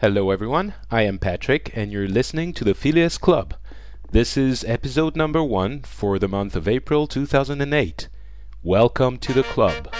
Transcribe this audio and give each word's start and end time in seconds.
Hello, 0.00 0.30
everyone. 0.30 0.74
I 0.92 1.02
am 1.02 1.18
Patrick, 1.18 1.76
and 1.76 1.90
you're 1.90 2.06
listening 2.06 2.52
to 2.52 2.62
the 2.62 2.72
Phileas 2.72 3.18
Club. 3.18 3.54
This 4.12 4.36
is 4.36 4.62
episode 4.62 5.16
number 5.16 5.42
one 5.42 5.82
for 5.82 6.20
the 6.20 6.28
month 6.28 6.54
of 6.54 6.68
April 6.68 7.08
2008. 7.08 8.08
Welcome 8.62 9.18
to 9.18 9.32
the 9.32 9.42
club. 9.42 9.92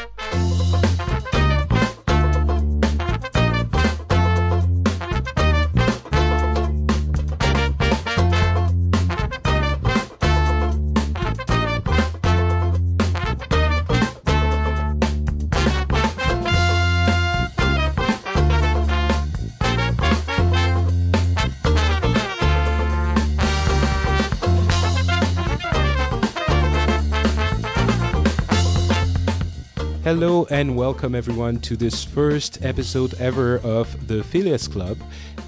Hello 30.08 30.46
and 30.48 30.75
welcome 30.75 31.14
everyone 31.14 31.61
to 31.61 31.76
this 31.76 32.03
first 32.03 32.64
episode 32.64 33.12
ever 33.20 33.58
of 33.58 34.08
the 34.08 34.25
Phileas 34.25 34.67
Club. 34.67 34.97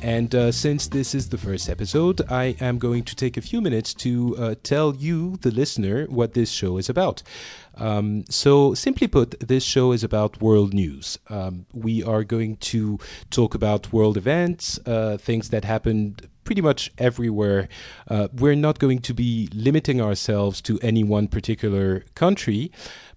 And 0.02 0.34
uh, 0.34 0.52
since 0.52 0.86
this 0.86 1.14
is 1.14 1.30
the 1.30 1.38
first 1.38 1.70
episode, 1.70 2.20
I 2.30 2.56
am 2.60 2.76
going 2.76 3.04
to 3.04 3.16
take 3.16 3.38
a 3.38 3.40
few 3.40 3.62
minutes 3.62 3.94
to 3.94 4.36
uh, 4.36 4.54
tell 4.62 4.94
you, 4.94 5.38
the 5.38 5.50
listener, 5.50 6.04
what 6.08 6.34
this 6.34 6.50
show 6.50 6.76
is 6.76 6.90
about. 6.90 7.22
Um, 7.76 8.26
so, 8.28 8.74
simply 8.74 9.08
put, 9.08 9.40
this 9.40 9.64
show 9.64 9.92
is 9.92 10.04
about 10.04 10.42
world 10.42 10.74
news. 10.74 11.18
Um, 11.30 11.64
we 11.72 12.02
are 12.02 12.22
going 12.22 12.56
to 12.56 12.98
talk 13.30 13.54
about 13.54 13.94
world 13.94 14.18
events, 14.18 14.78
uh, 14.84 15.16
things 15.16 15.48
that 15.48 15.64
happened 15.64 16.28
pretty 16.44 16.60
much 16.60 16.90
everywhere. 16.98 17.68
Uh, 18.08 18.28
we're 18.34 18.56
not 18.56 18.78
going 18.78 18.98
to 18.98 19.14
be 19.14 19.48
limiting 19.54 20.00
ourselves 20.00 20.60
to 20.60 20.78
any 20.80 21.04
one 21.04 21.28
particular 21.28 22.04
country. 22.14 22.72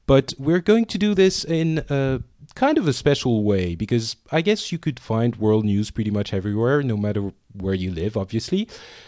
But 0.05 0.33
we're 0.37 0.59
going 0.59 0.85
to 0.85 0.97
do 0.97 1.13
this 1.13 1.45
in 1.45 1.83
a 1.89 2.21
kind 2.55 2.77
of 2.77 2.87
a 2.87 2.93
special 2.93 3.43
way 3.43 3.73
because 3.75 4.15
I 4.31 4.41
guess 4.41 4.71
you 4.71 4.77
could 4.77 4.99
find 4.99 5.35
world 5.37 5.65
news 5.65 5.91
pretty 5.91 6.11
much 6.11 6.33
everywhere, 6.33 6.83
no 6.83 6.97
matter 6.97 7.31
where 7.53 7.73
you 7.73 7.91
live, 7.91 8.17
obviously. 8.17 8.67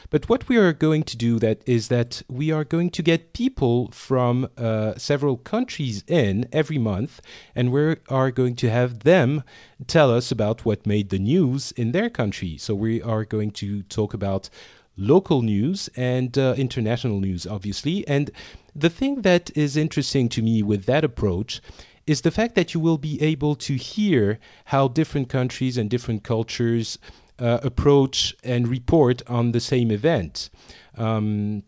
But 0.10 0.30
what 0.30 0.48
we 0.48 0.58
are 0.58 0.74
going 0.74 1.04
to 1.04 1.18
do 1.18 1.40
that 1.40 1.62
is 1.66 1.88
that 1.90 2.22
we 2.30 2.52
are 2.52 2.64
going 2.64 2.90
to 2.92 3.04
get 3.04 3.34
people 3.34 3.90
from 3.92 4.48
uh, 4.58 4.96
several 4.98 5.38
countries 5.38 6.04
in 6.08 6.48
every 6.52 6.78
month, 6.78 7.22
and 7.56 7.72
we 7.72 7.98
are 8.10 8.32
going 8.32 8.56
to 8.58 8.70
have 8.70 9.00
them 9.00 9.44
tell 9.88 10.12
us 10.12 10.32
about 10.32 10.66
what 10.66 10.88
made 10.88 11.10
the 11.10 11.20
news 11.20 11.72
in 11.74 11.92
their 11.92 12.10
country. 12.10 12.58
So 12.58 12.74
we 12.74 13.02
are 13.02 13.26
going 13.26 13.52
to 13.52 13.84
talk 13.84 14.14
about 14.14 14.50
local 14.98 15.42
news 15.42 15.90
and 15.96 16.38
uh, 16.38 16.56
international 16.58 17.20
news, 17.20 17.46
obviously. 17.46 18.08
And 18.08 18.32
the 18.76 18.90
thing 18.90 19.22
that 19.22 19.56
is 19.56 19.78
interesting 19.78 20.28
to 20.30 20.42
me 20.42 20.62
with 20.62 20.86
that 20.86 21.04
approach 21.04 21.62
is 22.06 22.22
the 22.22 22.32
fact 22.32 22.56
that 22.56 22.74
you 22.74 22.80
will 22.80 22.98
be 22.98 23.22
able 23.22 23.56
to 23.56 23.76
hear 23.76 24.38
how 24.66 24.88
different 24.88 25.30
countries 25.30 25.78
and 25.78 25.90
different 25.90 26.24
cultures 26.24 27.00
uh, 27.40 27.60
approach 27.64 28.36
and 28.44 28.68
report 28.68 29.22
on 29.28 29.52
the 29.52 29.60
same 29.60 29.92
event. 29.92 30.50
Um, 30.98 31.64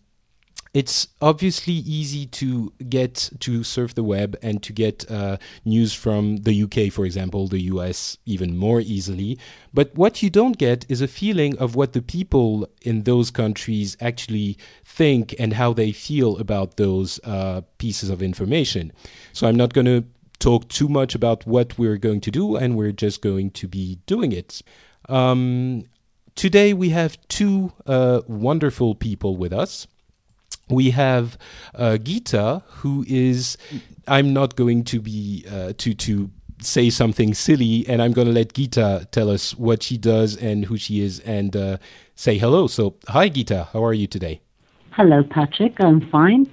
it's 0.78 1.08
obviously 1.24 1.74
easy 1.74 2.28
to 2.28 2.72
get 2.88 3.32
to 3.40 3.64
surf 3.64 3.96
the 3.96 4.04
web 4.04 4.38
and 4.44 4.62
to 4.62 4.72
get 4.72 5.10
uh, 5.10 5.38
news 5.66 5.92
from 5.96 6.38
the 6.38 6.62
UK, 6.66 6.94
for 6.94 7.04
example, 7.04 7.48
the 7.48 7.62
US 7.62 8.20
even 8.28 8.56
more 8.56 8.80
easily. 8.80 9.40
But 9.74 9.96
what 9.96 10.22
you 10.22 10.30
don't 10.30 10.56
get 10.56 10.86
is 10.88 11.02
a 11.02 11.08
feeling 11.08 11.58
of 11.58 11.74
what 11.74 11.94
the 11.94 12.02
people 12.04 12.70
in 12.84 13.06
those 13.06 13.32
countries 13.32 13.98
actually 14.00 14.56
think 14.86 15.34
and 15.40 15.54
how 15.54 15.74
they 15.74 15.92
feel 15.92 16.38
about 16.38 16.78
those 16.78 17.20
uh, 17.24 17.62
pieces 17.80 18.12
of 18.12 18.22
information. 18.22 18.94
So 19.34 19.48
I'm 19.48 19.56
not 19.56 19.74
going 19.74 19.88
to 19.88 20.06
talk 20.38 20.68
too 20.68 20.88
much 20.88 21.16
about 21.16 21.48
what 21.48 21.76
we're 21.80 21.98
going 21.98 22.22
to 22.22 22.30
do, 22.30 22.56
and 22.56 22.78
we're 22.78 22.92
just 22.92 23.24
going 23.24 23.50
to 23.50 23.68
be 23.68 23.98
doing 24.06 24.32
it. 24.32 24.62
Um, 25.10 25.86
today 26.36 26.76
we 26.76 26.90
have 26.90 27.18
two 27.30 27.74
uh, 27.88 28.22
wonderful 28.28 28.94
people 28.94 29.38
with 29.38 29.52
us 29.52 29.88
we 30.70 30.92
have 30.92 31.38
uh, 31.76 31.98
Gita, 31.98 32.64
who 32.68 33.06
is. 33.08 33.58
I'm 34.08 34.34
not 34.34 34.56
going 34.56 34.84
to 34.86 35.02
be 35.02 35.46
uh, 35.52 35.74
to 35.78 35.94
to 35.94 36.30
say 36.62 36.90
something 36.90 37.34
silly, 37.34 37.86
and 37.88 38.02
I'm 38.02 38.12
going 38.12 38.28
to 38.28 38.34
let 38.34 38.54
Gita 38.54 39.08
tell 39.12 39.30
us 39.30 39.56
what 39.56 39.84
she 39.84 39.98
does 39.98 40.36
and 40.36 40.66
who 40.66 40.78
she 40.78 41.02
is, 41.02 41.20
and 41.22 41.56
uh, 41.56 41.78
say 42.16 42.38
hello. 42.38 42.68
So, 42.68 42.96
hi, 43.08 43.30
Gita. 43.30 43.70
How 43.74 43.84
are 43.84 43.94
you 43.94 44.08
today? 44.08 44.42
Hello, 44.92 45.24
Patrick. 45.24 45.76
I'm 45.80 46.10
fine. 46.10 46.52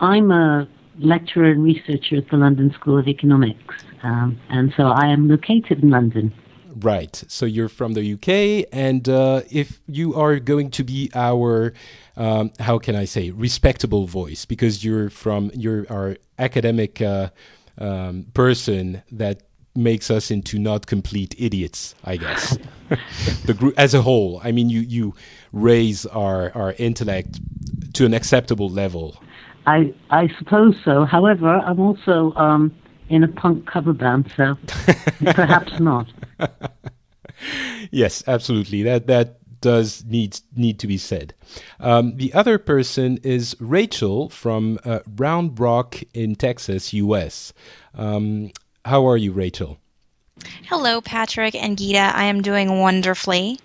I'm 0.00 0.30
a 0.30 0.68
lecturer 0.98 1.50
and 1.52 1.62
researcher 1.62 2.16
at 2.16 2.28
the 2.30 2.36
London 2.36 2.72
School 2.72 2.98
of 2.98 3.06
Economics, 3.06 3.84
um, 4.02 4.38
and 4.48 4.72
so 4.76 4.84
I 4.84 5.06
am 5.06 5.28
located 5.28 5.82
in 5.82 5.90
London. 5.90 6.32
Right. 6.76 7.22
So 7.28 7.46
you're 7.46 7.68
from 7.68 7.94
the 7.94 8.14
UK, 8.14 8.68
and 8.72 9.08
uh, 9.08 9.42
if 9.50 9.80
you 9.86 10.14
are 10.14 10.38
going 10.38 10.70
to 10.72 10.84
be 10.84 11.10
our, 11.14 11.72
um, 12.16 12.52
how 12.60 12.78
can 12.78 12.94
I 12.94 13.06
say, 13.06 13.30
respectable 13.30 14.06
voice, 14.06 14.44
because 14.44 14.84
you're 14.84 15.10
from 15.10 15.50
you're 15.54 15.86
our 15.90 16.16
academic 16.38 17.00
uh, 17.02 17.30
um, 17.78 18.26
person 18.34 19.02
that 19.10 19.42
makes 19.74 20.10
us 20.10 20.30
into 20.30 20.58
not 20.58 20.86
complete 20.86 21.34
idiots, 21.38 21.94
I 22.04 22.16
guess. 22.16 22.58
the 23.44 23.54
group 23.54 23.74
as 23.76 23.94
a 23.94 24.02
whole. 24.02 24.40
I 24.44 24.52
mean, 24.52 24.70
you 24.70 24.80
you 24.80 25.14
raise 25.52 26.06
our 26.06 26.52
our 26.54 26.74
intellect 26.78 27.40
to 27.94 28.06
an 28.06 28.14
acceptable 28.14 28.68
level. 28.68 29.22
I 29.66 29.92
I 30.10 30.28
suppose 30.38 30.76
so. 30.84 31.04
However, 31.04 31.48
I'm 31.48 31.80
also 31.80 32.32
um, 32.34 32.74
in 33.08 33.24
a 33.24 33.28
punk 33.28 33.66
cover 33.66 33.92
band, 33.92 34.32
so 34.36 34.56
perhaps 35.24 35.78
not. 35.80 36.06
yes, 37.90 38.22
absolutely. 38.26 38.82
That 38.82 39.06
that 39.06 39.36
does 39.60 40.04
need 40.04 40.40
need 40.56 40.78
to 40.80 40.86
be 40.86 40.98
said. 40.98 41.34
Um, 41.78 42.16
the 42.16 42.32
other 42.32 42.58
person 42.58 43.18
is 43.22 43.56
Rachel 43.60 44.28
from 44.28 44.78
uh, 44.84 45.00
Round 45.16 45.58
Rock 45.58 46.00
in 46.14 46.34
Texas, 46.34 46.92
U.S. 46.92 47.52
Um, 47.94 48.52
how 48.84 49.06
are 49.06 49.16
you, 49.16 49.32
Rachel? 49.32 49.78
Hello, 50.64 51.00
Patrick 51.00 51.54
and 51.54 51.76
Gita. 51.76 51.98
I 51.98 52.24
am 52.24 52.40
doing 52.40 52.80
wonderfully. 52.80 53.60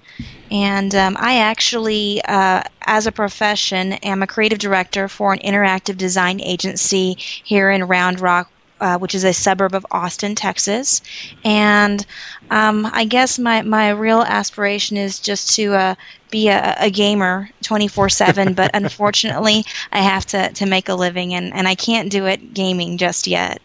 And 0.51 0.93
um, 0.93 1.17
I 1.19 1.39
actually, 1.39 2.21
uh, 2.23 2.63
as 2.81 3.07
a 3.07 3.11
profession, 3.11 3.93
am 3.93 4.21
a 4.21 4.27
creative 4.27 4.59
director 4.59 5.07
for 5.07 5.33
an 5.33 5.39
interactive 5.39 5.97
design 5.97 6.41
agency 6.41 7.15
here 7.17 7.71
in 7.71 7.85
Round 7.85 8.19
Rock, 8.19 8.51
uh, 8.85 8.99
which 8.99 9.15
is 9.15 9.23
a 9.23 9.33
suburb 9.33 9.73
of 9.73 9.83
Austin, 9.89 10.35
Texas. 10.35 11.01
And 11.43 12.05
um, 12.51 12.87
I 12.93 13.05
guess 13.05 13.39
my, 13.39 13.63
my 13.63 13.89
real 13.89 14.21
aspiration 14.21 14.95
is 14.95 15.19
just 15.19 15.55
to 15.55 15.73
uh, 15.73 15.95
be 16.29 16.49
a, 16.49 16.75
a 16.77 16.91
gamer 16.91 17.49
24 17.63 18.09
7, 18.09 18.53
but 18.53 18.69
unfortunately, 18.75 19.65
I 19.91 20.01
have 20.01 20.27
to, 20.27 20.53
to 20.53 20.65
make 20.67 20.87
a 20.87 20.93
living, 20.93 21.33
and, 21.33 21.51
and 21.51 21.67
I 21.67 21.73
can't 21.73 22.11
do 22.11 22.27
it 22.27 22.53
gaming 22.53 22.99
just 22.99 23.25
yet. 23.25 23.59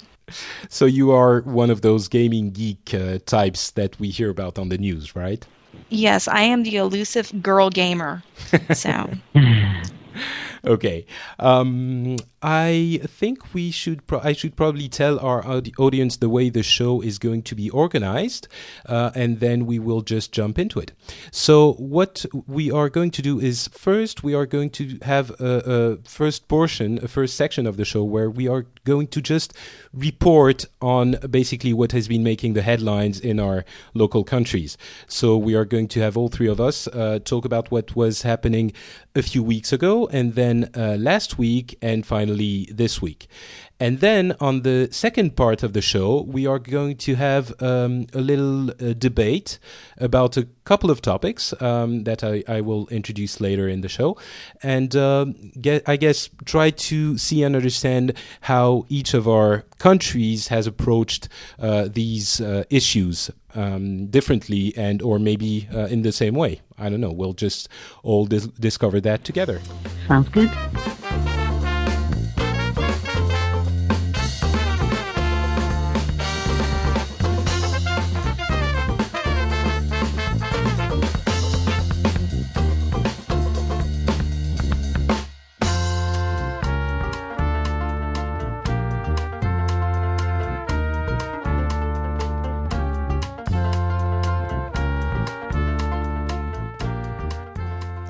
So, 0.71 0.87
you 0.87 1.11
are 1.11 1.43
one 1.43 1.69
of 1.69 1.83
those 1.83 2.09
gaming 2.09 2.53
geek 2.53 2.95
uh, 2.95 3.19
types 3.27 3.73
that 3.73 4.01
we 4.01 4.09
hear 4.09 4.31
about 4.31 4.59
on 4.59 4.71
the 4.71 4.79
news, 4.79 5.15
right? 5.15 5.45
Yes, 5.91 6.29
I 6.29 6.43
am 6.43 6.63
the 6.63 6.77
elusive 6.77 7.43
girl 7.43 7.69
gamer. 7.69 8.23
So. 8.73 9.11
okay. 10.65 11.05
Um, 11.39 12.17
I 12.43 13.01
think 13.07 13.53
we 13.53 13.71
should. 13.71 14.07
Pro- 14.07 14.21
I 14.21 14.33
should 14.33 14.57
probably 14.57 14.89
tell 14.89 15.19
our 15.21 15.45
audi- 15.45 15.75
audience 15.79 16.17
the 16.17 16.31
way 16.31 16.49
the 16.49 16.63
show 16.63 17.03
is 17.03 17.19
going 17.19 17.43
to 17.43 17.55
be 17.55 17.69
organized, 17.69 18.49
uh, 18.87 19.11
and 19.15 19.41
then 19.41 19.67
we 19.67 19.79
will 19.79 20.01
just 20.01 20.33
jump 20.33 20.59
into 20.59 20.81
it. 20.81 20.93
So, 21.31 21.75
what 21.75 22.25
we 22.47 22.71
are 22.71 22.89
going 22.89 23.11
to 23.11 23.23
do 23.23 23.39
is 23.39 23.69
first 23.69 24.25
we 24.25 24.35
are 24.35 24.47
going 24.47 24.71
to 24.71 24.99
have 25.03 25.39
a, 25.39 25.99
a 26.01 26.09
first 26.09 26.49
portion, 26.49 26.99
a 27.05 27.09
first 27.09 27.37
section 27.37 27.67
of 27.67 27.77
the 27.77 27.85
show 27.85 28.05
where 28.05 28.31
we 28.31 28.49
are 28.49 28.65
going 28.85 29.09
to 29.09 29.21
just 29.21 29.53
report 29.93 30.65
on 30.81 31.17
basically 31.31 31.75
what 31.75 31.93
has 31.93 32.09
been 32.09 32.23
making 32.23 32.55
the 32.55 32.63
headlines 32.63 33.21
in 33.21 33.39
our 33.39 33.67
local 33.93 34.25
countries. 34.25 34.79
So, 35.09 35.37
we 35.37 35.55
are 35.55 35.67
going 35.67 35.89
to 35.89 36.01
have 36.01 36.17
all 36.17 36.29
three 36.29 36.49
of 36.49 36.59
us 36.59 36.89
uh, 36.89 37.19
talk 37.23 37.45
about 37.45 37.71
what 37.71 37.95
was 37.95 38.23
happening 38.23 38.73
a 39.15 39.21
few 39.21 39.43
weeks 39.43 39.75
ago, 39.75 40.09
and 40.11 40.37
then 40.37 40.71
uh, 40.75 40.97
last 40.99 41.37
week, 41.37 41.77
and 41.83 42.07
finally 42.07 42.30
this 42.37 43.03
week. 43.03 43.29
And 43.81 44.01
then 44.01 44.37
on 44.41 44.61
the 44.61 44.89
second 44.91 45.37
part 45.37 45.63
of 45.63 45.73
the 45.73 45.81
show, 45.81 46.21
we 46.21 46.47
are 46.47 46.59
going 46.59 46.97
to 46.99 47.15
have 47.15 47.55
um, 47.63 48.07
a 48.13 48.21
little 48.21 48.71
uh, 48.71 48.93
debate 48.93 49.59
about 49.97 50.37
a 50.37 50.47
couple 50.65 50.91
of 50.91 51.01
topics 51.01 51.55
um, 51.63 52.05
that 52.05 52.23
I, 52.23 52.45
I, 52.47 52.61
will 52.61 52.89
introduce 52.89 53.41
later 53.41 53.67
in 53.69 53.81
the 53.81 53.89
show. 53.89 54.19
And 54.63 54.95
uh, 54.95 55.25
get, 55.59 55.89
I 55.89 55.97
guess 55.97 56.29
try 56.45 56.69
to 56.71 57.17
see 57.17 57.43
and 57.43 57.57
understand 57.57 58.13
how 58.43 58.85
each 58.91 59.15
of 59.15 59.27
our 59.27 59.65
countries 59.79 60.49
has 60.49 60.67
approached 60.67 61.29
uh, 61.59 61.89
these 61.91 62.39
uh, 62.43 62.65
issues 62.69 63.31
um, 63.55 64.07
differently 64.09 64.75
and 64.77 65.01
or 65.01 65.19
maybe 65.19 65.69
uh, 65.75 65.87
in 65.87 66.03
the 66.03 66.13
same 66.13 66.35
way. 66.35 66.61
I 66.79 66.91
don't 66.91 67.01
know. 67.01 67.13
We'll 67.13 67.33
just 67.33 67.69
all 68.03 68.27
dis- 68.27 68.47
discover 68.47 69.01
that 69.01 69.25
together. 69.25 69.61
Sounds 70.07 70.29
good. 70.29 70.51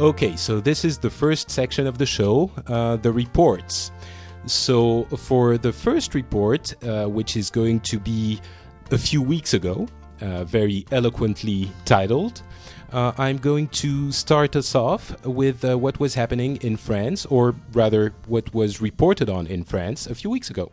Okay, 0.01 0.35
so 0.35 0.61
this 0.61 0.83
is 0.83 0.97
the 0.97 1.11
first 1.11 1.51
section 1.51 1.87
of 1.87 1.99
the 1.99 2.07
show, 2.07 2.51
uh, 2.69 2.97
the 2.97 3.13
reports. 3.13 3.93
So, 4.47 5.05
for 5.19 5.59
the 5.59 5.75
first 5.75 6.15
report, 6.15 6.73
uh, 6.83 7.05
which 7.05 7.37
is 7.37 7.51
going 7.51 7.81
to 7.81 7.99
be 7.99 8.41
a 8.91 8.97
few 8.97 9.21
weeks 9.21 9.53
ago, 9.53 9.87
uh, 10.23 10.45
very 10.45 10.87
eloquently 10.91 11.71
titled, 11.85 12.41
uh, 12.95 13.13
I'm 13.19 13.37
going 13.37 13.69
to 13.69 14.11
start 14.11 14.57
us 14.57 14.75
off 14.75 15.23
with 15.27 15.63
uh, 15.67 15.77
what 15.77 16.01
was 16.01 16.15
happening 16.15 16.57
in 16.63 16.79
France, 16.79 17.27
or 17.27 17.55
rather, 17.75 18.15
what 18.27 18.55
was 18.55 18.81
reported 18.81 19.29
on 19.29 19.47
in 19.49 19.65
France 19.65 20.07
a 20.07 20.15
few 20.15 20.31
weeks 20.31 20.49
ago. 20.49 20.73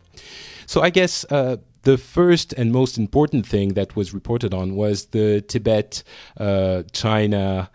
So, 0.64 0.80
I 0.80 0.88
guess 0.88 1.26
uh, 1.28 1.58
the 1.82 1.98
first 1.98 2.54
and 2.54 2.72
most 2.72 2.96
important 2.96 3.46
thing 3.46 3.74
that 3.74 3.94
was 3.94 4.14
reported 4.14 4.54
on 4.54 4.74
was 4.74 5.08
the 5.08 5.42
Tibet 5.42 6.02
China 6.92 7.68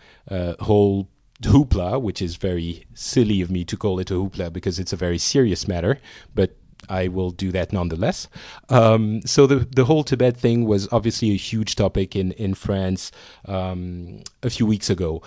whole 0.59 1.09
hoopla, 1.43 2.01
which 2.01 2.21
is 2.21 2.35
very 2.35 2.85
silly 2.93 3.41
of 3.41 3.49
me 3.49 3.63
to 3.65 3.77
call 3.77 3.99
it 3.99 4.11
a 4.11 4.15
hoopla 4.15 4.51
because 4.51 4.79
it's 4.79 4.93
a 4.93 4.97
very 4.97 5.17
serious 5.17 5.67
matter, 5.67 5.99
but 6.33 6.55
I 6.89 7.07
will 7.07 7.31
do 7.31 7.51
that 7.51 7.71
nonetheless. 7.71 8.27
Um, 8.69 9.21
so 9.25 9.47
the 9.47 9.67
the 9.75 9.85
whole 9.85 10.03
Tibet 10.03 10.37
thing 10.37 10.65
was 10.65 10.87
obviously 10.91 11.31
a 11.31 11.35
huge 11.35 11.75
topic 11.75 12.15
in 12.15 12.31
in 12.33 12.53
France 12.53 13.11
um, 13.45 14.23
a 14.41 14.49
few 14.49 14.65
weeks 14.65 14.89
ago. 14.89 15.21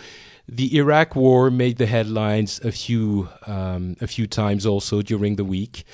The 0.49 0.77
Iraq 0.77 1.17
War 1.17 1.51
made 1.51 1.79
the 1.79 1.87
headlines 1.87 2.61
a 2.65 2.71
few 2.71 3.29
um, 3.47 3.97
a 4.01 4.07
few 4.07 4.27
times 4.27 4.67
also 4.67 5.03
during 5.03 5.37
the 5.37 5.45
week 5.45 5.85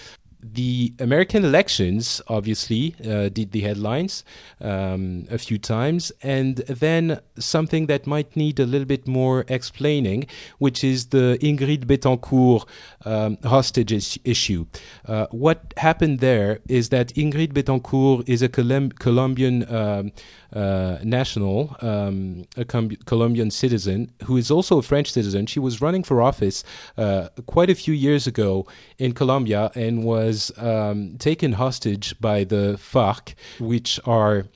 the 0.43 0.93
American 0.99 1.44
elections 1.44 2.21
obviously 2.29 2.97
uh, 3.09 3.29
did 3.29 3.53
the 3.53 3.61
headlines 3.61 4.25
um, 4.61 5.27
a 5.31 5.39
few 5.39 5.56
times, 5.59 6.12
and 6.23 6.56
then 6.56 7.21
something 7.39 7.87
that 7.87 8.06
might 8.06 8.35
need 8.37 8.59
a 8.59 8.67
little 8.67 8.87
bit 8.87 9.06
more 9.06 9.44
explaining, 9.49 10.27
which 10.59 10.83
is 10.83 11.06
the 11.06 11.39
Ingrid 11.41 11.87
Betancourt 11.87 12.67
um, 13.05 13.39
hostage 13.44 13.93
is- 13.93 14.19
issue. 14.25 14.67
Uh, 15.06 15.27
what 15.31 15.73
happened 15.77 16.19
there 16.19 16.59
is 16.69 16.89
that 16.89 17.15
Ingrid 17.15 17.53
Betancourt 17.53 18.29
is 18.29 18.43
a 18.43 18.49
Colum- 18.49 18.91
Colombian 18.91 19.73
um, 19.73 20.12
uh, 20.52 20.99
national, 21.02 21.76
um, 21.81 22.44
a 22.56 22.64
Com- 22.64 22.96
Colombian 23.06 23.50
citizen 23.50 24.10
who 24.25 24.37
is 24.37 24.50
also 24.50 24.78
a 24.78 24.82
French 24.82 25.10
citizen. 25.10 25.46
She 25.46 25.60
was 25.60 25.81
running 25.81 26.02
for 26.02 26.20
office 26.20 26.64
uh, 26.96 27.28
quite 27.46 27.70
a 27.70 27.75
few 27.75 27.94
years 27.94 28.26
ago 28.26 28.66
in 28.99 29.12
Colombia 29.12 29.70
and 29.75 30.04
was 30.04 30.52
um, 30.58 31.16
taken 31.19 31.52
hostage 31.52 32.19
by 32.20 32.44
the 32.44 32.78
FARC, 32.78 33.34
which 33.58 33.99
are 34.04 34.46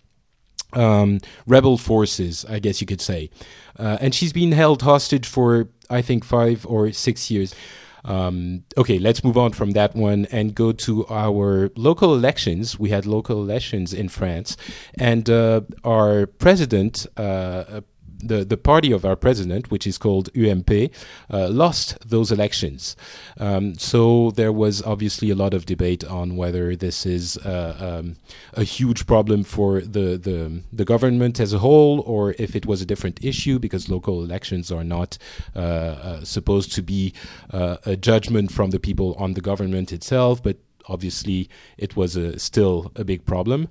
um, 0.72 1.20
rebel 1.46 1.78
forces, 1.78 2.44
I 2.48 2.58
guess 2.58 2.80
you 2.80 2.86
could 2.86 3.00
say. 3.00 3.30
Uh, 3.78 3.98
and 4.00 4.14
she's 4.14 4.32
been 4.32 4.52
held 4.52 4.82
hostage 4.82 5.26
for, 5.26 5.68
I 5.90 6.02
think, 6.02 6.24
five 6.24 6.66
or 6.66 6.92
six 6.92 7.30
years. 7.30 7.54
Um, 8.06 8.62
okay, 8.78 8.98
let's 8.98 9.24
move 9.24 9.36
on 9.36 9.52
from 9.52 9.72
that 9.72 9.94
one 9.94 10.26
and 10.26 10.54
go 10.54 10.72
to 10.72 11.06
our 11.08 11.70
local 11.76 12.14
elections. 12.14 12.78
We 12.78 12.90
had 12.90 13.04
local 13.04 13.42
elections 13.42 13.92
in 13.92 14.08
France, 14.08 14.56
and 14.96 15.28
uh, 15.28 15.62
our 15.84 16.26
president, 16.26 17.06
uh, 17.16 17.80
the, 18.18 18.44
the 18.44 18.56
party 18.56 18.92
of 18.92 19.04
our 19.04 19.16
president, 19.16 19.70
which 19.70 19.86
is 19.86 19.98
called 19.98 20.30
UMP, 20.36 20.70
uh, 21.30 21.48
lost 21.48 21.96
those 22.08 22.32
elections. 22.32 22.96
Um, 23.38 23.74
so 23.78 24.30
there 24.32 24.52
was 24.52 24.82
obviously 24.82 25.30
a 25.30 25.34
lot 25.34 25.54
of 25.54 25.66
debate 25.66 26.04
on 26.04 26.36
whether 26.36 26.76
this 26.76 27.06
is 27.06 27.36
uh, 27.38 28.00
um, 28.00 28.16
a 28.54 28.64
huge 28.64 29.06
problem 29.06 29.44
for 29.44 29.80
the, 29.80 30.16
the, 30.16 30.62
the 30.72 30.84
government 30.84 31.40
as 31.40 31.52
a 31.52 31.58
whole, 31.58 32.00
or 32.00 32.34
if 32.38 32.56
it 32.56 32.66
was 32.66 32.80
a 32.80 32.86
different 32.86 33.24
issue, 33.24 33.58
because 33.58 33.88
local 33.88 34.22
elections 34.22 34.72
are 34.72 34.84
not 34.84 35.18
uh, 35.54 35.58
uh 35.58 36.24
supposed 36.24 36.72
to 36.72 36.82
be 36.82 37.12
uh, 37.50 37.76
a 37.86 37.96
judgment 37.96 38.50
from 38.52 38.70
the 38.70 38.80
people 38.80 39.14
on 39.18 39.34
the 39.34 39.40
government 39.40 39.92
itself, 39.92 40.42
but 40.42 40.56
obviously 40.88 41.48
it 41.78 41.96
was 41.96 42.16
a, 42.16 42.38
still 42.38 42.92
a 42.96 43.04
big 43.04 43.24
problem. 43.24 43.68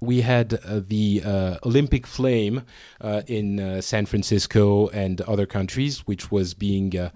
We 0.00 0.22
had 0.22 0.54
uh, 0.64 0.80
the 0.86 1.22
uh, 1.24 1.56
Olympic 1.64 2.06
flame 2.06 2.62
uh, 3.00 3.22
in 3.26 3.60
uh, 3.60 3.80
San 3.80 4.06
Francisco 4.06 4.88
and 4.88 5.20
other 5.22 5.46
countries, 5.46 6.06
which 6.06 6.30
was 6.30 6.54
being. 6.54 6.96
Uh, 6.96 7.10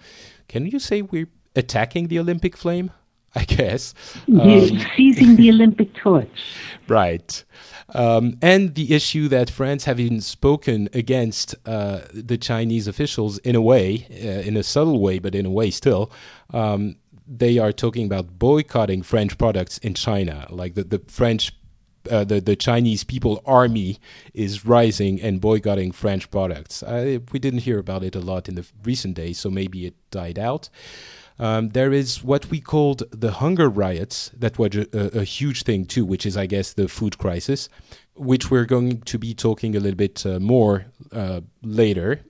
can 0.48 0.66
you 0.66 0.78
say 0.78 1.02
we're 1.02 1.28
attacking 1.56 2.08
the 2.08 2.18
Olympic 2.18 2.56
flame? 2.56 2.90
I 3.36 3.44
guess. 3.44 3.94
Um, 4.28 4.78
seizing 4.96 5.36
the 5.36 5.50
Olympic 5.50 5.94
torch. 5.94 6.28
Right. 6.86 7.42
Um, 7.94 8.36
and 8.42 8.74
the 8.74 8.94
issue 8.94 9.26
that 9.28 9.48
France, 9.48 9.84
having 9.84 10.20
spoken 10.20 10.90
against 10.92 11.54
uh, 11.64 12.00
the 12.12 12.36
Chinese 12.36 12.86
officials 12.86 13.38
in 13.38 13.56
a 13.56 13.62
way, 13.62 14.06
uh, 14.10 14.46
in 14.46 14.54
a 14.58 14.62
subtle 14.62 15.00
way, 15.00 15.18
but 15.18 15.34
in 15.34 15.46
a 15.46 15.50
way 15.50 15.70
still, 15.70 16.12
um, 16.52 16.96
they 17.26 17.58
are 17.58 17.72
talking 17.72 18.06
about 18.06 18.38
boycotting 18.38 19.02
French 19.02 19.38
products 19.38 19.78
in 19.78 19.94
China. 19.94 20.46
Like 20.50 20.74
the, 20.74 20.84
the 20.84 21.02
French, 21.06 21.52
uh, 22.10 22.24
the, 22.24 22.40
the 22.40 22.56
Chinese 22.56 23.04
people 23.04 23.42
army 23.46 23.98
is 24.34 24.64
rising 24.64 25.20
and 25.20 25.40
boycotting 25.40 25.92
French 25.92 26.30
products. 26.30 26.82
We 26.86 27.38
didn't 27.38 27.60
hear 27.60 27.78
about 27.78 28.04
it 28.04 28.14
a 28.14 28.20
lot 28.20 28.48
in 28.48 28.56
the 28.56 28.66
recent 28.82 29.14
days, 29.14 29.38
so 29.38 29.50
maybe 29.50 29.86
it 29.86 29.94
died 30.10 30.38
out. 30.38 30.68
Um, 31.38 31.70
there 31.70 31.92
is 31.92 32.22
what 32.22 32.50
we 32.50 32.60
called 32.60 33.02
the 33.10 33.32
hunger 33.32 33.68
riots, 33.68 34.30
that 34.38 34.56
was 34.58 34.76
a, 34.76 35.18
a, 35.18 35.24
huge 35.24 35.64
thing 35.64 35.84
too, 35.84 36.04
which 36.04 36.24
is, 36.24 36.36
I 36.36 36.46
guess, 36.46 36.72
the 36.72 36.86
food 36.86 37.18
crisis, 37.18 37.68
which 38.14 38.52
we're 38.52 38.66
going 38.66 39.00
to 39.00 39.18
be 39.18 39.34
talking 39.34 39.74
a 39.74 39.80
little 39.80 39.96
bit 39.96 40.24
uh, 40.24 40.38
more 40.38 40.86
uh, 41.10 41.40
later. 41.60 42.20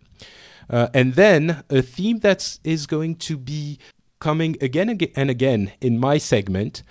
Uh, 0.71 0.89
and 0.95 1.15
then 1.15 1.63
a 1.69 1.83
theme 1.83 2.21
that 2.21 2.59
is 2.65 2.87
going 2.87 3.17
to 3.17 3.37
be 3.37 3.79
coming 4.25 4.57
again 4.63 4.89
and 5.17 5.29
again 5.29 5.73
in 5.83 6.01
my 6.01 6.17
segment, 6.17 6.83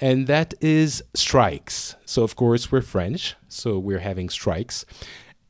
and 0.00 0.26
that 0.26 0.54
is 0.62 1.02
strikes. 1.14 1.94
So, 2.06 2.22
of 2.22 2.36
course, 2.36 2.72
we're 2.72 2.80
French, 2.96 3.36
so 3.48 3.78
we're 3.78 4.04
having 4.10 4.30
strikes. 4.30 4.86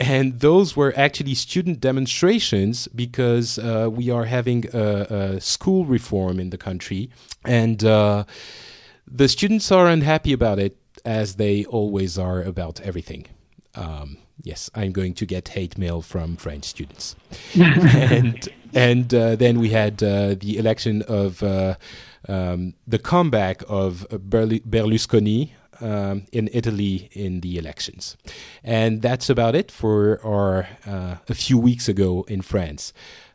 And 0.00 0.40
those 0.40 0.76
were 0.76 0.92
actually 0.96 1.34
student 1.34 1.78
demonstrations 1.78 2.88
because 2.88 3.58
uh, 3.58 3.88
we 3.98 4.10
are 4.10 4.24
having 4.24 4.64
a, 4.72 4.86
a, 5.18 5.40
school 5.40 5.84
reform 5.84 6.40
in 6.40 6.50
the 6.50 6.58
country. 6.58 7.10
And 7.44 7.84
uh, 7.84 8.24
the 9.06 9.28
students 9.28 9.70
are 9.70 9.86
unhappy 9.86 10.32
about 10.32 10.58
it, 10.58 10.74
as 11.04 11.36
they 11.36 11.64
always 11.66 12.18
are 12.18 12.42
about 12.42 12.80
everything. 12.80 13.26
Um, 13.74 14.16
yes, 14.42 14.70
I'm 14.74 14.92
going 14.92 15.14
to 15.14 15.26
get 15.26 15.48
hate 15.48 15.78
mail 15.78 16.00
from 16.02 16.36
French 16.36 16.64
students. 16.64 17.14
and 17.54 18.48
and 18.74 19.12
uh, 19.14 19.36
then 19.36 19.58
we 19.58 19.70
had 19.70 20.02
uh, 20.02 20.34
the 20.34 20.58
election 20.58 21.02
of 21.02 21.42
uh, 21.42 21.74
um, 22.28 22.74
the 22.86 22.98
comeback 22.98 23.62
of 23.68 24.06
Berlusconi 24.10 25.50
um, 25.80 26.26
in 26.32 26.48
Italy 26.52 27.08
in 27.12 27.40
the 27.40 27.58
elections, 27.58 28.16
and 28.62 29.02
that's 29.02 29.30
about 29.30 29.54
it 29.54 29.70
for 29.70 30.20
our 30.24 30.68
uh, 30.86 31.16
a 31.28 31.34
few 31.34 31.58
weeks 31.58 31.88
ago 31.88 32.24
in 32.28 32.42
France. 32.42 32.92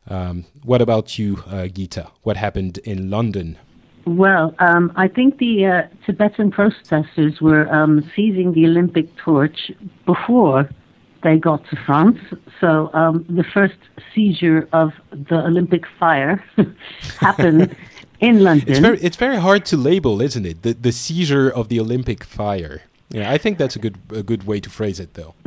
Um, 0.07 0.45
what 0.63 0.81
about 0.81 1.17
you, 1.17 1.43
uh, 1.47 1.67
Gita? 1.67 2.11
What 2.21 2.37
happened 2.37 2.77
in 2.79 3.09
London? 3.09 3.57
Well, 4.05 4.53
um, 4.59 4.91
I 4.95 5.07
think 5.07 5.39
the 5.39 5.65
uh, 5.65 5.81
Tibetan 6.05 6.51
protesters 6.51 7.41
were 7.41 7.67
um, 7.73 8.09
seizing 8.15 8.53
the 8.53 8.65
Olympic 8.65 9.15
torch 9.15 9.71
before 10.05 10.69
they 11.25 11.37
got 11.37 11.61
to 11.71 11.75
France. 11.87 12.19
So 12.61 12.91
um, 12.93 13.25
the 13.27 13.43
first 13.43 13.79
seizure 14.13 14.69
of 14.71 14.93
the 15.29 15.39
Olympic 15.49 15.83
fire 15.99 16.35
happened 17.19 17.75
in 18.19 18.43
London. 18.43 18.69
It's 18.69 18.79
very, 18.79 18.99
it's 18.99 19.17
very 19.17 19.37
hard 19.37 19.65
to 19.71 19.75
label, 19.75 20.21
isn't 20.21 20.45
it? 20.45 20.61
The 20.61 20.73
the 20.73 20.91
seizure 20.91 21.49
of 21.49 21.67
the 21.67 21.79
Olympic 21.79 22.23
fire. 22.23 22.83
Yeah, 23.09 23.31
I 23.35 23.37
think 23.43 23.57
that's 23.57 23.75
a 23.75 23.79
good 23.79 23.97
a 24.21 24.23
good 24.31 24.43
way 24.45 24.59
to 24.65 24.69
phrase 24.69 24.99
it, 24.99 25.15
though. 25.15 25.33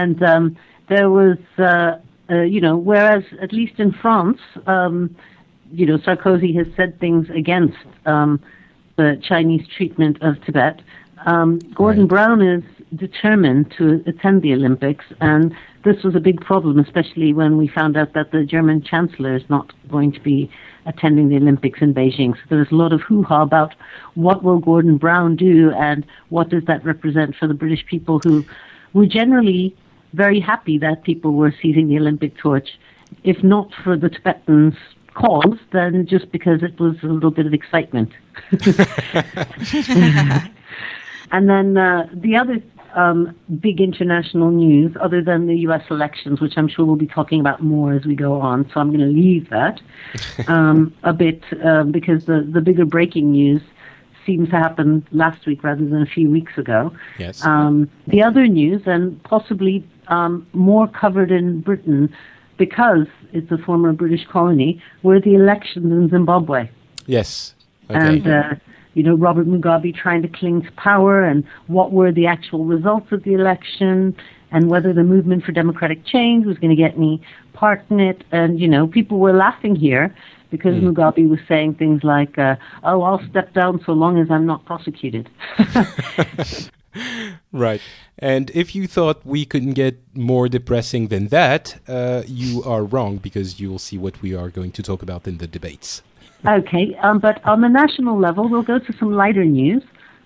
and 0.00 0.22
um, 0.22 0.56
there 0.88 1.10
was, 1.10 1.38
uh, 1.58 1.92
uh, 2.30 2.42
you 2.54 2.60
know, 2.60 2.76
whereas 2.76 3.24
at 3.40 3.52
least 3.52 3.78
in 3.78 3.92
France, 3.92 4.40
um, 4.66 5.14
you 5.72 5.86
know, 5.86 5.98
Sarkozy 5.98 6.52
has 6.56 6.66
said 6.76 6.98
things 6.98 7.30
against 7.30 7.86
um, 8.04 8.40
the 8.96 9.20
Chinese 9.22 9.66
treatment 9.76 10.16
of 10.22 10.44
Tibet. 10.44 10.82
Um, 11.26 11.58
Gordon 11.74 12.02
Right. 12.02 12.14
Brown 12.14 12.42
is 12.42 12.64
determined 12.96 13.72
to 13.78 14.02
attend 14.06 14.42
the 14.42 14.52
Olympics, 14.52 15.04
and 15.20 15.54
this 15.84 16.02
was 16.02 16.14
a 16.14 16.20
big 16.20 16.40
problem, 16.40 16.78
especially 16.78 17.32
when 17.32 17.56
we 17.56 17.68
found 17.68 17.96
out 17.96 18.14
that 18.14 18.30
the 18.30 18.44
German 18.44 18.82
Chancellor 18.82 19.34
is 19.34 19.42
not 19.48 19.72
going 19.88 20.12
to 20.12 20.20
be 20.20 20.50
attending 20.86 21.28
the 21.28 21.36
Olympics 21.36 21.80
in 21.80 21.94
Beijing. 21.94 22.34
So 22.34 22.40
there 22.48 22.58
was 22.58 22.70
a 22.70 22.74
lot 22.74 22.92
of 22.92 23.00
hoo-ha 23.02 23.42
about 23.42 23.74
what 24.14 24.42
will 24.42 24.58
Gordon 24.58 24.96
Brown 24.96 25.36
do, 25.36 25.72
and 25.72 26.06
what 26.28 26.48
does 26.48 26.64
that 26.66 26.84
represent 26.84 27.36
for 27.36 27.46
the 27.46 27.54
British 27.54 27.84
people 27.86 28.20
who 28.22 28.44
were 28.92 29.06
generally 29.06 29.76
very 30.12 30.40
happy 30.40 30.78
that 30.78 31.02
people 31.02 31.32
were 31.32 31.54
seizing 31.60 31.88
the 31.88 31.98
Olympic 31.98 32.36
torch, 32.36 32.78
if 33.24 33.42
not 33.42 33.72
for 33.82 33.96
the 33.96 34.08
Tibetans' 34.08 34.74
cause, 35.14 35.58
then 35.72 36.06
just 36.06 36.30
because 36.32 36.62
it 36.62 36.78
was 36.78 36.96
a 37.02 37.06
little 37.06 37.30
bit 37.30 37.46
of 37.46 37.54
excitement. 37.54 38.12
And 41.34 41.50
then 41.50 41.76
uh, 41.76 42.06
the 42.12 42.36
other 42.36 42.62
um, 42.94 43.34
big 43.60 43.80
international 43.80 44.50
news, 44.50 44.96
other 45.00 45.22
than 45.22 45.46
the 45.46 45.56
U.S. 45.58 45.82
elections, 45.90 46.40
which 46.40 46.54
I'm 46.56 46.68
sure 46.68 46.84
we'll 46.84 46.96
be 46.96 47.06
talking 47.06 47.40
about 47.40 47.62
more 47.62 47.92
as 47.92 48.04
we 48.04 48.14
go 48.14 48.40
on, 48.40 48.70
so 48.72 48.80
I'm 48.80 48.88
going 48.88 49.00
to 49.00 49.06
leave 49.06 49.50
that 49.50 49.80
um, 50.48 50.94
a 51.02 51.12
bit 51.12 51.42
uh, 51.64 51.84
because 51.84 52.26
the, 52.26 52.48
the 52.48 52.60
bigger 52.60 52.84
breaking 52.84 53.32
news 53.32 53.62
seems 54.24 54.48
to 54.48 54.56
happen 54.56 55.06
last 55.12 55.46
week 55.46 55.62
rather 55.62 55.84
than 55.84 56.00
a 56.00 56.06
few 56.06 56.30
weeks 56.30 56.56
ago. 56.56 56.94
Yes. 57.18 57.44
Um, 57.44 57.90
the 58.06 58.22
other 58.22 58.46
news, 58.46 58.82
and 58.86 59.22
possibly 59.24 59.86
um, 60.08 60.46
more 60.52 60.88
covered 60.88 61.30
in 61.30 61.60
Britain 61.60 62.14
because 62.56 63.06
it's 63.32 63.50
a 63.50 63.58
former 63.58 63.92
British 63.92 64.26
colony, 64.28 64.80
were 65.02 65.20
the 65.20 65.34
elections 65.34 65.92
in 65.92 66.08
Zimbabwe 66.08 66.68
yes. 67.06 67.54
Okay. 67.90 67.98
and 67.98 68.26
uh, 68.26 68.54
you 68.94 69.02
know 69.02 69.14
Robert 69.14 69.46
Mugabe 69.46 69.94
trying 69.94 70.22
to 70.22 70.28
cling 70.28 70.62
to 70.62 70.72
power, 70.72 71.24
and 71.24 71.44
what 71.66 71.92
were 71.92 72.12
the 72.12 72.26
actual 72.26 72.64
results 72.64 73.12
of 73.12 73.22
the 73.24 73.34
election, 73.34 74.16
and 74.50 74.68
whether 74.68 74.92
the 74.92 75.04
movement 75.04 75.44
for 75.44 75.52
democratic 75.52 76.04
change 76.04 76.46
was 76.46 76.58
going 76.58 76.70
to 76.70 76.76
get 76.76 76.96
any 76.96 77.20
part 77.52 77.84
in 77.90 78.00
it. 78.00 78.24
And 78.32 78.58
you 78.60 78.68
know, 78.68 78.86
people 78.86 79.18
were 79.18 79.32
laughing 79.32 79.76
here 79.76 80.14
because 80.50 80.74
Mugabe 80.74 81.28
was 81.28 81.40
saying 81.48 81.74
things 81.74 82.02
like, 82.04 82.38
uh, 82.38 82.56
"Oh, 82.82 83.02
I'll 83.02 83.22
step 83.28 83.52
down 83.52 83.82
so 83.84 83.92
long 83.92 84.18
as 84.18 84.30
I'm 84.30 84.46
not 84.46 84.64
prosecuted." 84.64 85.28
Right. 87.52 87.80
And 88.18 88.50
if 88.54 88.74
you 88.74 88.86
thought 88.86 89.24
we 89.24 89.44
couldn't 89.44 89.74
get 89.74 89.98
more 90.14 90.48
depressing 90.48 91.08
than 91.08 91.28
that, 91.28 91.80
uh, 91.88 92.22
you 92.26 92.62
are 92.64 92.84
wrong 92.84 93.18
because 93.18 93.60
you 93.60 93.70
will 93.70 93.78
see 93.78 93.98
what 93.98 94.20
we 94.22 94.34
are 94.34 94.50
going 94.50 94.72
to 94.72 94.82
talk 94.82 95.02
about 95.02 95.26
in 95.26 95.38
the 95.38 95.46
debates. 95.46 96.02
Okay, 96.46 96.94
um, 97.02 97.18
but 97.18 97.44
on 97.44 97.60
the 97.60 97.68
national 97.68 98.18
level, 98.18 98.48
we'll 98.48 98.62
go 98.62 98.78
to 98.78 98.92
some 98.94 99.12
lighter 99.12 99.44
news. 99.44 99.82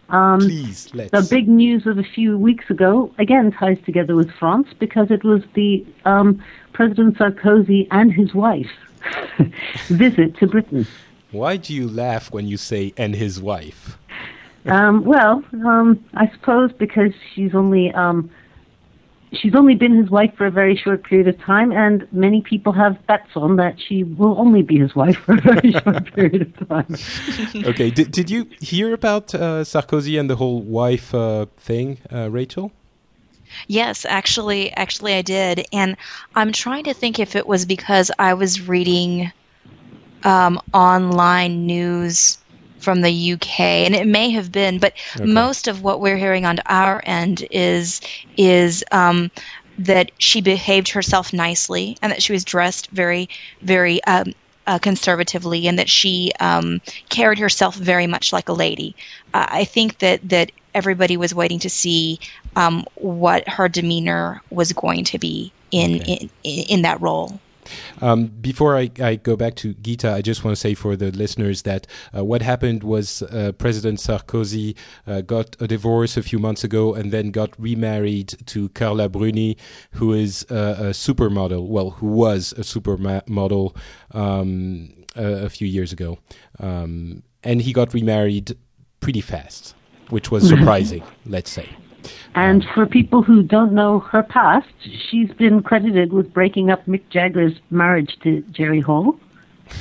Um, 0.09 0.41
Please, 0.41 0.89
let's. 0.95 1.11
The 1.11 1.23
big 1.23 1.49
news 1.49 1.87
of 1.87 1.99
a 1.99 2.03
few 2.03 2.39
weeks 2.39 2.71
ago 2.71 3.13
again 3.19 3.53
ties 3.53 3.79
together 3.85 4.17
with 4.17 4.31
France 4.33 4.69
because 4.79 5.11
it 5.11 5.23
was 5.23 5.43
the 5.55 5.85
um, 6.05 6.43
President 6.73 7.19
Sarkozy 7.19 7.87
and 7.91 8.13
his 8.13 8.35
wife 8.35 8.71
visit 9.89 10.37
to 10.39 10.47
Britain. 10.47 10.87
Why 11.31 11.59
do 11.59 11.75
you 11.75 11.89
laugh 11.89 12.33
when 12.33 12.47
you 12.47 12.57
say 12.57 12.95
"and 12.97 13.15
his 13.15 13.41
wife"? 13.41 13.99
Um, 14.65 15.05
well, 15.05 15.45
um, 15.65 16.05
I 16.15 16.31
suppose 16.33 16.73
because 16.73 17.13
she's 17.35 17.55
only 17.55 17.93
um, 17.93 18.31
she's 19.33 19.55
only 19.55 19.75
been 19.75 19.97
his 19.97 20.11
wife 20.11 20.35
for 20.37 20.47
a 20.47 20.51
very 20.51 20.77
short 20.77 21.05
period 21.05 21.29
of 21.29 21.39
time, 21.41 21.73
and 21.73 22.07
many 22.13 22.43
people 22.43 22.73
have 22.73 23.07
bets 23.07 23.31
on 23.37 23.57
that 23.57 23.77
she 23.81 24.05
will 24.05 24.39
only 24.39 24.63
be 24.63 24.79
his 24.79 24.95
wife 24.95 25.17
for 25.19 25.35
a 25.35 25.41
very 25.41 25.73
short 25.85 26.15
period 26.15 26.43
of 26.43 26.69
time. 26.69 26.97
Okay. 27.69 27.91
Did 27.91 28.11
Did 28.13 28.31
you 28.31 28.47
hear 28.61 28.95
about 28.95 29.35
uh, 29.35 29.65
Sarkozy 29.65 30.19
and 30.19 30.29
the 30.31 30.37
whole 30.37 30.61
wife 30.63 31.15
uh, 31.15 31.47
thing, 31.57 31.99
uh, 32.13 32.31
Rachel? 32.31 32.73
Yes, 33.67 34.05
actually, 34.05 34.71
actually, 34.73 35.15
I 35.15 35.23
did, 35.23 35.67
and 35.73 35.97
I'm 36.35 36.53
trying 36.53 36.85
to 36.85 36.95
think 36.95 37.19
if 37.19 37.35
it 37.35 37.47
was 37.47 37.65
because 37.65 38.11
I 38.19 38.35
was 38.35 38.69
reading 38.69 39.33
um, 40.23 40.61
online 40.73 41.67
news 41.67 42.39
from 42.79 43.01
the 43.03 43.13
UK, 43.13 43.85
and 43.87 43.95
it 43.95 44.07
may 44.07 44.31
have 44.31 44.51
been, 44.53 44.79
but 44.79 44.95
Okay. 45.17 45.29
most 45.31 45.69
of 45.69 45.83
what 45.83 46.01
we're 46.01 46.17
hearing 46.17 46.45
on 46.47 46.59
our 46.67 47.03
end 47.05 47.47
is 47.51 48.01
is 48.37 48.85
um, 48.93 49.31
that 49.79 50.11
she 50.19 50.41
behaved 50.41 50.89
herself 50.91 51.33
nicely, 51.33 51.97
and 52.03 52.13
that 52.13 52.23
she 52.23 52.33
was 52.33 52.45
dressed 52.45 52.89
very, 52.93 53.29
very. 53.63 54.03
Um, 54.05 54.27
uh, 54.67 54.79
conservatively, 54.79 55.67
and 55.67 55.79
that 55.79 55.89
she 55.89 56.31
um, 56.41 56.79
carried 57.09 57.39
herself 57.39 57.75
very 57.75 58.07
much 58.07 58.35
like 58.35 58.51
a 58.51 58.53
lady. 58.53 58.95
Uh, 59.33 59.47
I 59.49 59.65
think 59.65 59.99
that 60.01 60.21
that 60.29 60.53
everybody 60.75 61.17
was 61.17 61.35
waiting 61.35 61.59
to 61.61 61.71
see 61.71 62.19
um, 62.55 62.85
what 62.95 63.49
her 63.49 63.69
demeanor 63.69 64.43
was 64.51 64.73
going 64.75 65.05
to 65.07 65.19
be 65.19 65.55
in 65.71 66.01
Okay. 66.01 66.05
in, 66.05 66.29
in 66.43 66.83
that 66.83 67.01
role. 67.01 67.41
Um, 68.01 68.27
before 68.27 68.77
I, 68.77 68.91
I 69.01 69.17
go 69.17 69.37
back 69.37 69.55
to 69.57 69.75
Gita, 69.75 70.13
I 70.13 70.23
just 70.23 70.45
want 70.45 70.57
to 70.57 70.61
say 70.61 70.75
for 70.75 70.97
the 70.97 71.11
listeners 71.11 71.63
that 71.63 71.87
uh, 72.17 72.25
what 72.25 72.43
happened 72.43 72.83
was 72.83 73.23
uh, 73.23 73.53
President 73.59 73.99
Sarkozy 73.99 74.77
uh, 75.07 75.21
got 75.23 75.57
a 75.61 75.67
divorce 75.67 76.17
a 76.17 76.23
few 76.23 76.39
months 76.39 76.65
ago 76.65 76.95
and 76.95 77.11
then 77.13 77.31
got 77.31 77.51
remarried 77.59 78.35
to 78.47 78.69
Carla 78.71 79.09
Bruni, 79.09 79.57
who 79.93 80.13
is 80.13 80.47
uh, 80.51 80.77
a 80.79 80.85
supermodel, 80.91 81.67
well, 81.67 81.91
who 81.91 82.07
was 82.07 82.53
a 82.53 82.63
supermodel 82.63 83.77
um, 84.13 84.93
a, 85.17 85.47
a 85.47 85.49
few 85.49 85.67
years 85.67 85.93
ago. 85.93 86.19
Um, 86.61 87.23
and 87.43 87.63
he 87.63 87.73
got 87.73 87.95
remarried 87.95 88.57
pretty 89.01 89.21
fast, 89.21 89.75
which 90.11 90.31
was 90.31 90.49
surprising, 90.49 91.03
let's 91.27 91.51
say. 91.51 91.69
And 92.35 92.65
for 92.75 92.87
people 92.87 93.23
who 93.23 93.43
don't 93.43 93.73
know 93.73 94.01
her 94.01 94.23
past, 94.23 94.69
she's 95.11 95.31
been 95.33 95.63
credited 95.63 96.13
with 96.13 96.33
breaking 96.33 96.71
up 96.71 96.87
Mick 96.87 97.03
Jagger's 97.11 97.59
marriage 97.71 98.17
to 98.23 98.43
Jerry 98.51 98.81
Hall, 98.81 99.19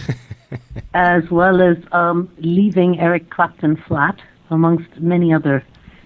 as 0.93 1.29
well 1.29 1.61
as 1.61 1.77
um, 1.91 2.29
leaving 2.39 2.99
Eric 2.99 3.29
Clapton 3.29 3.75
flat, 3.87 4.19
amongst 4.49 4.99
many 4.99 5.33
other. 5.33 5.63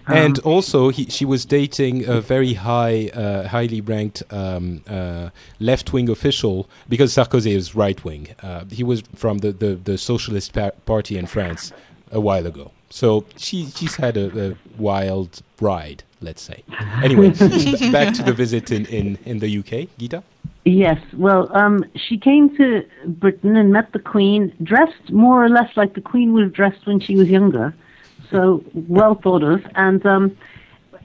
um, 0.08 0.18
and 0.18 0.40
also, 0.40 0.90
he, 0.90 1.06
she 1.06 1.26
was 1.26 1.46
dating 1.46 2.08
a 2.08 2.20
very 2.22 2.54
high, 2.54 3.10
uh, 3.14 3.48
highly 3.48 3.82
ranked 3.82 4.24
um, 4.32 4.84
uh, 4.88 5.30
left-wing 5.60 6.10
official 6.10 6.68
because 6.90 7.14
Sarkozy 7.14 7.56
is 7.56 7.76
right-wing. 7.76 8.30
Uh, 8.42 8.66
he 8.72 8.84
was 8.84 9.04
from 9.16 9.40
the, 9.40 9.52
the, 9.52 9.76
the 9.76 9.98
Socialist 9.98 10.54
pa- 10.54 10.72
Party 10.86 11.18
in 11.18 11.28
France 11.28 11.72
a 12.12 12.20
while 12.20 12.48
ago. 12.48 12.72
So 12.92 13.26
she 13.38 13.66
she's 13.68 13.96
had 13.96 14.18
a, 14.18 14.50
a 14.50 14.56
wild 14.78 15.42
ride, 15.60 16.04
let's 16.22 16.42
say. 16.42 16.64
Anyway, 17.04 17.30
b- 17.40 17.92
back 17.92 18.14
to 18.16 18.24
the 18.24 18.34
visit 18.34 18.72
in, 18.72 18.86
in, 18.88 19.18
in 19.26 19.40
the 19.40 19.58
UK, 19.60 19.90
Gita. 19.98 20.24
Yes, 20.66 21.00
well, 21.14 21.50
um, 21.58 21.84
she 21.96 22.18
came 22.20 22.56
to 22.58 22.86
Britain 23.08 23.56
and 23.56 23.72
met 23.74 23.94
the 23.94 24.00
Queen, 24.00 24.54
dressed 24.62 25.12
more 25.12 25.44
or 25.44 25.50
less 25.50 25.76
like 25.76 25.96
the 25.96 26.02
Queen 26.02 26.34
would 26.34 26.44
have 26.44 26.54
dressed 26.54 26.86
when 26.86 27.00
she 27.00 27.16
was 27.16 27.28
younger, 27.30 27.74
so 28.30 28.64
well 28.74 29.16
thought 29.16 29.42
of. 29.42 29.66
And 29.74 30.06
um, 30.06 30.38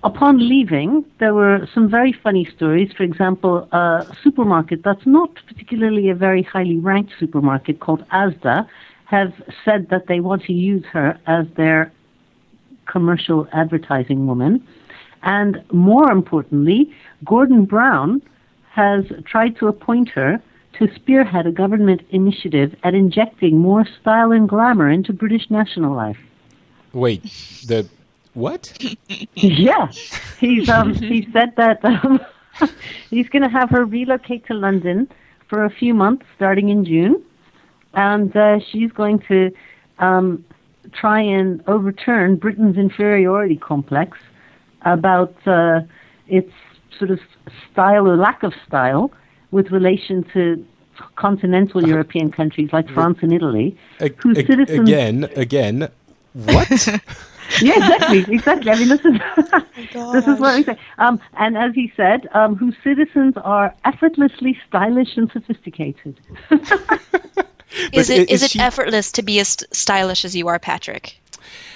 upon 0.02 0.46
leaving, 0.46 1.06
there 1.20 1.32
were 1.32 1.66
some 1.72 1.88
very 1.88 2.12
funny 2.12 2.44
stories. 2.44 2.92
For 2.92 3.02
example, 3.02 3.66
a 3.72 4.14
supermarket 4.22 4.82
that's 4.82 5.06
not 5.06 5.30
particularly 5.46 6.10
a 6.10 6.14
very 6.14 6.42
highly 6.42 6.78
ranked 6.78 7.12
supermarket 7.18 7.80
called 7.80 8.06
Asda 8.10 8.68
have 9.06 9.32
said 9.64 9.88
that 9.90 10.06
they 10.08 10.20
want 10.20 10.42
to 10.44 10.52
use 10.52 10.84
her 10.92 11.18
as 11.26 11.46
their 11.56 11.92
commercial 12.86 13.48
advertising 13.52 14.26
woman. 14.26 14.66
And 15.22 15.64
more 15.72 16.10
importantly, 16.10 16.92
Gordon 17.24 17.64
Brown 17.64 18.22
has 18.72 19.04
tried 19.24 19.56
to 19.56 19.68
appoint 19.68 20.10
her 20.10 20.42
to 20.78 20.94
spearhead 20.94 21.46
a 21.46 21.52
government 21.52 22.02
initiative 22.10 22.74
at 22.82 22.94
injecting 22.94 23.58
more 23.58 23.86
style 24.00 24.32
and 24.32 24.48
glamour 24.48 24.90
into 24.90 25.12
British 25.12 25.50
national 25.50 25.94
life. 25.94 26.18
Wait, 26.92 27.22
the 27.66 27.88
what? 28.34 28.76
yeah, 29.34 29.90
he's 30.38 30.68
um, 30.68 30.94
he 30.94 31.26
said 31.32 31.54
that 31.56 31.82
um, 31.84 32.20
he's 33.10 33.28
going 33.28 33.42
to 33.42 33.48
have 33.48 33.70
her 33.70 33.84
relocate 33.84 34.46
to 34.46 34.54
London 34.54 35.08
for 35.48 35.64
a 35.64 35.70
few 35.70 35.94
months 35.94 36.26
starting 36.36 36.68
in 36.68 36.84
June, 36.84 37.22
and 37.96 38.36
uh, 38.36 38.60
she's 38.70 38.92
going 38.92 39.18
to 39.26 39.50
um, 39.98 40.44
try 40.92 41.20
and 41.20 41.62
overturn 41.66 42.36
Britain's 42.36 42.76
inferiority 42.76 43.56
complex 43.56 44.18
about 44.82 45.34
uh, 45.46 45.80
its 46.28 46.52
sort 46.96 47.10
of 47.10 47.18
style 47.72 48.06
or 48.06 48.16
lack 48.16 48.42
of 48.42 48.52
style 48.66 49.10
with 49.50 49.70
relation 49.70 50.24
to 50.32 50.64
continental 51.16 51.86
European 51.94 52.30
countries 52.30 52.70
like 52.72 52.88
France 52.90 53.18
and 53.22 53.32
Italy, 53.32 53.76
whose 54.22 54.38
a- 54.38 54.46
citizens 54.46 54.88
again, 54.88 55.24
again, 55.34 55.88
what? 56.34 56.70
yeah, 57.62 57.76
exactly, 57.76 58.34
exactly. 58.34 58.70
I 58.70 58.76
mean, 58.76 58.88
this 58.88 59.00
is 59.00 59.20
Oh 59.94 60.12
this 60.12 60.26
is 60.26 60.40
what 60.40 60.54
we 60.54 60.64
say. 60.64 60.76
Um, 60.98 61.20
and 61.38 61.56
as 61.56 61.74
he 61.74 61.92
said, 61.96 62.28
um, 62.34 62.56
whose 62.56 62.74
citizens 62.82 63.34
are 63.42 63.74
effortlessly 63.84 64.58
stylish 64.68 65.16
and 65.16 65.30
sophisticated. 65.30 66.20
Is 67.92 68.08
But 68.08 68.16
it 68.18 68.30
is 68.30 68.42
is 68.42 68.42
it 68.44 68.50
she- 68.52 68.60
effortless 68.60 69.12
to 69.12 69.22
be 69.22 69.40
as 69.40 69.56
stylish 69.72 70.24
as 70.24 70.34
you 70.36 70.48
are, 70.48 70.58
Patrick? 70.58 71.20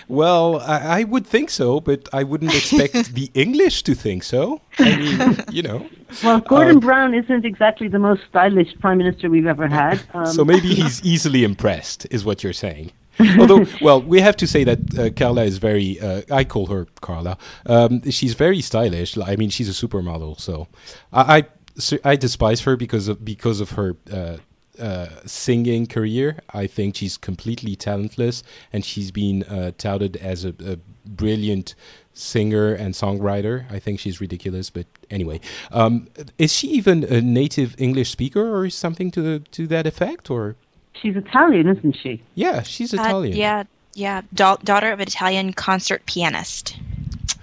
well, 0.09 0.59
I, 0.61 1.01
I 1.01 1.05
would 1.05 1.25
think 1.27 1.51
so, 1.51 1.79
but 1.81 2.09
I 2.13 2.25
wouldn't 2.25 2.53
expect 2.55 3.15
the 3.15 3.31
English 3.35 3.85
to 3.85 3.95
think 3.95 4.25
so. 4.25 4.61
I 4.79 4.97
mean, 4.97 5.37
you 5.53 5.63
know. 5.63 5.87
Well, 6.25 6.41
Gordon 6.41 6.77
Um, 6.77 6.81
Brown 6.81 7.15
isn't 7.15 7.45
exactly 7.45 7.87
the 7.89 8.01
most 8.01 8.23
stylish 8.29 8.75
prime 8.81 8.99
minister 8.99 9.31
we've 9.31 9.47
ever 9.47 9.69
had. 9.69 10.01
Um, 10.15 10.27
So 10.27 10.45
maybe 10.45 10.75
he's 10.75 11.01
easily 11.05 11.45
impressed, 11.45 12.07
is 12.11 12.25
what 12.25 12.43
you're 12.43 12.53
saying. 12.67 12.91
Although, 13.39 13.67
well, 13.83 14.01
we 14.03 14.21
have 14.21 14.37
to 14.39 14.47
say 14.47 14.65
that 14.65 14.99
uh, 14.99 15.11
Carla 15.11 15.45
is 15.45 15.59
very. 15.59 16.01
Uh, 16.01 16.23
I 16.31 16.43
call 16.45 16.67
her 16.67 16.87
Carla. 17.03 17.37
Um, 17.67 18.03
she's 18.11 18.35
very 18.35 18.61
stylish. 18.63 19.17
I 19.19 19.37
mean, 19.37 19.51
she's 19.51 19.69
a 19.69 19.87
supermodel. 19.87 20.41
So 20.41 20.67
I, 21.13 21.37
I, 21.37 21.43
so 21.77 21.99
I 22.05 22.17
despise 22.17 22.61
her 22.63 22.77
because 22.77 23.07
of 23.09 23.23
because 23.25 23.61
of 23.61 23.71
her 23.73 23.95
uh, 24.11 24.39
uh, 24.81 25.09
singing 25.27 25.87
career. 25.87 26.39
I 26.53 26.67
think 26.67 26.97
she's 26.97 27.17
completely 27.17 27.77
talentless, 27.77 28.43
and 28.73 28.85
she's 28.85 29.11
been 29.11 29.43
uh, 29.45 29.73
touted 29.79 30.17
as 30.17 30.45
a, 30.45 30.55
a 30.65 30.79
brilliant 31.07 31.75
singer 32.15 32.73
and 32.75 32.95
songwriter. 32.95 33.71
I 33.71 33.79
think 33.79 34.01
she's 34.01 34.21
ridiculous, 34.21 34.71
but 34.71 34.87
anyway, 35.11 35.41
um, 35.71 36.09
is 36.39 36.53
she 36.53 36.69
even 36.69 37.05
a 37.05 37.21
native 37.21 37.75
English 37.79 38.11
speaker 38.11 38.55
or 38.57 38.69
something 38.71 39.11
to 39.13 39.23
the, 39.23 39.39
to 39.53 39.67
that 39.69 39.87
effect? 39.87 40.31
Or 40.31 40.57
she's 41.01 41.17
Italian, 41.17 41.69
isn't 41.69 41.97
she? 42.03 42.23
yeah, 42.35 42.63
she's 42.63 42.93
Uh, 42.93 42.97
Italian. 43.03 43.37
yeah, 43.37 43.65
yeah. 43.95 44.23
Da- 44.35 44.57
daughter 44.65 44.91
of 44.93 45.01
an 45.01 45.07
Italian 45.09 45.53
concert 45.53 46.05
pianist. 46.07 46.77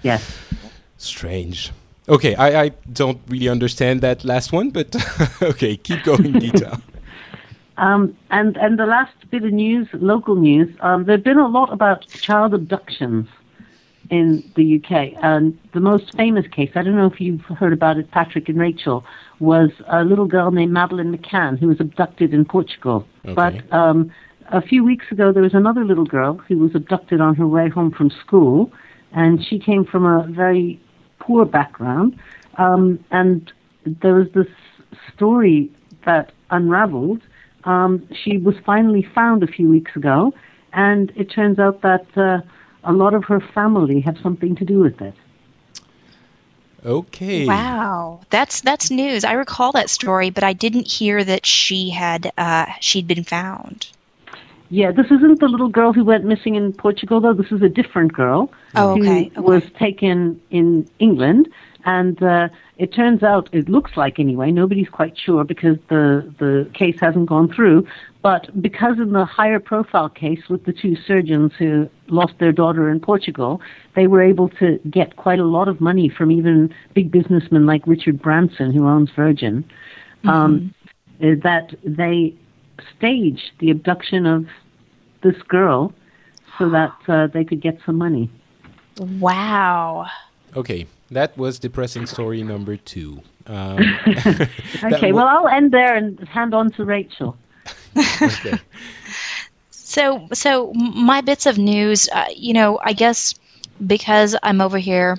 Yes. 0.02 0.36
Strange. 0.96 1.72
Okay, 2.08 2.34
I, 2.36 2.62
I 2.64 2.68
don't 2.92 3.20
really 3.28 3.48
understand 3.50 4.00
that 4.00 4.24
last 4.24 4.50
one, 4.52 4.70
but 4.70 4.96
okay, 5.42 5.76
keep 5.76 6.02
going, 6.04 6.40
Gita. 6.40 6.80
Um, 7.78 8.16
and 8.30 8.56
and 8.56 8.78
the 8.78 8.86
last 8.86 9.14
bit 9.30 9.44
of 9.44 9.52
news, 9.52 9.88
local 9.92 10.34
news, 10.34 10.68
um, 10.80 11.04
there've 11.04 11.22
been 11.22 11.38
a 11.38 11.48
lot 11.48 11.72
about 11.72 12.06
child 12.08 12.52
abductions 12.52 13.28
in 14.10 14.42
the 14.56 14.76
UK. 14.76 15.12
And 15.22 15.58
the 15.72 15.80
most 15.80 16.16
famous 16.16 16.46
case, 16.48 16.70
I 16.74 16.82
don't 16.82 16.96
know 16.96 17.06
if 17.06 17.20
you've 17.20 17.42
heard 17.42 17.72
about 17.72 17.98
it, 17.98 18.10
Patrick 18.10 18.48
and 18.48 18.58
Rachel, 18.58 19.04
was 19.38 19.70
a 19.86 20.04
little 20.04 20.26
girl 20.26 20.50
named 20.50 20.72
Madeleine 20.72 21.16
McCann 21.16 21.58
who 21.58 21.68
was 21.68 21.80
abducted 21.80 22.32
in 22.32 22.44
Portugal. 22.44 23.06
Okay. 23.24 23.34
But 23.34 23.72
um, 23.72 24.10
a 24.50 24.62
few 24.62 24.84
weeks 24.84 25.06
ago, 25.10 25.32
there 25.32 25.42
was 25.42 25.54
another 25.54 25.84
little 25.84 26.06
girl 26.06 26.38
who 26.48 26.58
was 26.58 26.74
abducted 26.74 27.20
on 27.20 27.34
her 27.34 27.46
way 27.46 27.68
home 27.68 27.90
from 27.90 28.10
school, 28.10 28.72
and 29.12 29.44
she 29.44 29.58
came 29.58 29.84
from 29.84 30.04
a 30.04 30.26
very 30.28 30.80
poor 31.18 31.44
background. 31.44 32.18
Um, 32.56 33.04
and 33.10 33.52
there 33.84 34.14
was 34.14 34.28
this 34.34 34.48
story 35.14 35.70
that 36.06 36.32
unraveled. 36.50 37.22
Um, 37.68 38.08
she 38.22 38.38
was 38.38 38.54
finally 38.64 39.02
found 39.02 39.42
a 39.42 39.46
few 39.46 39.68
weeks 39.68 39.94
ago, 39.94 40.32
and 40.72 41.12
it 41.16 41.26
turns 41.30 41.58
out 41.58 41.82
that 41.82 42.06
uh, 42.16 42.40
a 42.82 42.92
lot 42.92 43.12
of 43.12 43.24
her 43.24 43.40
family 43.40 44.00
have 44.00 44.16
something 44.22 44.56
to 44.56 44.64
do 44.64 44.78
with 44.80 45.00
it. 45.02 45.14
Okay. 46.84 47.46
Wow, 47.46 48.20
that's 48.30 48.62
that's 48.62 48.90
news. 48.90 49.24
I 49.24 49.32
recall 49.32 49.72
that 49.72 49.90
story, 49.90 50.30
but 50.30 50.44
I 50.44 50.54
didn't 50.54 50.86
hear 50.86 51.22
that 51.22 51.44
she 51.44 51.90
had 51.90 52.32
uh, 52.38 52.66
she'd 52.80 53.06
been 53.06 53.24
found. 53.24 53.88
Yeah, 54.70 54.92
this 54.92 55.06
isn't 55.06 55.40
the 55.40 55.48
little 55.48 55.68
girl 55.68 55.92
who 55.92 56.04
went 56.04 56.24
missing 56.24 56.54
in 56.54 56.72
Portugal, 56.72 57.20
though. 57.20 57.34
This 57.34 57.50
is 57.50 57.62
a 57.62 57.68
different 57.68 58.12
girl 58.12 58.50
Oh, 58.76 58.94
who 58.94 59.02
okay, 59.02 59.26
okay. 59.26 59.40
was 59.40 59.62
taken 59.78 60.40
in 60.50 60.88
England, 60.98 61.48
and 61.88 62.22
uh, 62.22 62.50
it 62.76 62.92
turns 62.92 63.22
out, 63.22 63.48
it 63.50 63.66
looks 63.66 63.96
like 63.96 64.18
anyway, 64.18 64.50
nobody's 64.50 64.90
quite 64.90 65.16
sure 65.16 65.42
because 65.42 65.78
the 65.88 66.30
the 66.38 66.68
case 66.74 67.00
hasn't 67.00 67.26
gone 67.26 67.50
through. 67.50 67.86
But 68.20 68.60
because 68.60 68.98
in 68.98 69.12
the 69.12 69.24
higher 69.24 69.58
profile 69.58 70.10
case 70.10 70.50
with 70.50 70.66
the 70.66 70.74
two 70.74 70.96
surgeons 70.96 71.52
who 71.58 71.88
lost 72.08 72.34
their 72.40 72.52
daughter 72.52 72.90
in 72.90 73.00
Portugal, 73.00 73.62
they 73.96 74.06
were 74.06 74.22
able 74.22 74.50
to 74.60 74.78
get 74.90 75.16
quite 75.16 75.38
a 75.38 75.46
lot 75.46 75.66
of 75.66 75.80
money 75.80 76.10
from 76.10 76.30
even 76.30 76.74
big 76.92 77.10
businessmen 77.10 77.64
like 77.64 77.86
Richard 77.86 78.20
Branson, 78.20 78.70
who 78.70 78.86
owns 78.86 79.10
Virgin. 79.16 79.64
Um, 80.24 80.74
uh, 81.22 81.36
that 81.42 81.74
they 81.84 82.34
staged 82.96 83.52
the 83.60 83.70
abduction 83.70 84.26
of 84.26 84.46
this 85.22 85.40
girl 85.48 85.94
so 86.58 86.68
that 86.68 86.94
uh, 87.08 87.28
they 87.28 87.44
could 87.44 87.62
get 87.62 87.78
some 87.86 87.96
money. 87.96 88.30
Wow. 88.98 90.06
Okay, 90.54 90.86
that 91.10 91.36
was 91.36 91.58
depressing 91.58 92.06
story 92.06 92.42
number 92.42 92.76
two. 92.76 93.22
Um, 93.46 93.78
Okay, 94.84 95.12
well, 95.12 95.26
I'll 95.26 95.48
end 95.48 95.72
there 95.72 95.96
and 95.96 96.18
hand 96.28 96.54
on 96.54 96.70
to 96.72 96.84
Rachel. 96.84 97.36
okay. 98.22 98.58
So, 99.70 100.28
so 100.34 100.72
my 100.74 101.22
bits 101.22 101.46
of 101.46 101.56
news, 101.56 102.08
uh, 102.12 102.26
you 102.34 102.52
know, 102.52 102.78
I 102.82 102.92
guess 102.92 103.34
because 103.84 104.36
I'm 104.42 104.60
over 104.60 104.78
here 104.78 105.16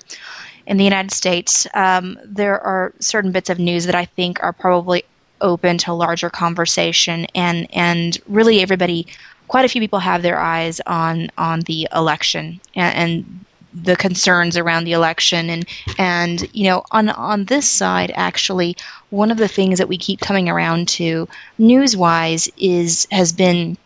in 0.68 0.78
the 0.78 0.84
United 0.84 1.12
States, 1.12 1.66
um, 1.74 2.20
there 2.24 2.60
are 2.60 2.94
certain 3.00 3.32
bits 3.32 3.50
of 3.50 3.58
news 3.58 3.86
that 3.86 3.96
I 3.96 4.06
think 4.06 4.44
are 4.44 4.54
probably 4.54 5.04
open 5.42 5.80
to 5.80 5.94
larger 5.94 6.30
conversation, 6.30 7.26
and 7.34 7.68
and 7.74 8.18
really 8.28 8.62
everybody, 8.62 9.08
quite 9.48 9.66
a 9.66 9.68
few 9.68 9.82
people 9.82 10.00
have 10.00 10.22
their 10.22 10.38
eyes 10.38 10.82
on 10.86 11.30
on 11.38 11.62
the 11.62 11.88
election 11.94 12.62
and. 12.76 12.96
and 12.96 13.46
the 13.74 13.96
concerns 13.96 14.58
around 14.58 14.84
the 14.84 14.94
election. 14.94 15.50
And 15.50 15.66
and 15.98 16.48
you 16.54 16.66
know 16.66 16.84
on 16.92 17.10
on 17.10 17.46
this 17.46 17.70
side 17.70 18.12
actually 18.16 18.76
one 19.10 19.32
of 19.32 19.38
the 19.38 19.48
things 19.48 19.80
that 19.80 19.88
we 19.88 19.98
keep 19.98 20.20
coming 20.20 20.50
around 20.50 20.88
to 20.90 21.28
news 21.58 21.96
wise 21.96 22.50
is 22.58 23.08
has 23.12 23.32
been 23.32 23.78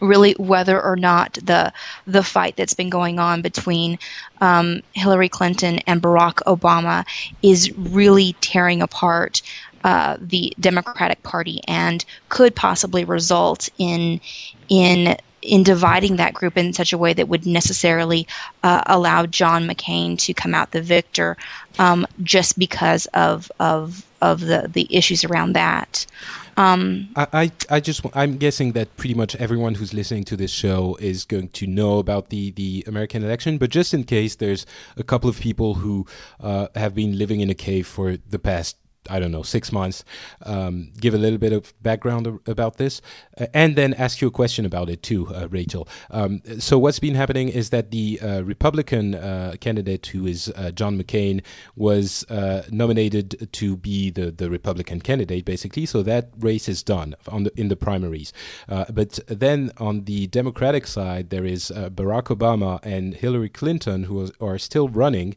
really 0.00 0.32
whether 0.32 0.80
or 0.80 0.96
not 0.96 1.34
the 1.42 1.72
the 2.06 2.22
fight 2.22 2.56
that's 2.56 2.74
been 2.74 2.90
going 2.90 3.18
on 3.18 3.42
between 3.42 3.98
um, 4.40 4.80
Hillary 4.92 5.28
Clinton 5.28 5.78
and 5.86 6.02
Barack 6.02 6.36
Obama 6.46 7.04
is 7.42 7.76
really 7.76 8.34
tearing 8.40 8.82
apart 8.82 9.42
uh, 9.84 10.16
the 10.20 10.52
Democratic 10.60 11.22
Party 11.22 11.60
and 11.66 12.04
could 12.28 12.54
possibly 12.54 13.04
result 13.04 13.68
in 13.78 14.20
in 14.68 15.16
in 15.42 15.62
dividing 15.62 16.16
that 16.16 16.34
group 16.34 16.56
in 16.56 16.72
such 16.72 16.92
a 16.92 16.98
way 16.98 17.12
that 17.12 17.28
would 17.28 17.46
necessarily 17.46 18.26
uh, 18.62 18.82
allow 18.86 19.26
John 19.26 19.66
McCain 19.66 20.18
to 20.20 20.34
come 20.34 20.54
out 20.54 20.70
the 20.70 20.82
victor, 20.82 21.36
um, 21.78 22.06
just 22.22 22.58
because 22.58 23.06
of 23.06 23.50
of 23.60 24.04
of 24.20 24.40
the 24.40 24.70
the 24.72 24.86
issues 24.94 25.24
around 25.24 25.54
that. 25.54 26.06
Um, 26.56 27.08
I, 27.16 27.26
I, 27.32 27.52
I 27.70 27.80
just 27.80 28.04
I'm 28.12 28.36
guessing 28.36 28.72
that 28.72 28.94
pretty 28.96 29.14
much 29.14 29.34
everyone 29.36 29.76
who's 29.76 29.94
listening 29.94 30.24
to 30.24 30.36
this 30.36 30.50
show 30.50 30.96
is 31.00 31.24
going 31.24 31.48
to 31.50 31.66
know 31.66 31.98
about 31.98 32.28
the, 32.28 32.50
the 32.50 32.84
American 32.86 33.24
election. 33.24 33.56
But 33.56 33.70
just 33.70 33.94
in 33.94 34.04
case 34.04 34.34
there's 34.34 34.66
a 34.96 35.02
couple 35.02 35.30
of 35.30 35.40
people 35.40 35.74
who 35.74 36.06
uh, 36.38 36.68
have 36.74 36.94
been 36.94 37.16
living 37.16 37.40
in 37.40 37.48
a 37.48 37.54
cave 37.54 37.86
for 37.86 38.16
the 38.16 38.38
past, 38.38 38.76
I 39.08 39.18
don't 39.18 39.32
know, 39.32 39.42
six 39.42 39.72
months, 39.72 40.04
um, 40.42 40.92
give 41.00 41.14
a 41.14 41.18
little 41.18 41.38
bit 41.38 41.52
of 41.52 41.72
background 41.82 42.40
about 42.46 42.76
this, 42.76 43.00
uh, 43.38 43.46
and 43.54 43.74
then 43.74 43.94
ask 43.94 44.20
you 44.20 44.28
a 44.28 44.30
question 44.30 44.66
about 44.66 44.90
it 44.90 45.02
too, 45.02 45.26
uh, 45.28 45.48
Rachel. 45.48 45.88
Um, 46.10 46.42
so 46.58 46.78
what's 46.78 46.98
been 46.98 47.14
happening 47.14 47.48
is 47.48 47.70
that 47.70 47.90
the 47.90 48.20
uh, 48.20 48.42
Republican 48.42 49.14
uh, 49.14 49.54
candidate, 49.60 50.06
who 50.06 50.26
is 50.26 50.52
uh, 50.54 50.70
John 50.72 51.00
McCain, 51.00 51.42
was 51.76 52.26
nominated 52.70 53.48
to 53.52 53.76
be 53.76 54.10
the, 54.10 54.30
the 54.30 54.50
Republican 54.50 55.00
candidate, 55.00 55.44
basically. 55.44 55.86
So 55.86 56.02
that 56.02 56.30
race 56.38 56.68
is 56.68 56.82
done 56.82 57.14
on 57.28 57.44
the, 57.44 57.60
in 57.60 57.68
the 57.68 57.76
primaries. 57.76 58.32
But 58.68 59.18
then 59.26 59.70
on 59.78 60.04
the 60.04 60.26
Democratic 60.26 60.86
side, 60.86 61.30
there 61.30 61.44
is 61.44 61.72
Barack 61.74 62.24
Obama 62.24 62.80
and 62.82 63.14
Hillary 63.14 63.48
Clinton, 63.48 64.04
who 64.04 64.30
are 64.40 64.58
still 64.58 64.88
running 64.88 65.36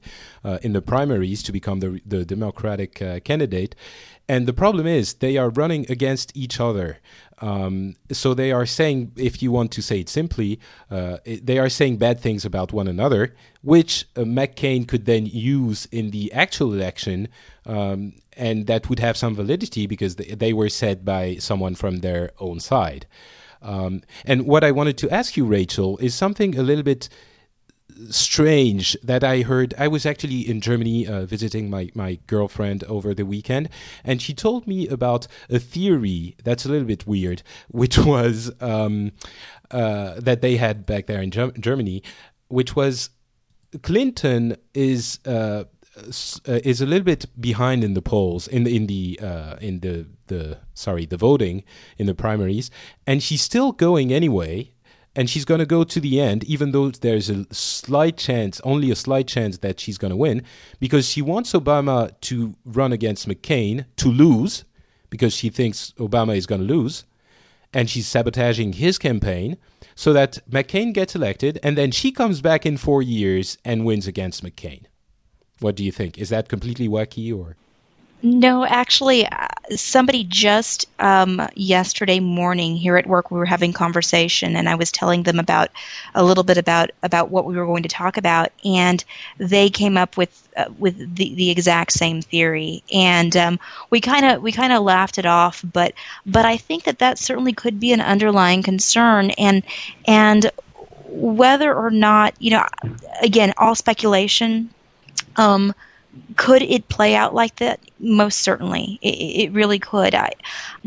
in 0.61 0.73
the 0.73 0.81
primaries 0.81 1.43
to 1.43 1.51
become 1.51 1.79
the, 1.79 2.01
the 2.05 2.25
Democratic 2.25 3.01
uh, 3.01 3.19
candidate. 3.53 3.75
And 4.29 4.47
the 4.47 4.53
problem 4.53 4.87
is 4.87 5.15
they 5.15 5.37
are 5.37 5.49
running 5.49 5.85
against 5.89 6.35
each 6.35 6.59
other. 6.59 6.99
Um, 7.39 7.95
so 8.11 8.33
they 8.33 8.53
are 8.53 8.65
saying, 8.65 9.11
if 9.17 9.43
you 9.43 9.51
want 9.51 9.71
to 9.73 9.81
say 9.81 9.99
it 9.99 10.09
simply, 10.09 10.59
uh, 10.89 11.17
they 11.25 11.59
are 11.59 11.69
saying 11.69 11.97
bad 11.97 12.21
things 12.21 12.45
about 12.45 12.71
one 12.71 12.87
another, 12.87 13.35
which 13.61 14.05
uh, 14.15 14.21
McCain 14.21 14.87
could 14.87 15.05
then 15.05 15.25
use 15.25 15.87
in 15.91 16.11
the 16.11 16.31
actual 16.31 16.73
election, 16.73 17.27
um, 17.65 18.13
and 18.37 18.67
that 18.67 18.87
would 18.87 18.99
have 18.99 19.17
some 19.17 19.35
validity 19.35 19.87
because 19.87 20.15
they, 20.15 20.35
they 20.35 20.53
were 20.53 20.69
said 20.69 21.03
by 21.03 21.35
someone 21.39 21.75
from 21.75 21.97
their 21.97 22.31
own 22.39 22.61
side. 22.61 23.05
Um, 23.61 24.01
and 24.25 24.45
what 24.45 24.63
I 24.63 24.71
wanted 24.71 24.97
to 24.99 25.09
ask 25.09 25.35
you, 25.35 25.45
Rachel, 25.45 25.97
is 25.97 26.15
something 26.15 26.57
a 26.57 26.63
little 26.63 26.83
bit 26.83 27.09
strange 28.09 28.97
that 29.03 29.23
I 29.23 29.41
heard. 29.41 29.73
I 29.77 29.87
was 29.87 30.05
actually 30.05 30.47
in 30.47 30.61
Germany 30.61 31.07
uh, 31.07 31.25
visiting 31.25 31.69
my, 31.69 31.89
my 31.93 32.19
girlfriend 32.27 32.83
over 32.85 33.13
the 33.13 33.25
weekend, 33.25 33.69
and 34.03 34.21
she 34.21 34.33
told 34.33 34.67
me 34.67 34.87
about 34.87 35.27
a 35.49 35.59
theory 35.59 36.35
that's 36.43 36.65
a 36.65 36.69
little 36.69 36.87
bit 36.87 37.07
weird, 37.07 37.43
which 37.69 37.97
was 37.97 38.51
um, 38.61 39.11
uh, 39.71 40.15
that 40.19 40.41
they 40.41 40.57
had 40.57 40.85
back 40.85 41.07
there 41.07 41.21
in 41.21 41.31
Germ- 41.31 41.53
Germany, 41.59 42.03
which 42.47 42.75
was 42.75 43.09
Clinton 43.81 44.57
is. 44.73 45.19
Uh, 45.25 45.65
uh, 45.95 46.59
is 46.63 46.81
a 46.81 46.87
little 46.87 47.03
bit 47.03 47.27
behind 47.39 47.83
in 47.83 47.93
the 47.93 48.01
polls 48.01 48.47
in 48.47 48.63
the 48.63 48.75
in 48.75 48.87
the 48.87 49.19
uh, 49.21 49.57
in 49.61 49.79
the 49.81 50.07
the 50.25 50.57
sorry 50.73 51.05
the 51.05 51.17
voting 51.17 51.63
in 51.99 52.07
the 52.07 52.15
primaries, 52.15 52.71
and 53.05 53.21
she's 53.21 53.43
still 53.43 53.71
going 53.71 54.11
anyway 54.11 54.72
and 55.15 55.29
she's 55.29 55.45
going 55.45 55.59
to 55.59 55.65
go 55.65 55.83
to 55.83 55.99
the 55.99 56.19
end, 56.19 56.43
even 56.45 56.71
though 56.71 56.89
there's 56.89 57.29
a 57.29 57.45
slight 57.53 58.17
chance, 58.17 58.59
only 58.63 58.89
a 58.89 58.95
slight 58.95 59.27
chance 59.27 59.59
that 59.59 59.79
she's 59.79 59.97
going 59.97 60.11
to 60.11 60.17
win, 60.17 60.43
because 60.79 61.07
she 61.07 61.21
wants 61.21 61.53
Obama 61.53 62.11
to 62.21 62.55
run 62.65 62.91
against 62.91 63.27
McCain 63.27 63.85
to 63.97 64.09
lose, 64.09 64.65
because 65.09 65.33
she 65.33 65.49
thinks 65.49 65.93
Obama 65.97 66.35
is 66.35 66.47
going 66.47 66.61
to 66.61 66.73
lose, 66.73 67.03
and 67.73 67.89
she's 67.89 68.07
sabotaging 68.07 68.73
his 68.73 68.97
campaign 68.97 69.57
so 69.95 70.13
that 70.13 70.39
McCain 70.49 70.93
gets 70.93 71.15
elected, 71.15 71.59
and 71.61 71.77
then 71.77 71.91
she 71.91 72.11
comes 72.11 72.41
back 72.41 72.65
in 72.65 72.77
four 72.77 73.01
years 73.03 73.57
and 73.63 73.85
wins 73.85 74.07
against 74.07 74.43
McCain. 74.43 74.85
What 75.59 75.75
do 75.75 75.83
you 75.83 75.91
think? 75.91 76.17
Is 76.17 76.29
that 76.29 76.49
completely 76.49 76.87
wacky 76.87 77.35
or? 77.35 77.55
No, 78.25 78.65
actually, 78.65 79.27
uh, 79.27 79.47
somebody 79.75 80.23
just 80.23 80.85
um, 80.97 81.45
yesterday 81.55 82.21
morning 82.21 82.77
here 82.77 82.95
at 82.95 83.05
work 83.05 83.29
we 83.29 83.37
were 83.37 83.45
having 83.45 83.73
conversation, 83.73 84.55
and 84.55 84.69
I 84.69 84.75
was 84.75 84.93
telling 84.93 85.23
them 85.23 85.39
about 85.39 85.71
a 86.15 86.23
little 86.23 86.45
bit 86.45 86.57
about 86.57 86.91
about 87.03 87.31
what 87.31 87.43
we 87.43 87.57
were 87.57 87.65
going 87.65 87.83
to 87.83 87.89
talk 87.89 88.15
about, 88.15 88.53
and 88.63 89.03
they 89.39 89.69
came 89.69 89.97
up 89.97 90.15
with 90.15 90.47
uh, 90.55 90.67
with 90.79 91.15
the, 91.15 91.35
the 91.35 91.49
exact 91.51 91.91
same 91.91 92.21
theory, 92.21 92.81
and 92.93 93.35
um, 93.35 93.59
we 93.89 93.99
kind 93.99 94.25
of 94.25 94.41
we 94.41 94.53
kind 94.53 94.71
of 94.71 94.83
laughed 94.83 95.17
it 95.17 95.25
off, 95.25 95.61
but 95.73 95.93
but 96.25 96.45
I 96.45 96.55
think 96.55 96.85
that 96.85 96.99
that 96.99 97.19
certainly 97.19 97.51
could 97.51 97.77
be 97.77 97.91
an 97.91 97.99
underlying 97.99 98.63
concern, 98.63 99.31
and 99.31 99.63
and 100.07 100.49
whether 101.09 101.73
or 101.75 101.91
not 101.91 102.35
you 102.39 102.51
know, 102.51 102.65
again, 103.21 103.53
all 103.57 103.75
speculation. 103.75 104.69
Um, 105.35 105.73
could 106.35 106.61
it 106.61 106.87
play 106.89 107.15
out 107.15 107.33
like 107.33 107.55
that? 107.57 107.79
Most 107.99 108.41
certainly, 108.41 108.99
it, 109.01 109.45
it 109.45 109.51
really 109.51 109.79
could. 109.79 110.15
I, 110.15 110.31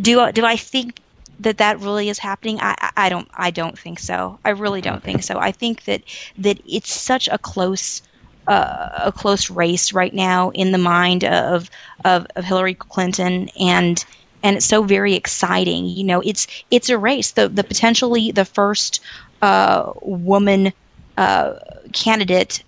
do 0.00 0.30
do 0.32 0.44
I 0.44 0.56
think 0.56 1.00
that 1.40 1.58
that 1.58 1.80
really 1.80 2.08
is 2.08 2.18
happening? 2.18 2.58
I, 2.60 2.90
I 2.96 3.08
don't 3.08 3.28
I 3.34 3.50
don't 3.50 3.78
think 3.78 3.98
so. 3.98 4.38
I 4.44 4.50
really 4.50 4.80
don't 4.80 5.02
think 5.02 5.22
so. 5.22 5.38
I 5.38 5.52
think 5.52 5.84
that 5.84 6.02
that 6.38 6.60
it's 6.66 6.92
such 6.92 7.28
a 7.28 7.38
close 7.38 8.02
uh, 8.46 8.90
a 9.04 9.12
close 9.12 9.50
race 9.50 9.92
right 9.92 10.14
now 10.14 10.50
in 10.50 10.72
the 10.72 10.78
mind 10.78 11.24
of, 11.24 11.70
of 12.04 12.26
of 12.36 12.44
Hillary 12.44 12.74
Clinton 12.74 13.48
and 13.58 14.04
and 14.42 14.56
it's 14.56 14.66
so 14.66 14.82
very 14.82 15.14
exciting. 15.14 15.86
You 15.86 16.04
know, 16.04 16.20
it's 16.20 16.46
it's 16.70 16.88
a 16.88 16.98
race. 16.98 17.32
The 17.32 17.48
the 17.48 17.64
potentially 17.64 18.30
the 18.30 18.44
first 18.44 19.00
uh, 19.42 19.92
woman 20.02 20.72
uh, 21.16 21.54
candidate 21.92 22.62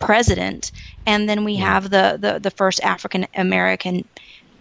president 0.00 0.72
and 1.06 1.28
then 1.28 1.44
we 1.44 1.56
have 1.56 1.90
the, 1.90 2.18
the, 2.20 2.38
the 2.38 2.50
first 2.50 2.82
African 2.82 3.26
American. 3.34 4.04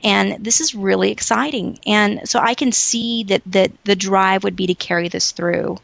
And 0.03 0.43
this 0.43 0.61
is 0.61 0.73
really 0.73 1.11
exciting. 1.11 1.77
And 1.85 2.21
so 2.27 2.39
I 2.39 2.53
can 2.53 2.71
see 2.71 3.23
that, 3.25 3.41
that 3.47 3.71
the 3.83 3.95
drive 3.95 4.45
would 4.45 4.55
be 4.55 4.65
to 4.67 4.73
carry 4.73 5.09
this 5.09 5.31
through. 5.31 5.77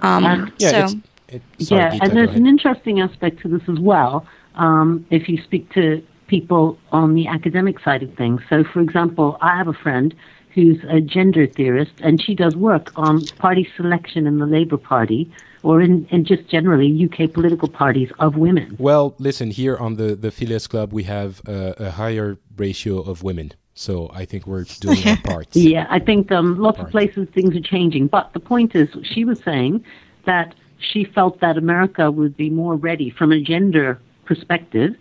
Um, 0.00 0.52
yeah, 0.58 0.88
so, 0.88 0.96
it, 1.28 1.42
sorry, 1.60 1.80
yeah 1.80 1.98
and 2.02 2.16
there's 2.16 2.34
an 2.34 2.46
interesting 2.46 3.00
aspect 3.00 3.40
to 3.42 3.48
this 3.48 3.62
as 3.68 3.78
well. 3.78 4.26
Um, 4.56 5.06
if 5.10 5.28
you 5.28 5.40
speak 5.42 5.72
to 5.74 6.02
people 6.32 6.78
on 6.92 7.12
the 7.12 7.26
academic 7.26 7.78
side 7.80 8.02
of 8.02 8.14
things. 8.14 8.40
So, 8.48 8.64
for 8.64 8.80
example, 8.80 9.36
I 9.42 9.54
have 9.58 9.68
a 9.68 9.74
friend 9.74 10.14
who's 10.54 10.78
a 10.88 10.98
gender 10.98 11.46
theorist, 11.46 11.92
and 12.00 12.22
she 12.22 12.34
does 12.34 12.56
work 12.56 12.90
on 12.96 13.26
party 13.38 13.68
selection 13.76 14.26
in 14.26 14.38
the 14.38 14.46
Labour 14.46 14.78
Party 14.78 15.30
or 15.62 15.80
in, 15.80 16.06
in 16.10 16.24
just 16.24 16.48
generally 16.48 16.88
UK 17.04 17.32
political 17.32 17.68
parties 17.68 18.10
of 18.18 18.36
women. 18.36 18.76
Well, 18.78 19.14
listen, 19.18 19.50
here 19.50 19.76
on 19.76 19.96
the, 19.96 20.14
the 20.14 20.30
Phileas 20.30 20.66
Club, 20.66 20.92
we 20.92 21.04
have 21.04 21.40
a, 21.46 21.74
a 21.78 21.90
higher 21.90 22.38
ratio 22.56 23.00
of 23.00 23.22
women. 23.22 23.52
So 23.74 24.10
I 24.12 24.24
think 24.24 24.46
we're 24.46 24.64
doing 24.80 25.06
our 25.08 25.16
parts. 25.24 25.56
yeah, 25.56 25.86
I 25.88 25.98
think 25.98 26.30
um, 26.30 26.58
lots 26.58 26.78
of 26.78 26.90
places 26.90 27.28
things 27.32 27.56
are 27.56 27.60
changing. 27.60 28.08
But 28.08 28.32
the 28.32 28.40
point 28.40 28.74
is, 28.74 28.88
she 29.02 29.24
was 29.24 29.40
saying 29.42 29.84
that 30.26 30.54
she 30.78 31.04
felt 31.04 31.40
that 31.40 31.56
America 31.56 32.10
would 32.10 32.36
be 32.36 32.50
more 32.50 32.76
ready 32.76 33.08
from 33.10 33.32
a 33.32 33.40
gender 33.40 33.98
perspective. 34.24 34.94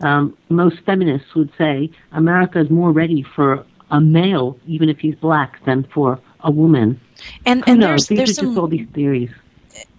Um, 0.00 0.36
most 0.48 0.80
feminists 0.84 1.34
would 1.34 1.50
say 1.58 1.90
America 2.12 2.60
is 2.60 2.70
more 2.70 2.92
ready 2.92 3.22
for 3.22 3.64
a 3.90 4.00
male, 4.00 4.58
even 4.66 4.88
if 4.88 4.98
he's 4.98 5.14
black, 5.16 5.64
than 5.64 5.84
for 5.84 6.20
a 6.40 6.50
woman. 6.50 7.00
And, 7.46 7.64
and 7.66 7.82
there's, 7.82 8.06
These 8.06 8.18
there's 8.18 8.30
are 8.30 8.34
some, 8.34 8.46
just 8.46 8.58
all 8.58 8.68
these 8.68 8.88
theories. 8.94 9.30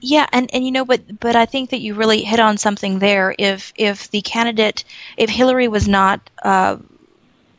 Yeah, 0.01 0.27
and, 0.31 0.49
and 0.53 0.65
you 0.65 0.71
know, 0.71 0.85
but 0.85 1.19
but 1.19 1.35
I 1.35 1.45
think 1.45 1.71
that 1.71 1.81
you 1.81 1.93
really 1.93 2.23
hit 2.23 2.39
on 2.39 2.57
something 2.57 2.99
there. 2.99 3.35
If 3.37 3.73
if 3.75 4.09
the 4.11 4.21
candidate, 4.21 4.83
if 5.17 5.29
Hillary 5.29 5.67
was 5.67 5.87
not 5.87 6.21
uh, 6.43 6.77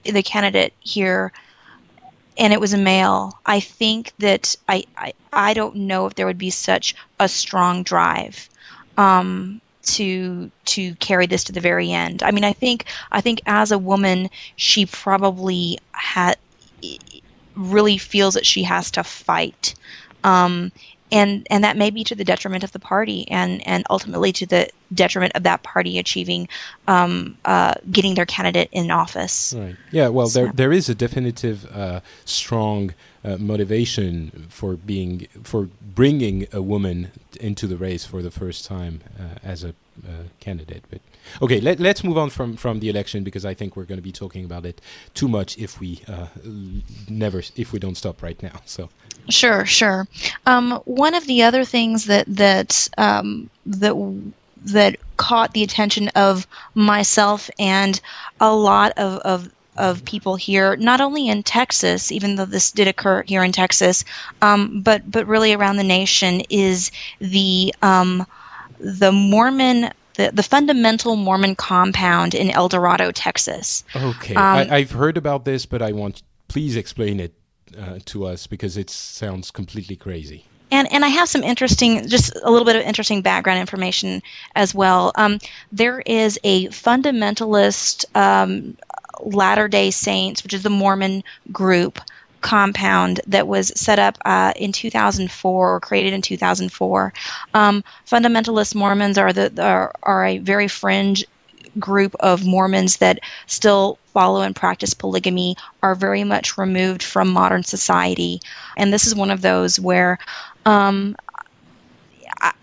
the 0.04 0.22
candidate 0.22 0.72
here, 0.80 1.32
and 2.38 2.52
it 2.52 2.60
was 2.60 2.72
a 2.72 2.78
male, 2.78 3.38
I 3.44 3.60
think 3.60 4.12
that 4.18 4.56
I, 4.68 4.84
I 4.96 5.12
I 5.32 5.54
don't 5.54 5.76
know 5.76 6.06
if 6.06 6.14
there 6.14 6.26
would 6.26 6.38
be 6.38 6.50
such 6.50 6.94
a 7.18 7.28
strong 7.28 7.82
drive. 7.82 8.48
Um, 8.96 9.60
to 9.82 10.50
to 10.66 10.94
carry 10.96 11.26
this 11.26 11.44
to 11.44 11.52
the 11.52 11.60
very 11.60 11.90
end. 11.90 12.22
I 12.22 12.32
mean, 12.32 12.44
I 12.44 12.52
think 12.52 12.84
I 13.10 13.22
think 13.22 13.40
as 13.46 13.72
a 13.72 13.78
woman, 13.78 14.28
she 14.56 14.84
probably 14.86 15.78
had 15.90 16.36
really 17.54 17.98
feels 17.98 18.34
that 18.34 18.46
she 18.46 18.62
has 18.64 18.92
to 18.92 19.04
fight. 19.04 19.74
Um, 20.22 20.72
and 21.12 21.46
and 21.50 21.64
that 21.64 21.76
may 21.76 21.90
be 21.90 22.04
to 22.04 22.14
the 22.14 22.24
detriment 22.24 22.64
of 22.64 22.72
the 22.72 22.78
party 22.78 23.28
and 23.30 23.66
and 23.66 23.84
ultimately 23.90 24.32
to 24.32 24.46
the 24.46 24.68
detriment 24.92 25.32
of 25.34 25.44
that 25.44 25.62
party 25.62 25.98
achieving 25.98 26.48
um, 26.88 27.36
uh, 27.44 27.74
getting 27.90 28.14
their 28.14 28.26
candidate 28.26 28.68
in 28.72 28.90
office. 28.90 29.54
Right. 29.56 29.76
Yeah. 29.90 30.08
Well, 30.08 30.28
so. 30.28 30.44
there 30.44 30.52
there 30.52 30.72
is 30.72 30.88
a 30.88 30.94
definitive 30.94 31.70
uh, 31.74 32.00
strong 32.24 32.94
uh, 33.24 33.36
motivation 33.36 34.46
for 34.48 34.74
being 34.74 35.26
for 35.42 35.68
bringing 35.94 36.46
a 36.52 36.62
woman 36.62 37.10
into 37.40 37.66
the 37.66 37.76
race 37.76 38.04
for 38.04 38.22
the 38.22 38.30
first 38.30 38.64
time 38.64 39.00
uh, 39.18 39.38
as 39.42 39.64
a 39.64 39.68
uh, 40.06 40.24
candidate. 40.40 40.84
But 40.90 41.00
okay, 41.42 41.60
let, 41.60 41.80
us 41.80 42.04
move 42.04 42.18
on 42.18 42.30
from 42.30 42.56
from 42.56 42.80
the 42.80 42.88
election 42.88 43.24
because 43.24 43.44
I 43.44 43.54
think 43.54 43.76
we're 43.76 43.84
going 43.84 43.98
to 43.98 44.02
be 44.02 44.12
talking 44.12 44.44
about 44.44 44.64
it 44.64 44.80
too 45.14 45.28
much 45.28 45.58
if 45.58 45.80
we 45.80 46.00
uh, 46.08 46.26
never 47.08 47.42
if 47.56 47.72
we 47.72 47.78
don't 47.78 47.96
stop 47.96 48.22
right 48.22 48.40
now. 48.42 48.60
So. 48.64 48.88
Sure, 49.28 49.66
sure. 49.66 50.08
Um, 50.46 50.80
one 50.84 51.14
of 51.14 51.26
the 51.26 51.42
other 51.42 51.64
things 51.64 52.06
that 52.06 52.26
that 52.26 52.88
um, 52.96 53.50
that 53.66 53.94
that 54.64 54.96
caught 55.16 55.52
the 55.52 55.62
attention 55.62 56.08
of 56.08 56.46
myself 56.74 57.50
and 57.58 58.00
a 58.40 58.54
lot 58.54 58.92
of, 58.96 59.18
of 59.20 59.50
of 59.80 60.04
people 60.04 60.36
here, 60.36 60.76
not 60.76 61.00
only 61.00 61.28
in 61.28 61.42
Texas, 61.42 62.12
even 62.12 62.36
though 62.36 62.44
this 62.44 62.70
did 62.70 62.86
occur 62.86 63.22
here 63.22 63.42
in 63.42 63.50
Texas, 63.50 64.04
um, 64.42 64.82
but 64.82 65.10
but 65.10 65.26
really 65.26 65.54
around 65.54 65.76
the 65.76 65.84
nation, 65.84 66.42
is 66.50 66.90
the 67.18 67.74
um, 67.82 68.26
the 68.78 69.10
Mormon 69.10 69.90
the, 70.14 70.30
the 70.34 70.42
fundamental 70.42 71.16
Mormon 71.16 71.56
compound 71.56 72.34
in 72.34 72.50
Eldorado, 72.50 73.10
Texas. 73.10 73.84
Okay, 73.96 74.34
um, 74.34 74.68
I, 74.70 74.80
have 74.80 74.92
heard 74.92 75.16
about 75.16 75.44
this, 75.44 75.66
but 75.66 75.80
I 75.82 75.92
want 75.92 76.22
please 76.48 76.76
explain 76.76 77.20
it 77.20 77.32
uh, 77.78 78.00
to 78.04 78.26
us 78.26 78.46
because 78.46 78.76
it 78.76 78.90
sounds 78.90 79.50
completely 79.50 79.96
crazy. 79.96 80.44
And, 80.72 80.92
and 80.92 81.04
I 81.04 81.08
have 81.08 81.28
some 81.28 81.42
interesting, 81.42 82.06
just 82.06 82.32
a 82.42 82.50
little 82.50 82.64
bit 82.64 82.76
of 82.76 82.82
interesting 82.82 83.22
background 83.22 83.58
information 83.58 84.22
as 84.54 84.74
well. 84.74 85.12
Um, 85.16 85.38
there 85.72 86.00
is 86.00 86.38
a 86.44 86.68
fundamentalist 86.68 88.04
um, 88.14 88.76
Latter 89.24 89.68
day 89.68 89.90
Saints, 89.90 90.42
which 90.42 90.54
is 90.54 90.62
the 90.62 90.70
Mormon 90.70 91.22
group 91.52 92.00
compound 92.40 93.20
that 93.26 93.46
was 93.46 93.72
set 93.76 93.98
up 93.98 94.16
uh, 94.24 94.52
in 94.56 94.72
2004 94.72 95.74
or 95.74 95.80
created 95.80 96.12
in 96.12 96.22
2004. 96.22 97.12
Um, 97.54 97.84
fundamentalist 98.06 98.74
Mormons 98.74 99.18
are 99.18 99.32
the 99.32 99.62
are, 99.62 99.92
are 100.02 100.24
a 100.24 100.38
very 100.38 100.68
fringe 100.68 101.24
group 101.78 102.14
of 102.20 102.44
Mormons 102.44 102.96
that 102.96 103.20
still 103.46 103.98
follow 104.12 104.40
and 104.42 104.56
practice 104.56 104.94
polygamy 104.94 105.56
are 105.82 105.94
very 105.94 106.24
much 106.24 106.58
removed 106.58 107.02
from 107.02 107.28
modern 107.32 107.62
society. 107.62 108.40
And 108.76 108.92
this 108.92 109.06
is 109.06 109.14
one 109.14 109.30
of 109.30 109.42
those 109.42 109.78
where 109.78 110.18
um, 110.66 111.16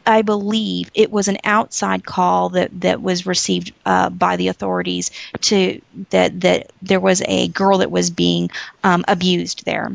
I, 0.05 0.21
believe 0.21 0.89
it 0.93 1.11
was 1.11 1.27
an 1.27 1.37
outside 1.43 2.05
call 2.05 2.49
that, 2.49 2.81
that 2.81 3.01
was 3.01 3.25
received 3.25 3.73
uh, 3.85 4.09
by 4.09 4.35
the 4.35 4.47
authorities 4.47 5.11
to 5.41 5.81
that 6.09 6.41
that 6.41 6.71
there 6.81 6.99
was 6.99 7.21
a 7.27 7.49
girl 7.49 7.79
that 7.79 7.91
was 7.91 8.09
being 8.09 8.49
um, 8.83 9.03
abused 9.07 9.65
there 9.65 9.91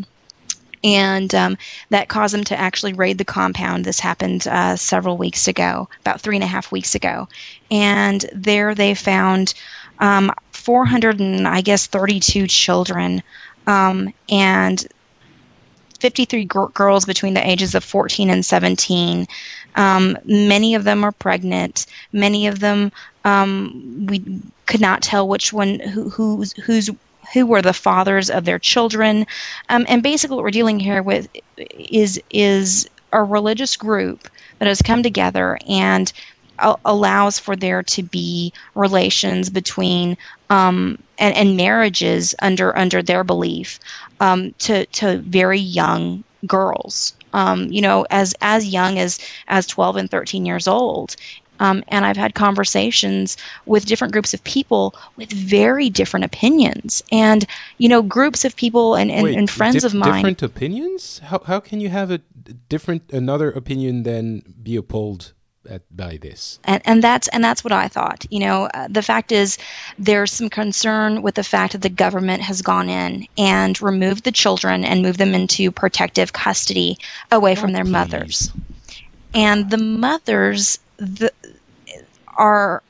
and 0.85 1.35
um, 1.35 1.57
that 1.91 2.09
caused 2.09 2.35
them 2.35 2.45
to 2.45 2.59
actually 2.59 2.93
raid 2.93 3.19
the 3.19 3.25
compound. 3.25 3.85
This 3.85 4.01
happened 4.01 4.47
uh, 4.47 4.77
several 4.77 5.17
weeks 5.17 5.49
ago, 5.49 5.89
about 6.01 6.21
three 6.21 6.37
and 6.37 6.45
a 6.45 6.49
half 6.49 6.73
weeks 6.73 6.95
ago, 6.95 7.29
and 7.71 8.25
there 8.35 8.75
they 8.75 8.95
found 8.95 9.55
um, 9.99 10.33
400 10.51 11.21
and 11.21 11.47
I 11.47 11.61
guess 11.61 11.87
32 11.87 12.47
children 12.49 13.23
um, 13.67 14.13
and 14.29 14.85
53 16.01 16.45
g- 16.45 16.49
girls 16.75 17.05
between 17.05 17.35
the 17.35 17.49
ages 17.49 17.77
of 17.77 17.85
14 17.85 18.29
and 18.31 18.45
17. 18.45 19.29
Um, 19.75 20.17
many 20.25 20.75
of 20.75 20.85
them 20.85 21.05
are 21.05 21.13
pregnant. 21.13 21.87
Many 22.13 22.47
of 22.49 22.59
them 22.61 22.93
um, 23.25 24.07
we 24.09 24.41
could 24.67 24.81
not 24.81 25.03
tell 25.03 25.27
which 25.27 25.53
one 25.53 25.79
who 25.81 26.09
who's 26.11 26.53
who's 26.55 26.91
who 27.33 27.47
were 27.47 27.63
the 27.63 27.73
fathers 27.73 28.31
of 28.31 28.45
their 28.45 28.59
children. 28.59 29.27
Um, 29.69 29.87
and 29.89 30.03
basically, 30.03 30.37
what 30.37 30.45
we're 30.45 30.51
dealing 30.51 30.81
here 30.81 31.03
with 31.03 31.29
is 31.57 32.21
is 32.31 32.89
a 33.13 33.23
religious 33.23 33.77
group 33.77 34.29
that 34.59 34.69
has 34.69 34.83
come 34.83 35.03
together 35.03 35.59
and 35.69 36.13
a- 36.59 36.77
allows 36.85 37.39
for 37.39 37.57
there 37.57 37.83
to 37.83 38.03
be 38.03 38.53
relations 38.75 39.51
between 39.51 40.17
um, 40.51 40.99
and, 41.19 41.35
and 41.37 41.57
marriages 41.57 42.35
under 42.41 42.77
under 42.77 43.03
their 43.03 43.25
belief 43.25 43.79
um, 44.21 44.53
to 44.59 44.87
to 44.87 45.19
very 45.19 45.59
young 45.59 46.25
girls. 46.47 47.15
Um, 47.33 47.71
you 47.73 47.81
know, 47.81 48.07
as 48.11 48.35
as 48.41 48.67
young 48.67 48.99
as 48.99 49.19
as 49.49 49.67
12 49.67 49.97
and 49.97 50.11
13 50.11 50.45
years 50.45 50.69
old, 50.69 51.17
um, 51.63 51.85
and 51.89 52.05
I've 52.05 52.17
had 52.17 52.35
conversations 52.35 53.37
with 53.67 53.87
different 53.87 54.13
groups 54.13 54.35
of 54.35 54.43
people 54.43 54.97
with 55.17 55.31
very 55.31 55.91
different 55.91 56.25
opinions. 56.25 57.05
And, 57.13 57.47
you 57.79 57.89
know, 57.89 58.03
groups 58.03 58.45
of 58.45 58.57
people 58.57 58.97
and, 58.97 59.13
and, 59.13 59.23
Wait, 59.23 59.39
and 59.39 59.49
friends 59.49 59.77
dif- 59.77 59.85
of 59.85 59.95
mine. 59.95 60.15
Different 60.15 60.43
opinions? 60.43 61.21
How, 61.21 61.39
how 61.39 61.61
can 61.61 61.81
you 61.81 61.89
have 61.89 62.11
a 62.11 62.19
different, 62.69 63.13
another 63.13 63.51
opinion 63.53 64.03
than 64.03 64.43
be 64.61 64.75
appalled 64.75 65.35
at, 65.69 65.83
by 65.97 66.17
this? 66.17 66.59
and, 66.65 66.83
and 66.85 67.03
that's 67.03 67.29
and 67.29 67.43
that's 67.43 67.63
what 67.65 67.73
I 67.73 67.89
thought. 67.89 68.27
You 68.31 68.41
know, 68.41 68.65
uh, 68.73 68.89
the 68.89 69.03
fact 69.03 69.33
is, 69.33 69.59
there's 69.99 70.33
some 70.33 70.51
concern 70.51 71.23
with 71.23 71.35
the 71.35 71.45
fact 71.45 71.73
that 71.73 71.83
the 71.83 71.89
government 71.89 72.43
has 72.43 72.63
gone 72.63 72.89
in 72.89 73.27
and 73.39 73.81
removed 73.81 74.25
the 74.25 74.33
children 74.33 74.85
and 74.85 75.03
moved 75.03 75.19
them 75.19 75.35
into 75.35 75.71
protective 75.71 76.33
custody 76.33 76.99
away 77.31 77.55
from 77.55 77.71
Oh, 77.71 77.73
their 77.75 77.85
please. 77.85 77.93
mothers, 77.93 78.53
and 79.35 79.71
the 79.71 79.79
mothers 79.79 80.79
the, 80.97 81.33
are. 82.37 82.83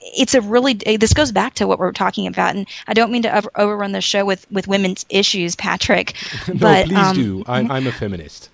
It's 0.00 0.34
a 0.34 0.40
really. 0.40 0.74
This 0.74 1.12
goes 1.12 1.32
back 1.32 1.54
to 1.54 1.66
what 1.66 1.78
we're 1.78 1.92
talking 1.92 2.26
about, 2.28 2.54
and 2.54 2.66
I 2.86 2.94
don't 2.94 3.10
mean 3.10 3.22
to 3.22 3.36
over, 3.36 3.50
overrun 3.56 3.92
the 3.92 4.00
show 4.00 4.24
with 4.24 4.50
with 4.50 4.66
women's 4.68 5.04
issues, 5.10 5.56
Patrick. 5.56 6.14
no, 6.48 6.54
but, 6.54 6.86
please 6.86 6.96
um, 6.96 7.16
do. 7.16 7.44
I'm, 7.46 7.70
I'm 7.70 7.86
a 7.86 7.92
feminist. 7.92 8.50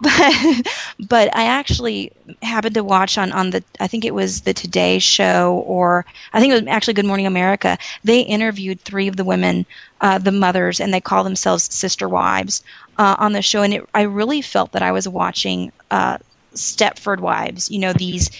But 0.00 0.66
but 1.08 1.36
I 1.36 1.44
actually 1.44 2.12
happened 2.42 2.74
to 2.74 2.84
watch 2.84 3.18
on 3.18 3.32
on 3.32 3.50
the 3.50 3.64
I 3.80 3.86
think 3.86 4.04
it 4.04 4.14
was 4.14 4.42
the 4.42 4.54
Today 4.54 4.98
Show 4.98 5.62
or 5.66 6.04
I 6.32 6.40
think 6.40 6.52
it 6.52 6.60
was 6.62 6.68
actually 6.68 6.94
Good 6.94 7.06
Morning 7.06 7.26
America. 7.26 7.78
They 8.04 8.20
interviewed 8.20 8.80
three 8.80 9.08
of 9.08 9.16
the 9.16 9.24
women, 9.24 9.66
uh, 10.00 10.18
the 10.18 10.32
mothers, 10.32 10.80
and 10.80 10.92
they 10.92 11.00
call 11.00 11.24
themselves 11.24 11.64
sister 11.74 12.08
wives 12.08 12.62
uh, 12.98 13.16
on 13.18 13.32
the 13.32 13.42
show, 13.42 13.62
and 13.62 13.74
it, 13.74 13.88
I 13.94 14.02
really 14.02 14.42
felt 14.42 14.72
that 14.72 14.82
I 14.82 14.92
was 14.92 15.08
watching 15.08 15.72
uh, 15.90 16.18
Stepford 16.54 17.20
Wives. 17.20 17.70
You 17.70 17.78
know 17.80 17.92
these 17.92 18.30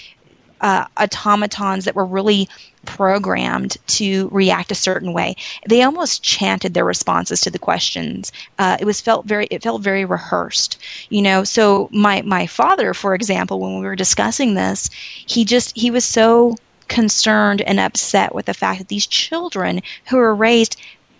uh, 0.63 0.87
automatons 0.97 1.85
that 1.85 1.95
were 1.95 2.07
really 2.07 2.49
programmed 2.85 3.77
to 3.87 4.29
react 4.33 4.73
a 4.73 4.77
certain 4.77 5.13
way. 5.13 5.37
They 5.69 5.83
almost 5.83 6.23
chanted 6.23 6.75
their 6.75 6.85
responses 6.85 7.41
to 7.43 7.51
the 7.51 7.59
questions. 7.59 8.33
Uh, 8.59 8.77
it 8.81 8.85
was 8.85 9.01
felt 9.01 9.27
very 9.27 9.47
it 9.51 9.63
felt 9.63 9.83
very 9.83 10.05
rehearsed, 10.05 10.79
you 11.11 11.23
know. 11.23 11.45
So 11.45 11.89
my 11.93 12.23
my 12.23 12.47
father, 12.47 12.95
for 12.95 13.15
example, 13.15 13.61
when 13.61 13.79
we 13.79 13.87
were 13.87 13.97
discussing 13.97 14.55
this, 14.55 14.89
he 15.27 15.45
just 15.45 15.77
he 15.77 15.91
was 15.91 16.05
so 16.05 16.57
concerned 16.89 17.63
and 17.63 17.81
upset 17.81 18.35
with 18.35 18.47
the 18.47 18.55
fact 18.55 18.79
that 18.79 18.89
these 18.89 19.07
children 19.07 19.81
who 20.09 20.19
are 20.19 20.35
raised 20.35 20.77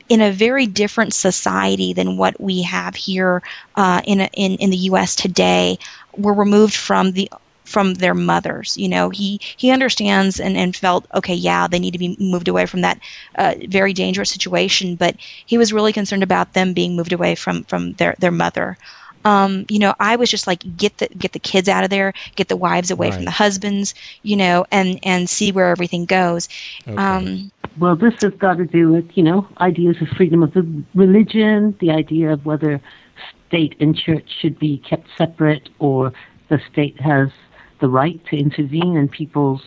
in 0.09 0.21
a 0.21 0.31
very 0.31 0.67
different 0.67 1.15
society 1.15 1.95
than 1.95 2.17
what 2.19 2.39
we 2.41 2.63
have 2.63 2.95
here 2.95 3.43
uh, 3.77 4.03
in, 4.05 4.21
in 4.21 4.57
in 4.57 4.71
the 4.71 4.77
U.S. 4.77 5.15
today 5.17 5.79
were 6.17 6.35
removed 6.35 6.75
from 6.75 7.13
the 7.13 7.31
from 7.65 7.95
their 7.95 8.15
mothers. 8.15 8.77
You 8.77 8.89
know, 8.89 9.11
he 9.11 9.41
he 9.57 9.71
understands 9.71 10.41
and, 10.41 10.57
and 10.57 10.75
felt 10.75 11.07
okay. 11.15 11.35
Yeah, 11.35 11.69
they 11.69 11.79
need 11.79 11.93
to 11.93 11.99
be 11.99 12.17
moved 12.19 12.49
away 12.49 12.67
from 12.67 12.83
that 12.83 12.99
uh, 13.35 13.55
very 13.69 13.93
dangerous 13.93 14.31
situation, 14.31 14.97
but 14.97 15.17
he 15.47 15.59
was 15.59 15.73
really 15.73 15.93
concerned 15.93 16.23
about 16.23 16.53
them 16.53 16.73
being 16.75 16.97
moved 16.97 17.13
away 17.13 17.35
from 17.35 17.65
from 17.65 17.93
their 17.95 18.15
their 18.19 18.33
mother. 18.33 18.77
Um, 19.25 19.67
you 19.69 19.79
know, 19.79 19.95
I 20.01 20.17
was 20.17 20.31
just 20.31 20.47
like, 20.47 20.65
get 20.77 20.99
the 20.99 21.09
get 21.09 21.33
the 21.33 21.39
kids 21.39 21.69
out 21.69 21.85
of 21.85 21.91
there, 21.91 22.13
get 22.37 22.49
the 22.49 22.57
wives 22.57 22.91
away 22.91 23.11
Right. 23.11 23.15
from 23.15 23.25
the 23.25 23.31
husbands, 23.31 23.95
you 24.23 24.37
know, 24.37 24.65
and 24.71 24.99
and 25.03 25.29
see 25.29 25.53
where 25.53 25.71
everything 25.71 26.07
goes. 26.07 26.49
Okay. 26.87 26.97
Um, 26.97 27.51
Well, 27.79 27.97
this 27.97 28.15
has 28.21 28.35
got 28.35 28.59
to 28.59 28.67
do 28.67 28.91
with, 28.91 29.11
you 29.17 29.23
know, 29.23 29.47
ideas 29.59 29.97
of 30.03 30.09
freedom 30.09 30.43
of 30.43 30.53
the 30.53 30.85
religion, 30.95 31.77
the 31.81 31.91
idea 31.91 32.33
of 32.33 32.45
whether 32.45 32.81
state 33.47 33.77
and 33.81 33.97
church 33.97 34.29
should 34.41 34.59
be 34.59 34.79
kept 34.79 35.07
separate 35.17 35.69
or 35.79 36.13
the 36.49 36.61
state 36.71 37.01
has 37.01 37.31
the 37.83 37.89
right 37.89 38.19
to 38.31 38.37
intervene 38.37 38.97
in 38.97 39.09
people's 39.09 39.61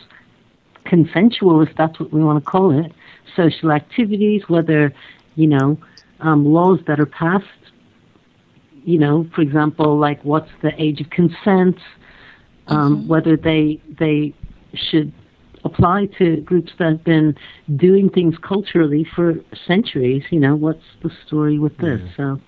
consensual, 0.84 1.62
if 1.62 1.68
that's 1.76 2.00
what 2.00 2.12
we 2.12 2.22
want 2.24 2.44
to 2.44 2.50
call 2.50 2.76
it, 2.76 2.92
social 3.36 3.70
activities, 3.70 4.42
whether, 4.48 4.92
you 5.36 5.46
know, 5.46 5.78
um, 6.20 6.44
laws 6.44 6.80
that 6.88 6.98
are 6.98 7.06
passed, 7.06 7.44
you 8.84 8.98
know, 8.98 9.28
for 9.34 9.42
example, 9.42 9.98
like 9.98 10.24
what's 10.24 10.50
the 10.62 10.72
age 10.82 11.00
of 11.00 11.10
consent, 11.10 11.78
um, 12.68 13.06
whether 13.06 13.36
they 13.36 13.80
they 13.98 14.34
should 14.74 15.12
apply 15.64 16.06
to 16.18 16.38
groups 16.38 16.72
that 16.78 16.88
have 16.92 17.04
been 17.04 17.36
doing 17.76 18.08
things 18.08 18.36
culturally 18.38 19.06
for 19.14 19.34
centuries. 19.66 20.22
You 20.30 20.40
know, 20.40 20.54
what's 20.56 20.84
the 21.02 21.10
story 21.26 21.58
with 21.58 21.76
this? 21.78 22.00
So 22.16 22.40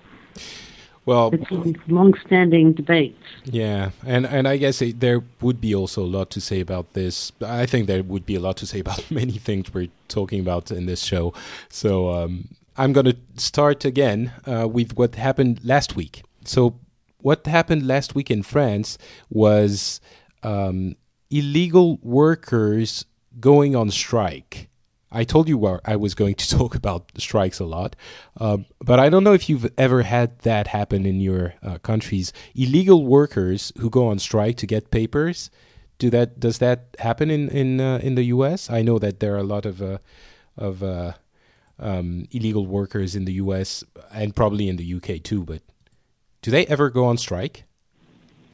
well, 1.09 1.31
it's 1.33 1.49
a 1.49 1.91
long-standing 1.91 2.73
debate. 2.73 3.17
Yeah, 3.43 3.89
and 4.05 4.27
and 4.27 4.47
I 4.47 4.57
guess 4.57 4.79
it, 4.79 4.99
there 4.99 5.23
would 5.41 5.59
be 5.59 5.73
also 5.73 6.03
a 6.03 6.11
lot 6.17 6.29
to 6.31 6.39
say 6.39 6.59
about 6.59 6.93
this. 6.93 7.31
I 7.41 7.65
think 7.65 7.87
there 7.87 8.03
would 8.03 8.27
be 8.27 8.35
a 8.35 8.39
lot 8.39 8.57
to 8.57 8.67
say 8.67 8.79
about 8.79 9.09
many 9.21 9.31
things 9.31 9.73
we're 9.73 9.89
talking 10.07 10.39
about 10.39 10.69
in 10.69 10.85
this 10.85 11.01
show. 11.03 11.33
So 11.69 12.09
um, 12.13 12.49
I'm 12.77 12.93
going 12.93 13.07
to 13.07 13.17
start 13.37 13.85
again 13.85 14.31
uh, 14.45 14.67
with 14.67 14.97
what 14.97 15.15
happened 15.15 15.61
last 15.63 15.95
week. 15.95 16.21
So 16.45 16.75
what 17.21 17.47
happened 17.47 17.87
last 17.87 18.13
week 18.13 18.29
in 18.29 18.43
France 18.43 18.99
was 19.31 19.99
um, 20.43 20.95
illegal 21.31 21.97
workers 22.03 23.05
going 23.39 23.75
on 23.75 23.89
strike. 23.89 24.68
I 25.11 25.23
told 25.23 25.49
you 25.49 25.65
I 25.85 25.95
was 25.95 26.13
going 26.13 26.35
to 26.35 26.49
talk 26.57 26.75
about 26.75 27.11
strikes 27.17 27.59
a 27.59 27.65
lot, 27.65 27.95
um, 28.37 28.65
but 28.79 28.99
I 28.99 29.09
don't 29.09 29.23
know 29.23 29.33
if 29.33 29.49
you've 29.49 29.71
ever 29.77 30.03
had 30.03 30.39
that 30.39 30.67
happen 30.67 31.05
in 31.05 31.19
your 31.19 31.55
uh, 31.63 31.77
countries. 31.79 32.31
Illegal 32.55 33.05
workers 33.05 33.71
who 33.79 33.89
go 33.89 34.07
on 34.07 34.19
strike 34.19 34.57
to 34.57 34.67
get 34.67 34.91
papers. 34.91 35.49
Do 35.97 36.09
that? 36.11 36.39
Does 36.39 36.59
that 36.59 36.95
happen 36.99 37.29
in 37.29 37.49
in 37.49 37.81
uh, 37.81 37.99
in 38.01 38.15
the 38.15 38.23
U.S.? 38.25 38.69
I 38.69 38.81
know 38.81 38.99
that 38.99 39.19
there 39.19 39.33
are 39.35 39.39
a 39.39 39.43
lot 39.43 39.65
of 39.65 39.81
uh, 39.81 39.97
of 40.57 40.83
uh, 40.83 41.13
um, 41.79 42.25
illegal 42.31 42.65
workers 42.65 43.15
in 43.15 43.25
the 43.25 43.33
U.S. 43.33 43.83
and 44.13 44.35
probably 44.35 44.69
in 44.69 44.77
the 44.77 44.85
U.K. 44.85 45.19
too. 45.19 45.43
But 45.43 45.61
do 46.41 46.51
they 46.51 46.65
ever 46.67 46.89
go 46.89 47.05
on 47.05 47.17
strike? 47.17 47.63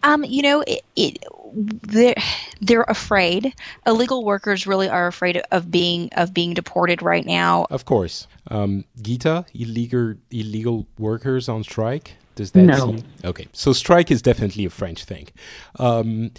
Um, 0.03 0.23
you 0.23 0.41
know, 0.43 0.63
it, 0.67 0.81
it, 0.95 1.23
they're 1.53 2.15
they're 2.61 2.85
afraid. 2.87 3.53
Illegal 3.85 4.23
workers 4.23 4.65
really 4.67 4.89
are 4.89 5.07
afraid 5.07 5.41
of 5.51 5.69
being 5.71 6.09
of 6.13 6.33
being 6.33 6.53
deported 6.53 7.01
right 7.01 7.25
now. 7.25 7.65
Of 7.69 7.85
course. 7.85 8.27
Um, 8.49 8.85
Gita, 9.01 9.45
illegal 9.53 10.15
illegal 10.31 10.85
workers 10.97 11.49
on 11.49 11.63
strike. 11.63 12.13
Does 12.35 12.51
that 12.51 12.63
No. 12.63 12.75
seem 12.87 13.03
okay? 13.23 13.47
So 13.53 13.71
strike 13.73 14.11
is 14.11 14.21
definitely 14.21 14.65
a 14.65 14.69
French 14.69 15.05
thing. 15.05 15.27
Um, 15.79 16.31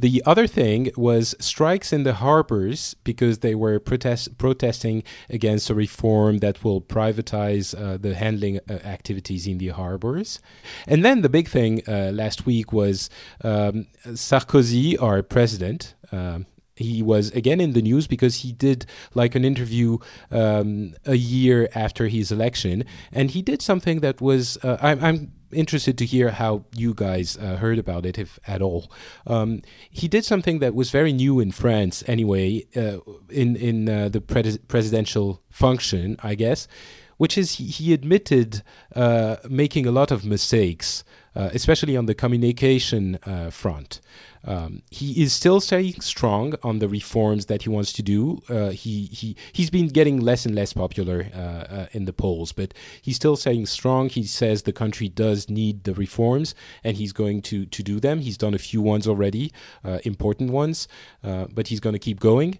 the 0.00 0.22
other 0.26 0.46
thing 0.46 0.90
was 0.96 1.34
strikes 1.38 1.92
in 1.92 2.02
the 2.02 2.14
harbors 2.14 2.94
because 3.04 3.38
they 3.38 3.54
were 3.54 3.78
protest 3.78 4.36
protesting 4.38 5.02
against 5.30 5.70
a 5.70 5.74
reform 5.74 6.38
that 6.38 6.64
will 6.64 6.80
privatize 6.80 7.74
uh, 7.74 7.96
the 7.96 8.14
handling 8.14 8.58
uh, 8.68 8.74
activities 8.84 9.46
in 9.46 9.58
the 9.58 9.68
harbors. 9.68 10.40
And 10.86 11.04
then 11.04 11.22
the 11.22 11.28
big 11.28 11.48
thing 11.48 11.82
uh, 11.86 12.10
last 12.12 12.46
week 12.46 12.72
was 12.72 13.08
um, 13.42 13.86
Sarkozy, 14.06 15.00
our 15.00 15.22
president. 15.22 15.94
Um, 16.12 16.46
he 16.76 17.02
was 17.02 17.30
again 17.30 17.60
in 17.60 17.72
the 17.72 17.82
news 17.82 18.06
because 18.06 18.36
he 18.36 18.52
did 18.52 18.86
like 19.14 19.34
an 19.34 19.44
interview 19.44 19.98
um, 20.30 20.94
a 21.04 21.14
year 21.14 21.68
after 21.74 22.08
his 22.08 22.32
election, 22.32 22.84
and 23.12 23.30
he 23.30 23.42
did 23.42 23.62
something 23.62 24.00
that 24.00 24.20
was. 24.20 24.58
Uh, 24.62 24.76
I'm, 24.80 25.04
I'm 25.04 25.32
interested 25.54 25.96
to 25.98 26.04
hear 26.04 26.30
how 26.30 26.64
you 26.74 26.94
guys 26.94 27.36
uh, 27.36 27.56
heard 27.56 27.78
about 27.78 28.04
it, 28.06 28.18
if 28.18 28.38
at 28.46 28.60
all. 28.62 28.90
Um, 29.26 29.62
he 29.90 30.08
did 30.08 30.24
something 30.24 30.58
that 30.58 30.74
was 30.74 30.90
very 30.90 31.12
new 31.12 31.40
in 31.40 31.52
France, 31.52 32.04
anyway, 32.06 32.66
uh, 32.76 32.98
in 33.30 33.56
in 33.56 33.88
uh, 33.88 34.08
the 34.08 34.20
pres- 34.20 34.58
presidential 34.68 35.40
function, 35.50 36.16
I 36.22 36.34
guess, 36.34 36.68
which 37.16 37.38
is 37.38 37.52
he, 37.52 37.92
admitted 37.92 38.62
uh, 38.94 39.36
making 39.48 39.86
a 39.86 39.92
lot 39.92 40.10
of 40.10 40.24
mistakes, 40.24 41.04
especially 41.34 41.96
on 41.96 42.06
the 42.06 42.14
communication 42.14 43.18
uh, 43.26 43.50
front. 43.50 44.00
Um, 44.46 44.82
he 44.90 45.22
is 45.22 45.32
still 45.32 45.60
staying 45.60 46.00
strong 46.00 46.54
on 46.62 46.78
the 46.78 46.88
reforms 46.88 47.46
that 47.46 47.62
he 47.62 47.70
wants 47.70 47.92
to 47.94 48.02
do. 48.02 48.42
Uh, 48.48 48.70
he 48.70 49.06
he 49.06 49.36
he's 49.52 49.70
been 49.70 49.88
getting 49.88 50.20
less 50.20 50.44
and 50.44 50.54
less 50.54 50.72
popular 50.72 51.28
uh, 51.34 51.38
uh, 51.38 51.86
in 51.92 52.04
the 52.04 52.12
polls, 52.12 52.52
but 52.52 52.74
he's 53.00 53.16
still 53.16 53.36
staying 53.36 53.66
strong. 53.66 54.08
He 54.08 54.24
says 54.24 54.62
the 54.62 54.72
country 54.72 55.08
does 55.08 55.48
need 55.48 55.84
the 55.84 55.94
reforms, 55.94 56.54
and 56.82 56.96
he's 56.96 57.12
going 57.12 57.40
to 57.42 57.64
to 57.66 57.82
do 57.82 58.00
them. 58.00 58.20
He's 58.20 58.36
done 58.36 58.54
a 58.54 58.58
few 58.58 58.82
ones 58.82 59.08
already, 59.08 59.50
uh, 59.84 60.00
important 60.04 60.50
ones, 60.50 60.88
uh, 61.22 61.46
but 61.52 61.68
he's 61.68 61.80
going 61.80 61.94
to 61.94 61.98
keep 61.98 62.20
going. 62.20 62.58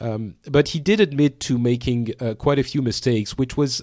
Um, 0.00 0.36
but 0.48 0.68
he 0.68 0.80
did 0.80 1.00
admit 1.00 1.40
to 1.40 1.58
making 1.58 2.14
uh, 2.20 2.34
quite 2.34 2.58
a 2.58 2.64
few 2.64 2.82
mistakes, 2.82 3.36
which 3.36 3.56
was 3.56 3.82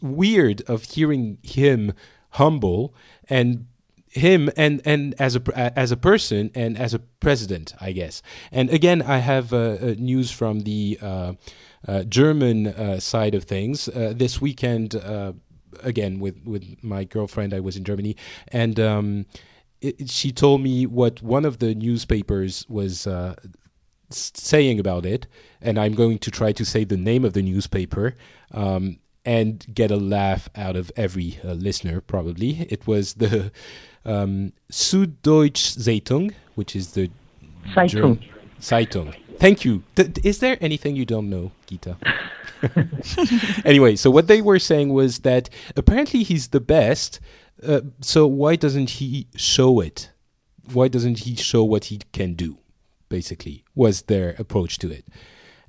weird 0.00 0.62
of 0.68 0.84
hearing 0.84 1.38
him 1.42 1.92
humble 2.32 2.94
and 3.28 3.66
him 4.12 4.50
and 4.56 4.82
and 4.84 5.14
as 5.18 5.36
a 5.36 5.78
as 5.78 5.90
a 5.90 5.96
person 5.96 6.50
and 6.54 6.76
as 6.78 6.94
a 6.94 6.98
president, 6.98 7.74
I 7.80 7.92
guess. 7.92 8.22
And 8.50 8.68
again, 8.70 9.02
I 9.02 9.18
have 9.18 9.52
uh, 9.52 9.56
uh, 9.56 9.94
news 9.98 10.30
from 10.30 10.60
the 10.60 10.98
uh, 11.00 11.32
uh 11.88 12.04
German 12.04 12.66
uh, 12.66 13.00
side 13.00 13.34
of 13.34 13.44
things. 13.44 13.88
Uh, 13.88 14.12
this 14.14 14.40
weekend, 14.40 14.94
again 15.82 16.20
with 16.20 16.36
with 16.44 16.64
my 16.82 17.04
girlfriend, 17.04 17.54
I 17.54 17.60
was 17.60 17.76
in 17.76 17.84
Germany, 17.84 18.16
and 18.48 18.78
um, 18.78 19.26
it, 19.80 20.10
she 20.10 20.30
told 20.30 20.60
me 20.60 20.86
what 20.86 21.22
one 21.22 21.44
of 21.44 21.58
the 21.58 21.74
newspapers 21.74 22.66
was. 22.68 23.08
saying 24.14 24.78
about 24.78 25.06
it, 25.06 25.26
and 25.62 25.78
I'm 25.78 25.94
going 25.94 26.18
to 26.18 26.30
try 26.30 26.52
to 26.52 26.64
say 26.66 26.84
the 26.84 26.98
name 26.98 27.24
of 27.24 27.32
the 27.32 27.40
newspaper. 27.40 28.14
Um, 28.50 28.98
and 29.24 29.64
get 29.72 29.90
a 29.90 29.96
laugh 29.96 30.48
out 30.56 30.76
of 30.76 30.90
every 30.96 31.38
listener, 31.44 32.00
probably. 32.00 32.66
It 32.70 32.86
was 32.86 33.14
the 33.14 33.52
um, 34.04 34.52
Süddeutsche 34.70 35.78
Zeitung, 35.78 36.32
which 36.54 36.74
is 36.74 36.92
the 36.92 37.10
Zeitung. 37.74 37.88
German, 37.88 38.24
Zeitung. 38.60 39.14
Thank 39.38 39.64
you. 39.64 39.82
Th- 39.96 40.18
is 40.24 40.38
there 40.38 40.56
anything 40.60 40.96
you 40.96 41.04
don't 41.04 41.30
know, 41.30 41.52
Gita? 41.66 41.96
anyway, 43.64 43.96
so 43.96 44.10
what 44.10 44.28
they 44.28 44.40
were 44.40 44.58
saying 44.58 44.92
was 44.92 45.20
that 45.20 45.48
apparently 45.76 46.22
he's 46.22 46.48
the 46.48 46.60
best. 46.60 47.20
Uh, 47.66 47.80
so 48.00 48.26
why 48.26 48.56
doesn't 48.56 48.90
he 48.90 49.26
show 49.36 49.80
it? 49.80 50.10
Why 50.72 50.88
doesn't 50.88 51.20
he 51.20 51.36
show 51.36 51.64
what 51.64 51.86
he 51.86 52.00
can 52.12 52.34
do? 52.34 52.58
Basically, 53.08 53.64
was 53.74 54.02
their 54.02 54.34
approach 54.38 54.78
to 54.78 54.90
it. 54.90 55.04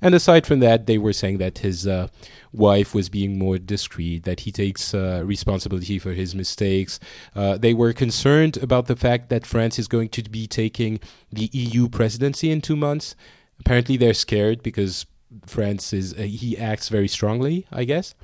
And 0.04 0.14
aside 0.14 0.46
from 0.46 0.60
that, 0.60 0.84
they 0.84 0.98
were 0.98 1.14
saying 1.14 1.38
that 1.38 1.58
his 1.58 1.86
uh, 1.86 2.08
wife 2.52 2.94
was 2.94 3.08
being 3.08 3.38
more 3.38 3.56
discreet, 3.56 4.24
that 4.24 4.40
he 4.40 4.52
takes 4.52 4.92
uh, 4.92 5.22
responsibility 5.24 5.98
for 5.98 6.12
his 6.12 6.34
mistakes. 6.34 7.00
Uh, 7.34 7.56
they 7.56 7.72
were 7.72 7.94
concerned 7.94 8.58
about 8.58 8.86
the 8.86 8.96
fact 8.96 9.30
that 9.30 9.46
France 9.46 9.78
is 9.78 9.88
going 9.88 10.10
to 10.10 10.22
be 10.24 10.46
taking 10.46 11.00
the 11.32 11.48
EU 11.52 11.88
presidency 11.88 12.50
in 12.50 12.60
two 12.60 12.76
months. 12.76 13.16
Apparently, 13.58 13.96
they're 13.96 14.12
scared 14.12 14.62
because 14.62 15.06
France 15.46 15.94
is, 15.94 16.12
uh, 16.12 16.18
he 16.18 16.58
acts 16.58 16.90
very 16.90 17.08
strongly, 17.08 17.66
I 17.72 17.84
guess, 17.84 18.14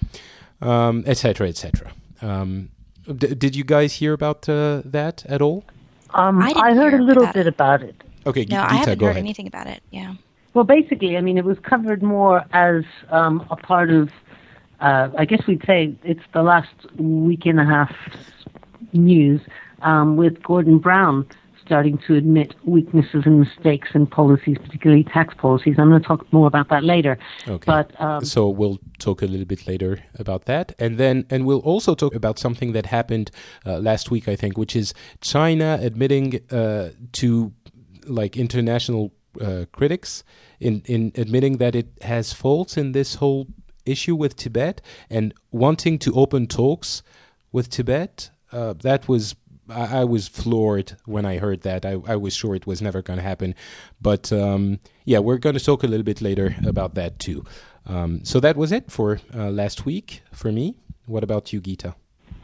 etc., 0.60 0.68
um, 0.68 1.04
etc. 1.06 1.92
Et 2.20 2.28
um, 2.28 2.68
d- 3.06 3.34
did 3.34 3.56
you 3.56 3.64
guys 3.64 3.94
hear 3.94 4.12
about 4.12 4.46
uh, 4.50 4.82
that 4.84 5.24
at 5.30 5.40
all? 5.40 5.64
Um, 6.10 6.42
I, 6.42 6.52
I, 6.56 6.74
heard 6.74 6.92
a 6.92 7.02
little 7.02 7.26
bit 7.28 7.46
about 7.46 7.82
it. 7.82 7.94
Okay, 8.26 8.40
no, 8.40 8.56
Gita, 8.56 8.70
I 8.70 8.74
haven't 8.74 9.00
heard 9.00 9.10
ahead. 9.10 9.16
anything 9.16 9.46
about 9.46 9.66
it. 9.66 9.82
Yeah. 9.90 10.14
Well, 10.54 10.64
basically, 10.64 11.16
I 11.16 11.20
mean, 11.20 11.38
it 11.38 11.44
was 11.44 11.58
covered 11.62 12.02
more 12.02 12.44
as 12.52 12.82
um, 13.10 13.46
a 13.50 13.56
part 13.56 13.90
of, 13.90 14.10
uh, 14.80 15.08
I 15.16 15.24
guess 15.24 15.46
we'd 15.46 15.64
say 15.64 15.94
it's 16.02 16.24
the 16.34 16.42
last 16.42 16.74
week 16.98 17.46
and 17.46 17.60
a 17.60 17.64
half 17.64 17.94
news 18.92 19.40
um, 19.82 20.16
with 20.16 20.42
Gordon 20.42 20.78
Brown 20.78 21.26
starting 21.70 21.98
to 21.98 22.16
admit 22.16 22.52
weaknesses 22.64 23.22
and 23.26 23.38
mistakes 23.38 23.90
in 23.94 24.04
policies, 24.04 24.56
particularly 24.58 25.04
tax 25.04 25.34
policies. 25.34 25.76
I'm 25.78 25.88
going 25.88 26.02
to 26.02 26.08
talk 26.08 26.26
more 26.32 26.48
about 26.48 26.68
that 26.70 26.82
later. 26.82 27.16
Okay. 27.46 27.64
But 27.64 28.00
um, 28.00 28.24
so 28.24 28.48
we'll 28.48 28.80
talk 28.98 29.22
a 29.22 29.26
little 29.26 29.46
bit 29.46 29.68
later 29.68 30.02
about 30.18 30.46
that, 30.46 30.74
and 30.80 30.98
then 30.98 31.26
and 31.30 31.46
we'll 31.46 31.60
also 31.60 31.94
talk 31.94 32.16
about 32.16 32.40
something 32.40 32.72
that 32.72 32.86
happened 32.86 33.30
uh, 33.64 33.78
last 33.78 34.10
week, 34.10 34.26
I 34.26 34.34
think, 34.34 34.58
which 34.58 34.74
is 34.74 34.94
China 35.20 35.78
admitting 35.80 36.40
uh, 36.50 36.88
to 37.12 37.52
like 38.04 38.36
international 38.36 39.12
uh, 39.40 39.64
critics 39.72 40.24
in, 40.58 40.82
in 40.86 41.12
admitting 41.14 41.58
that 41.58 41.74
it 41.74 41.88
has 42.02 42.32
faults 42.32 42.76
in 42.76 42.92
this 42.92 43.16
whole 43.16 43.46
issue 43.86 44.14
with 44.14 44.36
Tibet 44.36 44.80
and 45.08 45.34
wanting 45.50 45.98
to 46.00 46.14
open 46.14 46.46
talks 46.46 47.02
with 47.52 47.70
Tibet. 47.70 48.30
Uh, 48.52 48.74
that 48.82 49.08
was 49.08 49.36
I, 49.68 50.00
I, 50.00 50.04
was 50.04 50.26
floored 50.26 50.96
when 51.04 51.24
I 51.24 51.38
heard 51.38 51.62
that. 51.62 51.86
I, 51.86 51.96
I 52.06 52.16
was 52.16 52.34
sure 52.34 52.54
it 52.54 52.66
was 52.66 52.82
never 52.82 53.02
going 53.02 53.18
to 53.18 53.22
happen, 53.22 53.54
but 54.00 54.32
um, 54.32 54.80
yeah, 55.04 55.20
we're 55.20 55.38
going 55.38 55.56
to 55.56 55.64
talk 55.64 55.84
a 55.84 55.86
little 55.86 56.04
bit 56.04 56.20
later 56.20 56.56
about 56.66 56.94
that 56.96 57.18
too. 57.18 57.44
Um, 57.86 58.24
so 58.24 58.40
that 58.40 58.56
was 58.56 58.72
it 58.72 58.90
for 58.90 59.20
uh, 59.34 59.50
last 59.50 59.86
week 59.86 60.22
for 60.32 60.50
me. 60.50 60.76
What 61.06 61.22
about 61.24 61.52
you, 61.52 61.60
Gita? 61.60 61.94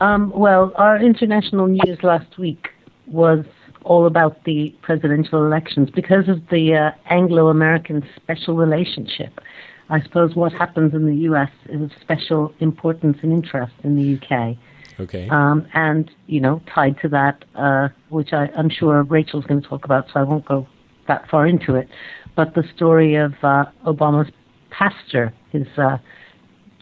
Um, 0.00 0.30
well, 0.34 0.72
our 0.76 0.98
international 0.98 1.66
news 1.66 1.98
last 2.02 2.38
week 2.38 2.68
was 3.06 3.44
all 3.86 4.06
about 4.06 4.44
the 4.44 4.74
presidential 4.82 5.44
elections 5.46 5.88
because 5.94 6.28
of 6.28 6.40
the 6.50 6.74
uh, 6.74 6.90
Anglo 7.08 7.48
American 7.48 8.06
special 8.16 8.56
relationship. 8.56 9.40
I 9.88 10.02
suppose 10.02 10.34
what 10.34 10.52
happens 10.52 10.92
in 10.92 11.06
the 11.06 11.14
US 11.30 11.50
is 11.68 11.82
of 11.82 11.92
special 12.00 12.52
importance 12.58 13.18
and 13.22 13.32
interest 13.32 13.72
in 13.84 13.94
the 13.96 14.18
UK. 14.18 14.56
Okay. 14.98 15.28
Um, 15.28 15.66
and, 15.74 16.10
you 16.26 16.40
know, 16.40 16.60
tied 16.74 16.98
to 17.02 17.08
that, 17.10 17.44
uh, 17.54 17.88
which 18.08 18.32
I, 18.32 18.48
am 18.56 18.68
sure 18.70 19.02
Rachel's 19.04 19.44
going 19.44 19.62
to 19.62 19.68
talk 19.68 19.84
about, 19.84 20.06
so 20.12 20.20
I 20.20 20.22
won't 20.24 20.44
go 20.44 20.66
that 21.06 21.28
far 21.30 21.46
into 21.46 21.76
it, 21.76 21.88
but 22.34 22.54
the 22.54 22.64
story 22.74 23.14
of 23.14 23.34
uh, 23.42 23.66
Obama's 23.84 24.32
pastor, 24.70 25.32
his 25.52 25.66
uh, 25.76 25.98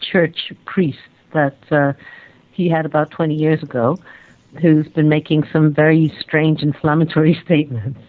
church 0.01 0.51
priest 0.65 0.97
that 1.33 1.57
uh, 1.71 1.93
he 2.51 2.69
had 2.69 2.85
about 2.85 3.11
20 3.11 3.35
years 3.35 3.61
ago, 3.61 3.97
who's 4.59 4.87
been 4.87 5.09
making 5.09 5.45
some 5.51 5.73
very 5.73 6.13
strange 6.19 6.61
inflammatory 6.61 7.39
statements. 7.45 7.99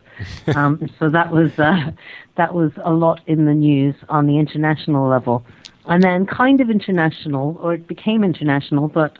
um, 0.54 0.88
so 0.98 1.10
that 1.10 1.30
was 1.30 1.58
uh, 1.58 1.90
that 2.36 2.54
was 2.54 2.72
a 2.84 2.92
lot 2.92 3.20
in 3.26 3.44
the 3.44 3.54
news 3.54 3.94
on 4.08 4.26
the 4.26 4.38
international 4.38 5.08
level, 5.08 5.44
and 5.86 6.02
then 6.02 6.24
kind 6.24 6.60
of 6.60 6.70
international, 6.70 7.58
or 7.60 7.74
it 7.74 7.86
became 7.86 8.24
international, 8.24 8.88
but 8.88 9.18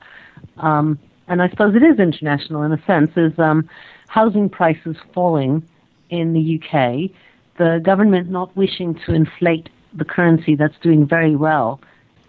um, 0.57 0.99
and 1.29 1.43
I 1.43 1.49
suppose 1.51 1.75
it 1.75 1.83
is 1.83 1.99
international 1.99 2.63
in 2.63 2.73
a 2.73 2.83
sense, 2.85 3.11
is 3.17 3.39
um, 3.39 3.69
housing 4.09 4.49
prices 4.49 4.97
falling 5.13 5.63
in 6.11 6.33
the 6.33 6.61
UK, 6.61 7.11
the 7.59 7.81
government 7.83 8.31
not 8.31 8.57
wishing 8.57 8.95
to 9.07 9.13
inflate 9.13 9.69
the 9.93 10.05
currency 10.05 10.55
that's 10.55 10.79
doing 10.79 11.07
very 11.07 11.37
well. 11.37 11.81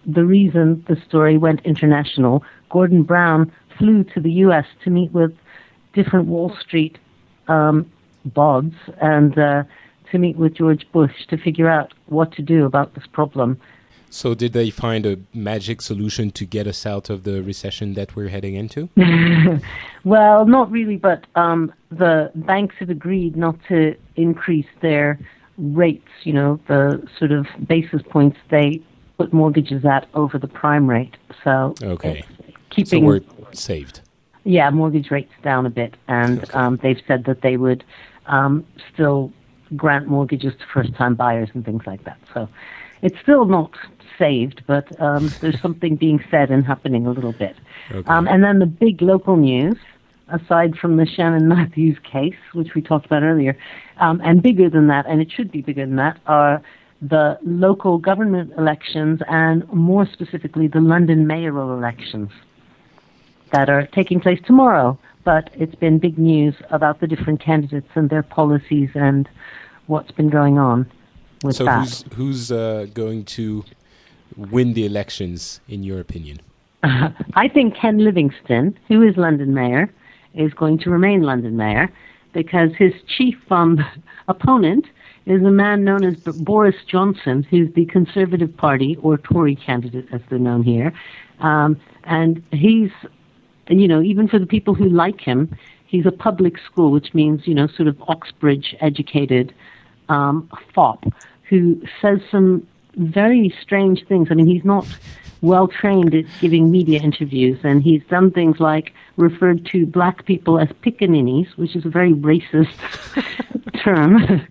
The 0.06 0.24
reason 0.24 0.84
the 0.88 0.96
story 1.06 1.38
went 1.38 1.60
international, 1.64 2.42
Gordon 2.70 3.02
Brown 3.02 3.52
flew 3.78 4.04
to 4.04 4.20
the 4.20 4.32
U.S. 4.44 4.66
to 4.84 4.90
meet 4.90 5.12
with 5.12 5.32
different 5.94 6.26
Wall 6.26 6.54
Street 6.60 6.98
um, 7.48 7.90
bods 8.28 8.74
and 9.00 9.38
uh, 9.38 9.62
to 10.10 10.18
meet 10.18 10.36
with 10.36 10.54
George 10.54 10.86
Bush 10.92 11.26
to 11.28 11.36
figure 11.36 11.68
out 11.68 11.94
what 12.06 12.32
to 12.32 12.42
do 12.42 12.64
about 12.64 12.94
this 12.94 13.06
problem. 13.12 13.60
So, 14.10 14.34
did 14.34 14.54
they 14.54 14.70
find 14.70 15.04
a 15.04 15.18
magic 15.34 15.82
solution 15.82 16.30
to 16.30 16.46
get 16.46 16.66
us 16.66 16.86
out 16.86 17.10
of 17.10 17.24
the 17.24 17.42
recession 17.42 17.92
that 17.94 18.16
we're 18.16 18.28
heading 18.28 18.54
into? 18.54 18.88
well, 20.04 20.46
not 20.46 20.70
really, 20.70 20.96
but 20.96 21.26
um, 21.34 21.72
the 21.90 22.30
banks 22.34 22.76
have 22.78 22.88
agreed 22.88 23.36
not 23.36 23.56
to 23.68 23.94
increase 24.16 24.66
their 24.80 25.18
rates, 25.58 26.08
you 26.22 26.32
know, 26.32 26.58
the 26.68 27.06
sort 27.18 27.32
of 27.32 27.46
basis 27.66 28.00
points 28.08 28.38
they 28.50 28.80
put 29.18 29.32
mortgages 29.32 29.84
at 29.84 30.08
over 30.14 30.38
the 30.38 30.48
prime 30.48 30.88
rate. 30.88 31.16
So, 31.44 31.74
okay. 31.82 32.24
keeping. 32.70 33.02
So 33.02 33.37
saved. 33.56 34.00
Yeah, 34.44 34.70
mortgage 34.70 35.10
rates 35.10 35.32
down 35.42 35.66
a 35.66 35.70
bit, 35.70 35.94
and 36.06 36.42
okay. 36.42 36.52
um, 36.52 36.78
they've 36.82 37.00
said 37.06 37.24
that 37.24 37.42
they 37.42 37.56
would 37.56 37.84
um, 38.26 38.64
still 38.92 39.32
grant 39.76 40.06
mortgages 40.06 40.54
to 40.54 40.64
first-time 40.72 41.14
buyers 41.14 41.50
and 41.54 41.64
things 41.64 41.82
like 41.86 42.04
that. 42.04 42.18
So 42.32 42.48
it's 43.02 43.18
still 43.20 43.44
not 43.44 43.72
saved, 44.18 44.62
but 44.66 44.98
um, 45.00 45.32
there's 45.40 45.60
something 45.62 45.96
being 45.96 46.22
said 46.30 46.50
and 46.50 46.64
happening 46.64 47.06
a 47.06 47.10
little 47.10 47.32
bit. 47.32 47.56
Okay. 47.90 48.08
Um, 48.08 48.26
and 48.26 48.42
then 48.42 48.58
the 48.58 48.66
big 48.66 49.02
local 49.02 49.36
news, 49.36 49.76
aside 50.28 50.76
from 50.76 50.96
the 50.96 51.06
Shannon 51.06 51.48
Matthews 51.48 51.98
case, 52.10 52.36
which 52.52 52.74
we 52.74 52.82
talked 52.82 53.06
about 53.06 53.22
earlier, 53.22 53.56
um, 53.98 54.20
and 54.24 54.42
bigger 54.42 54.70
than 54.70 54.88
that, 54.88 55.06
and 55.06 55.20
it 55.20 55.30
should 55.30 55.50
be 55.50 55.62
bigger 55.62 55.84
than 55.86 55.96
that, 55.96 56.18
are 56.26 56.62
the 57.00 57.38
local 57.44 57.98
government 57.98 58.52
elections 58.58 59.20
and 59.28 59.70
more 59.72 60.06
specifically 60.12 60.66
the 60.66 60.80
London 60.80 61.26
mayoral 61.26 61.72
elections 61.72 62.30
that 63.52 63.68
are 63.68 63.86
taking 63.86 64.20
place 64.20 64.40
tomorrow. 64.46 64.98
But 65.24 65.50
it's 65.54 65.74
been 65.74 65.98
big 65.98 66.18
news 66.18 66.54
about 66.70 67.00
the 67.00 67.06
different 67.06 67.40
candidates 67.40 67.88
and 67.94 68.08
their 68.08 68.22
policies 68.22 68.90
and 68.94 69.28
what's 69.86 70.10
been 70.12 70.30
going 70.30 70.58
on 70.58 70.90
with 71.42 71.56
so 71.56 71.64
that. 71.64 71.80
who's 71.80 72.04
who's 72.14 72.52
uh, 72.52 72.86
going 72.94 73.24
to 73.24 73.64
win 74.36 74.74
the 74.74 74.86
elections, 74.86 75.60
in 75.68 75.82
your 75.82 76.00
opinion? 76.00 76.40
I 76.82 77.48
think 77.52 77.76
Ken 77.76 77.98
Livingstone, 77.98 78.78
who 78.88 79.02
is 79.02 79.16
London 79.16 79.52
mayor, 79.52 79.92
is 80.34 80.54
going 80.54 80.78
to 80.78 80.90
remain 80.90 81.22
London 81.22 81.56
mayor 81.56 81.90
because 82.32 82.70
his 82.78 82.92
chief 83.06 83.36
um, 83.50 83.78
opponent 84.28 84.86
is 85.26 85.42
a 85.42 85.50
man 85.50 85.84
known 85.84 86.04
as 86.04 86.16
Boris 86.40 86.76
Johnson, 86.86 87.42
who's 87.50 87.72
the 87.74 87.84
Conservative 87.86 88.56
Party 88.56 88.96
or 89.02 89.18
Tory 89.18 89.56
candidate, 89.56 90.06
as 90.12 90.22
they're 90.30 90.38
known 90.38 90.62
here. 90.62 90.92
Um, 91.40 91.78
and 92.04 92.42
he's, 92.50 92.90
you 93.68 93.88
know, 93.88 94.02
even 94.02 94.28
for 94.28 94.38
the 94.38 94.46
people 94.46 94.74
who 94.74 94.88
like 94.88 95.20
him, 95.20 95.56
he's 95.86 96.06
a 96.06 96.12
public 96.12 96.58
school, 96.58 96.90
which 96.90 97.14
means, 97.14 97.46
you 97.46 97.54
know, 97.54 97.66
sort 97.66 97.88
of 97.88 98.00
Oxbridge 98.08 98.74
educated 98.80 99.54
um, 100.08 100.50
fop 100.74 101.04
who 101.48 101.80
says 102.00 102.20
some 102.30 102.66
very 102.96 103.54
strange 103.62 104.06
things. 104.06 104.28
I 104.30 104.34
mean, 104.34 104.46
he's 104.46 104.64
not 104.64 104.86
well 105.40 105.68
trained 105.68 106.14
at 106.14 106.24
giving 106.40 106.70
media 106.70 107.00
interviews, 107.00 107.58
and 107.62 107.82
he's 107.82 108.02
done 108.04 108.30
things 108.30 108.60
like 108.60 108.92
referred 109.16 109.64
to 109.66 109.86
black 109.86 110.26
people 110.26 110.58
as 110.58 110.68
pickaninnies, 110.84 111.56
which 111.56 111.76
is 111.76 111.84
a 111.84 111.88
very 111.88 112.12
racist 112.12 112.74
term. 113.82 114.46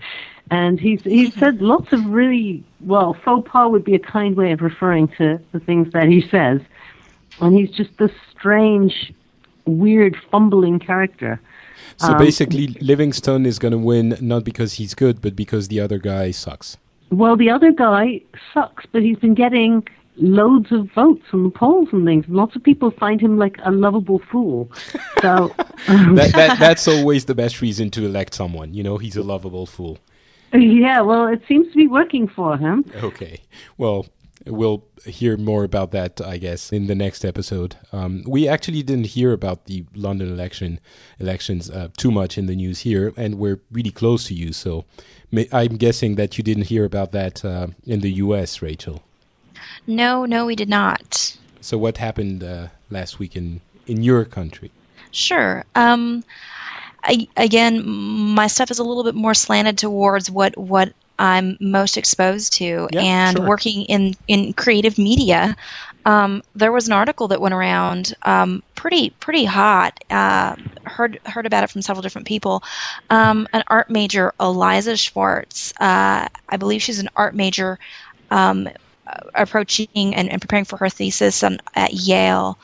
and 0.49 0.79
he's 0.79 1.03
he's 1.03 1.33
said 1.35 1.61
lots 1.61 1.91
of 1.91 2.05
really 2.05 2.63
well 2.81 3.13
faux 3.13 3.49
pas 3.49 3.69
would 3.69 3.83
be 3.83 3.95
a 3.95 3.99
kind 3.99 4.35
way 4.35 4.51
of 4.51 4.61
referring 4.61 5.07
to 5.09 5.39
the 5.51 5.59
things 5.59 5.91
that 5.93 6.07
he 6.07 6.21
says, 6.21 6.61
and 7.41 7.55
he's 7.55 7.71
just 7.71 7.95
this 7.97 8.11
strange, 8.37 9.13
weird, 9.65 10.17
fumbling 10.31 10.79
character. 10.79 11.39
So 11.97 12.09
um, 12.09 12.17
basically, 12.17 12.67
Livingstone 12.81 13.45
is 13.45 13.59
going 13.59 13.71
to 13.71 13.77
win 13.77 14.17
not 14.21 14.43
because 14.43 14.73
he's 14.73 14.93
good, 14.93 15.21
but 15.21 15.35
because 15.35 15.67
the 15.67 15.79
other 15.79 15.97
guy 15.97 16.31
sucks. 16.31 16.77
Well, 17.09 17.35
the 17.35 17.49
other 17.49 17.71
guy 17.71 18.21
sucks, 18.53 18.85
but 18.91 19.01
he's 19.01 19.17
been 19.17 19.33
getting 19.33 19.87
loads 20.17 20.71
of 20.71 20.91
votes 20.93 21.23
on 21.31 21.43
the 21.43 21.49
polls 21.49 21.89
and 21.91 22.05
things. 22.05 22.25
Lots 22.27 22.55
of 22.55 22.63
people 22.63 22.91
find 22.91 23.21
him 23.21 23.37
like 23.37 23.57
a 23.63 23.71
lovable 23.71 24.19
fool. 24.19 24.69
So 25.21 25.53
that, 25.87 26.31
that, 26.35 26.59
that's 26.59 26.87
always 26.87 27.25
the 27.25 27.35
best 27.35 27.61
reason 27.61 27.89
to 27.91 28.05
elect 28.05 28.33
someone. 28.33 28.73
You 28.73 28.83
know, 28.83 28.97
he's 28.97 29.15
a 29.15 29.23
lovable 29.23 29.65
fool. 29.65 29.99
Yeah, 30.53 31.01
well, 31.01 31.27
it 31.27 31.41
seems 31.47 31.67
to 31.67 31.75
be 31.75 31.87
working 31.87 32.27
for 32.27 32.57
him. 32.57 32.85
Okay. 32.95 33.41
Well, 33.77 34.07
we'll 34.49 34.83
hear 35.05 35.37
more 35.37 35.63
about 35.63 35.91
that, 35.91 36.21
I 36.21 36.37
guess, 36.37 36.71
in 36.71 36.87
the 36.87 36.95
next 36.95 37.23
episode. 37.23 37.75
Um, 37.91 38.23
we 38.27 38.47
actually 38.47 38.83
didn't 38.83 39.07
hear 39.07 39.33
about 39.33 39.65
the 39.65 39.85
London 39.95 40.31
election 40.31 40.79
elections 41.19 41.69
uh, 41.69 41.89
too 41.97 42.11
much 42.11 42.37
in 42.37 42.45
the 42.45 42.55
news 42.55 42.79
here, 42.79 43.13
and 43.17 43.35
we're 43.37 43.61
really 43.71 43.91
close 43.91 44.25
to 44.27 44.33
you. 44.33 44.53
So 44.53 44.85
I'm 45.51 45.77
guessing 45.77 46.15
that 46.15 46.37
you 46.37 46.43
didn't 46.43 46.63
hear 46.63 46.85
about 46.85 47.11
that 47.11 47.43
uh, 47.43 47.67
in 47.85 48.01
the 48.01 48.11
U.S., 48.13 48.61
Rachel. 48.61 49.03
No, 49.85 50.25
no, 50.25 50.45
we 50.45 50.55
did 50.55 50.69
not. 50.69 51.37
So 51.61 51.77
what 51.77 51.97
happened 51.97 52.43
uh, 52.43 52.67
last 52.89 53.19
week 53.19 53.35
in 53.35 53.61
in 53.87 54.03
your 54.03 54.25
country? 54.25 54.71
Sure. 55.11 55.63
Um, 55.75 56.23
I, 57.03 57.27
again, 57.37 57.87
my 57.87 58.47
stuff 58.47 58.69
is 58.69 58.79
a 58.79 58.83
little 58.83 59.03
bit 59.03 59.15
more 59.15 59.33
slanted 59.33 59.77
towards 59.77 60.29
what 60.29 60.57
what 60.57 60.93
I'm 61.19 61.57
most 61.59 61.97
exposed 61.97 62.53
to, 62.53 62.87
yeah, 62.91 63.01
and 63.01 63.37
sure. 63.37 63.47
working 63.47 63.83
in 63.83 64.15
in 64.27 64.53
creative 64.53 64.97
media. 64.97 65.55
Um, 66.05 66.41
there 66.55 66.71
was 66.71 66.87
an 66.87 66.93
article 66.93 67.27
that 67.29 67.41
went 67.41 67.53
around, 67.53 68.13
um, 68.23 68.63
pretty 68.75 69.09
pretty 69.09 69.45
hot. 69.45 70.01
Uh, 70.09 70.55
heard 70.85 71.19
heard 71.25 71.45
about 71.45 71.63
it 71.63 71.69
from 71.69 71.81
several 71.81 72.01
different 72.01 72.27
people. 72.27 72.63
Um, 73.09 73.47
an 73.51 73.63
art 73.67 73.89
major, 73.89 74.33
Eliza 74.39 74.95
Schwartz. 74.95 75.73
Uh, 75.79 76.27
I 76.49 76.57
believe 76.57 76.81
she's 76.81 76.99
an 76.99 77.09
art 77.15 77.35
major, 77.35 77.77
um, 78.31 78.69
approaching 79.35 80.15
and, 80.15 80.29
and, 80.29 80.41
preparing 80.41 80.65
for 80.65 80.77
her 80.77 80.89
thesis 80.89 81.43
on, 81.43 81.59
at 81.75 81.93
Yale 81.93 82.57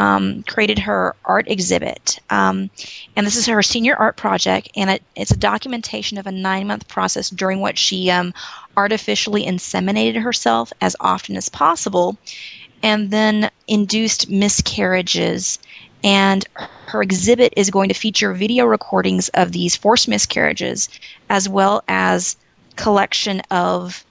um, 0.00 0.42
created 0.44 0.78
her 0.78 1.14
art 1.26 1.46
exhibit. 1.46 2.20
Um, 2.30 2.70
and 3.14 3.26
this 3.26 3.36
is 3.36 3.44
her 3.46 3.62
senior 3.62 3.94
art 3.94 4.16
project, 4.16 4.70
and 4.74 4.88
it, 4.88 5.02
it's 5.14 5.30
a 5.30 5.36
documentation 5.36 6.16
of 6.16 6.26
a 6.26 6.32
nine 6.32 6.66
month 6.66 6.88
process 6.88 7.28
during 7.28 7.60
which 7.60 7.78
she 7.78 8.10
um, 8.10 8.32
artificially 8.78 9.44
inseminated 9.44 10.22
herself 10.22 10.72
as 10.80 10.96
often 11.00 11.36
as 11.36 11.50
possible 11.50 12.16
and 12.82 13.10
then 13.10 13.50
induced 13.68 14.30
miscarriages. 14.30 15.58
And 16.02 16.46
her 16.86 17.02
exhibit 17.02 17.52
is 17.58 17.68
going 17.68 17.90
to 17.90 17.94
feature 17.94 18.32
video 18.32 18.64
recordings 18.64 19.28
of 19.28 19.52
these 19.52 19.76
forced 19.76 20.08
miscarriages 20.08 20.88
as 21.28 21.46
well 21.46 21.84
as 21.88 22.36
collection 22.76 23.42
of 23.50 24.02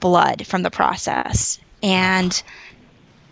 blood 0.00 0.46
from 0.46 0.62
the 0.62 0.70
process. 0.70 1.58
And 1.82 2.42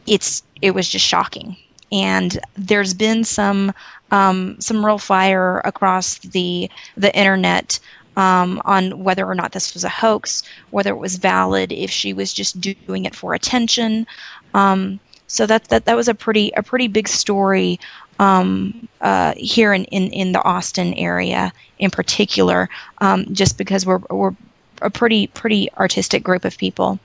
it's 0.07 0.43
it 0.61 0.75
was 0.75 0.87
just 0.87 1.07
shocking 1.07 1.57
and 1.93 2.39
there's 2.57 2.95
been 2.95 3.25
some 3.25 3.73
um, 4.11 4.61
some 4.61 4.85
real 4.85 4.99
fire 4.99 5.61
across 5.65 6.19
the 6.19 6.71
the 6.97 7.17
internet 7.17 7.79
um, 8.17 8.63
on 8.65 9.03
whether 9.03 9.27
or 9.27 9.35
not 9.35 9.53
this 9.53 9.75
was 9.75 9.85
a 9.85 9.89
hoax, 9.89 10.43
whether 10.71 10.91
it 10.91 10.99
was 10.99 11.17
valid, 11.17 11.73
if 11.73 11.91
she 11.91 12.13
was 12.13 12.33
just 12.33 12.61
doing 12.61 13.05
it 13.05 13.15
for 13.15 13.35
attention. 13.35 14.07
Um, 14.53 15.01
so 15.27 15.47
that 15.47 15.65
that 15.69 15.87
that 15.87 15.97
was 15.97 16.09
a 16.09 16.15
pretty 16.15 16.53
a 16.57 16.63
pretty 16.63 16.89
big 16.89 17.09
story 17.09 17.81
um, 18.19 18.89
uh, 19.01 19.35
here 19.37 19.73
in, 19.73 19.85
in, 19.87 20.13
in 20.13 20.33
the 20.33 20.43
Austin 20.43 20.95
area 20.95 21.53
in 21.79 21.91
particular, 21.91 22.69
um, 22.99 23.35
just 23.35 23.59
because 23.59 23.85
we're 23.85 24.01
we're 24.11 24.35
a 24.81 24.91
pretty 24.91 25.27
pretty 25.27 25.73
artistic 25.73 26.23
group 26.23 26.45
of 26.45 26.57
people. 26.57 26.99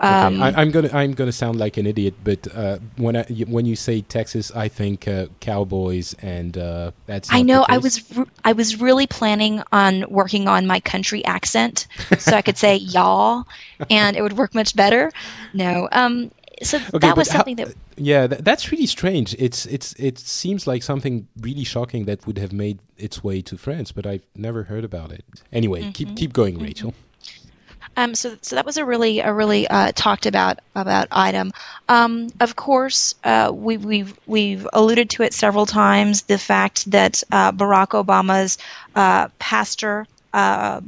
Um, 0.00 0.40
okay. 0.42 0.56
I, 0.56 0.62
am 0.62 0.70
gonna 0.70 0.90
I'm 0.92 1.12
gonna 1.12 1.32
sound 1.32 1.58
like 1.58 1.76
an 1.76 1.86
idiot, 1.86 2.14
but 2.22 2.46
uh, 2.54 2.78
when 2.96 3.16
I 3.16 3.24
when 3.48 3.66
you 3.66 3.74
say 3.74 4.00
Texas, 4.02 4.52
I 4.54 4.68
think 4.68 5.08
uh, 5.08 5.26
cowboys, 5.40 6.14
and 6.20 6.56
uh, 6.56 6.92
that's. 7.06 7.32
I 7.32 7.42
know. 7.42 7.64
I 7.68 7.78
was 7.78 8.08
re- 8.16 8.26
I 8.44 8.52
was 8.52 8.80
really 8.80 9.08
planning 9.08 9.62
on 9.72 10.04
working 10.08 10.46
on 10.46 10.66
my 10.66 10.78
country 10.80 11.24
accent, 11.24 11.88
so 12.18 12.36
I 12.36 12.42
could 12.42 12.56
say 12.56 12.76
y'all, 12.94 13.46
and 13.90 14.16
it 14.16 14.22
would 14.22 14.34
work 14.34 14.54
much 14.54 14.76
better. 14.76 15.10
No, 15.52 15.88
um, 15.90 16.30
so 16.62 16.78
okay, 16.78 16.98
that 16.98 17.16
was 17.16 17.28
something 17.28 17.58
how, 17.58 17.64
that. 17.64 17.74
Yeah, 17.96 18.26
th- 18.26 18.42
that's 18.42 18.70
really 18.70 18.86
strange. 18.86 19.34
It's 19.38 19.66
it's 19.66 19.94
it 19.94 20.18
seems 20.18 20.66
like 20.66 20.82
something 20.82 21.26
really 21.40 21.64
shocking 21.64 22.04
that 22.04 22.26
would 22.26 22.38
have 22.38 22.52
made 22.52 22.78
its 22.96 23.24
way 23.24 23.42
to 23.42 23.56
France, 23.56 23.92
but 23.92 24.06
I've 24.06 24.24
never 24.36 24.64
heard 24.64 24.84
about 24.84 25.10
it. 25.10 25.24
Anyway, 25.52 25.82
mm-hmm. 25.82 25.90
keep 25.90 26.16
keep 26.16 26.32
going, 26.32 26.54
mm-hmm. 26.54 26.64
Rachel. 26.64 26.94
Um, 27.98 28.14
so, 28.14 28.36
so 28.42 28.54
that 28.54 28.64
was 28.64 28.76
a 28.76 28.84
really, 28.84 29.18
a 29.18 29.32
really 29.32 29.66
uh, 29.66 29.90
talked 29.92 30.26
about 30.26 30.60
about 30.76 31.08
item. 31.10 31.52
Um, 31.88 32.28
of 32.38 32.54
course, 32.54 33.16
uh, 33.24 33.50
we, 33.52 33.76
we've 33.76 34.16
we've 34.24 34.68
alluded 34.72 35.10
to 35.10 35.24
it 35.24 35.34
several 35.34 35.66
times. 35.66 36.22
The 36.22 36.38
fact 36.38 36.88
that 36.92 37.24
uh, 37.32 37.50
Barack 37.50 38.00
Obama's 38.00 38.56
uh, 38.94 39.30
pastor, 39.40 40.06
uh, 40.32 40.80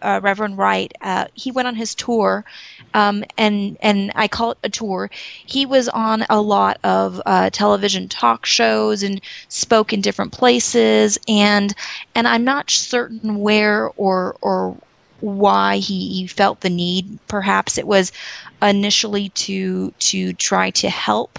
uh, 0.00 0.20
Reverend 0.22 0.56
Wright, 0.56 0.90
he 1.34 1.50
went 1.50 1.68
on 1.68 1.74
his 1.74 1.94
tour, 1.94 2.46
um, 2.94 3.24
and 3.36 3.76
and 3.82 4.12
I 4.14 4.28
call 4.28 4.52
it 4.52 4.58
a 4.64 4.70
tour. 4.70 5.10
He 5.12 5.66
was 5.66 5.90
on 5.90 6.24
a 6.30 6.40
lot 6.40 6.78
of 6.82 7.20
television 7.52 8.08
talk 8.08 8.46
shows 8.46 9.02
and 9.02 9.20
spoke 9.48 9.92
in 9.92 10.00
different 10.00 10.32
places, 10.32 11.18
and 11.28 11.74
and 12.14 12.26
I'm 12.26 12.44
not 12.44 12.70
certain 12.70 13.36
where 13.36 13.90
or 13.98 14.38
or 14.40 14.78
why 15.22 15.78
he, 15.78 16.26
felt 16.26 16.60
the 16.60 16.70
need. 16.70 17.18
Perhaps 17.28 17.78
it 17.78 17.86
was 17.86 18.12
initially 18.60 19.28
to 19.30 19.90
to 19.98 20.32
try 20.34 20.70
to 20.70 20.90
help 20.90 21.38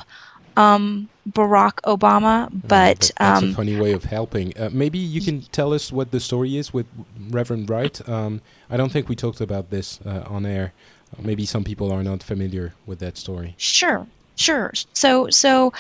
um, 0.55 1.09
Barack 1.29 1.73
Obama, 1.85 2.49
mm, 2.49 2.61
but 2.67 3.11
that's 3.17 3.43
um, 3.43 3.51
a 3.51 3.53
funny 3.53 3.79
way 3.79 3.91
of 3.91 4.03
helping. 4.05 4.57
Uh, 4.57 4.69
maybe 4.71 4.97
you 4.97 5.21
can 5.21 5.41
tell 5.41 5.73
us 5.73 5.91
what 5.91 6.11
the 6.11 6.19
story 6.19 6.57
is 6.57 6.73
with 6.73 6.85
Reverend 7.29 7.69
Wright. 7.69 8.07
Um, 8.07 8.41
I 8.69 8.77
don't 8.77 8.91
think 8.91 9.09
we 9.09 9.15
talked 9.15 9.41
about 9.41 9.69
this 9.69 9.99
uh, 10.05 10.23
on 10.27 10.45
air. 10.45 10.73
Maybe 11.19 11.45
some 11.45 11.63
people 11.63 11.91
are 11.91 12.03
not 12.03 12.23
familiar 12.23 12.73
with 12.85 12.99
that 12.99 13.17
story. 13.17 13.53
Sure. 13.57 14.07
Sure. 14.35 14.73
So, 14.93 15.29
so 15.29 15.73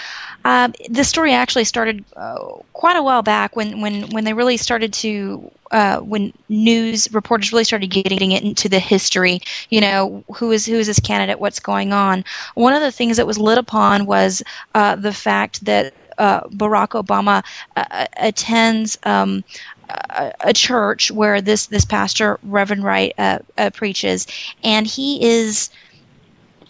um, 0.45 0.73
the 0.89 1.03
story 1.03 1.33
actually 1.33 1.63
started 1.63 2.05
uh, 2.15 2.37
quite 2.73 2.95
a 2.95 3.03
while 3.03 3.23
back 3.23 3.55
when, 3.55 3.81
when, 3.81 4.09
when 4.11 4.25
they 4.25 4.33
really 4.33 4.57
started 4.57 4.93
to 4.93 5.51
uh, 5.73 5.97
when 5.99 6.31
news 6.49 7.11
reporters 7.11 7.51
really 7.51 7.63
started 7.63 7.87
getting 7.87 8.31
it 8.31 8.43
into 8.43 8.69
the 8.69 8.79
history. 8.79 9.39
You 9.69 9.81
know, 9.81 10.23
who 10.35 10.51
is 10.51 10.65
who 10.65 10.75
is 10.75 10.87
this 10.87 10.99
candidate? 10.99 11.39
What's 11.39 11.59
going 11.59 11.91
on? 11.91 12.23
One 12.53 12.73
of 12.73 12.81
the 12.81 12.91
things 12.91 13.17
that 13.17 13.25
was 13.27 13.39
lit 13.39 13.57
upon 13.57 14.05
was 14.05 14.43
uh, 14.75 14.95
the 14.95 15.11
fact 15.11 15.65
that 15.65 15.93
uh, 16.17 16.41
Barack 16.41 16.89
Obama 16.89 17.43
uh, 17.75 18.05
attends. 18.15 18.97
Um, 19.03 19.43
a, 20.39 20.53
church 20.53 21.11
where 21.11 21.41
this 21.41 21.67
this 21.67 21.85
pastor 21.85 22.39
Reverend 22.41 22.83
Wright 22.83 23.13
uh, 23.17 23.39
preaches, 23.73 24.25
and 24.63 24.87
he 24.87 25.23
is 25.23 25.69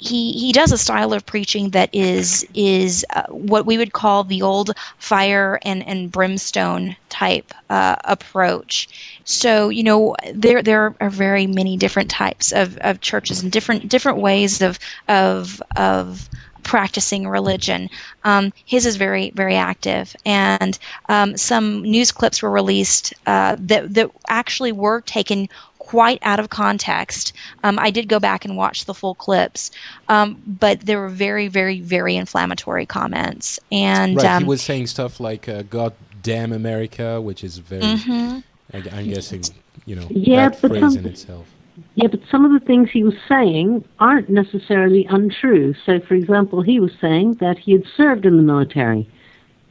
he 0.04 0.34
he 0.34 0.52
does 0.52 0.72
a 0.72 0.78
style 0.78 1.14
of 1.14 1.26
preaching 1.26 1.70
that 1.72 1.90
is 1.94 2.46
is 2.54 3.06
uh, 3.12 3.24
what 3.30 3.66
we 3.66 3.78
would 3.78 3.94
call 3.94 4.24
the 4.24 4.42
old 4.42 4.72
fire 4.98 5.60
and 5.64 5.86
and 5.88 6.12
brimstone 6.12 6.96
type 7.10 7.54
uh, 7.70 7.96
approach. 8.04 9.20
So 9.24 9.70
you 9.70 9.84
know 9.84 10.16
there 10.34 10.62
there 10.62 10.96
are 11.00 11.10
very 11.10 11.48
many 11.48 11.78
different 11.78 12.10
types 12.10 12.52
of, 12.52 12.78
of 12.78 13.00
churches 13.02 13.42
and 13.42 13.52
different 13.52 13.88
different 13.90 14.20
ways 14.20 14.62
of 14.62 14.78
of 15.08 15.62
of 15.76 16.30
practicing 16.64 17.28
religion. 17.28 17.90
Um, 18.24 18.52
his 18.66 18.86
is 18.86 18.96
very 18.98 19.32
very 19.36 19.56
active, 19.56 20.16
and 20.26 20.78
um, 21.10 21.38
some 21.38 21.82
news 21.84 22.12
clips 22.12 22.42
were 22.42 22.52
released 22.52 23.14
uh, 23.26 23.56
that 23.60 23.94
that 23.94 24.10
actually 24.28 24.72
were 24.72 25.02
taken 25.02 25.48
quite 25.94 26.18
out 26.24 26.40
of 26.40 26.50
context. 26.50 27.34
Um, 27.64 27.78
I 27.78 27.92
did 27.92 28.10
go 28.10 28.20
back 28.20 28.46
and 28.46 28.58
watch 28.58 28.86
the 28.86 28.96
full 28.96 29.14
clips, 29.14 29.70
um, 30.10 30.42
but 30.48 30.80
there 30.82 31.00
were 31.00 31.08
very, 31.08 31.48
very, 31.48 31.82
very 31.82 32.16
inflammatory 32.16 32.88
comments. 32.88 33.60
And 33.72 34.18
right, 34.18 34.26
um, 34.26 34.42
he 34.42 34.50
was 34.50 34.64
saying 34.64 34.88
stuff 34.88 35.20
like 35.20 35.48
uh, 35.48 35.62
"God 35.62 35.94
damn 36.24 36.52
America," 36.52 37.22
which 37.22 37.44
is 37.44 37.60
very. 37.60 37.84
Mm-hmm. 37.84 38.40
I, 38.74 39.02
am 39.02 39.06
guessing, 39.08 39.44
you 39.86 39.96
know, 39.96 40.08
yeah, 40.10 40.50
that 40.50 40.62
but 40.64 40.72
phrase 40.72 40.82
some, 40.82 40.98
in 40.98 41.06
itself. 41.06 41.48
Yeah, 41.94 42.08
but 42.08 42.22
some 42.32 42.44
of 42.44 42.60
the 42.60 42.66
things 42.66 42.90
he 42.90 43.04
was 43.04 43.14
saying 43.30 43.88
aren't 44.00 44.30
necessarily 44.30 45.06
untrue. 45.12 45.76
So, 45.86 46.00
for 46.00 46.16
example, 46.16 46.64
he 46.64 46.80
was 46.80 46.92
saying 47.00 47.36
that 47.36 47.60
he 47.60 47.74
had 47.74 47.84
served 47.96 48.26
in 48.26 48.38
the 48.38 48.42
military, 48.42 49.04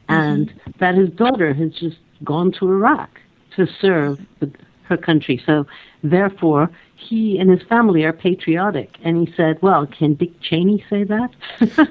mm-hmm. 0.07 0.13
and 0.13 0.53
that 0.77 0.95
his 0.95 1.09
daughter 1.09 1.53
has 1.53 1.73
just 1.73 1.97
gone 2.23 2.53
to 2.53 2.71
Iraq 2.71 3.19
to 3.57 3.67
serve 3.81 4.21
the 4.39 4.49
her 4.83 4.97
country. 4.97 5.41
So 5.45 5.65
therefore, 6.03 6.69
he 6.95 7.37
and 7.37 7.49
his 7.49 7.61
family 7.63 8.03
are 8.03 8.13
patriotic. 8.13 8.95
And 9.03 9.27
he 9.27 9.33
said, 9.35 9.61
"Well, 9.61 9.87
can 9.87 10.15
Dick 10.15 10.39
Cheney 10.41 10.83
say 10.89 11.03
that?" 11.03 11.29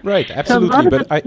right, 0.05 0.31
absolutely. 0.31 0.83
so 0.83 0.91
but 0.91 1.07
I, 1.11 1.23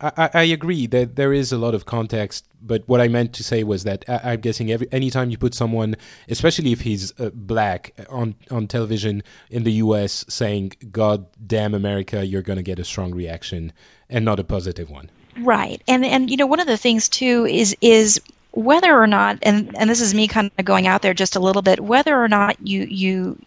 I, 0.00 0.30
I, 0.32 0.42
agree 0.44 0.86
that 0.86 1.16
there 1.16 1.32
is 1.32 1.52
a 1.52 1.58
lot 1.58 1.74
of 1.74 1.84
context. 1.84 2.46
But 2.62 2.82
what 2.86 3.00
I 3.00 3.08
meant 3.08 3.34
to 3.34 3.44
say 3.44 3.64
was 3.64 3.84
that 3.84 4.04
I, 4.08 4.32
am 4.32 4.40
guessing 4.40 4.70
every 4.70 4.88
anytime 4.92 5.30
you 5.30 5.38
put 5.38 5.54
someone, 5.54 5.96
especially 6.28 6.72
if 6.72 6.80
he's 6.82 7.18
uh, 7.20 7.30
black, 7.34 7.92
on 8.08 8.34
on 8.50 8.66
television 8.66 9.22
in 9.50 9.64
the 9.64 9.72
U.S. 9.72 10.24
saying 10.28 10.72
"God 10.90 11.26
damn 11.46 11.74
America," 11.74 12.24
you're 12.24 12.42
going 12.42 12.56
to 12.56 12.62
get 12.62 12.78
a 12.78 12.84
strong 12.84 13.14
reaction 13.14 13.72
and 14.08 14.24
not 14.24 14.40
a 14.40 14.44
positive 14.44 14.90
one. 14.90 15.10
Right, 15.38 15.82
and 15.86 16.04
and 16.04 16.30
you 16.30 16.36
know 16.36 16.46
one 16.46 16.60
of 16.60 16.66
the 16.66 16.78
things 16.78 17.08
too 17.08 17.46
is 17.46 17.76
is 17.80 18.20
whether 18.52 19.00
or 19.00 19.06
not 19.06 19.38
and 19.42 19.76
and 19.76 19.88
this 19.90 20.00
is 20.00 20.14
me 20.14 20.26
kind 20.28 20.50
of 20.58 20.64
going 20.64 20.86
out 20.86 21.02
there 21.02 21.14
just 21.14 21.36
a 21.36 21.40
little 21.40 21.62
bit 21.62 21.80
whether 21.80 22.20
or 22.22 22.28
not 22.28 22.56
you 22.60 22.82
you 22.88 23.38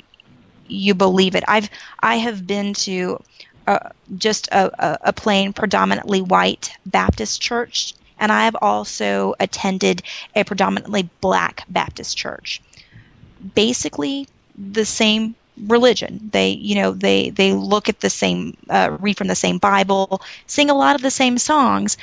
you 0.68 0.94
believe 0.96 1.36
it. 1.36 1.44
I've 1.48 1.70
i 2.02 2.16
have 2.18 2.48
been 2.48 2.74
to 2.76 3.20
uh, 3.68 3.90
just 4.18 4.48
a, 4.50 4.98
a 5.10 5.14
plain 5.14 5.54
predominantly 5.54 6.22
white 6.22 6.72
baptist 6.86 7.42
church 7.42 7.94
and 8.20 8.32
i 8.32 8.46
have 8.46 8.56
also 8.62 9.34
attended 9.40 10.02
a 10.36 10.44
predominantly 10.44 11.10
black 11.22 11.66
baptist 11.70 12.18
church. 12.18 12.62
Basically 13.56 14.28
the 14.56 14.86
same 14.86 15.36
religion. 15.68 16.30
They 16.32 16.52
you 16.52 16.76
know 16.76 16.94
they 16.94 17.30
they 17.32 17.54
look 17.54 17.90
at 17.90 18.00
the 18.00 18.10
same 18.10 18.56
uh, 18.70 18.98
read 19.00 19.18
from 19.18 19.28
the 19.28 19.36
same 19.36 19.58
bible 19.60 20.22
sing 20.48 20.70
a 20.70 20.74
lot 20.76 20.96
of 20.96 21.02
the 21.02 21.12
same 21.12 21.38
songs 21.38 21.98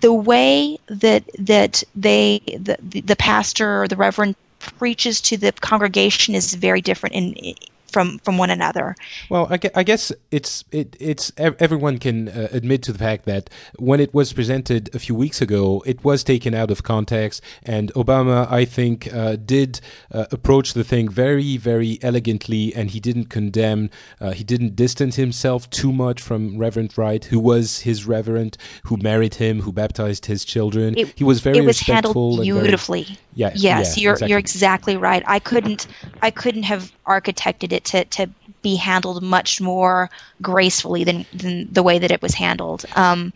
the 0.00 0.12
way 0.12 0.78
that 0.88 1.24
that 1.38 1.82
they 1.94 2.40
the, 2.46 2.76
the 3.00 3.16
pastor 3.16 3.82
or 3.82 3.88
the 3.88 3.96
reverend 3.96 4.34
preaches 4.58 5.20
to 5.20 5.36
the 5.36 5.52
congregation 5.52 6.34
is 6.34 6.54
very 6.54 6.80
different 6.80 7.14
in 7.14 7.54
from 7.90 8.18
from 8.18 8.38
one 8.38 8.50
another. 8.50 8.94
Well, 9.30 9.48
I, 9.50 9.58
I 9.74 9.82
guess 9.82 10.12
it's 10.30 10.64
it, 10.72 10.96
it's 11.00 11.32
everyone 11.38 11.98
can 11.98 12.28
uh, 12.28 12.48
admit 12.52 12.82
to 12.84 12.92
the 12.92 12.98
fact 12.98 13.24
that 13.26 13.50
when 13.78 14.00
it 14.00 14.12
was 14.12 14.32
presented 14.32 14.94
a 14.94 14.98
few 14.98 15.14
weeks 15.14 15.40
ago, 15.40 15.82
it 15.86 16.04
was 16.04 16.24
taken 16.24 16.54
out 16.54 16.70
of 16.70 16.82
context, 16.82 17.42
and 17.62 17.92
Obama, 17.94 18.50
I 18.50 18.64
think, 18.64 19.12
uh, 19.12 19.36
did 19.36 19.80
uh, 20.12 20.26
approach 20.30 20.74
the 20.74 20.84
thing 20.84 21.08
very 21.08 21.56
very 21.56 21.98
elegantly, 22.02 22.74
and 22.74 22.90
he 22.90 23.00
didn't 23.00 23.26
condemn, 23.26 23.90
uh, 24.20 24.32
he 24.32 24.44
didn't 24.44 24.76
distance 24.76 25.16
himself 25.16 25.68
too 25.70 25.92
much 25.92 26.20
from 26.20 26.58
Reverend 26.58 26.96
Wright, 26.98 27.24
who 27.24 27.38
was 27.40 27.80
his 27.80 28.06
reverend, 28.06 28.56
who 28.84 28.96
married 28.96 29.34
him, 29.34 29.60
who 29.60 29.72
baptized 29.72 30.26
his 30.26 30.44
children. 30.44 30.96
It, 30.98 31.12
he 31.16 31.24
was 31.24 31.40
very 31.40 31.58
it 31.58 31.60
was 31.62 31.78
respectful 31.78 32.36
handled 32.36 32.42
beautifully. 32.42 33.04
Very, 33.04 33.18
yeah, 33.34 33.50
yes, 33.54 33.96
yeah, 33.96 34.02
you're 34.02 34.12
exactly. 34.12 34.30
you're 34.30 34.38
exactly 34.38 34.96
right. 34.96 35.22
I 35.26 35.38
couldn't 35.38 35.86
I 36.22 36.30
couldn't 36.30 36.64
have 36.64 36.92
architected 37.06 37.72
it 37.76 37.84
to, 37.84 38.04
to 38.04 38.30
be 38.62 38.76
handled 38.76 39.22
much 39.22 39.60
more 39.60 40.10
gracefully 40.42 41.04
than, 41.04 41.24
than 41.32 41.72
the 41.72 41.82
way 41.82 41.98
that 41.98 42.10
it 42.10 42.20
was 42.20 42.34
handled. 42.34 42.84
Um, 42.96 43.32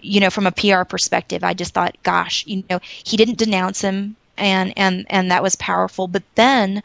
you 0.00 0.20
know, 0.20 0.30
from 0.30 0.46
a 0.46 0.52
PR 0.52 0.84
perspective, 0.84 1.42
I 1.42 1.54
just 1.54 1.74
thought, 1.74 1.96
gosh, 2.02 2.46
you 2.46 2.64
know, 2.68 2.80
he 2.82 3.16
didn't 3.16 3.38
denounce 3.38 3.80
him, 3.80 4.16
and 4.36 4.72
and 4.76 5.06
and 5.10 5.30
that 5.30 5.42
was 5.42 5.56
powerful. 5.56 6.06
But 6.06 6.22
then, 6.34 6.82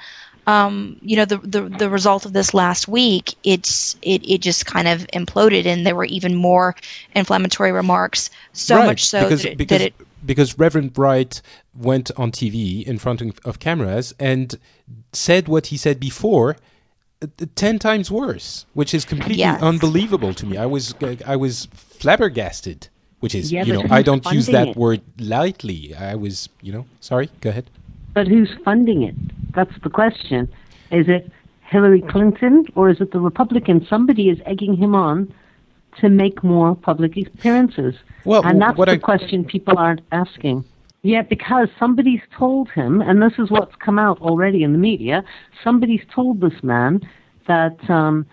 um, 0.47 0.97
you 1.01 1.17
know, 1.17 1.25
the, 1.25 1.37
the 1.37 1.61
the 1.61 1.89
result 1.89 2.25
of 2.25 2.33
this 2.33 2.53
last 2.53 2.87
week, 2.87 3.35
it's 3.43 3.95
it 4.01 4.27
it 4.27 4.39
just 4.39 4.65
kind 4.65 4.87
of 4.87 5.05
imploded, 5.13 5.65
and 5.65 5.85
there 5.85 5.95
were 5.95 6.05
even 6.05 6.35
more 6.35 6.75
inflammatory 7.13 7.71
remarks. 7.71 8.29
So 8.53 8.77
right, 8.77 8.87
much 8.87 9.05
so 9.05 9.23
because, 9.23 9.43
that, 9.43 9.51
it, 9.51 9.57
because, 9.57 9.79
that 9.79 9.87
it 9.87 9.93
because 10.25 10.57
Reverend 10.57 10.97
Wright 10.97 11.41
went 11.75 12.11
on 12.17 12.31
TV 12.31 12.83
in 12.83 12.97
front 12.97 13.21
of 13.45 13.59
cameras 13.59 14.13
and 14.19 14.57
said 15.11 15.47
what 15.47 15.67
he 15.67 15.77
said 15.77 15.99
before 15.99 16.55
Uh, 17.23 17.45
ten 17.55 17.79
times 17.79 18.11
worse, 18.11 18.65
which 18.73 18.93
is 18.93 19.05
completely 19.05 19.37
yes. 19.37 19.61
unbelievable 19.61 20.33
to 20.33 20.45
me. 20.45 20.57
I 20.57 20.65
was 20.65 20.93
I 21.25 21.35
was 21.35 21.67
flabbergasted, 21.71 22.89
which 23.19 23.33
is 23.33 23.51
yeah, 23.51 23.63
you 23.63 23.73
know 23.73 23.85
I 23.89 24.01
don't 24.01 24.25
use 24.31 24.47
that 24.47 24.69
it? 24.69 24.75
word 24.75 25.01
lightly. 25.19 25.95
I 25.95 26.15
was 26.15 26.49
you 26.61 26.73
know 26.73 26.85
sorry. 26.99 27.29
Go 27.41 27.49
ahead. 27.49 27.69
But 28.13 28.27
who's 28.27 28.51
funding 28.65 29.03
it? 29.03 29.15
That's 29.55 29.73
the 29.83 29.89
question. 29.89 30.51
Is 30.91 31.07
it 31.07 31.31
Hillary 31.61 32.01
Clinton 32.01 32.65
or 32.75 32.89
is 32.89 32.99
it 33.01 33.11
the 33.11 33.19
Republicans? 33.19 33.87
Somebody 33.87 34.29
is 34.29 34.39
egging 34.45 34.75
him 34.75 34.93
on 34.93 35.33
to 35.99 36.09
make 36.09 36.43
more 36.43 36.75
public 36.75 37.15
appearances. 37.17 37.95
Well, 38.25 38.45
and 38.45 38.61
that's 38.61 38.77
the 38.77 38.91
I, 38.91 38.97
question 38.97 39.45
people 39.45 39.77
aren't 39.77 40.01
asking. 40.11 40.65
Yeah, 41.03 41.21
because 41.21 41.67
somebody's 41.77 42.21
told 42.37 42.69
him, 42.69 43.01
and 43.01 43.21
this 43.21 43.33
is 43.37 43.51
what's 43.51 43.75
come 43.75 43.99
out 43.99 44.19
already 44.21 44.63
in 44.63 44.71
the 44.71 44.77
media, 44.77 45.23
somebody's 45.63 46.03
told 46.13 46.39
this 46.39 46.63
man 46.63 47.01
that 47.45 47.77
um, 47.89 48.25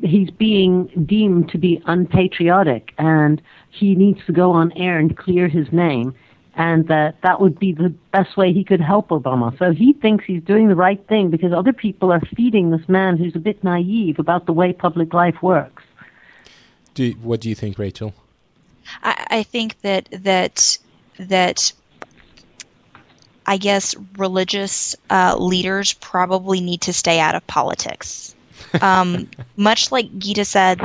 he's 0.00 0.30
being 0.30 0.86
deemed 1.06 1.50
to 1.50 1.58
be 1.58 1.82
unpatriotic 1.86 2.92
and 2.98 3.42
he 3.70 3.96
needs 3.96 4.20
to 4.26 4.32
go 4.32 4.52
on 4.52 4.70
air 4.72 4.98
and 4.98 5.16
clear 5.16 5.48
his 5.48 5.72
name 5.72 6.14
and 6.58 6.88
that 6.88 7.16
that 7.22 7.40
would 7.40 7.58
be 7.58 7.72
the 7.72 7.94
best 8.12 8.36
way 8.36 8.52
he 8.52 8.64
could 8.64 8.80
help 8.80 9.08
Obama. 9.08 9.56
So 9.58 9.72
he 9.72 9.92
thinks 9.92 10.24
he's 10.24 10.42
doing 10.42 10.68
the 10.68 10.74
right 10.74 11.04
thing 11.06 11.30
because 11.30 11.52
other 11.52 11.72
people 11.72 12.12
are 12.12 12.20
feeding 12.36 12.70
this 12.70 12.86
man 12.88 13.16
who's 13.16 13.36
a 13.36 13.38
bit 13.38 13.62
naive 13.62 14.18
about 14.18 14.46
the 14.46 14.52
way 14.52 14.72
public 14.72 15.14
life 15.14 15.36
works. 15.40 15.84
Do, 16.94 17.12
what 17.22 17.40
do 17.40 17.48
you 17.48 17.54
think, 17.54 17.78
Rachel? 17.78 18.12
I, 19.04 19.26
I 19.30 19.42
think 19.44 19.80
that 19.82 20.08
that 20.10 20.78
that 21.18 21.72
I 23.48 23.56
guess 23.56 23.94
religious 24.18 24.94
uh, 25.08 25.34
leaders 25.38 25.94
probably 25.94 26.60
need 26.60 26.82
to 26.82 26.92
stay 26.92 27.18
out 27.18 27.34
of 27.34 27.46
politics. 27.46 28.34
Um, 28.82 29.26
much 29.56 29.90
like 29.90 30.06
Gita 30.18 30.44
said, 30.44 30.78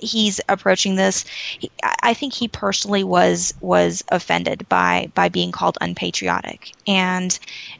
he's 0.00 0.40
approaching 0.48 0.94
this. 0.94 1.24
He, 1.58 1.68
I 2.04 2.14
think 2.14 2.32
he 2.32 2.46
personally 2.46 3.02
was 3.02 3.52
was 3.60 4.04
offended 4.12 4.68
by 4.68 5.10
by 5.16 5.28
being 5.28 5.50
called 5.50 5.78
unpatriotic, 5.80 6.70
and 6.86 7.36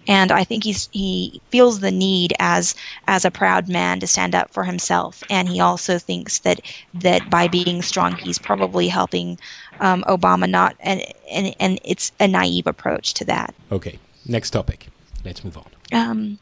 and 0.08 0.32
I 0.32 0.42
think 0.42 0.64
he's 0.64 0.88
he 0.90 1.40
feels 1.50 1.78
the 1.78 1.92
need 1.92 2.34
as 2.40 2.74
as 3.06 3.24
a 3.24 3.30
proud 3.30 3.68
man 3.68 4.00
to 4.00 4.08
stand 4.08 4.34
up 4.34 4.52
for 4.52 4.64
himself, 4.64 5.22
and 5.30 5.48
he 5.48 5.60
also 5.60 6.00
thinks 6.00 6.40
that 6.40 6.58
that 6.94 7.30
by 7.30 7.46
being 7.46 7.80
strong, 7.80 8.16
he's 8.16 8.38
probably 8.38 8.88
helping 8.88 9.38
um, 9.78 10.02
Obama 10.08 10.50
not 10.50 10.74
and, 10.80 11.00
and 11.30 11.54
and 11.60 11.78
it's 11.84 12.10
a 12.18 12.26
naive 12.26 12.66
approach 12.66 13.14
to 13.14 13.24
that. 13.26 13.54
Okay, 13.70 14.00
next 14.28 14.50
topic. 14.50 14.88
Let's 15.24 15.44
move 15.44 15.56
on. 15.56 15.66
Um, 15.92 16.38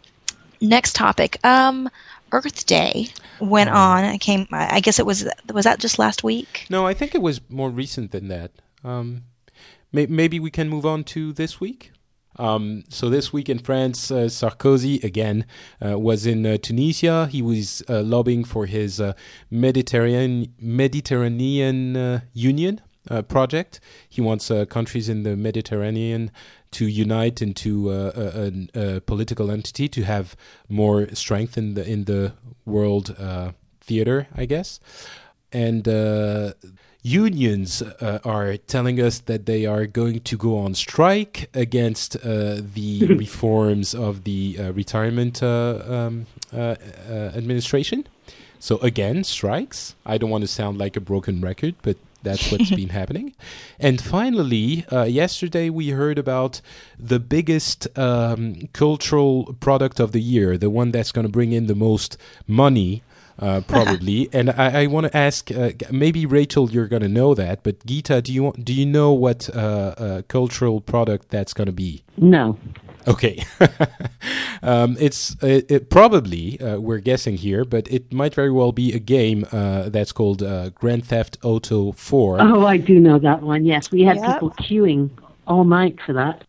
next 0.61 0.95
topic. 0.95 1.39
Um, 1.45 1.89
Earth 2.33 2.67
Day 2.67 3.09
went 3.41 3.71
oh. 3.71 3.75
on. 3.75 4.05
I 4.05 4.19
came. 4.19 4.47
I 4.51 4.81
guess 4.81 4.99
it 4.99 5.07
was. 5.07 5.29
Was 5.53 5.65
that 5.65 5.79
just 5.79 5.99
last 5.99 6.25
week? 6.25 6.67
No, 6.69 6.87
I 6.87 6.95
think 6.95 7.15
it 7.15 7.23
was 7.23 7.41
more 7.49 7.71
recent 7.71 8.11
than 8.11 8.29
that. 8.29 8.51
Um, 8.83 9.25
may, 9.93 10.07
maybe 10.07 10.41
we 10.41 10.51
can 10.51 10.69
move 10.69 10.85
on 10.85 11.05
to 11.05 11.33
this 11.33 11.61
week. 11.61 11.93
Um, 12.37 12.83
so 12.89 13.09
this 13.09 13.33
week 13.33 13.49
in 13.49 13.59
France, 13.59 14.11
uh, 14.11 14.25
Sarkozy 14.25 15.03
again 15.05 15.47
uh, 15.85 15.99
was 15.99 16.27
in 16.27 16.45
uh, 16.45 16.57
Tunisia. 16.61 17.29
He 17.29 17.43
was 17.43 17.83
uh, 17.89 18.03
lobbying 18.03 18.45
for 18.45 18.67
his 18.67 19.01
uh, 19.01 19.13
Mediterranean 19.51 20.53
Mediterranean 20.59 21.97
uh, 21.97 22.21
Union 22.33 22.81
project. 23.29 23.81
He 24.09 24.23
wants 24.23 24.51
countries 24.71 25.11
in 25.11 25.25
the 25.25 25.37
Mediterranean 25.37 26.31
to 26.75 26.87
unite 26.87 27.41
into 27.41 27.91
a, 27.91 28.09
a, 28.09 28.97
a, 28.97 29.01
political 29.01 29.51
entity 29.51 29.89
to 29.89 30.03
have 30.03 30.37
more 30.69 31.09
strength 31.15 31.57
in 31.57 31.75
the 31.75 31.85
in 31.89 32.05
the 32.05 32.33
world 32.67 33.15
uh, 33.19 33.53
theater, 33.81 34.27
I 34.35 34.47
guess. 34.47 34.81
And 35.53 35.87
uh, 35.89 36.55
unions 37.05 37.83
uh, 37.83 38.19
are 38.25 38.57
telling 38.57 38.99
us 38.99 39.21
that 39.21 39.47
they 39.47 39.67
are 39.67 39.87
going 39.87 40.21
to 40.21 40.37
go 40.37 40.59
on 40.59 40.75
strike 40.75 41.49
against 41.55 42.17
uh, 42.17 42.61
the 42.75 43.07
reforms 43.19 43.95
of 43.95 44.25
the 44.25 44.57
uh, 44.59 44.73
retirement 44.73 45.43
uh, 45.43 45.83
um, 45.87 46.27
uh, 46.53 46.77
administration. 47.37 48.07
So 48.59 48.79
again, 48.79 49.23
strikes. 49.25 49.95
I 50.07 50.17
don't 50.17 50.31
want 50.31 50.43
to 50.43 50.49
sound 50.49 50.79
like 50.79 50.97
a 50.97 51.01
broken 51.01 51.43
record, 51.43 51.75
but 51.83 51.99
that's 52.25 52.51
what's 52.51 52.71
been 52.71 52.89
happening. 53.01 53.35
And 53.79 54.01
finally, 54.01 54.85
uh, 54.91 55.05
yesterday 55.05 55.71
we 55.71 55.91
heard 55.91 56.19
about 56.19 56.61
the 56.99 57.21
biggest 57.21 57.87
um, 57.99 58.69
cultural 58.73 59.55
product 59.61 60.01
of 60.01 60.13
the 60.13 60.21
year, 60.21 60.59
the 60.59 60.71
one 60.71 60.91
that's 60.91 61.13
going 61.13 61.27
to 61.27 61.33
bring 61.33 61.53
in 61.53 61.67
the 61.67 61.75
most 61.75 62.17
money. 62.47 63.03
Uh, 63.37 63.61
probably, 63.67 64.29
and 64.33 64.51
I, 64.51 64.83
I 64.83 64.87
want 64.87 65.07
to 65.09 65.17
ask. 65.17 65.51
Uh, 65.51 65.73
maybe 65.91 66.25
Rachel, 66.25 66.71
you're 66.71 66.87
going 66.87 67.03
to 67.03 67.09
know 67.09 67.35
that, 67.35 67.65
but 67.65 67.85
Gita, 67.85 68.23
do 68.23 68.33
you 68.33 68.53
do 68.63 68.73
you 68.73 68.87
know 68.87 69.13
what 69.13 69.51
uh, 69.51 69.59
uh, 69.59 70.23
cultural 70.29 70.81
product 70.81 71.31
that's 71.31 71.53
going 71.53 71.67
to 71.67 71.73
be? 71.73 72.05
No. 72.17 72.57
Okay, 73.07 73.45
um, 74.63 74.97
it's 74.99 75.37
it, 75.43 75.71
it 75.71 75.91
probably 75.91 76.61
uh, 76.61 76.79
we're 76.79 76.99
guessing 76.99 77.37
here, 77.37 77.65
but 77.65 77.91
it 77.91 78.13
might 78.13 78.35
very 78.35 78.51
well 78.51 78.73
be 78.73 78.93
a 78.93 78.99
game 78.99 79.47
uh, 79.53 79.89
that's 79.91 80.13
called 80.13 80.43
uh, 80.43 80.71
Grand 80.71 81.05
Theft 81.05 81.39
Auto 81.43 81.93
Four. 81.93 82.41
Oh, 82.41 82.65
I 82.67 82.79
do 82.79 82.99
know 82.99 83.19
that 83.19 83.43
one. 83.43 83.65
Yes, 83.65 83.91
we 83.91 84.03
had 84.03 84.17
yep. 84.17 84.35
people 84.35 84.51
queuing 84.53 85.11
all 85.47 85.65
night 85.65 85.99
for 86.05 86.13
that. 86.15 86.45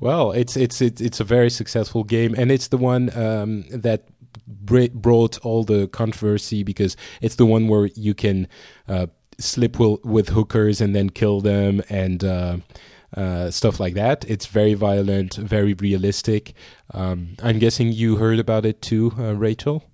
Well, 0.00 0.32
it's 0.32 0.56
it's 0.56 0.82
it's 0.82 1.00
it's 1.00 1.20
a 1.20 1.24
very 1.24 1.50
successful 1.50 2.04
game, 2.04 2.34
and 2.36 2.50
it's 2.50 2.68
the 2.68 2.76
one 2.76 3.16
um, 3.16 3.64
that 3.70 4.04
brought 4.46 5.38
all 5.38 5.64
the 5.64 5.88
controversy 5.88 6.62
because 6.62 6.96
it's 7.20 7.36
the 7.36 7.46
one 7.46 7.68
where 7.68 7.86
you 7.94 8.14
can 8.14 8.46
uh, 8.88 9.06
slip 9.38 9.78
with 9.78 10.28
hookers 10.28 10.80
and 10.80 10.94
then 10.94 11.10
kill 11.10 11.40
them 11.40 11.82
and 11.88 12.24
uh, 13.14 13.50
stuff 13.50 13.78
like 13.80 13.94
that. 13.94 14.24
It's 14.28 14.46
very 14.46 14.74
violent, 14.74 15.34
very 15.34 15.74
realistic. 15.74 16.54
Um, 16.92 17.36
I'm 17.42 17.58
guessing 17.58 17.92
you 17.92 18.16
heard 18.16 18.38
about 18.38 18.64
it 18.64 18.80
too, 18.80 19.12
uh, 19.18 19.34
Rachel. 19.34 19.84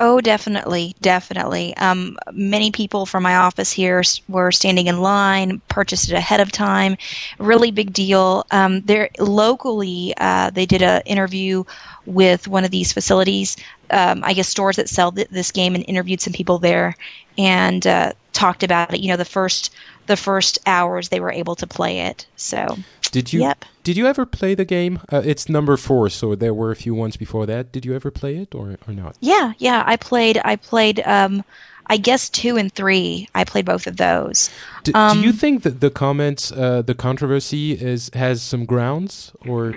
Oh, 0.00 0.20
definitely, 0.20 0.96
definitely. 1.00 1.76
Um, 1.76 2.18
many 2.32 2.72
people 2.72 3.06
from 3.06 3.22
my 3.22 3.36
office 3.36 3.70
here 3.70 4.02
were 4.28 4.50
standing 4.50 4.88
in 4.88 5.00
line, 5.00 5.62
purchased 5.68 6.10
it 6.10 6.14
ahead 6.14 6.40
of 6.40 6.50
time. 6.50 6.96
Really 7.38 7.70
big 7.70 7.92
deal. 7.92 8.44
Um, 8.50 8.80
there 8.80 9.08
locally, 9.20 10.12
uh, 10.16 10.50
they 10.50 10.66
did 10.66 10.82
an 10.82 11.02
interview 11.06 11.62
with 12.06 12.48
one 12.48 12.64
of 12.64 12.72
these 12.72 12.92
facilities, 12.92 13.56
um, 13.90 14.24
I 14.24 14.34
guess 14.34 14.48
stores 14.48 14.76
that 14.76 14.88
sell 14.88 15.12
th- 15.12 15.28
this 15.28 15.52
game, 15.52 15.76
and 15.76 15.84
interviewed 15.86 16.20
some 16.20 16.32
people 16.32 16.58
there, 16.58 16.96
and 17.38 17.86
uh, 17.86 18.14
talked 18.32 18.64
about 18.64 18.92
it. 18.92 19.00
You 19.00 19.08
know, 19.08 19.16
the 19.16 19.24
first 19.24 19.72
the 20.06 20.16
first 20.16 20.58
hours 20.66 21.08
they 21.08 21.20
were 21.20 21.32
able 21.32 21.56
to 21.56 21.66
play 21.66 22.00
it. 22.00 22.26
So 22.36 22.78
did 23.10 23.32
you? 23.32 23.40
Yep. 23.40 23.64
Did 23.84 23.96
you 23.96 24.06
ever 24.06 24.26
play 24.26 24.54
the 24.54 24.64
game? 24.64 25.00
Uh, 25.12 25.22
it's 25.24 25.48
number 25.48 25.76
four, 25.76 26.08
so 26.08 26.34
there 26.34 26.54
were 26.54 26.70
a 26.70 26.76
few 26.76 26.94
ones 26.94 27.16
before 27.16 27.46
that. 27.46 27.70
Did 27.70 27.84
you 27.84 27.94
ever 27.94 28.10
play 28.10 28.36
it 28.36 28.54
or 28.54 28.76
or 28.88 28.94
not? 28.94 29.16
Yeah, 29.20 29.52
yeah. 29.58 29.82
I 29.86 29.96
played. 29.96 30.40
I 30.44 30.56
played. 30.56 31.00
Um, 31.00 31.44
I 31.86 31.98
guess 31.98 32.30
two 32.30 32.56
and 32.56 32.72
three. 32.72 33.28
I 33.34 33.44
played 33.44 33.66
both 33.66 33.86
of 33.86 33.96
those. 33.98 34.50
Do, 34.84 34.92
um, 34.94 35.20
do 35.20 35.26
you 35.26 35.32
think 35.32 35.62
that 35.64 35.80
the 35.80 35.90
comments, 35.90 36.50
uh, 36.50 36.82
the 36.82 36.94
controversy, 36.94 37.72
is 37.72 38.10
has 38.14 38.42
some 38.42 38.64
grounds 38.64 39.32
or? 39.46 39.74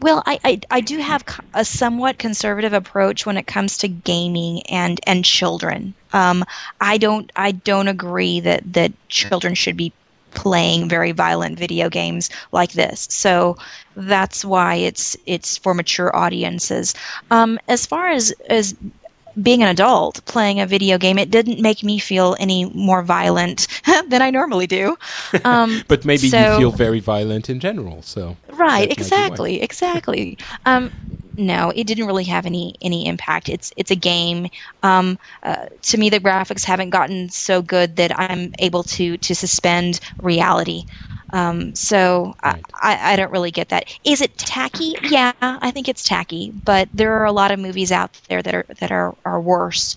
Well, 0.00 0.22
I, 0.26 0.38
I, 0.44 0.60
I 0.70 0.80
do 0.80 0.98
have 0.98 1.24
a 1.54 1.64
somewhat 1.64 2.18
conservative 2.18 2.72
approach 2.72 3.26
when 3.26 3.36
it 3.36 3.46
comes 3.46 3.78
to 3.78 3.88
gaming 3.88 4.62
and 4.68 5.00
and 5.06 5.24
children. 5.24 5.94
Um, 6.12 6.44
I 6.80 6.98
don't 6.98 7.30
I 7.34 7.52
don't 7.52 7.88
agree 7.88 8.40
that 8.40 8.72
that 8.72 8.92
children 9.08 9.54
should 9.54 9.76
be 9.76 9.92
playing 10.30 10.88
very 10.88 11.12
violent 11.12 11.58
video 11.58 11.88
games 11.88 12.30
like 12.52 12.72
this. 12.72 13.08
So 13.10 13.56
that's 13.96 14.44
why 14.44 14.76
it's 14.76 15.16
it's 15.26 15.58
for 15.58 15.74
mature 15.74 16.14
audiences. 16.14 16.94
Um, 17.30 17.58
as 17.66 17.86
far 17.86 18.08
as 18.08 18.32
as 18.48 18.76
being 19.40 19.62
an 19.62 19.68
adult 19.68 20.24
playing 20.24 20.60
a 20.60 20.66
video 20.66 20.98
game, 20.98 21.18
it 21.18 21.30
didn't 21.30 21.60
make 21.60 21.82
me 21.82 21.98
feel 21.98 22.36
any 22.38 22.64
more 22.66 23.02
violent 23.02 23.66
than 24.08 24.22
I 24.22 24.30
normally 24.30 24.66
do. 24.66 24.96
Um, 25.44 25.82
but 25.88 26.04
maybe 26.04 26.28
so, 26.28 26.38
you 26.38 26.58
feel 26.58 26.72
very 26.72 27.00
violent 27.00 27.48
in 27.48 27.60
general. 27.60 28.02
So 28.02 28.36
right, 28.58 28.90
exactly, 28.90 29.62
exactly. 29.62 30.38
Um, 30.66 30.92
no, 31.36 31.70
it 31.74 31.86
didn't 31.86 32.06
really 32.06 32.24
have 32.24 32.46
any 32.46 32.74
any 32.82 33.06
impact. 33.06 33.48
It's 33.48 33.72
it's 33.76 33.90
a 33.90 33.96
game. 33.96 34.48
Um, 34.82 35.18
uh, 35.42 35.66
to 35.82 35.98
me, 35.98 36.10
the 36.10 36.20
graphics 36.20 36.64
haven't 36.64 36.90
gotten 36.90 37.28
so 37.30 37.62
good 37.62 37.96
that 37.96 38.18
I'm 38.18 38.52
able 38.58 38.84
to 38.84 39.16
to 39.18 39.34
suspend 39.34 40.00
reality. 40.20 40.84
Um, 41.32 41.74
so 41.74 42.34
right. 42.44 42.64
I, 42.82 43.12
I 43.12 43.16
don't 43.16 43.32
really 43.32 43.50
get 43.52 43.68
that. 43.70 43.84
Is 44.04 44.20
it 44.20 44.36
tacky? 44.38 44.94
Yeah, 45.02 45.32
I 45.40 45.70
think 45.70 45.88
it's 45.88 46.04
tacky. 46.04 46.52
But 46.64 46.88
there 46.92 47.14
are 47.20 47.26
a 47.26 47.32
lot 47.32 47.52
of 47.52 47.60
movies 47.60 47.92
out 47.92 48.18
there 48.28 48.42
that 48.42 48.54
are 48.54 48.66
that 48.80 48.90
are, 48.92 49.14
are 49.24 49.40
worse. 49.40 49.96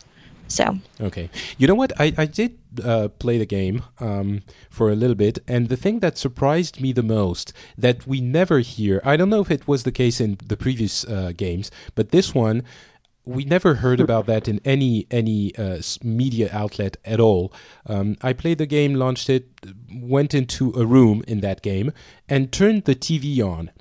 So 0.52 0.78
okay, 1.00 1.30
you 1.58 1.68
know 1.68 1.76
what? 1.76 1.92
I 2.00 2.14
I 2.18 2.26
did 2.26 2.58
uh, 2.84 3.08
play 3.08 3.38
the 3.38 3.46
game 3.46 3.84
um, 4.00 4.42
for 4.70 4.92
a 4.92 4.96
little 4.96 5.16
bit, 5.16 5.40
and 5.48 5.70
the 5.70 5.78
thing 5.78 6.00
that 6.00 6.18
surprised 6.18 6.82
me 6.82 6.92
the 6.94 7.04
most 7.04 7.54
that 7.78 8.06
we 8.06 8.20
never 8.20 8.60
hear. 8.60 9.02
I 9.06 9.16
don't 9.18 9.30
know 9.30 9.42
if 9.42 9.52
it 9.52 9.68
was 9.68 9.84
the 9.84 9.92
case 9.92 10.20
in 10.20 10.38
the 10.46 10.58
previous 10.58 11.06
uh, 11.06 11.32
games, 11.36 11.72
but 11.96 12.12
this 12.12 12.36
one 12.36 12.64
we 13.24 13.46
never 13.46 13.76
heard 13.76 14.00
about 14.00 14.26
that 14.26 14.48
in 14.48 14.60
any 14.66 15.08
any 15.12 15.56
uh, 15.56 15.82
media 16.04 16.50
outlet 16.52 16.98
at 17.06 17.20
all. 17.20 17.54
Um, 17.86 18.18
I 18.22 18.34
played 18.34 18.58
the 18.58 18.66
game, 18.66 18.96
launched 18.96 19.30
it, 19.30 19.48
went 19.94 20.34
into 20.34 20.74
a 20.76 20.86
room 20.86 21.24
in 21.28 21.42
that 21.42 21.62
game, 21.62 21.94
and 22.28 22.52
turned 22.52 22.86
the 22.86 22.96
TV 22.96 23.42
on, 23.42 23.72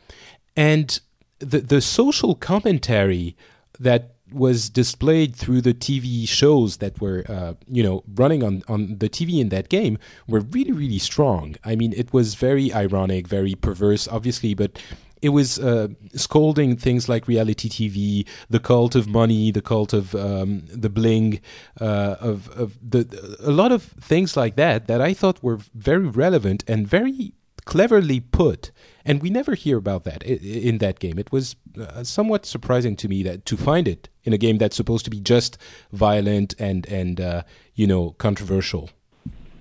and 0.57 1.01
the 1.39 1.61
the 1.61 1.81
social 1.81 2.35
commentary 2.35 3.37
that 3.79 4.14
was 4.33 4.68
displayed 4.68 5.35
through 5.37 5.61
the 5.61 5.74
TV 5.74 6.28
shows 6.28 6.78
that 6.78 7.01
were, 7.01 7.24
uh, 7.28 7.55
you 7.68 7.83
know, 7.83 8.03
running 8.14 8.43
on, 8.43 8.62
on 8.68 8.99
the 8.99 9.09
TV 9.09 9.41
in 9.41 9.49
that 9.51 9.68
game 9.68 9.99
were 10.28 10.41
really, 10.41 10.72
really 10.72 10.99
strong. 10.99 11.57
I 11.64 11.76
mean, 11.76 11.93
it 11.97 12.12
was 12.12 12.35
very 12.35 12.72
ironic, 12.72 13.26
very 13.26 13.55
perverse, 13.55 14.09
obviously, 14.09 14.55
but 14.55 14.78
it 15.22 15.31
was 15.31 15.59
uh, 15.59 15.89
scolding 16.14 16.76
things 16.76 17.09
like 17.09 17.28
reality 17.28 17.68
TV, 17.68 18.26
the 18.49 18.61
cult 18.61 18.95
of 18.95 19.07
money, 19.07 19.51
the 19.51 19.61
cult 19.61 19.93
of 19.93 20.14
um, 20.14 20.62
the 20.66 20.89
bling, 20.89 21.41
uh, 21.81 22.16
of, 22.20 22.49
of 22.51 22.78
the 22.83 23.37
a 23.41 23.51
lot 23.51 23.72
of 23.72 23.83
things 23.83 24.37
like 24.37 24.57
that 24.57 24.87
that 24.87 25.01
I 25.01 25.12
thought 25.12 25.43
were 25.43 25.59
very 25.74 26.07
relevant 26.07 26.64
and 26.66 26.87
very 26.87 27.35
cleverly 27.65 28.21
put. 28.21 28.71
And 29.05 29.23
we 29.23 29.31
never 29.31 29.55
hear 29.55 29.79
about 29.79 30.05
that 30.05 30.23
in 30.23 30.79
that 30.79 30.99
game. 30.99 31.19
It 31.19 31.33
was 31.33 31.57
uh, 31.79 32.05
somewhat 32.05 32.47
surprising 32.47 32.97
to 32.97 33.09
me 33.09 33.23
that 33.23 33.47
to 33.47 33.57
find 33.57 33.89
it 33.89 34.09
in 34.25 34.33
a 34.33 34.39
game 34.39 34.59
that's 34.59 34.77
supposed 34.77 35.05
to 35.05 35.11
be 35.11 35.21
just 35.21 35.57
violent 35.93 36.55
and 36.59 36.87
and 36.87 37.21
uh, 37.21 37.43
you 37.75 37.87
know 37.87 38.11
controversial. 38.19 38.91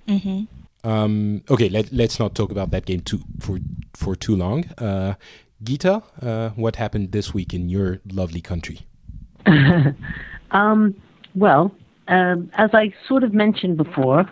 Mm-hmm. 0.08 0.43
Um, 0.89 1.43
okay, 1.50 1.70
let, 1.70 1.91
us 1.93 2.20
not 2.20 2.36
talk 2.36 2.52
about 2.52 2.72
that 2.72 2.86
game 2.86 3.02
too 3.02 3.22
for 3.39 3.60
for 3.93 4.16
too 4.16 4.36
long. 4.36 4.66
Uh, 4.78 5.16
Gita, 5.62 6.02
uh, 6.22 6.50
what 6.52 6.78
happened 6.78 7.12
this 7.12 7.34
week 7.34 7.54
in 7.54 7.70
your 7.70 8.00
lovely 8.12 8.41
country? 8.41 8.80
um, 10.52 10.95
well, 11.36 11.74
uh, 12.08 12.36
as 12.54 12.70
I 12.74 12.93
sort 13.08 13.24
of 13.24 13.34
mentioned 13.34 13.78
before, 13.78 14.30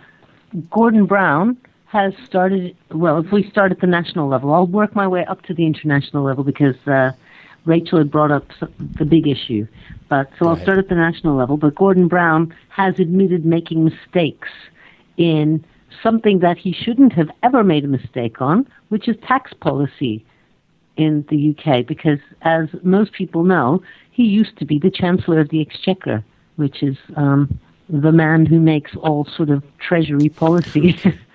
Gordon 0.70 1.06
Brown 1.06 1.56
has 1.88 2.12
started. 2.24 2.76
Well, 2.90 3.18
if 3.18 3.32
we 3.32 3.48
start 3.50 3.72
at 3.72 3.80
the 3.80 3.86
national 3.86 4.28
level, 4.28 4.52
I'll 4.52 4.66
work 4.66 4.94
my 4.94 5.08
way 5.08 5.24
up 5.24 5.42
to 5.42 5.54
the 5.54 5.66
international 5.66 6.22
level 6.22 6.44
because 6.44 6.76
uh, 6.86 7.12
Rachel 7.64 7.98
had 7.98 8.10
brought 8.10 8.30
up 8.30 8.46
the 8.98 9.04
big 9.04 9.26
issue. 9.26 9.66
But 10.08 10.30
so 10.38 10.48
I'll 10.48 10.56
start 10.56 10.78
at 10.78 10.88
the 10.88 10.94
national 10.94 11.36
level. 11.36 11.56
But 11.56 11.74
Gordon 11.74 12.08
Brown 12.08 12.54
has 12.68 12.98
admitted 13.00 13.44
making 13.44 13.84
mistakes 13.84 14.48
in 15.16 15.64
something 16.02 16.40
that 16.40 16.58
he 16.58 16.72
shouldn't 16.72 17.12
have 17.14 17.30
ever 17.42 17.64
made 17.64 17.84
a 17.84 17.88
mistake 17.88 18.40
on, 18.40 18.68
which 18.90 19.08
is 19.08 19.16
tax 19.26 19.52
policy 19.54 20.24
in 20.96 21.24
the 21.30 21.54
UK 21.56 21.86
because, 21.86 22.18
as 22.42 22.68
most 22.82 23.12
people 23.12 23.44
know, 23.44 23.82
he 24.10 24.24
used 24.24 24.58
to 24.58 24.66
be 24.66 24.78
the 24.78 24.90
Chancellor 24.90 25.40
of 25.40 25.48
the 25.48 25.60
Exchequer, 25.62 26.22
which 26.56 26.82
is 26.82 26.96
um, 27.16 27.58
the 27.88 28.12
man 28.12 28.44
who 28.44 28.60
makes 28.60 28.94
all 28.96 29.24
sort 29.24 29.48
of 29.48 29.62
treasury 29.78 30.28
policy. 30.28 30.98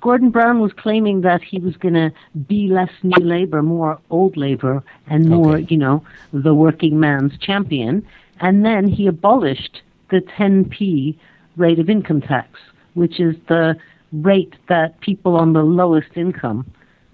Gordon 0.00 0.30
Brown 0.30 0.60
was 0.60 0.72
claiming 0.76 1.22
that 1.22 1.42
he 1.42 1.58
was 1.58 1.76
going 1.76 1.94
to 1.94 2.12
be 2.46 2.68
less 2.68 2.90
new 3.02 3.24
labor, 3.24 3.62
more 3.62 3.98
old 4.10 4.36
labor, 4.36 4.82
and 5.08 5.28
more, 5.28 5.56
okay. 5.56 5.66
you 5.70 5.76
know, 5.76 6.04
the 6.32 6.54
working 6.54 7.00
man's 7.00 7.36
champion. 7.38 8.06
And 8.40 8.64
then 8.64 8.88
he 8.88 9.06
abolished 9.06 9.82
the 10.10 10.20
10p 10.20 11.16
rate 11.56 11.78
of 11.78 11.88
income 11.88 12.20
tax, 12.20 12.58
which 12.94 13.18
is 13.18 13.34
the 13.48 13.76
rate 14.12 14.54
that 14.68 15.00
people 15.00 15.36
on 15.36 15.52
the 15.52 15.62
lowest 15.62 16.16
income 16.16 16.70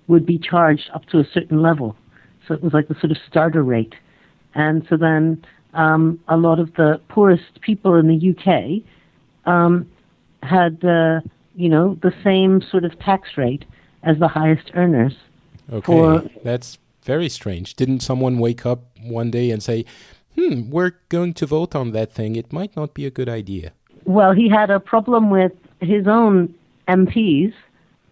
would 0.08 0.26
be 0.26 0.38
charged 0.38 0.90
up 0.92 1.06
to 1.06 1.18
a 1.18 1.24
certain 1.32 1.62
level. 1.62 1.96
So 2.46 2.54
it 2.54 2.62
was 2.62 2.72
like 2.72 2.88
the 2.88 2.94
sort 2.94 3.12
of 3.12 3.18
starter 3.28 3.62
rate. 3.62 3.94
And 4.54 4.84
so 4.88 4.96
then 4.96 5.44
um, 5.74 6.20
a 6.28 6.36
lot 6.36 6.58
of 6.58 6.74
the 6.74 7.00
poorest 7.08 7.60
people 7.60 7.94
in 7.94 8.08
the 8.08 8.30
UK 8.36 8.82
um, 9.50 9.88
had, 10.42 10.84
uh, 10.84 11.20
you 11.55 11.68
know, 11.68 11.98
the 12.03 12.14
same 12.24 12.62
sort 12.62 12.84
of 12.84 12.98
tax 12.98 13.36
rate 13.36 13.64
as 14.03 14.18
the 14.18 14.28
highest 14.28 14.70
earners. 14.74 15.14
Okay, 15.72 15.84
For- 15.84 16.24
that's 16.42 16.78
very 17.03 17.28
strange. 17.28 17.74
Didn't 17.74 18.00
someone 18.00 18.38
wake 18.38 18.64
up 18.64 18.84
one 19.03 19.30
day 19.30 19.50
and 19.50 19.62
say, 19.62 19.84
"Hmm, 20.36 20.70
we're 20.70 20.92
going 21.09 21.34
to 21.34 21.46
vote 21.46 21.74
on 21.74 21.92
that 21.92 22.12
thing. 22.12 22.36
It 22.36 22.53
might 22.53 22.76
not 22.76 22.94
be 22.94 23.07
a 23.07 23.11
good 23.11 23.28
idea." 23.28 23.72
Well, 24.05 24.32
he 24.32 24.48
had 24.48 24.70
a 24.70 24.80
problem 24.80 25.30
with 25.30 25.53
his 25.80 26.07
own 26.07 26.55
MPs 26.88 27.53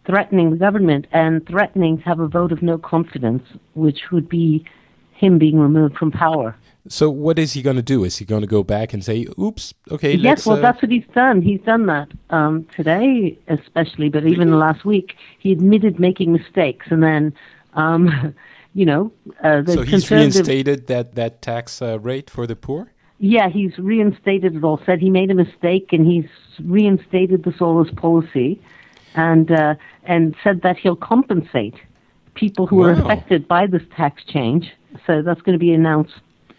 threatening 0.04 0.50
the 0.50 0.56
government 0.56 1.06
and 1.12 1.46
threatening 1.46 1.98
to 1.98 2.04
have 2.04 2.20
a 2.20 2.28
vote 2.28 2.52
of 2.52 2.62
no 2.62 2.78
confidence, 2.78 3.42
which 3.74 4.10
would 4.10 4.28
be 4.28 4.64
him 5.12 5.38
being 5.38 5.58
removed 5.58 5.96
from 5.96 6.10
power. 6.10 6.56
So 6.88 7.10
what 7.10 7.38
is 7.38 7.52
he 7.52 7.62
going 7.62 7.76
to 7.76 7.82
do? 7.82 8.04
Is 8.04 8.16
he 8.16 8.24
going 8.24 8.40
to 8.40 8.46
go 8.46 8.62
back 8.62 8.92
and 8.92 9.04
say, 9.04 9.26
"Oops, 9.38 9.74
okay, 9.90 10.16
let's"? 10.16 10.40
yes, 10.40 10.46
well, 10.46 10.58
uh, 10.58 10.60
that's 10.60 10.82
what 10.82 10.90
he's 10.90 11.06
done. 11.14 11.42
He's 11.42 11.60
done 11.60 11.86
that 11.86 12.08
um, 12.30 12.66
today, 12.74 13.38
especially, 13.48 14.08
but 14.08 14.26
even 14.26 14.58
last 14.58 14.84
week, 14.84 15.14
he 15.38 15.52
admitted 15.52 16.00
making 16.00 16.32
mistakes, 16.32 16.86
and 16.90 17.02
then, 17.02 17.34
um, 17.74 18.34
you 18.74 18.86
know, 18.86 19.12
uh, 19.42 19.62
the 19.62 19.72
so 19.72 19.82
he's 19.82 20.10
reinstated 20.10 20.86
that 20.86 21.14
that 21.16 21.42
tax 21.42 21.82
uh, 21.82 21.98
rate 22.00 22.30
for 22.30 22.46
the 22.46 22.56
poor. 22.56 22.92
Yeah, 23.18 23.50
he's 23.50 23.76
reinstated 23.78 24.56
it 24.56 24.64
all. 24.64 24.80
Said 24.86 25.00
he 25.00 25.10
made 25.10 25.30
a 25.30 25.34
mistake, 25.34 25.92
and 25.92 26.06
he's 26.06 26.28
reinstated 26.64 27.44
the 27.44 27.50
Soros 27.50 27.94
policy, 27.94 28.58
and 29.14 29.50
uh, 29.52 29.74
and 30.04 30.34
said 30.42 30.62
that 30.62 30.78
he'll 30.78 30.96
compensate 30.96 31.74
people 32.34 32.66
who 32.66 32.82
are 32.82 32.92
affected 32.92 33.46
by 33.46 33.66
this 33.66 33.82
tax 33.94 34.24
change. 34.24 34.72
So 35.06 35.22
that's 35.22 35.42
going 35.42 35.52
to 35.52 35.58
be 35.58 35.72
announced, 35.72 36.14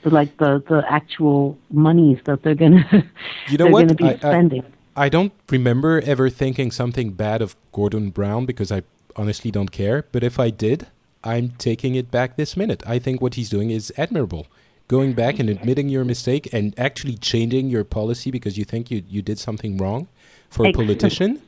like 0.09 0.37
the 0.37 0.63
the 0.67 0.83
actual 0.89 1.57
monies 1.71 2.19
that 2.25 2.43
they're 2.43 2.55
going 2.55 2.83
to 2.91 3.03
You 3.47 3.57
know 3.57 3.65
they're 3.65 3.71
what? 3.71 3.79
going 3.79 3.87
to 3.89 3.95
be 3.95 4.05
I- 4.05 4.13
I- 4.13 4.17
spending. 4.17 4.63
I 4.95 5.07
don't 5.07 5.31
remember 5.49 6.01
ever 6.05 6.29
thinking 6.29 6.69
something 6.69 7.11
bad 7.11 7.41
of 7.41 7.55
Gordon 7.71 8.09
Brown 8.09 8.45
because 8.45 8.73
I 8.73 8.83
honestly 9.15 9.49
don't 9.49 9.71
care. 9.71 10.03
But 10.11 10.21
if 10.21 10.37
I 10.37 10.49
did, 10.49 10.87
I'm 11.23 11.51
taking 11.57 11.95
it 11.95 12.11
back 12.11 12.35
this 12.35 12.57
minute. 12.57 12.83
I 12.85 12.99
think 12.99 13.21
what 13.21 13.35
he's 13.35 13.49
doing 13.49 13.69
is 13.71 13.93
admirable. 13.97 14.47
Going 14.89 15.13
back 15.13 15.39
and 15.39 15.49
admitting 15.49 15.87
your 15.87 16.03
mistake 16.03 16.49
and 16.51 16.77
actually 16.77 17.15
changing 17.15 17.69
your 17.69 17.85
policy 17.85 18.31
because 18.31 18.57
you 18.57 18.65
think 18.65 18.91
you, 18.91 19.01
you 19.07 19.21
did 19.21 19.39
something 19.39 19.77
wrong 19.77 20.09
for 20.49 20.65
a 20.65 20.73
politician. 20.73 21.41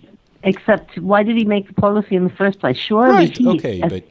Except, 0.44 0.98
why 1.00 1.24
did 1.24 1.36
he 1.36 1.44
make 1.44 1.68
the 1.68 1.74
policy 1.74 2.16
in 2.16 2.24
the 2.24 2.30
first 2.30 2.60
place? 2.62 2.78
Surely 2.78 3.10
Right, 3.12 3.38
he, 3.38 3.46
okay, 3.48 3.82
as 3.82 3.92
but 3.92 4.04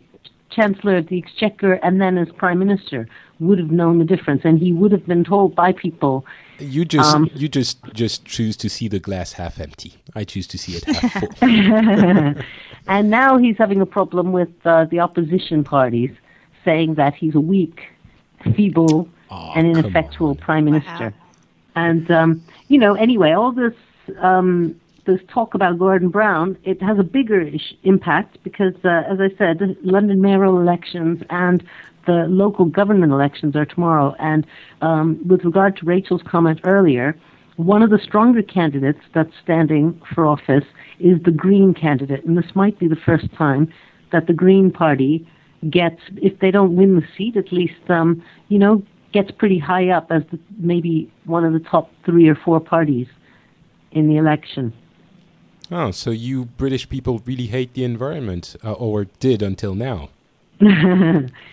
Chancellor 0.51 0.99
of 0.99 1.07
the 1.07 1.17
Exchequer 1.17 1.75
and 1.83 2.03
then 2.03 2.19
as 2.19 2.29
Prime 2.33 2.59
Minister, 2.59 3.09
would 3.43 3.59
have 3.59 3.71
known 3.71 3.99
the 3.99 4.05
difference, 4.05 4.43
and 4.45 4.59
he 4.59 4.73
would 4.73 4.93
have 4.93 5.07
been 5.07 5.25
told 5.25 5.55
by 5.55 5.73
people 5.73 6.25
you 6.63 6.85
just 6.85 7.15
Um, 7.15 7.31
you 7.35 7.49
just 7.49 7.83
just 7.93 8.25
choose 8.25 8.57
to 8.59 8.69
see 8.69 8.89
the 8.89 9.01
glass 9.01 9.33
half 9.33 9.61
empty. 9.61 9.95
I 10.15 10.25
choose 10.25 10.47
to 10.49 10.59
see 10.59 10.77
it 10.77 10.85
half 10.85 11.13
full. 11.13 11.33
and 12.87 13.11
now 13.11 13.39
he's 13.39 13.57
having 13.59 13.81
a 13.81 13.87
problem 13.87 14.33
with 14.33 14.51
uh, 14.65 14.85
the 14.87 15.01
opposition 15.01 15.65
parties, 15.65 16.11
saying 16.65 16.95
that 16.95 17.15
he's 17.15 17.35
a 17.35 17.41
weak, 17.41 17.83
feeble, 18.55 19.09
Aw, 19.31 19.55
and 19.55 19.67
ineffectual 19.67 20.35
prime 20.37 20.65
minister. 20.65 21.13
And 21.75 22.11
um, 22.11 22.43
you 22.69 22.79
know, 22.79 22.95
anyway, 22.95 23.33
all 23.33 23.53
this 23.53 23.75
um, 24.21 24.79
this 25.05 25.21
talk 25.33 25.55
about 25.55 25.79
Gordon 25.79 26.09
Brown, 26.09 26.57
it 26.65 26.81
has 26.83 26.99
a 26.99 27.03
bigger 27.03 27.45
impact 27.83 28.39
because, 28.45 28.75
uh, 28.85 29.03
as 29.11 29.19
I 29.21 29.29
said, 29.37 29.59
the 29.59 29.77
London 29.83 30.21
mayoral 30.21 30.61
elections 30.61 31.23
and 31.31 31.63
the 32.07 32.27
local 32.29 32.65
government 32.65 33.13
elections 33.13 33.57
are 33.57 33.65
tomorrow. 33.65 34.15
And 34.19 34.47
um, 34.81 35.21
with 35.27 35.45
regard 35.45 35.77
to 35.79 35.87
Rachel's 35.87 36.23
comment 36.27 36.61
earlier, 36.65 37.17
one 37.57 37.83
of 37.83 37.91
the 37.91 37.99
stronger 38.03 38.43
candidates 38.43 39.01
that's 39.15 39.33
standing 39.43 40.01
for 40.15 40.27
office 40.27 40.65
is 40.99 41.23
the 41.25 41.31
Green 41.31 41.75
candidate, 41.75 42.25
and 42.25 42.37
this 42.37 42.55
might 42.55 42.79
be 42.79 42.89
the 42.89 42.97
first 42.97 43.27
time 43.37 43.73
that 44.11 44.27
the 44.27 44.33
Green 44.33 44.71
Party 44.71 45.27
gets, 45.71 46.01
if 46.17 46.39
they 46.41 46.51
don't 46.51 46.77
win 46.77 46.97
the 46.97 47.07
seat, 47.17 47.37
at 47.37 47.53
least, 47.53 47.89
um, 47.89 48.23
you 48.49 48.59
know, 48.59 48.83
gets 49.13 49.31
pretty 49.31 49.59
high 49.59 49.91
up 49.91 50.11
as 50.11 50.23
the, 50.31 50.39
maybe 50.59 51.13
one 51.25 51.45
of 51.45 51.53
the 51.53 51.61
top 51.61 51.91
three 52.05 52.29
or 52.29 52.35
four 52.35 52.59
parties 52.59 53.07
in 53.93 54.09
the 54.09 54.17
election. 54.17 54.73
Oh, 55.73 55.91
so 55.91 56.11
you 56.11 56.45
British 56.45 56.89
people 56.89 57.23
really 57.25 57.47
hate 57.47 57.73
the 57.73 57.83
environment, 57.85 58.57
uh, 58.63 58.73
or 58.73 59.07
did 59.21 59.43
until 59.43 59.75
now? 59.75 60.11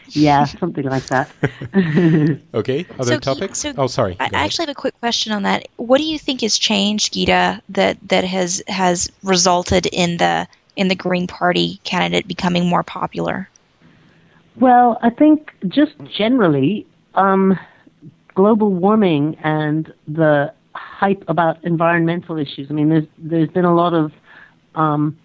yeah, 0.09 0.43
something 0.43 0.83
like 0.83 1.05
that. 1.07 1.29
Okay, 2.53 2.85
other 2.99 3.13
So, 3.15 3.19
topics? 3.19 3.59
so 3.59 3.73
oh, 3.77 3.87
sorry. 3.87 4.17
I 4.19 4.27
go 4.29 4.35
ahead. 4.35 4.45
actually 4.45 4.63
have 4.63 4.71
a 4.71 4.75
quick 4.75 4.99
question 4.99 5.31
on 5.31 5.43
that. 5.43 5.67
What 5.77 5.97
do 5.99 6.03
you 6.03 6.19
think 6.19 6.41
has 6.41 6.57
changed, 6.59 7.13
Gita, 7.13 7.61
that 7.69 7.97
that 8.09 8.23
has 8.25 8.61
has 8.67 9.09
resulted 9.23 9.85
in 9.87 10.17
the 10.17 10.47
in 10.75 10.89
the 10.89 10.95
Green 10.95 11.25
Party 11.25 11.79
candidate 11.83 12.27
becoming 12.27 12.67
more 12.67 12.83
popular? 12.83 13.49
Well, 14.57 14.99
I 15.01 15.09
think 15.09 15.53
just 15.69 15.93
generally, 16.17 16.85
um, 17.15 17.57
global 18.35 18.69
warming 18.69 19.37
and 19.43 19.91
the 20.07 20.53
hype 20.73 21.23
about 21.27 21.63
environmental 21.63 22.37
issues. 22.37 22.67
I 22.69 22.73
mean, 22.73 22.89
there's 22.89 23.07
there's 23.17 23.49
been 23.49 23.65
a 23.65 23.73
lot 23.73 23.93
of, 23.93 24.11
um, 24.75 25.17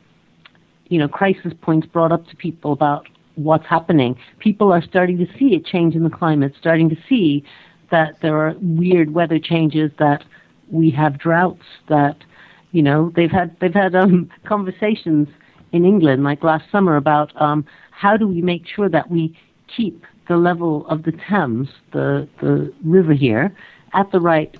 you 0.88 0.98
know, 0.98 1.08
crisis 1.08 1.52
points 1.60 1.86
brought 1.86 2.12
up 2.12 2.26
to 2.28 2.36
people 2.36 2.72
about 2.72 3.06
what's 3.36 3.66
happening. 3.66 4.16
People 4.38 4.72
are 4.72 4.82
starting 4.82 5.18
to 5.18 5.26
see 5.38 5.54
a 5.54 5.60
change 5.60 5.94
in 5.94 6.04
the 6.04 6.10
climate, 6.10 6.54
starting 6.58 6.88
to 6.88 6.96
see 7.08 7.44
that 7.90 8.14
there 8.22 8.36
are 8.38 8.54
weird 8.60 9.12
weather 9.12 9.38
changes, 9.38 9.90
that 9.98 10.24
we 10.70 10.90
have 10.90 11.18
droughts, 11.18 11.64
that 11.88 12.16
you 12.72 12.82
know 12.82 13.12
they've 13.14 13.30
had 13.30 13.56
they've 13.60 13.74
had 13.74 13.94
um, 13.94 14.30
conversations 14.46 15.28
in 15.72 15.84
England 15.84 16.22
like 16.22 16.42
last 16.44 16.64
summer 16.70 16.96
about 16.96 17.30
um, 17.40 17.64
how 17.90 18.16
do 18.16 18.28
we 18.28 18.40
make 18.40 18.66
sure 18.66 18.88
that 18.88 19.10
we 19.10 19.36
keep 19.76 20.04
the 20.28 20.36
level 20.36 20.86
of 20.88 21.02
the 21.02 21.12
Thames, 21.28 21.68
the 21.92 22.28
the 22.40 22.72
river 22.84 23.12
here, 23.12 23.54
at 23.92 24.10
the 24.12 24.20
right 24.20 24.56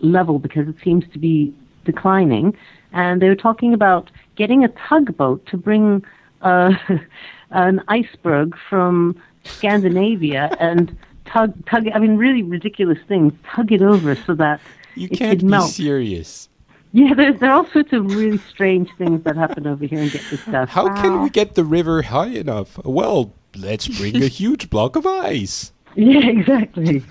level 0.00 0.38
because 0.38 0.68
it 0.68 0.76
seems 0.82 1.04
to 1.12 1.18
be 1.18 1.54
declining. 1.84 2.56
And 2.92 3.20
they 3.20 3.28
were 3.28 3.36
talking 3.36 3.74
about 3.74 4.10
getting 4.36 4.64
a 4.64 4.68
tugboat 4.68 5.44
to 5.46 5.56
bring 5.56 6.04
uh, 6.42 6.72
an 7.50 7.82
iceberg 7.88 8.56
from 8.68 9.20
Scandinavia 9.44 10.54
and 10.60 10.96
tug 11.26 11.54
tug. 11.66 11.88
I 11.94 11.98
mean, 11.98 12.16
really 12.16 12.42
ridiculous 12.42 12.98
things. 13.06 13.32
Tug 13.54 13.72
it 13.72 13.82
over 13.82 14.14
so 14.14 14.34
that 14.34 14.60
you 14.94 15.08
it 15.10 15.18
can't 15.18 15.30
could 15.32 15.46
be 15.46 15.50
melt. 15.50 15.70
serious. 15.70 16.48
Yeah, 16.92 17.12
there, 17.14 17.32
there 17.34 17.50
are 17.50 17.58
all 17.58 17.66
sorts 17.66 17.92
of 17.92 18.06
really 18.14 18.38
strange 18.38 18.88
things 18.96 19.22
that 19.24 19.36
happen 19.36 19.66
over 19.66 19.84
here 19.84 20.00
and 20.00 20.10
get 20.10 20.22
discussed. 20.30 20.72
How 20.72 20.88
can 21.02 21.22
we 21.22 21.28
get 21.28 21.54
the 21.54 21.64
river 21.64 22.00
high 22.00 22.28
enough? 22.28 22.82
Well, 22.84 23.34
let's 23.54 23.86
bring 23.86 24.16
a 24.22 24.26
huge 24.40 24.70
block 24.70 24.96
of 24.96 25.06
ice. 25.06 25.72
Yeah, 25.96 26.26
exactly. 26.26 27.04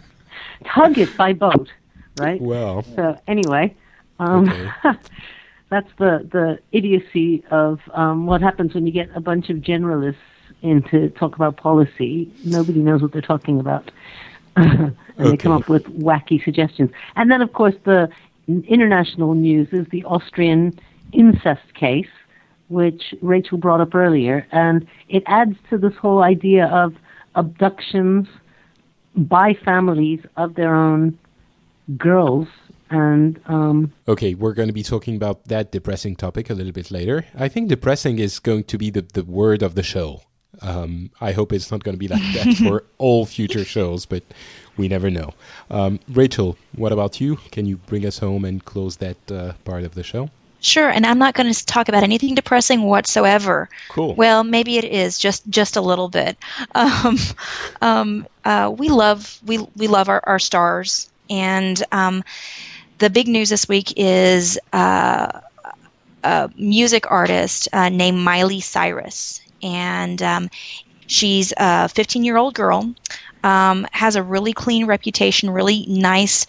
Tug 0.66 0.98
it 0.98 1.16
by 1.16 1.34
boat, 1.34 1.70
right? 2.18 2.42
Well, 2.42 2.84
So 2.96 3.20
anyway, 3.28 3.76
um, 4.20 4.50
Okay. 4.50 4.72
that's 5.70 5.90
the 5.98 6.28
the 6.32 6.60
idiocy 6.72 7.44
of 7.52 7.80
um, 7.94 8.26
what 8.26 8.42
happens 8.42 8.74
when 8.74 8.86
you 8.86 8.92
get 8.94 9.10
a 9.16 9.20
bunch 9.20 9.50
of 9.50 9.58
generalists 9.58 10.16
in 10.62 10.82
to 10.92 11.10
talk 11.12 11.36
about 11.36 11.58
policy. 11.58 12.32
Nobody 12.44 12.80
knows 12.80 13.02
what 13.02 13.12
they're 13.12 13.22
talking 13.22 13.60
about, 13.60 13.92
and 14.56 14.96
they 15.18 15.38
come 15.38 15.52
up 15.52 15.70
with 15.70 15.84
wacky 15.84 16.44
suggestions. 16.44 16.90
And 17.16 17.30
then, 17.30 17.42
of 17.42 17.54
course, 17.54 17.76
the 17.86 18.10
international 18.48 19.34
news 19.36 19.68
is 19.72 19.86
the 19.92 20.04
Austrian 20.06 20.80
incest 21.12 21.74
case, 21.74 22.08
which 22.70 23.14
Rachel 23.22 23.58
brought 23.58 23.82
up 23.82 23.94
earlier, 23.94 24.48
and 24.52 24.88
it 25.10 25.24
adds 25.28 25.58
to 25.70 25.78
this 25.78 25.94
whole 25.96 26.24
idea 26.24 26.68
of 26.68 26.96
abductions 27.36 28.28
by 29.16 29.54
families 29.66 30.20
of 30.38 30.56
their 30.56 30.76
own 30.76 31.18
girls 31.96 32.48
and 32.90 33.40
um 33.48 33.92
okay, 34.08 34.34
we're 34.34 34.54
going 34.54 34.68
to 34.68 34.74
be 34.74 34.84
talking 34.84 35.16
about 35.16 35.46
that 35.46 35.72
depressing 35.72 36.16
topic 36.16 36.50
a 36.50 36.54
little 36.54 36.72
bit 36.72 36.92
later. 36.92 37.26
I 37.38 37.48
think 37.48 37.70
depressing 37.70 38.20
is 38.20 38.40
going 38.40 38.66
to 38.66 38.78
be 38.78 38.90
the, 38.90 39.02
the 39.02 39.24
word 39.24 39.62
of 39.62 39.76
the 39.76 39.84
show. 39.84 40.22
Um, 40.62 41.12
I 41.22 41.34
hope 41.34 41.54
it's 41.54 41.72
not 41.72 41.84
going 41.84 41.94
to 41.96 42.00
be 42.00 42.08
like 42.08 42.24
that 42.34 42.56
for 42.64 42.84
all 42.98 43.26
future 43.26 43.64
shows, 43.64 44.06
but 44.06 44.24
we 44.76 44.88
never 44.88 45.10
know. 45.10 45.34
Um, 45.70 46.00
Rachel, 46.08 46.58
what 46.76 46.92
about 46.92 47.22
you? 47.22 47.36
Can 47.52 47.66
you 47.66 47.78
bring 47.78 48.06
us 48.06 48.20
home 48.20 48.46
and 48.46 48.64
close 48.64 48.98
that 48.98 49.32
uh, 49.32 49.54
part 49.66 49.84
of 49.84 49.94
the 49.94 50.04
show? 50.04 50.30
Sure, 50.60 50.90
and 50.90 51.06
I'm 51.06 51.20
not 51.20 51.36
going 51.36 51.54
to 51.54 51.66
talk 51.66 51.88
about 51.88 52.02
anything 52.02 52.34
depressing 52.34 52.82
whatsoever. 52.84 53.70
Cool. 53.90 54.16
Well, 54.16 54.44
maybe 54.44 54.78
it 54.78 54.86
is 54.86 55.20
just 55.20 55.48
just 55.50 55.76
a 55.76 55.82
little 55.82 56.10
bit. 56.10 56.38
Um, 56.74 57.18
um, 57.82 58.28
uh, 58.44 58.74
we 58.76 58.90
love 58.90 59.40
we 59.46 59.60
we 59.76 59.88
love 59.88 60.10
our, 60.10 60.22
our 60.26 60.40
stars, 60.40 61.10
and 61.30 61.82
um, 61.92 62.24
the 63.00 63.10
big 63.10 63.28
news 63.28 63.50
this 63.50 63.68
week 63.68 63.94
is 63.98 64.60
uh, 64.74 65.28
a 66.24 66.50
music 66.58 67.10
artist 67.12 67.68
uh, 67.74 67.90
named 67.90 68.18
Miley 68.20 68.60
Cyrus, 68.60 69.42
and 69.62 70.22
um, 70.22 70.50
she's 71.08 71.54
a 71.58 71.90
15 71.90 72.24
year 72.24 72.38
old 72.38 72.54
girl. 72.54 72.94
um, 73.44 73.86
has 73.92 74.16
a 74.16 74.24
really 74.24 74.54
clean 74.54 74.86
reputation, 74.86 75.50
really 75.50 75.86
nice, 75.88 76.46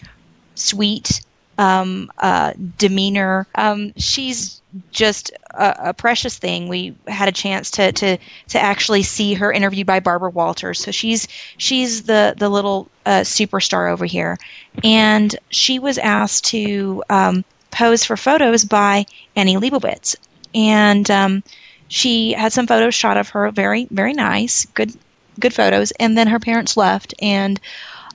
sweet 0.55 1.21
um, 1.59 2.11
uh, 2.17 2.53
demeanor. 2.79 3.47
Um, 3.55 3.93
she's 3.97 4.63
just 4.93 5.33
a, 5.51 5.75
a, 5.87 5.95
precious 5.95 6.39
thing. 6.39 6.69
We 6.69 6.95
had 7.07 7.29
a 7.29 7.33
chance 7.33 7.73
to, 7.73 7.91
to 7.91 8.19
to 8.49 8.61
actually 8.61 9.03
see 9.03 9.35
her 9.35 9.51
interviewed 9.51 9.87
by 9.87 10.01
Barbara 10.01 10.31
Walters. 10.31 10.81
So 10.81 10.93
she's 10.93 11.27
she's 11.57 12.05
the 12.05 12.35
the 12.37 12.49
little 12.49 12.89
uh, 13.05 13.21
superstar 13.21 13.91
over 13.91 14.07
here, 14.07 14.39
and 14.85 15.35
she 15.51 15.81
was 15.81 15.99
asked 15.99 16.47
to 16.47 17.03
um, 17.11 17.45
pose 17.73 18.05
for 18.05 18.17
photos 18.17 18.65
by 18.65 19.07
Annie 19.35 19.57
Leibovitz, 19.57 20.15
and 20.55 21.11
um, 21.11 21.43
she 21.89 22.33
had 22.33 22.53
some 22.53 22.69
photos 22.69 22.95
shot 22.95 23.17
of 23.17 23.31
her, 23.31 23.51
very 23.51 23.89
very 23.91 24.13
nice, 24.13 24.65
good 24.67 24.93
good 25.41 25.55
photos, 25.55 25.91
and 25.93 26.17
then 26.17 26.29
her 26.29 26.39
parents 26.39 26.77
left 26.77 27.15
and 27.21 27.61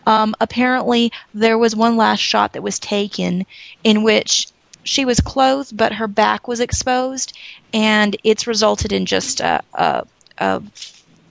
um, 0.05 0.35
apparently, 0.39 1.11
there 1.33 1.57
was 1.57 1.75
one 1.75 1.97
last 1.97 2.19
shot 2.19 2.53
that 2.53 2.63
was 2.63 2.79
taken 2.79 3.45
in 3.83 4.03
which 4.03 4.47
she 4.83 5.05
was 5.05 5.19
clothed, 5.19 5.75
but 5.75 5.93
her 5.93 6.07
back 6.07 6.47
was 6.47 6.59
exposed, 6.59 7.37
and 7.73 8.15
it's 8.23 8.47
resulted 8.47 8.91
in 8.91 9.05
just 9.05 9.39
a, 9.39 9.63
a, 9.73 10.05
a 10.37 10.61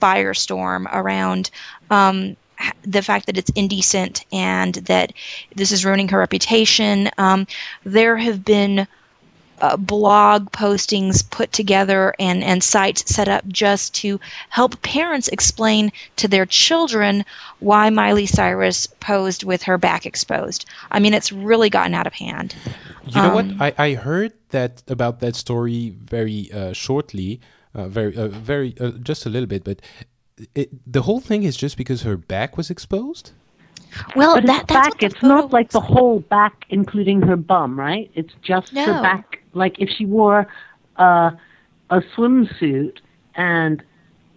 firestorm 0.01 0.85
around 0.91 1.49
um, 1.89 2.35
the 2.83 3.01
fact 3.01 3.27
that 3.27 3.37
it's 3.37 3.51
indecent 3.55 4.25
and 4.31 4.73
that 4.75 5.13
this 5.55 5.71
is 5.71 5.85
ruining 5.85 6.09
her 6.09 6.19
reputation. 6.19 7.09
Um, 7.17 7.47
there 7.83 8.17
have 8.17 8.43
been 8.43 8.87
uh, 9.63 9.77
blog 9.77 10.51
postings 10.51 11.23
put 11.29 11.53
together 11.53 12.13
and, 12.19 12.43
and 12.43 12.61
sites 12.61 13.15
set 13.15 13.29
up 13.29 13.47
just 13.47 13.95
to 13.95 14.19
help 14.49 14.81
parents 14.81 15.29
explain 15.29 15.89
to 16.17 16.27
their 16.27 16.45
children 16.45 17.23
why 17.59 17.89
Miley 17.89 18.25
Cyrus 18.25 18.87
posed 18.99 19.45
with 19.45 19.63
her 19.63 19.77
back 19.77 20.05
exposed. 20.05 20.65
I 20.91 20.99
mean, 20.99 21.13
it's 21.13 21.31
really 21.31 21.69
gotten 21.69 21.93
out 21.93 22.07
of 22.07 22.13
hand. 22.13 22.53
You 23.05 23.21
know 23.21 23.37
um, 23.37 23.57
what? 23.57 23.73
I, 23.79 23.85
I 23.85 23.93
heard 23.93 24.33
that 24.49 24.83
about 24.89 25.21
that 25.21 25.33
story 25.37 25.95
very 25.97 26.51
uh, 26.51 26.73
shortly, 26.73 27.39
uh, 27.73 27.87
very, 27.87 28.17
uh, 28.17 28.27
very, 28.27 28.75
uh, 28.81 28.91
just 29.01 29.25
a 29.25 29.29
little 29.29 29.47
bit, 29.47 29.63
but 29.63 29.79
it, 30.55 30.71
the 30.91 31.03
whole 31.03 31.21
thing 31.21 31.43
is 31.43 31.55
just 31.55 31.77
because 31.77 32.01
her 32.01 32.17
back 32.17 32.57
was 32.57 32.69
exposed. 32.69 33.31
Well, 34.13 34.35
but 34.35 34.45
that, 34.47 34.67
back. 34.67 35.03
It's 35.03 35.23
not 35.23 35.53
like 35.53 35.69
the 35.69 35.79
whole 35.79 36.19
back, 36.19 36.65
including 36.69 37.21
her 37.21 37.37
bum, 37.37 37.79
right? 37.79 38.11
It's 38.13 38.33
just 38.41 38.73
no. 38.73 38.85
her 38.85 39.01
back 39.01 39.32
like 39.53 39.79
if 39.79 39.89
she 39.89 40.05
wore 40.05 40.47
a 40.97 41.31
a 41.89 42.01
swimsuit 42.15 42.97
and 43.35 43.83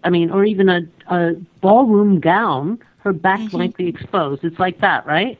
I 0.03 0.09
mean, 0.09 0.31
or 0.31 0.45
even 0.45 0.69
a, 0.69 0.81
a 1.07 1.33
ballroom 1.61 2.19
gown, 2.19 2.79
her 2.99 3.13
back 3.13 3.39
mm-hmm. 3.39 3.57
might 3.57 3.77
be 3.77 3.87
exposed. 3.87 4.43
It's 4.43 4.59
like 4.59 4.79
that, 4.79 5.05
right? 5.05 5.37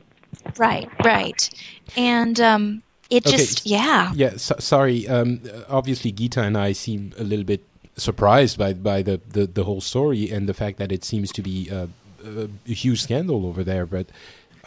Right, 0.58 0.88
right. 1.04 1.48
And 1.96 2.38
um, 2.40 2.82
it 3.08 3.26
okay. 3.26 3.36
just, 3.36 3.66
yeah. 3.66 4.12
Yeah, 4.14 4.36
so, 4.36 4.56
sorry. 4.58 5.08
Um, 5.08 5.40
obviously, 5.68 6.12
Gita 6.12 6.42
and 6.42 6.56
I 6.56 6.72
seem 6.72 7.12
a 7.18 7.24
little 7.24 7.44
bit 7.44 7.64
surprised 7.96 8.58
by 8.58 8.74
by 8.74 9.02
the, 9.02 9.20
the, 9.28 9.46
the 9.46 9.64
whole 9.64 9.80
story 9.80 10.30
and 10.30 10.48
the 10.48 10.54
fact 10.54 10.78
that 10.78 10.92
it 10.92 11.04
seems 11.04 11.32
to 11.32 11.42
be 11.42 11.68
a, 11.68 11.88
a, 12.24 12.48
a 12.68 12.72
huge 12.72 13.02
scandal 13.02 13.46
over 13.46 13.64
there. 13.64 13.86
But 13.86 14.06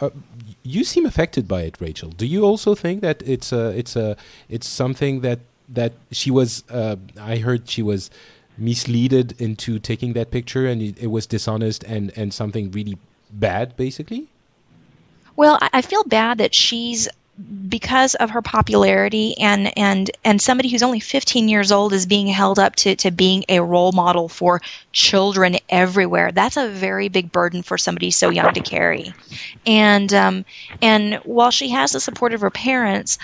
uh, 0.02 0.10
you 0.64 0.82
seem 0.82 1.06
affected 1.06 1.46
by 1.46 1.62
it, 1.62 1.80
Rachel. 1.80 2.10
Do 2.10 2.26
you 2.26 2.44
also 2.44 2.74
think 2.74 3.02
that 3.02 3.22
it's 3.24 3.52
a 3.52 3.68
it's 3.70 3.94
a 3.94 4.16
it's 4.48 4.66
something 4.66 5.20
that 5.20 5.38
that 5.68 5.92
she 6.10 6.30
was? 6.30 6.64
Uh, 6.68 6.96
I 7.20 7.36
heard 7.36 7.68
she 7.68 7.82
was 7.82 8.10
misleaded 8.58 9.40
into 9.40 9.78
taking 9.78 10.12
that 10.14 10.32
picture, 10.32 10.66
and 10.66 10.82
it, 10.82 10.98
it 10.98 11.06
was 11.06 11.26
dishonest 11.26 11.84
and 11.84 12.12
and 12.16 12.34
something 12.34 12.72
really 12.72 12.98
bad, 13.30 13.76
basically. 13.76 14.26
Well, 15.36 15.58
I 15.72 15.80
feel 15.82 16.04
bad 16.04 16.38
that 16.38 16.54
she's 16.54 17.08
because 17.68 18.14
of 18.16 18.30
her 18.30 18.42
popularity 18.42 19.34
and 19.38 19.72
and 19.78 20.10
and 20.22 20.40
somebody 20.40 20.68
who's 20.68 20.82
only 20.82 21.00
15 21.00 21.48
years 21.48 21.72
old 21.72 21.94
is 21.94 22.04
being 22.04 22.26
held 22.26 22.58
up 22.58 22.76
to 22.76 22.94
to 22.96 23.10
being 23.10 23.42
a 23.48 23.60
role 23.60 23.90
model 23.92 24.28
for 24.28 24.60
children 24.92 25.56
everywhere 25.70 26.30
that's 26.32 26.58
a 26.58 26.68
very 26.68 27.08
big 27.08 27.32
burden 27.32 27.62
for 27.62 27.78
somebody 27.78 28.10
so 28.10 28.28
young 28.28 28.52
to 28.52 28.60
carry. 28.60 29.14
And 29.64 30.12
um 30.12 30.44
and 30.82 31.14
while 31.24 31.50
she 31.50 31.70
has 31.70 31.92
the 31.92 32.00
support 32.00 32.34
of 32.34 32.42
her 32.42 32.50
parents 32.50 33.16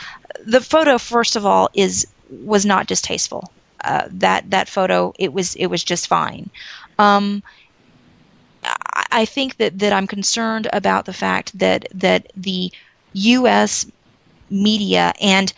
the 0.47 0.61
photo 0.63 0.97
first 0.97 1.37
of 1.37 1.45
all 1.45 1.69
is 1.75 2.07
was 2.31 2.65
not 2.65 2.87
distasteful. 2.87 3.53
Uh, 3.85 4.09
that 4.11 4.51
that 4.51 4.69
photo 4.69 5.13
it 5.19 5.33
was 5.33 5.55
it 5.57 5.67
was 5.67 5.85
just 5.85 6.07
fine. 6.09 6.51
Um 6.99 7.43
I 9.13 9.25
think 9.25 9.57
that, 9.57 9.79
that 9.79 9.93
I'm 9.93 10.07
concerned 10.07 10.69
about 10.73 11.05
the 11.07 11.13
fact 11.13 11.59
that 11.59 11.87
that 11.95 12.27
the 12.37 12.73
U.S 13.13 13.87
media 14.51 15.13
and 15.21 15.53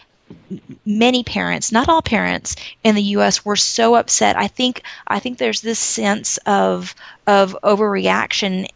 many 0.84 1.22
parents, 1.22 1.72
not 1.72 1.88
all 1.88 2.02
parents 2.02 2.56
in 2.84 2.94
the 2.94 3.02
U.S., 3.02 3.44
were 3.44 3.56
so 3.56 3.94
upset. 3.94 4.36
I 4.36 4.46
think 4.46 4.82
I 5.06 5.18
think 5.18 5.38
there's 5.38 5.60
this 5.60 5.78
sense 5.78 6.38
of 6.46 6.94
of 7.26 7.56
overreaction 7.62 8.68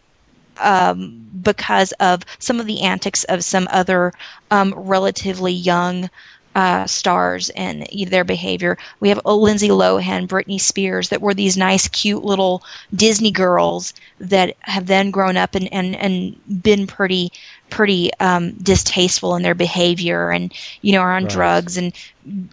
um, 0.59 1.27
because 1.43 1.93
of 1.93 2.23
some 2.39 2.61
of 2.61 2.67
the 2.67 2.83
antics 2.83 3.25
of 3.25 3.45
some 3.45 3.69
other 3.71 4.13
um, 4.51 4.75
relatively 4.77 5.53
young 5.53 6.11
uh, 6.55 6.87
stars 6.87 7.51
and 7.51 7.87
their 8.07 8.25
behavior. 8.25 8.79
We 9.01 9.09
have 9.09 9.21
Lindsay 9.25 9.71
Lohan, 9.71 10.29
Britney 10.29 10.61
Spears, 10.61 11.09
that 11.09 11.21
were 11.21 11.35
these 11.35 11.57
nice, 11.57 11.89
cute 11.89 12.25
little 12.25 12.63
Disney 12.95 13.33
girls 13.33 13.93
that 14.21 14.57
have 14.61 14.87
then 14.87 15.11
grown 15.11 15.37
up 15.37 15.57
and, 15.57 15.73
and, 15.73 15.97
and 15.97 16.63
been 16.63 16.87
pretty 16.87 17.33
pretty 17.71 18.13
um, 18.21 18.53
distasteful 18.53 19.37
in 19.37 19.43
their 19.43 19.55
behavior 19.55 20.31
and 20.31 20.53
you 20.83 20.93
know 20.93 21.01
are 21.01 21.17
on 21.17 21.25
right. 21.25 21.33
drugs 21.33 21.77
and 21.77 21.93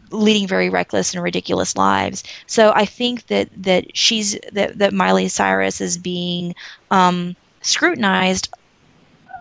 leading 0.10 0.48
very 0.48 0.70
reckless 0.70 1.14
and 1.14 1.24
ridiculous 1.24 1.76
lives. 1.76 2.24
So 2.48 2.72
I 2.74 2.86
think 2.86 3.28
that 3.28 3.50
that 3.64 3.96
she's 3.96 4.38
that 4.54 4.78
that 4.80 4.94
Miley 4.94 5.28
Cyrus 5.28 5.82
is 5.82 5.98
being 5.98 6.56
um, 6.90 7.36
scrutinized, 7.62 8.50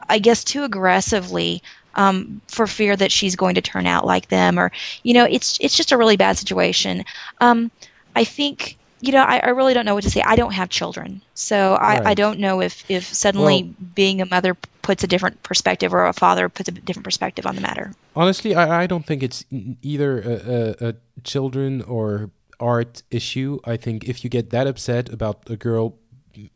I 0.08 0.18
guess, 0.18 0.44
too 0.44 0.64
aggressively 0.64 1.62
um, 1.94 2.40
for 2.46 2.66
fear 2.66 2.94
that 2.96 3.12
she's 3.12 3.36
going 3.36 3.54
to 3.56 3.60
turn 3.62 3.86
out 3.86 4.06
like 4.06 4.28
them, 4.28 4.58
or 4.58 4.72
you 5.02 5.14
know, 5.14 5.24
it's 5.24 5.58
it's 5.60 5.76
just 5.76 5.92
a 5.92 5.96
really 5.96 6.16
bad 6.16 6.38
situation. 6.38 7.04
Um, 7.40 7.70
I 8.14 8.24
think 8.24 8.76
you 9.00 9.12
know, 9.12 9.22
I, 9.22 9.38
I, 9.38 9.48
really 9.50 9.74
don't 9.74 9.86
know 9.86 9.94
what 9.94 10.04
to 10.04 10.10
say. 10.10 10.22
I 10.22 10.36
don't 10.36 10.52
have 10.52 10.68
children, 10.68 11.22
so 11.34 11.74
I, 11.74 11.94
right. 11.94 12.06
I 12.08 12.14
don't 12.14 12.38
know 12.38 12.60
if 12.60 12.84
if 12.90 13.04
suddenly 13.04 13.62
well, 13.62 13.74
being 13.94 14.20
a 14.20 14.26
mother 14.26 14.54
puts 14.82 15.04
a 15.04 15.06
different 15.06 15.42
perspective 15.42 15.94
or 15.94 16.06
a 16.06 16.12
father 16.12 16.48
puts 16.48 16.68
a 16.68 16.72
different 16.72 17.04
perspective 17.04 17.46
on 17.46 17.54
the 17.54 17.60
matter. 17.60 17.92
Honestly, 18.14 18.54
I, 18.54 18.82
I 18.82 18.86
don't 18.86 19.06
think 19.06 19.22
it's 19.22 19.44
either 19.82 20.20
a, 20.20 20.84
a, 20.84 20.88
a 20.88 20.94
children 21.24 21.82
or 21.82 22.30
art 22.58 23.02
issue. 23.10 23.58
I 23.64 23.76
think 23.76 24.04
if 24.04 24.22
you 24.22 24.30
get 24.30 24.50
that 24.50 24.66
upset 24.66 25.08
about 25.08 25.48
a 25.48 25.56
girl, 25.56 25.96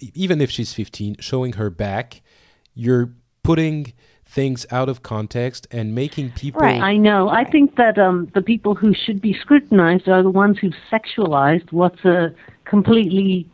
even 0.01 0.41
if 0.41 0.51
she's 0.51 0.73
15, 0.73 1.17
showing 1.21 1.55
her 1.55 1.71
back, 1.71 2.21
you're 2.75 3.13
putting 3.43 3.93
things 4.35 4.67
out 4.71 4.89
of 4.89 5.03
context 5.03 5.67
and 5.71 5.95
making 5.95 6.31
people. 6.33 6.61
Right, 6.61 6.81
I 6.81 6.97
know. 6.97 7.29
I 7.29 7.45
think 7.45 7.77
that 7.77 7.99
um, 7.99 8.31
the 8.35 8.43
people 8.43 8.75
who 8.75 8.93
should 8.93 9.21
be 9.21 9.33
scrutinized 9.33 10.09
are 10.09 10.23
the 10.23 10.31
ones 10.31 10.59
who've 10.59 10.75
sexualized 10.91 11.71
what's 11.71 12.05
a 12.05 12.35
completely 12.65 13.49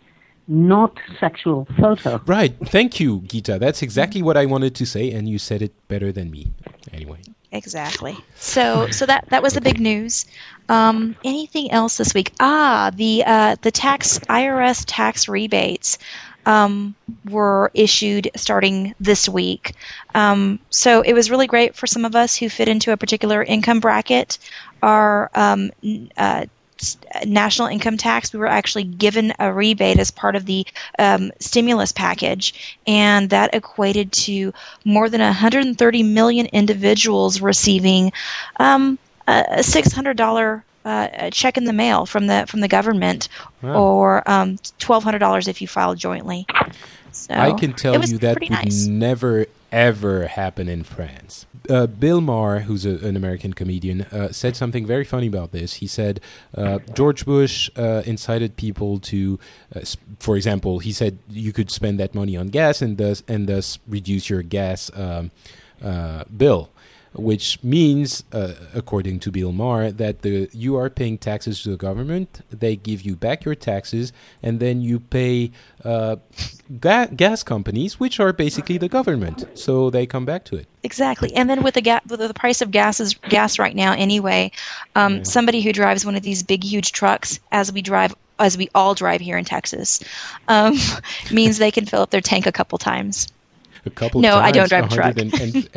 not 0.48 0.98
sexual 1.20 1.68
photo. 1.78 2.20
Right. 2.26 2.54
Thank 2.66 2.98
you, 2.98 3.20
Gita. 3.20 3.58
That's 3.58 3.82
exactly 3.82 4.22
what 4.22 4.36
I 4.36 4.46
wanted 4.46 4.74
to 4.76 4.86
say, 4.86 5.12
and 5.12 5.28
you 5.28 5.38
said 5.38 5.62
it 5.62 5.72
better 5.88 6.10
than 6.10 6.30
me. 6.30 6.52
Anyway. 6.92 7.20
Exactly. 7.52 8.16
So, 8.36 8.88
so 8.90 9.06
that 9.06 9.24
that 9.30 9.42
was 9.42 9.54
the 9.54 9.60
big 9.60 9.80
news. 9.80 10.24
Um, 10.68 11.16
anything 11.24 11.70
else 11.72 11.96
this 11.96 12.14
week? 12.14 12.32
Ah, 12.38 12.92
the 12.94 13.24
uh, 13.26 13.56
the 13.62 13.72
tax 13.72 14.20
IRS 14.20 14.84
tax 14.86 15.28
rebates 15.28 15.98
um, 16.50 16.96
were 17.30 17.70
issued 17.74 18.28
starting 18.34 18.94
this 18.98 19.28
week. 19.28 19.74
Um, 20.16 20.58
so 20.68 21.00
it 21.02 21.12
was 21.12 21.30
really 21.30 21.46
great 21.46 21.76
for 21.76 21.86
some 21.86 22.04
of 22.04 22.16
us 22.16 22.36
who 22.36 22.48
fit 22.48 22.66
into 22.68 22.90
a 22.90 22.96
particular 22.96 23.40
income 23.42 23.78
bracket. 23.78 24.38
Our 24.82 25.30
um, 25.34 25.70
uh, 26.16 26.46
national 27.24 27.68
income 27.68 27.98
tax, 27.98 28.32
we 28.32 28.40
were 28.40 28.48
actually 28.48 28.82
given 28.84 29.32
a 29.38 29.52
rebate 29.52 30.00
as 30.00 30.10
part 30.10 30.34
of 30.34 30.44
the 30.44 30.66
um, 30.98 31.30
stimulus 31.38 31.92
package, 31.92 32.78
and 32.84 33.30
that 33.30 33.54
equated 33.54 34.10
to 34.12 34.52
more 34.84 35.08
than 35.08 35.20
130 35.20 36.02
million 36.02 36.46
individuals 36.46 37.40
receiving 37.40 38.12
um, 38.58 38.98
a 39.28 39.58
$600 39.58 40.62
uh, 40.84 41.08
a 41.12 41.30
check 41.30 41.56
in 41.56 41.64
the 41.64 41.72
mail 41.72 42.06
from 42.06 42.26
the 42.26 42.46
from 42.48 42.60
the 42.60 42.68
government, 42.68 43.28
wow. 43.62 43.82
or 43.82 44.30
um, 44.30 44.58
twelve 44.78 45.04
hundred 45.04 45.18
dollars 45.18 45.48
if 45.48 45.60
you 45.60 45.68
file 45.68 45.94
jointly. 45.94 46.46
So 47.12 47.34
I 47.34 47.52
can 47.52 47.72
tell 47.72 48.04
you 48.04 48.18
that 48.18 48.40
would 48.40 48.50
nice. 48.50 48.86
never 48.86 49.46
ever 49.72 50.26
happen 50.26 50.68
in 50.68 50.82
France. 50.82 51.46
Uh, 51.68 51.86
Bill 51.86 52.20
Maher, 52.20 52.60
who's 52.60 52.84
a, 52.84 52.96
an 53.06 53.16
American 53.16 53.52
comedian, 53.52 54.02
uh, 54.02 54.32
said 54.32 54.56
something 54.56 54.86
very 54.86 55.04
funny 55.04 55.26
about 55.26 55.52
this. 55.52 55.74
He 55.74 55.86
said 55.86 56.20
uh, 56.56 56.80
George 56.94 57.24
Bush 57.24 57.70
uh, 57.76 58.02
incited 58.04 58.56
people 58.56 58.98
to, 59.00 59.38
uh, 59.74 59.80
sp- 59.86 60.02
for 60.18 60.36
example, 60.36 60.80
he 60.80 60.92
said 60.92 61.18
you 61.28 61.52
could 61.52 61.70
spend 61.70 62.00
that 62.00 62.14
money 62.14 62.36
on 62.36 62.48
gas 62.48 62.82
and 62.82 62.98
thus 62.98 63.22
and 63.28 63.46
thus 63.46 63.78
reduce 63.86 64.28
your 64.28 64.42
gas 64.42 64.90
um, 64.94 65.30
uh, 65.82 66.24
bill 66.36 66.70
which 67.14 67.62
means, 67.62 68.22
uh, 68.32 68.52
according 68.74 69.18
to 69.20 69.30
Bill 69.30 69.52
Maher, 69.52 69.90
that 69.90 70.22
the 70.22 70.48
you 70.52 70.76
are 70.76 70.88
paying 70.88 71.18
taxes 71.18 71.62
to 71.62 71.70
the 71.70 71.76
government. 71.76 72.42
They 72.50 72.76
give 72.76 73.02
you 73.02 73.16
back 73.16 73.44
your 73.44 73.54
taxes, 73.54 74.12
and 74.42 74.60
then 74.60 74.80
you 74.80 75.00
pay 75.00 75.50
uh, 75.84 76.16
ga- 76.78 77.08
gas 77.08 77.42
companies, 77.42 77.98
which 77.98 78.20
are 78.20 78.32
basically 78.32 78.78
the 78.78 78.88
government. 78.88 79.44
So 79.54 79.90
they 79.90 80.06
come 80.06 80.24
back 80.24 80.44
to 80.46 80.56
it. 80.56 80.66
Exactly, 80.82 81.34
and 81.34 81.50
then 81.50 81.62
with 81.62 81.74
the 81.74 81.82
ga- 81.82 82.00
with 82.08 82.20
the 82.20 82.34
price 82.34 82.62
of 82.62 82.70
gas 82.70 83.00
is 83.00 83.14
gas 83.28 83.58
right 83.58 83.74
now 83.74 83.92
anyway. 83.92 84.52
Um, 84.94 85.16
Yeah. 85.16 85.22
Somebody 85.24 85.60
who 85.62 85.72
drives 85.72 86.06
one 86.06 86.14
of 86.16 86.22
these 86.22 86.42
big, 86.42 86.62
huge 86.62 86.92
trucks, 86.92 87.40
as 87.50 87.72
we 87.72 87.82
drive, 87.82 88.14
as 88.38 88.56
we 88.56 88.68
all 88.74 88.94
drive 88.94 89.20
here 89.20 89.36
in 89.36 89.44
Texas, 89.44 90.00
um, 90.48 90.76
means 91.32 91.58
they 91.58 91.70
can 91.70 91.86
fill 91.86 92.02
up 92.02 92.10
their 92.10 92.20
tank 92.20 92.46
a 92.46 92.52
couple 92.52 92.78
times. 92.78 93.26
A 93.86 93.90
couple. 93.90 94.20
No, 94.20 94.30
times, 94.40 94.42
no, 94.42 94.46
I 94.48 94.50
don't 94.52 94.68
drive 94.68 94.84
a 94.92 94.94
truck. 94.94 95.18
and- 95.18 95.40
and- 95.40 95.68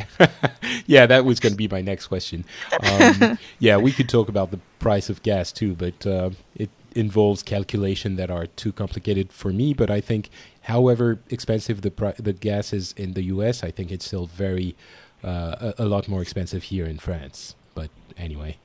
yeah, 0.88 1.06
that 1.06 1.26
was 1.26 1.40
going 1.40 1.54
to 1.54 1.58
be 1.58 1.68
my 1.68 1.82
next 1.82 2.08
question. 2.08 2.44
Um, 2.82 3.38
yeah, 3.60 3.78
we 3.78 3.92
could 3.92 4.10
talk 4.10 4.28
about 4.30 4.52
the 4.52 4.60
price 4.80 5.10
of 5.10 5.24
gas 5.24 5.52
too, 5.52 5.74
but 5.76 6.06
uh, 6.06 6.32
it 6.56 6.70
involves 6.96 7.42
calculation 7.44 8.16
that 8.18 8.30
are 8.30 8.46
too 8.46 8.72
complicated 8.72 9.32
for 9.32 9.52
me. 9.54 9.74
But 9.74 9.90
I 9.90 10.02
think, 10.02 10.30
however 10.62 11.20
expensive 11.30 11.82
the 11.82 11.92
pri- 11.92 12.16
the 12.20 12.34
gas 12.34 12.74
is 12.74 12.94
in 12.98 13.14
the 13.14 13.24
U.S., 13.36 13.64
I 13.64 13.72
think 13.72 13.92
it's 13.92 14.06
still 14.06 14.26
very 14.28 14.76
uh, 15.24 15.72
a, 15.78 15.84
a 15.84 15.86
lot 15.86 16.08
more 16.08 16.22
expensive 16.22 16.64
here 16.64 16.86
in 16.86 17.00
France. 17.00 17.56
But 17.74 17.90
anyway, 18.18 18.58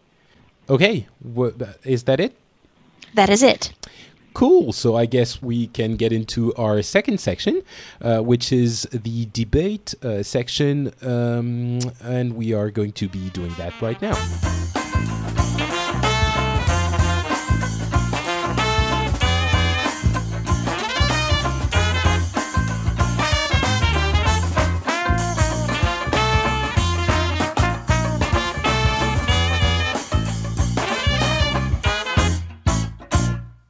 okay, 0.68 1.06
wha- 1.22 1.52
is 1.84 2.02
that 2.04 2.18
it? 2.20 2.36
That 3.14 3.30
is 3.30 3.42
it. 3.42 3.72
Cool. 4.38 4.72
So 4.72 4.94
I 4.94 5.06
guess 5.06 5.42
we 5.42 5.66
can 5.66 5.96
get 5.96 6.12
into 6.12 6.54
our 6.54 6.80
second 6.80 7.18
section, 7.18 7.60
uh, 8.00 8.20
which 8.20 8.52
is 8.52 8.82
the 8.92 9.26
debate 9.32 9.96
uh, 10.04 10.22
section, 10.22 10.92
um, 11.02 11.80
and 12.04 12.36
we 12.36 12.54
are 12.54 12.70
going 12.70 12.92
to 12.92 13.08
be 13.08 13.30
doing 13.30 13.52
that 13.54 13.72
right 13.82 14.00
now. 14.00 14.77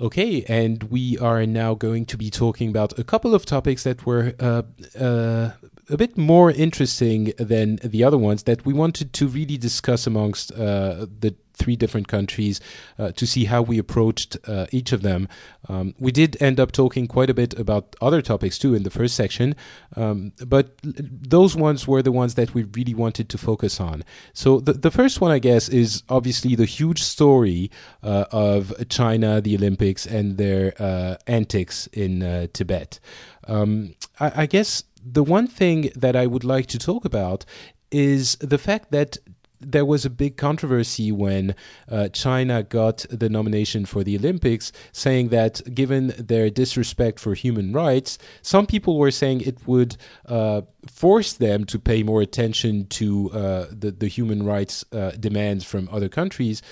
Okay, 0.00 0.44
and 0.48 0.84
we 0.84 1.18
are 1.18 1.44
now 1.44 1.74
going 1.74 2.06
to 2.06 2.16
be 2.16 2.30
talking 2.30 2.68
about 2.68 2.96
a 3.00 3.04
couple 3.04 3.34
of 3.34 3.44
topics 3.44 3.82
that 3.82 4.06
were 4.06 4.32
uh, 4.38 4.62
uh, 4.96 5.50
a 5.90 5.96
bit 5.96 6.16
more 6.16 6.52
interesting 6.52 7.32
than 7.36 7.80
the 7.82 8.04
other 8.04 8.18
ones 8.18 8.44
that 8.44 8.64
we 8.64 8.72
wanted 8.72 9.12
to 9.14 9.26
really 9.26 9.56
discuss 9.56 10.06
amongst 10.06 10.52
uh, 10.52 11.06
the 11.20 11.34
three 11.58 11.76
different 11.76 12.08
countries 12.08 12.60
uh, 12.98 13.12
to 13.12 13.26
see 13.26 13.44
how 13.44 13.62
we 13.62 13.78
approached 13.78 14.36
uh, 14.46 14.66
each 14.72 14.92
of 14.92 15.02
them. 15.02 15.28
Um, 15.68 15.94
we 15.98 16.12
did 16.12 16.40
end 16.40 16.58
up 16.60 16.72
talking 16.72 17.06
quite 17.06 17.30
a 17.30 17.34
bit 17.34 17.58
about 17.58 17.96
other 18.00 18.22
topics 18.22 18.58
too 18.58 18.74
in 18.74 18.82
the 18.82 18.90
first 18.90 19.14
section, 19.14 19.54
um, 19.96 20.32
but 20.46 20.76
those 20.82 21.56
ones 21.56 21.86
were 21.86 22.02
the 22.02 22.12
ones 22.12 22.34
that 22.34 22.54
we 22.54 22.62
really 22.62 22.94
wanted 22.94 23.28
to 23.28 23.38
focus 23.38 23.80
on. 23.80 24.04
So 24.32 24.60
the, 24.60 24.72
the 24.72 24.90
first 24.90 25.20
one, 25.20 25.30
I 25.30 25.38
guess, 25.38 25.68
is 25.68 26.02
obviously 26.08 26.54
the 26.54 26.64
huge 26.64 27.02
story 27.02 27.70
uh, 28.02 28.24
of 28.30 28.72
China, 28.88 29.40
the 29.40 29.56
Olympics, 29.56 30.06
and 30.06 30.38
their 30.38 30.74
uh, 30.78 31.16
antics 31.26 31.86
in 31.88 32.22
uh, 32.22 32.46
Tibet. 32.52 33.00
Um, 33.46 33.94
I, 34.20 34.42
I 34.42 34.46
guess 34.46 34.84
the 35.04 35.22
one 35.22 35.46
thing 35.46 35.90
that 35.96 36.16
I 36.16 36.26
would 36.26 36.44
like 36.44 36.66
to 36.66 36.78
talk 36.78 37.04
about 37.04 37.44
is 37.90 38.36
the 38.36 38.58
fact 38.58 38.90
that 38.90 39.16
there 39.60 39.84
was 39.84 40.04
a 40.04 40.10
big 40.10 40.36
controversy 40.36 41.12
when 41.12 41.54
uh, 41.88 42.08
China 42.08 42.62
got 42.62 43.04
the 43.10 43.28
nomination 43.28 43.84
for 43.84 44.04
the 44.04 44.16
Olympics, 44.16 44.72
saying 44.92 45.28
that 45.28 45.74
given 45.74 46.14
their 46.18 46.50
disrespect 46.50 47.18
for 47.18 47.34
human 47.34 47.72
rights, 47.72 48.18
some 48.42 48.66
people 48.66 48.98
were 48.98 49.10
saying 49.10 49.40
it 49.40 49.66
would 49.66 49.96
uh, 50.26 50.62
force 50.86 51.32
them 51.32 51.64
to 51.64 51.78
pay 51.78 52.02
more 52.02 52.22
attention 52.22 52.86
to 52.86 53.30
uh, 53.32 53.66
the, 53.70 53.90
the 53.90 54.08
human 54.08 54.44
rights 54.44 54.84
uh, 54.92 55.10
demands 55.12 55.64
from 55.64 55.88
other 55.92 56.08
countries. 56.08 56.62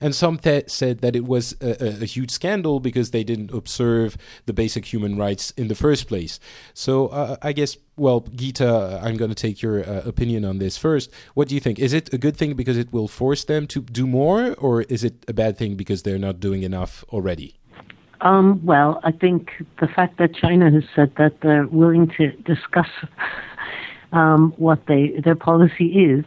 And 0.00 0.14
some 0.14 0.38
th- 0.38 0.70
said 0.70 1.00
that 1.00 1.14
it 1.14 1.24
was 1.26 1.54
a, 1.60 2.02
a, 2.02 2.06
huge 2.06 2.30
scandal 2.30 2.80
because 2.80 3.10
they 3.10 3.22
didn't 3.22 3.52
observe 3.52 4.16
the 4.46 4.52
basic 4.52 4.86
human 4.86 5.16
rights 5.18 5.50
in 5.52 5.68
the 5.68 5.74
first 5.74 6.08
place. 6.08 6.40
So 6.72 7.08
uh, 7.08 7.36
I 7.42 7.52
guess, 7.52 7.76
well, 7.96 8.20
Gita, 8.34 9.00
I'm 9.02 9.16
going 9.16 9.28
to 9.28 9.34
take 9.34 9.60
your 9.60 9.84
uh, 9.84 10.02
opinion 10.06 10.44
on 10.46 10.58
this 10.58 10.78
first. 10.78 11.10
What 11.34 11.48
do 11.48 11.54
you 11.54 11.60
think? 11.60 11.78
Is 11.78 11.92
it 11.92 12.12
a 12.14 12.18
good 12.18 12.36
thing 12.36 12.54
because 12.54 12.78
it 12.78 12.92
will 12.92 13.08
force 13.08 13.44
them 13.44 13.66
to 13.68 13.82
do 13.82 14.06
more, 14.06 14.54
or 14.54 14.82
is 14.82 15.04
it 15.04 15.24
a 15.28 15.34
bad 15.34 15.58
thing 15.58 15.76
because 15.76 16.02
they're 16.02 16.18
not 16.18 16.40
doing 16.40 16.62
enough 16.62 17.04
already? 17.10 17.56
Um, 18.22 18.64
well, 18.64 19.00
I 19.02 19.12
think 19.12 19.50
the 19.80 19.86
fact 19.86 20.18
that 20.18 20.34
China 20.34 20.70
has 20.70 20.84
said 20.94 21.12
that 21.16 21.40
they're 21.40 21.66
willing 21.66 22.08
to 22.18 22.32
discuss 22.42 22.88
um, 24.12 24.52
what 24.56 24.86
they 24.86 25.20
their 25.24 25.36
policy 25.36 25.86
is 25.86 26.24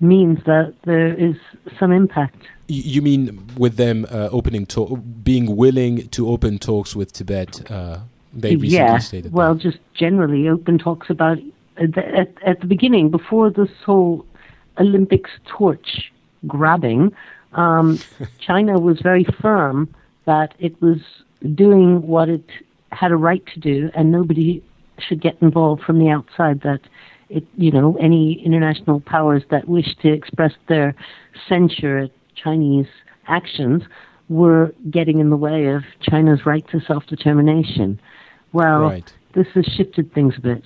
means 0.00 0.38
that 0.44 0.74
there 0.84 1.14
is 1.14 1.36
some 1.78 1.92
impact. 1.92 2.46
You 2.68 3.02
mean 3.02 3.48
with 3.56 3.76
them 3.76 4.06
uh, 4.10 4.28
opening 4.32 4.66
to- 4.66 4.96
being 4.96 5.56
willing 5.56 6.08
to 6.08 6.28
open 6.28 6.58
talks 6.58 6.96
with 6.96 7.12
Tibet? 7.12 7.70
Uh, 7.70 8.00
they 8.32 8.56
recently 8.56 8.76
yeah, 8.76 8.98
stated. 8.98 9.32
well, 9.32 9.54
that. 9.54 9.62
just 9.62 9.78
generally 9.94 10.48
open 10.48 10.78
talks 10.78 11.08
about 11.08 11.38
at 11.76 11.94
the, 11.94 12.06
at, 12.06 12.42
at 12.44 12.60
the 12.60 12.66
beginning 12.66 13.10
before 13.10 13.50
this 13.50 13.70
whole 13.84 14.26
Olympics 14.78 15.30
torch 15.46 16.12
grabbing. 16.46 17.12
Um, 17.52 17.98
China 18.38 18.78
was 18.78 19.00
very 19.00 19.24
firm 19.40 19.94
that 20.26 20.54
it 20.58 20.80
was 20.82 20.98
doing 21.54 22.06
what 22.06 22.28
it 22.28 22.44
had 22.92 23.12
a 23.12 23.16
right 23.16 23.44
to 23.54 23.60
do, 23.60 23.90
and 23.94 24.10
nobody 24.10 24.62
should 24.98 25.20
get 25.20 25.36
involved 25.40 25.82
from 25.82 25.98
the 25.98 26.08
outside. 26.08 26.60
That 26.62 26.80
it, 27.28 27.44
you 27.56 27.70
know, 27.70 27.96
any 28.00 28.44
international 28.44 29.00
powers 29.00 29.42
that 29.50 29.68
wish 29.68 29.96
to 30.02 30.12
express 30.12 30.52
their 30.68 30.94
censure 31.48 31.98
at 31.98 32.10
Chinese 32.42 32.86
actions 33.28 33.82
were 34.28 34.74
getting 34.90 35.18
in 35.18 35.30
the 35.30 35.36
way 35.36 35.66
of 35.66 35.82
China's 36.00 36.44
right 36.46 36.66
to 36.68 36.80
self-determination. 36.80 38.00
Well, 38.52 38.80
Right. 38.82 39.12
this 39.34 39.46
has 39.54 39.64
shifted 39.66 40.12
things 40.12 40.34
a 40.36 40.40
bit. 40.40 40.64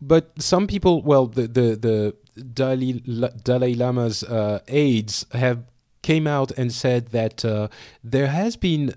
But 0.00 0.32
some 0.38 0.66
people, 0.66 1.02
well, 1.02 1.26
the 1.26 1.42
the 1.42 1.76
the 1.76 2.14
Dalai, 2.54 3.02
Dalai 3.44 3.74
Lama's 3.74 4.22
uh, 4.24 4.60
aides 4.68 5.26
have 5.32 5.64
came 6.02 6.26
out 6.26 6.50
and 6.52 6.72
said 6.72 7.08
that 7.08 7.44
uh, 7.44 7.68
there 8.02 8.28
has 8.28 8.56
been 8.56 8.94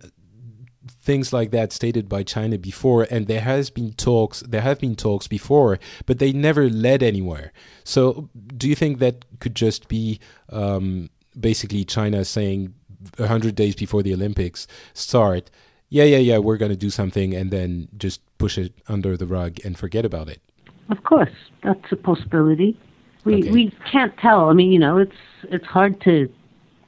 things 1.02 1.34
like 1.34 1.52
that 1.52 1.74
stated 1.74 2.08
by 2.08 2.24
China 2.24 2.58
before, 2.58 3.06
and 3.12 3.28
there 3.28 3.42
has 3.42 3.70
been 3.70 3.92
talks. 3.94 4.40
There 4.42 4.62
have 4.62 4.80
been 4.80 4.96
talks 4.96 5.28
before, 5.28 5.80
but 6.06 6.20
they 6.20 6.32
never 6.32 6.70
led 6.70 7.04
anywhere. 7.04 7.52
So, 7.84 8.30
do 8.56 8.70
you 8.70 8.76
think 8.76 9.00
that 9.00 9.26
could 9.40 9.56
just 9.56 9.90
be 9.90 10.20
um, 10.50 11.10
basically 11.40 11.84
China 11.86 12.24
saying 12.26 12.74
a 13.20 13.28
hundred 13.28 13.56
days 13.56 13.76
before 13.76 14.04
the 14.04 14.14
Olympics 14.14 14.68
start? 14.94 15.50
Yeah, 15.90 16.06
yeah, 16.06 16.18
yeah. 16.18 16.38
We're 16.40 16.58
going 16.58 16.72
to 16.72 16.78
do 16.78 16.90
something, 16.90 17.34
and 17.36 17.52
then 17.52 17.88
just 17.98 18.22
push 18.38 18.58
it 18.58 18.74
under 18.88 19.16
the 19.16 19.28
rug 19.28 19.58
and 19.64 19.78
forget 19.78 20.06
about 20.06 20.28
it. 20.28 20.42
Of 20.90 21.04
course, 21.04 21.30
that's 21.64 21.92
a 21.92 21.96
possibility. 21.96 22.78
We 23.26 23.36
Okay. 23.36 23.52
we 23.52 23.72
can't 23.92 24.16
tell. 24.18 24.50
I 24.50 24.54
mean, 24.54 24.72
you 24.72 24.80
know, 24.80 24.98
it's 24.98 25.16
it's 25.44 25.66
hard 25.66 26.02
to. 26.02 26.30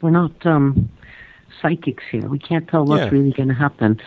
We're 0.01 0.09
not 0.11 0.45
um, 0.45 0.89
psychics 1.61 2.03
here. 2.11 2.27
We 2.27 2.39
can't 2.39 2.67
tell 2.67 2.85
what's 2.85 3.03
Yeah. 3.05 3.09
really 3.09 3.31
going 3.31 3.49
to 3.49 3.55
happen. 3.55 3.99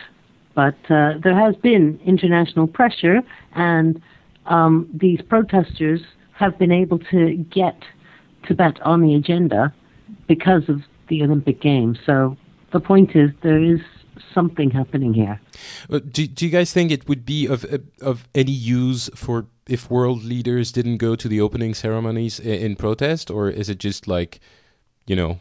But 0.55 0.76
uh, 0.91 1.14
there 1.22 1.34
has 1.34 1.55
been 1.57 1.99
international 2.05 2.66
pressure, 2.66 3.22
and 3.55 4.01
um, 4.47 4.89
these 4.93 5.20
protesters 5.22 6.01
have 6.32 6.59
been 6.59 6.72
able 6.72 6.99
to 7.11 7.36
get 7.51 7.76
Tibet 8.47 8.80
on 8.82 9.01
the 9.03 9.14
agenda 9.14 9.72
because 10.29 10.68
of 10.68 10.83
the 11.09 11.22
Olympic 11.24 11.61
Games. 11.61 11.99
So 12.07 12.37
the 12.72 12.81
point 12.81 13.16
is, 13.16 13.31
there 13.43 13.62
is 13.62 13.81
something 14.33 14.70
happening 14.70 15.14
here. 15.14 15.41
Uh, 15.91 15.99
do, 15.99 16.26
do 16.26 16.45
you 16.45 16.51
guys 16.51 16.72
think 16.72 16.93
it 16.93 17.09
would 17.09 17.24
be 17.24 17.47
of 17.47 17.64
of 18.01 18.29
any 18.35 18.53
use 18.53 19.11
for 19.14 19.47
if 19.68 19.91
world 19.91 20.22
leaders 20.22 20.72
didn't 20.72 20.99
go 20.99 21.16
to 21.16 21.29
the 21.29 21.41
opening 21.41 21.74
ceremonies 21.74 22.39
in, 22.41 22.55
in 22.55 22.76
protest, 22.76 23.31
or 23.31 23.51
is 23.51 23.68
it 23.68 23.79
just 23.79 24.07
like, 24.07 24.41
you 25.07 25.16
know, 25.16 25.41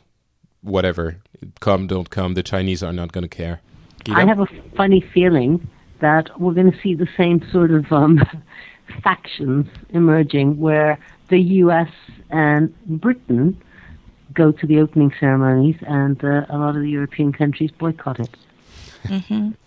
whatever, 0.61 1.17
come 1.59 1.87
don't 1.87 2.09
come, 2.09 2.33
the 2.33 2.43
Chinese 2.43 2.83
are 2.83 2.93
not 2.93 3.11
going 3.11 3.23
to 3.23 3.29
care? 3.29 3.61
I 4.09 4.25
have 4.25 4.39
a 4.39 4.47
funny 4.75 5.01
feeling 5.13 5.67
that 5.99 6.39
we're 6.39 6.53
going 6.53 6.71
to 6.71 6.79
see 6.81 6.93
the 6.95 7.09
same 7.17 7.45
sort 7.51 7.71
of 7.71 7.91
um, 7.91 8.21
factions 9.03 9.67
emerging 9.89 10.59
where 10.59 10.97
the 11.29 11.39
U.S. 11.39 11.89
and 12.29 12.73
Britain 13.01 13.61
go 14.37 14.51
to 14.51 14.67
the 14.67 14.79
opening 14.79 15.11
ceremonies, 15.19 15.77
and 15.87 16.23
uh, 16.23 16.45
a 16.49 16.57
lot 16.57 16.75
of 16.77 16.81
the 16.81 16.91
European 16.99 17.33
countries 17.33 17.71
boycott 17.71 18.19
it. 18.19 18.33
Mm-hmm. 19.03 19.51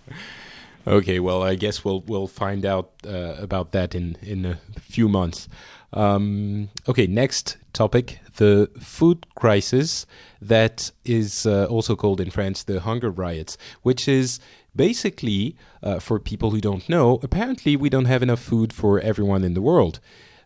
Okay, 0.86 1.20
well, 1.20 1.42
I 1.42 1.56
guess 1.56 1.84
we'll 1.84 2.00
we'll 2.06 2.26
find 2.26 2.64
out 2.64 2.90
uh, 3.06 3.34
about 3.38 3.72
that 3.72 3.94
in 3.94 4.16
in 4.22 4.46
a 4.46 4.58
few 4.80 5.08
months. 5.08 5.46
Um, 5.92 6.70
okay, 6.88 7.06
next 7.06 7.58
topic: 7.74 8.18
the 8.36 8.70
food 8.80 9.26
crisis 9.34 10.06
that 10.40 10.90
is 11.04 11.44
uh, 11.44 11.66
also 11.66 11.96
called 11.96 12.20
in 12.20 12.30
France 12.30 12.62
the 12.64 12.80
hunger 12.80 13.10
riots, 13.10 13.58
which 13.82 14.08
is 14.08 14.40
basically 14.74 15.54
uh, 15.82 15.98
for 15.98 16.18
people 16.18 16.50
who 16.50 16.60
don't 16.60 16.88
know. 16.88 17.20
Apparently, 17.22 17.76
we 17.76 17.90
don't 17.90 18.06
have 18.06 18.22
enough 18.22 18.40
food 18.40 18.72
for 18.72 19.00
everyone 19.00 19.44
in 19.44 19.52
the 19.54 19.62
world. 19.62 20.00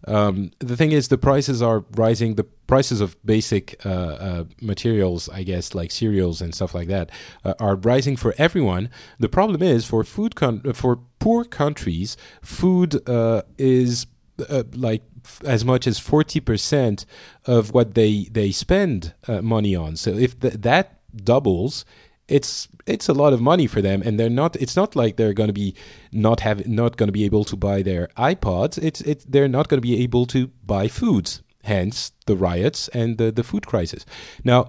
Um, 0.07 0.51
the 0.59 0.77
thing 0.77 0.93
is, 0.93 1.09
the 1.09 1.19
prices 1.19 1.63
are 1.63 1.85
rising. 1.97 2.35
The 2.35 2.45
prices 2.45 3.01
of 3.01 3.17
basic 3.25 3.85
uh, 3.85 3.89
uh, 3.89 4.45
materials, 4.61 5.29
I 5.29 5.43
guess, 5.43 5.75
like 5.75 5.91
cereals 5.91 6.41
and 6.41 6.55
stuff 6.55 6.75
like 6.75 6.89
that, 6.89 7.11
uh, 7.45 7.55
are 7.61 7.77
rising 7.77 8.17
for 8.17 8.35
everyone. 8.39 8.91
The 9.19 9.29
problem 9.29 9.63
is 9.63 9.85
for 9.85 10.05
food 10.05 10.35
con- 10.35 10.73
for 10.73 11.01
poor 11.19 11.45
countries, 11.45 12.17
food 12.43 13.09
uh, 13.09 13.43
is 13.59 14.07
uh, 14.49 14.65
like 14.75 15.03
f- 15.25 15.41
as 15.45 15.65
much 15.65 15.87
as 15.87 15.99
forty 15.99 16.41
percent 16.41 17.07
of 17.47 17.73
what 17.73 17.95
they 17.95 18.25
they 18.31 18.51
spend 18.53 19.15
uh, 19.29 19.41
money 19.43 19.75
on. 19.75 19.97
So 19.97 20.11
if 20.11 20.39
th- 20.41 20.55
that 20.55 21.01
doubles, 21.25 21.85
it's 22.29 22.69
it's 22.87 23.09
a 23.09 23.13
lot 23.13 23.33
of 23.33 23.41
money 23.41 23.67
for 23.67 23.83
them 23.83 24.03
and 24.03 24.19
they're 24.19 24.31
not 24.31 24.57
it's 24.57 24.77
not 24.77 24.97
like 24.97 25.17
they're 25.17 25.35
going 25.35 25.49
to 25.49 25.53
be 25.53 25.75
not 26.13 26.41
have 26.41 26.67
not 26.67 26.97
going 26.97 27.09
to 27.09 27.13
be 27.13 27.25
able 27.25 27.45
to 27.45 27.57
buy 27.57 27.83
their 27.83 28.09
iPods 28.17 28.83
it's 28.83 29.01
it's 29.03 29.25
they're 29.25 29.49
not 29.49 29.69
going 29.69 29.79
to 29.79 29.87
be 29.87 30.03
able 30.03 30.27
to 30.27 30.49
buy 30.65 30.89
foods 30.89 31.43
hence 31.65 32.13
the 32.27 32.37
riots 32.37 32.89
and 32.89 33.19
the 33.19 33.31
the 33.31 33.45
food 33.45 33.67
crisis 33.67 34.07
now 34.43 34.69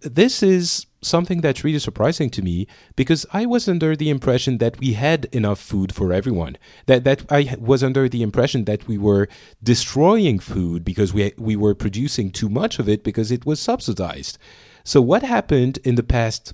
this 0.00 0.42
is 0.42 0.86
something 1.02 1.40
that's 1.40 1.62
really 1.62 1.78
surprising 1.78 2.30
to 2.30 2.42
me 2.42 2.66
because 2.96 3.24
I 3.32 3.46
was 3.46 3.68
under 3.68 3.94
the 3.94 4.10
impression 4.10 4.58
that 4.58 4.78
we 4.78 4.94
had 4.94 5.26
enough 5.26 5.60
food 5.60 5.94
for 5.94 6.12
everyone. 6.12 6.56
That 6.86 7.04
that 7.04 7.24
I 7.30 7.56
was 7.60 7.84
under 7.84 8.08
the 8.08 8.22
impression 8.22 8.64
that 8.64 8.88
we 8.88 8.98
were 8.98 9.28
destroying 9.62 10.38
food 10.38 10.84
because 10.84 11.14
we 11.14 11.32
we 11.38 11.56
were 11.56 11.74
producing 11.74 12.30
too 12.30 12.48
much 12.48 12.78
of 12.78 12.88
it 12.88 13.04
because 13.04 13.30
it 13.30 13.46
was 13.46 13.60
subsidized. 13.60 14.38
So 14.84 15.00
what 15.00 15.22
happened 15.22 15.78
in 15.84 15.94
the 15.94 16.02
past 16.02 16.52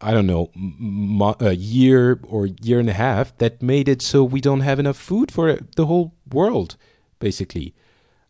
I 0.00 0.12
don't 0.12 0.26
know, 0.26 0.50
mo- 0.54 1.36
a 1.40 1.52
year 1.52 2.20
or 2.28 2.46
year 2.46 2.78
and 2.78 2.90
a 2.90 2.94
half 2.94 3.36
that 3.38 3.62
made 3.62 3.88
it 3.88 4.02
so 4.02 4.22
we 4.24 4.40
don't 4.40 4.60
have 4.60 4.78
enough 4.78 4.96
food 4.96 5.32
for 5.32 5.58
the 5.76 5.86
whole 5.86 6.14
world, 6.30 6.76
basically, 7.18 7.74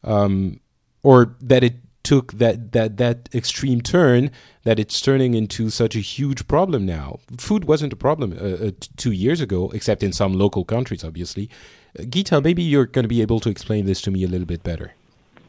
um, 0.04 0.60
or 1.02 1.34
that 1.40 1.64
it 1.64 1.74
took 2.04 2.34
that 2.34 2.70
that 2.70 2.98
that 2.98 3.28
extreme 3.34 3.80
turn 3.80 4.30
that 4.62 4.78
it's 4.78 5.00
turning 5.00 5.34
into 5.34 5.68
such 5.70 5.96
a 5.96 5.98
huge 5.98 6.46
problem 6.46 6.86
now. 6.86 7.18
Food 7.36 7.64
wasn't 7.64 7.92
a 7.92 7.96
problem 7.96 8.32
uh, 8.32 8.66
uh, 8.66 8.70
two 8.96 9.10
years 9.10 9.40
ago, 9.40 9.70
except 9.74 10.04
in 10.04 10.12
some 10.12 10.34
local 10.34 10.64
countries, 10.64 11.02
obviously. 11.02 11.50
Uh, 11.98 12.04
Gita, 12.04 12.40
maybe 12.40 12.62
you're 12.62 12.86
going 12.86 13.02
to 13.02 13.08
be 13.08 13.22
able 13.22 13.40
to 13.40 13.48
explain 13.48 13.86
this 13.86 14.00
to 14.02 14.12
me 14.12 14.22
a 14.22 14.28
little 14.28 14.46
bit 14.46 14.62
better. 14.62 14.92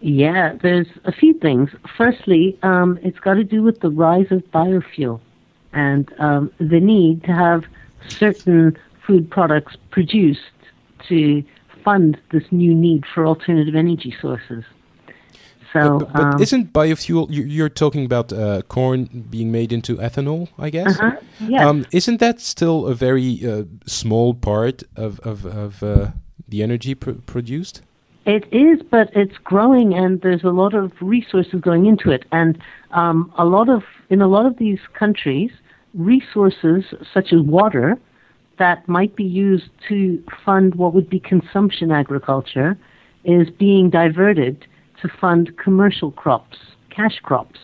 Yeah, 0.01 0.53
there's 0.63 0.87
a 1.05 1.11
few 1.11 1.33
things. 1.35 1.69
Firstly, 1.95 2.57
um, 2.63 2.97
it's 3.03 3.19
got 3.19 3.35
to 3.35 3.43
do 3.43 3.61
with 3.61 3.79
the 3.81 3.89
rise 3.89 4.31
of 4.31 4.39
biofuel 4.51 5.19
and 5.73 6.11
um, 6.19 6.51
the 6.59 6.79
need 6.79 7.23
to 7.23 7.33
have 7.33 7.63
certain 8.07 8.77
food 9.05 9.29
products 9.29 9.75
produced 9.91 10.39
to 11.07 11.43
fund 11.83 12.17
this 12.31 12.43
new 12.51 12.73
need 12.73 13.05
for 13.13 13.25
alternative 13.25 13.75
energy 13.75 14.13
sources. 14.21 14.63
So, 15.73 15.99
but, 15.99 16.13
but 16.13 16.21
um, 16.35 16.41
isn't 16.41 16.73
biofuel? 16.73 17.29
you- 17.29 17.43
You're 17.43 17.69
talking 17.69 18.05
about 18.05 18.31
uh, 18.31 18.61
corn 18.63 19.25
being 19.29 19.51
made 19.51 19.73
into 19.73 19.97
ethanol, 19.97 20.47
I 20.57 20.69
guess. 20.69 20.97
uh-huh, 20.99 21.17
yes. 21.41 21.61
Um, 21.61 21.85
isn't 21.91 22.19
that 22.19 22.39
still 22.39 22.87
a 22.87 22.95
very 22.95 23.45
uh, 23.45 23.63
small 23.85 24.33
part 24.33 24.83
of 24.95 25.19
of, 25.21 25.45
of 25.45 25.83
uh, 25.83 26.11
the 26.47 26.63
energy 26.63 26.95
pr- 26.95 27.11
produced? 27.25 27.81
It 28.27 28.45
is, 28.51 28.81
but 28.91 29.09
it's 29.15 29.37
growing, 29.45 29.93
and 29.93 30.19
there's 30.19 30.43
a 30.43 30.49
lot 30.49 30.73
of 30.73 30.91
resources 30.99 31.61
going 31.61 31.85
into 31.85 32.11
it. 32.11 32.25
And 32.33 32.57
um, 32.91 33.31
a 33.37 33.45
lot 33.45 33.69
of 33.69 33.83
in 34.09 34.21
a 34.21 34.27
lot 34.27 34.45
of 34.45 34.57
these 34.57 34.79
countries, 34.93 35.49
resources 35.93 36.83
such 37.13 37.31
as 37.31 37.39
water 37.39 37.97
that 38.59 38.85
might 38.85 39.15
be 39.15 39.23
used 39.23 39.69
to 39.87 40.21
fund 40.43 40.75
what 40.75 40.93
would 40.93 41.09
be 41.09 41.21
consumption 41.21 41.89
agriculture 41.89 42.77
is 43.23 43.49
being 43.49 43.89
diverted 43.89 44.65
to 45.01 45.07
fund 45.07 45.57
commercial 45.57 46.11
crops, 46.11 46.57
cash 46.89 47.19
crops. 47.21 47.59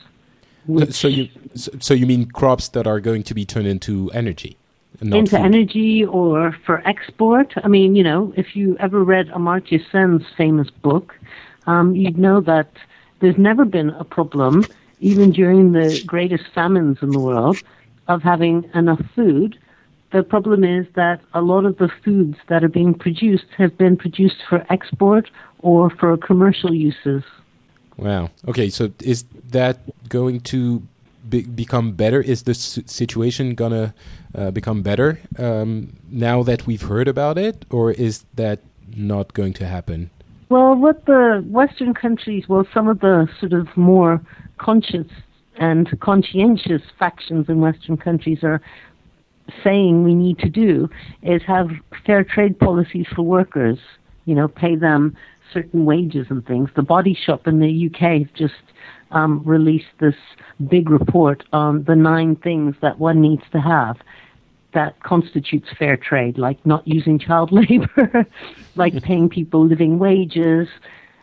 So, 0.91 1.09
you 1.09 1.27
so, 1.55 1.93
you 1.93 2.05
mean 2.05 2.29
crops 2.29 2.69
that 2.69 2.87
are 2.87 3.01
going 3.01 3.23
to 3.23 3.33
be 3.33 3.43
turned 3.43 3.67
into 3.67 4.09
energy, 4.11 4.57
into 5.11 5.37
energy 5.37 6.05
or 6.05 6.55
for 6.65 6.85
export. 6.87 7.53
I 7.63 7.67
mean, 7.67 7.95
you 7.95 8.03
know, 8.03 8.33
if 8.37 8.55
you 8.55 8.77
ever 8.79 9.03
read 9.03 9.27
Amartya 9.29 9.79
Sen's 9.91 10.23
famous 10.37 10.69
book, 10.69 11.13
um, 11.67 11.95
you'd 11.95 12.17
know 12.17 12.41
that 12.41 12.71
there's 13.19 13.37
never 13.37 13.65
been 13.65 13.89
a 13.91 14.03
problem, 14.03 14.67
even 14.99 15.31
during 15.31 15.71
the 15.71 16.01
greatest 16.05 16.43
famines 16.53 16.97
in 17.01 17.11
the 17.11 17.19
world, 17.19 17.61
of 18.07 18.21
having 18.21 18.69
enough 18.73 19.01
food. 19.15 19.57
The 20.11 20.23
problem 20.23 20.63
is 20.63 20.85
that 20.95 21.21
a 21.33 21.41
lot 21.41 21.65
of 21.65 21.77
the 21.77 21.89
foods 22.03 22.37
that 22.49 22.63
are 22.63 22.69
being 22.69 22.93
produced 22.93 23.45
have 23.57 23.77
been 23.77 23.97
produced 23.97 24.43
for 24.47 24.65
export 24.69 25.29
or 25.59 25.89
for 25.89 26.15
commercial 26.17 26.73
uses. 26.73 27.23
Wow. 27.97 28.29
Okay. 28.47 28.69
So 28.69 28.91
is 28.99 29.25
that 29.51 29.79
going 30.09 30.41
to 30.41 30.83
be- 31.27 31.43
become 31.43 31.93
better? 31.93 32.21
Is 32.21 32.43
the 32.43 32.53
situation 32.53 33.55
gonna 33.55 33.93
uh, 34.35 34.51
become 34.51 34.81
better 34.81 35.19
um, 35.37 35.97
now 36.09 36.43
that 36.43 36.65
we've 36.65 36.83
heard 36.83 37.07
about 37.07 37.37
it, 37.37 37.65
or 37.69 37.91
is 37.91 38.25
that 38.35 38.59
not 38.95 39.33
going 39.33 39.53
to 39.53 39.65
happen? 39.65 40.09
Well, 40.49 40.75
what 40.75 41.05
the 41.05 41.43
Western 41.47 41.93
countries, 41.93 42.47
well, 42.47 42.67
some 42.73 42.87
of 42.87 42.99
the 42.99 43.27
sort 43.39 43.53
of 43.53 43.75
more 43.75 44.21
conscious 44.57 45.07
and 45.57 45.99
conscientious 45.99 46.81
factions 46.99 47.47
in 47.49 47.59
Western 47.59 47.97
countries 47.97 48.43
are 48.43 48.61
saying 49.63 50.03
we 50.03 50.15
need 50.15 50.39
to 50.39 50.49
do 50.49 50.89
is 51.21 51.41
have 51.43 51.69
fair 52.05 52.23
trade 52.23 52.59
policies 52.59 53.07
for 53.15 53.23
workers, 53.23 53.77
you 54.25 54.35
know, 54.35 54.47
pay 54.47 54.75
them 54.75 55.15
certain 55.51 55.85
wages 55.85 56.27
and 56.29 56.45
things. 56.45 56.69
The 56.75 56.81
Body 56.81 57.13
Shop 57.13 57.47
in 57.47 57.59
the 57.59 57.89
UK 57.89 58.33
just 58.33 58.53
um, 59.13 59.41
released 59.45 59.93
this 59.99 60.15
big 60.67 60.89
report 60.89 61.43
on 61.53 61.83
the 61.83 61.95
nine 61.95 62.35
things 62.35 62.75
that 62.81 62.99
one 62.99 63.21
needs 63.21 63.43
to 63.51 63.61
have 63.61 63.97
that 64.73 65.01
constitutes 65.03 65.69
fair 65.77 65.95
trade, 65.95 66.37
like 66.37 66.63
not 66.65 66.85
using 66.87 67.19
child 67.19 67.51
labor, 67.53 68.25
like 68.75 69.01
paying 69.03 69.29
people 69.29 69.65
living 69.65 69.99
wages, 69.99 70.67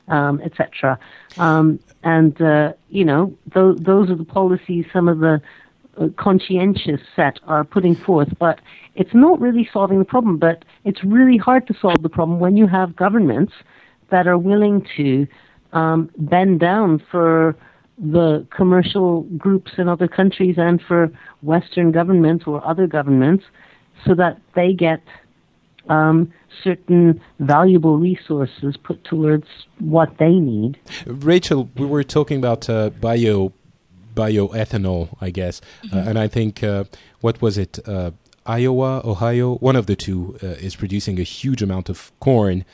um, 0.08 0.40
etc. 0.42 0.98
Um, 1.36 1.80
and 2.02 2.40
uh, 2.40 2.72
you 2.88 3.04
know, 3.04 3.36
th- 3.52 3.76
those 3.78 4.10
are 4.10 4.16
the 4.16 4.24
policies 4.24 4.86
some 4.92 5.08
of 5.08 5.18
the 5.18 5.42
uh, 5.98 6.08
conscientious 6.16 7.00
set 7.14 7.40
are 7.46 7.64
putting 7.64 7.96
forth. 7.96 8.28
But 8.38 8.60
it's 8.94 9.14
not 9.14 9.40
really 9.40 9.68
solving 9.72 9.98
the 9.98 10.04
problem. 10.04 10.38
But 10.38 10.64
it's 10.84 11.02
really 11.04 11.36
hard 11.36 11.66
to 11.66 11.74
solve 11.74 12.02
the 12.02 12.08
problem 12.08 12.38
when 12.38 12.56
you 12.56 12.66
have 12.66 12.96
governments 12.96 13.52
that 14.10 14.26
are 14.26 14.38
willing 14.38 14.86
to 14.96 15.26
um, 15.72 16.10
bend 16.16 16.60
down 16.60 17.02
for 17.10 17.56
the 18.00 18.46
commercial 18.50 19.22
groups 19.36 19.72
in 19.76 19.88
other 19.88 20.08
countries 20.08 20.56
and 20.58 20.80
for 20.80 21.10
Western 21.42 21.92
governments 21.92 22.44
or 22.46 22.66
other 22.66 22.86
governments 22.86 23.44
so 24.06 24.14
that 24.14 24.40
they 24.54 24.72
get 24.72 25.02
um, 25.88 26.32
certain 26.64 27.20
valuable 27.38 27.98
resources 27.98 28.76
put 28.82 29.02
towards 29.04 29.46
what 29.78 30.16
they 30.18 30.30
need. 30.30 30.78
Rachel, 31.06 31.68
we 31.76 31.86
were 31.86 32.04
talking 32.04 32.38
about 32.38 32.68
uh, 32.70 32.90
bio 32.90 33.52
bioethanol, 34.14 35.16
I 35.20 35.30
guess, 35.30 35.60
uh, 35.92 35.98
and 35.98 36.18
I 36.18 36.26
think 36.26 36.62
uh, 36.62 36.84
what 37.20 37.40
was 37.40 37.56
it? 37.58 37.78
Uh, 37.86 38.10
Iowa, 38.44 39.02
Ohio, 39.04 39.56
one 39.56 39.76
of 39.76 39.86
the 39.86 39.94
two 39.94 40.36
uh, 40.42 40.46
is 40.46 40.74
producing 40.74 41.20
a 41.20 41.22
huge 41.22 41.62
amount 41.62 41.88
of 41.88 42.10
corn, 42.20 42.64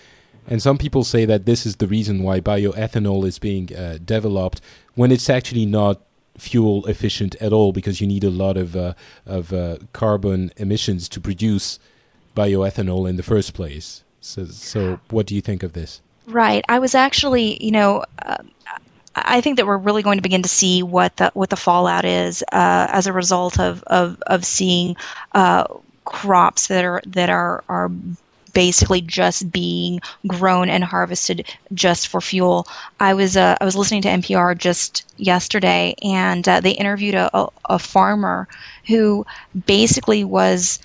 and 0.48 0.62
some 0.62 0.78
people 0.78 1.04
say 1.04 1.24
that 1.24 1.46
this 1.46 1.66
is 1.66 1.76
the 1.76 1.86
reason 1.86 2.22
why 2.22 2.40
bioethanol 2.40 3.26
is 3.26 3.38
being 3.38 3.74
uh, 3.74 3.98
developed 4.04 4.60
when 4.94 5.10
it's 5.12 5.28
actually 5.28 5.66
not 5.66 6.00
fuel 6.38 6.86
efficient 6.86 7.34
at 7.36 7.52
all 7.52 7.72
because 7.72 8.00
you 8.00 8.06
need 8.06 8.24
a 8.24 8.30
lot 8.30 8.56
of 8.56 8.76
uh, 8.76 8.94
of 9.24 9.52
uh, 9.52 9.78
carbon 9.92 10.52
emissions 10.56 11.08
to 11.08 11.20
produce 11.20 11.78
bioethanol 12.36 13.08
in 13.08 13.16
the 13.16 13.22
first 13.22 13.54
place. 13.54 14.04
So, 14.20 14.44
so 14.46 15.00
what 15.10 15.26
do 15.26 15.34
you 15.34 15.40
think 15.40 15.62
of 15.62 15.72
this? 15.72 16.00
Right. 16.26 16.64
I 16.68 16.80
was 16.80 16.94
actually, 16.94 17.62
you 17.64 17.70
know, 17.70 18.04
uh, 18.18 18.38
I 19.14 19.40
think 19.40 19.56
that 19.56 19.66
we're 19.66 19.78
really 19.78 20.02
going 20.02 20.18
to 20.18 20.22
begin 20.22 20.42
to 20.42 20.48
see 20.48 20.82
what 20.82 21.16
the 21.16 21.30
what 21.34 21.50
the 21.50 21.56
fallout 21.56 22.04
is 22.04 22.42
uh, 22.52 22.86
as 22.90 23.06
a 23.06 23.12
result 23.12 23.58
of 23.58 23.82
of 23.84 24.20
of 24.26 24.44
seeing 24.44 24.96
uh, 25.32 25.64
crops 26.04 26.66
that 26.66 26.84
are 26.84 27.00
that 27.06 27.30
are 27.30 27.64
are 27.68 27.90
basically 28.56 29.02
just 29.02 29.52
being 29.52 30.00
grown 30.26 30.70
and 30.70 30.82
harvested 30.82 31.46
just 31.74 32.08
for 32.08 32.22
fuel. 32.22 32.66
I 32.98 33.12
was 33.12 33.36
uh, 33.36 33.54
I 33.60 33.64
was 33.66 33.76
listening 33.76 34.00
to 34.02 34.08
NPR 34.08 34.56
just 34.56 35.04
yesterday, 35.18 35.94
and 36.02 36.48
uh, 36.48 36.60
they 36.60 36.70
interviewed 36.70 37.16
a, 37.16 37.48
a 37.66 37.78
farmer 37.78 38.48
who 38.86 39.26
basically 39.66 40.24
was 40.24 40.78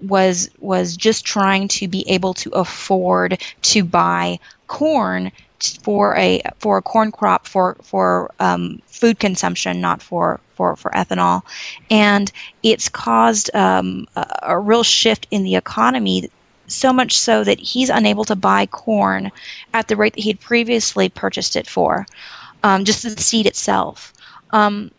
was 0.00 0.50
was 0.60 0.96
just 0.96 1.24
trying 1.24 1.66
to 1.68 1.88
be 1.88 2.08
able 2.08 2.34
to 2.34 2.50
afford 2.50 3.42
to 3.62 3.82
buy 3.82 4.38
corn 4.68 5.32
for 5.82 6.16
a 6.16 6.42
for 6.60 6.78
a 6.78 6.82
corn 6.82 7.10
crop 7.10 7.48
for 7.48 7.76
for 7.82 8.30
um, 8.38 8.80
food 8.86 9.18
consumption, 9.18 9.80
not 9.80 10.00
for 10.00 10.38
for 10.54 10.76
for 10.76 10.92
ethanol, 10.92 11.42
and 11.90 12.30
it's 12.62 12.88
caused 12.88 13.52
um, 13.52 14.06
a, 14.14 14.26
a 14.42 14.58
real 14.60 14.84
shift 14.84 15.26
in 15.32 15.42
the 15.42 15.56
economy. 15.56 16.30
So 16.70 16.92
much 16.92 17.18
so 17.18 17.44
that 17.44 17.58
he's 17.58 17.90
unable 17.90 18.24
to 18.24 18.36
buy 18.36 18.66
corn 18.66 19.30
at 19.74 19.88
the 19.88 19.96
rate 19.96 20.14
that 20.14 20.22
he 20.22 20.30
had 20.30 20.40
previously 20.40 21.08
purchased 21.08 21.56
it 21.56 21.66
for, 21.66 22.06
um, 22.62 22.84
just 22.84 23.02
the 23.02 23.20
seed 23.20 23.46
itself. 23.46 24.12
Um, 24.50 24.90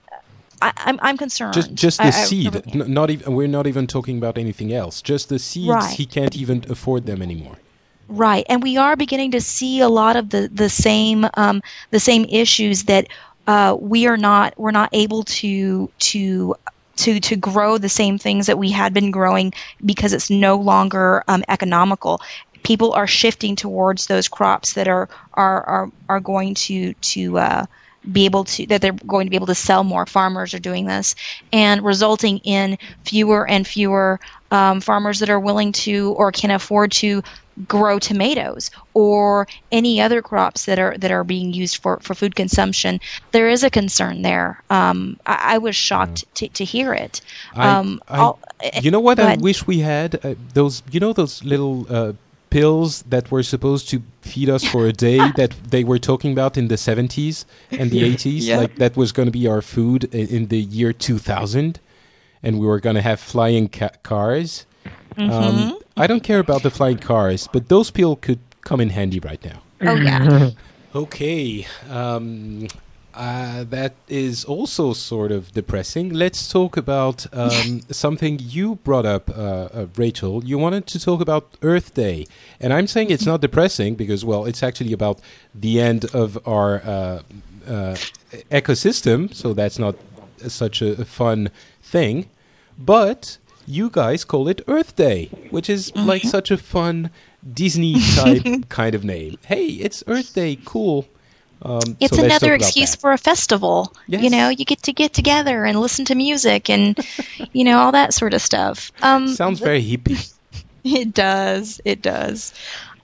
I, 0.62 0.68
am 0.68 0.74
I'm, 0.78 1.00
I'm 1.02 1.18
concerned. 1.18 1.54
Just 1.54 1.74
just 1.74 1.98
the 1.98 2.06
I, 2.06 2.12
seed. 2.12 2.56
I, 2.56 2.62
N- 2.74 2.94
not 2.94 3.10
even 3.10 3.34
we're 3.34 3.48
not 3.48 3.68
even 3.68 3.88
talking 3.88 4.18
about 4.18 4.38
anything 4.38 4.72
else. 4.72 5.02
Just 5.02 5.30
the 5.30 5.40
seeds. 5.40 5.70
Right. 5.70 5.96
He 5.96 6.06
can't 6.06 6.36
even 6.36 6.66
afford 6.70 7.06
them 7.06 7.22
anymore. 7.22 7.58
Right, 8.08 8.46
and 8.50 8.62
we 8.62 8.76
are 8.76 8.98
beginning 8.98 9.32
to 9.32 9.42
see 9.42 9.80
a 9.80 9.88
lot 9.88 10.18
of 10.18 10.30
the 10.30 10.50
the 10.54 10.70
same 10.70 11.26
um, 11.36 11.62
the 11.92 12.00
same 12.00 12.26
issues 12.26 12.84
that 12.84 13.08
uh, 13.48 13.76
we 13.80 14.08
are 14.08 14.18
not 14.18 14.54
we're 14.60 14.72
not 14.72 14.90
able 14.92 15.24
to 15.24 15.90
to 16.00 16.56
to 16.98 17.20
to 17.20 17.36
grow 17.36 17.78
the 17.78 17.90
same 17.90 18.18
things 18.18 18.48
that 18.48 18.58
we 18.58 18.72
had 18.72 18.94
been 18.94 19.12
growing 19.12 19.54
because 19.84 20.14
it's 20.14 20.30
no 20.30 20.58
longer 20.58 21.24
um, 21.28 21.44
economical. 21.48 22.22
People 22.64 22.94
are 22.94 23.08
shifting 23.08 23.56
towards 23.56 24.08
those 24.08 24.28
crops 24.28 24.74
that 24.74 24.88
are 24.88 25.10
are 25.34 25.64
are, 25.64 25.92
are 26.10 26.20
going 26.20 26.54
to 26.56 26.94
to 26.94 27.38
uh, 27.38 27.66
be 28.10 28.26
able 28.26 28.44
to 28.44 28.66
that 28.68 28.82
they're 28.82 28.94
going 28.94 29.26
to 29.26 29.30
be 29.30 29.36
able 29.36 29.48
to 29.48 29.56
sell 29.56 29.84
more. 29.84 30.06
Farmers 30.06 30.54
are 30.54 30.60
doing 30.60 30.86
this, 30.86 31.16
and 31.52 31.84
resulting 31.84 32.40
in 32.40 32.78
fewer 33.04 33.48
and 33.48 33.66
fewer 33.66 34.20
um, 34.52 34.82
farmers 34.82 35.20
that 35.20 35.30
are 35.30 35.40
willing 35.40 35.72
to 35.72 36.14
or 36.18 36.32
can 36.32 36.52
afford 36.52 36.92
to 36.92 37.24
grow 37.68 38.00
tomatoes 38.00 38.72
or 38.94 39.48
any 39.72 40.02
other 40.02 40.22
crops 40.22 40.66
that 40.66 40.80
are 40.80 40.98
that 40.98 41.12
are 41.12 41.24
being 41.24 41.54
used 41.54 41.78
for, 41.78 42.00
for 42.00 42.14
food 42.14 42.36
consumption. 42.36 43.00
There 43.32 43.50
is 43.50 43.64
a 43.64 43.70
concern 43.70 44.22
there. 44.22 44.62
Um, 44.70 45.20
I, 45.26 45.56
I, 45.56 45.58
was 45.58 45.76
shocked 45.76 46.24
yeah. 46.24 46.48
to, 46.48 46.54
to 46.56 46.66
hear 46.66 46.94
it. 46.94 47.22
Um, 47.56 48.02
I, 48.08 48.34
I, 48.62 48.80
you 48.82 48.92
know 48.92 49.00
what 49.00 49.20
I 49.20 49.36
wish 49.36 49.68
we 49.68 49.80
had 49.80 50.24
uh, 50.26 50.36
those. 50.54 50.84
You 50.92 51.00
know 51.00 51.14
those 51.14 51.44
little. 51.44 51.86
Uh, 51.90 52.14
pills 52.50 53.04
that 53.04 53.32
were 53.32 53.42
supposed 53.42 53.88
to 53.88 54.04
feed 54.20 54.50
us 54.50 54.62
for 54.66 54.86
a 54.86 54.92
day 54.92 55.18
that 55.38 55.52
they 55.70 55.86
were 55.86 55.98
talking 55.98 56.34
about 56.34 56.58
in 56.58 56.68
the 56.68 56.76
70s 56.76 57.46
and 57.72 57.90
the 57.92 58.02
80s 58.02 58.42
yeah. 58.42 58.58
like 58.58 58.76
that 58.76 58.98
was 58.98 59.14
going 59.14 59.26
to 59.26 59.32
be 59.32 59.48
our 59.48 59.62
food 59.62 60.04
in, 60.14 60.28
in, 60.28 60.48
the 60.48 60.60
year 60.60 60.92
2000 60.92 61.80
and 62.44 62.60
we 62.60 62.68
were 62.68 62.82
going 62.82 62.98
to 62.98 63.02
have 63.02 63.22
flying 63.22 63.70
ca- 63.70 63.96
cars 64.04 64.66
mm-hmm. 65.16 65.32
um, 65.32 65.81
i 65.98 66.08
don't 66.08 66.24
care 66.24 66.40
about 66.40 66.64
the 66.64 66.72
flying 66.72 66.98
cars 66.98 67.48
but 67.52 67.70
those 67.70 67.92
pills 67.92 68.18
could 68.22 68.40
come 68.62 68.80
in 68.80 68.90
handy 68.90 69.20
right 69.20 69.44
now 69.44 69.62
oh 69.82 69.96
yeah 69.96 70.50
okay 70.96 71.66
um, 71.90 72.68
uh, 73.14 73.66
that 73.66 73.94
is 74.08 74.46
also 74.46 74.94
sort 74.94 75.32
of 75.32 75.52
depressing. 75.52 76.14
Let's 76.14 76.48
talk 76.48 76.78
about 76.78 77.26
um, 77.34 77.82
something 77.90 78.40
you 78.42 78.76
brought 78.76 79.06
up, 79.06 79.30
uh, 79.30 79.34
uh, 79.34 79.88
Rachel. 79.98 80.44
You 80.46 80.58
wanted 80.58 80.88
to 80.88 81.00
talk 81.00 81.20
about 81.20 81.58
Earth 81.62 81.94
Day. 81.94 82.26
And 82.60 82.74
I'm 82.74 82.88
saying 82.88 83.12
it's 83.12 83.26
not 83.26 83.42
depressing 83.48 83.96
because, 83.96 84.24
well, 84.24 84.46
it's 84.46 84.64
actually 84.64 84.94
about 84.94 85.20
the 85.54 85.82
end 85.82 86.06
of 86.16 86.40
our 86.48 86.82
uh, 86.84 87.22
uh, 87.68 87.96
ecosystem. 88.50 89.34
So 89.34 89.54
that's 89.54 89.78
not 89.78 89.96
such 90.48 90.82
a, 90.82 91.02
a, 91.02 91.06
fun 91.06 91.50
thing. 91.82 92.30
But 92.78 93.38
you 93.68 93.90
guys 93.90 94.24
call 94.24 94.48
it 94.48 94.62
Earth 94.68 94.96
Day, 94.96 95.28
which 95.50 95.70
is 95.70 95.92
mm-hmm. 95.92 96.08
like 96.08 96.24
such 96.24 96.52
a 96.52 96.58
fun 96.58 97.10
Disney 97.54 98.00
type 98.16 98.70
kind 98.70 98.96
of 98.96 99.04
name. 99.04 99.38
Hey, 99.46 99.68
it's 99.68 100.04
Earth 100.08 100.34
Day. 100.34 100.58
Cool. 100.64 101.08
Um, 101.64 101.96
it's 102.00 102.18
so 102.18 102.24
another 102.24 102.54
excuse 102.56 102.96
for 102.96 103.12
a 103.12 103.18
festival. 103.18 103.94
Yes. 104.08 104.24
You 104.24 104.32
know, 104.32 104.50
you 104.50 104.66
get 104.66 104.82
to 104.84 104.94
get 104.94 105.14
together 105.14 105.64
and 105.64 105.80
listen 105.80 106.06
to 106.06 106.16
music 106.16 106.70
and, 106.70 106.98
you 107.54 107.64
know, 107.64 107.80
all 107.80 107.92
that 107.92 108.14
sort 108.14 108.34
of 108.34 108.42
stuff. 108.42 108.92
Um, 109.02 109.28
Sounds 109.28 109.60
very 109.60 109.84
hippie. 109.84 110.34
It 110.84 111.14
does. 111.14 111.80
It 111.86 112.02
does. 112.02 112.56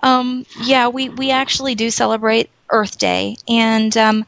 Um, 0.01 0.47
yeah, 0.63 0.87
we, 0.87 1.09
we 1.09 1.29
actually 1.29 1.75
do 1.75 1.91
celebrate 1.91 2.49
Earth 2.69 2.97
Day, 2.97 3.37
and 3.47 3.95
um, 3.95 4.25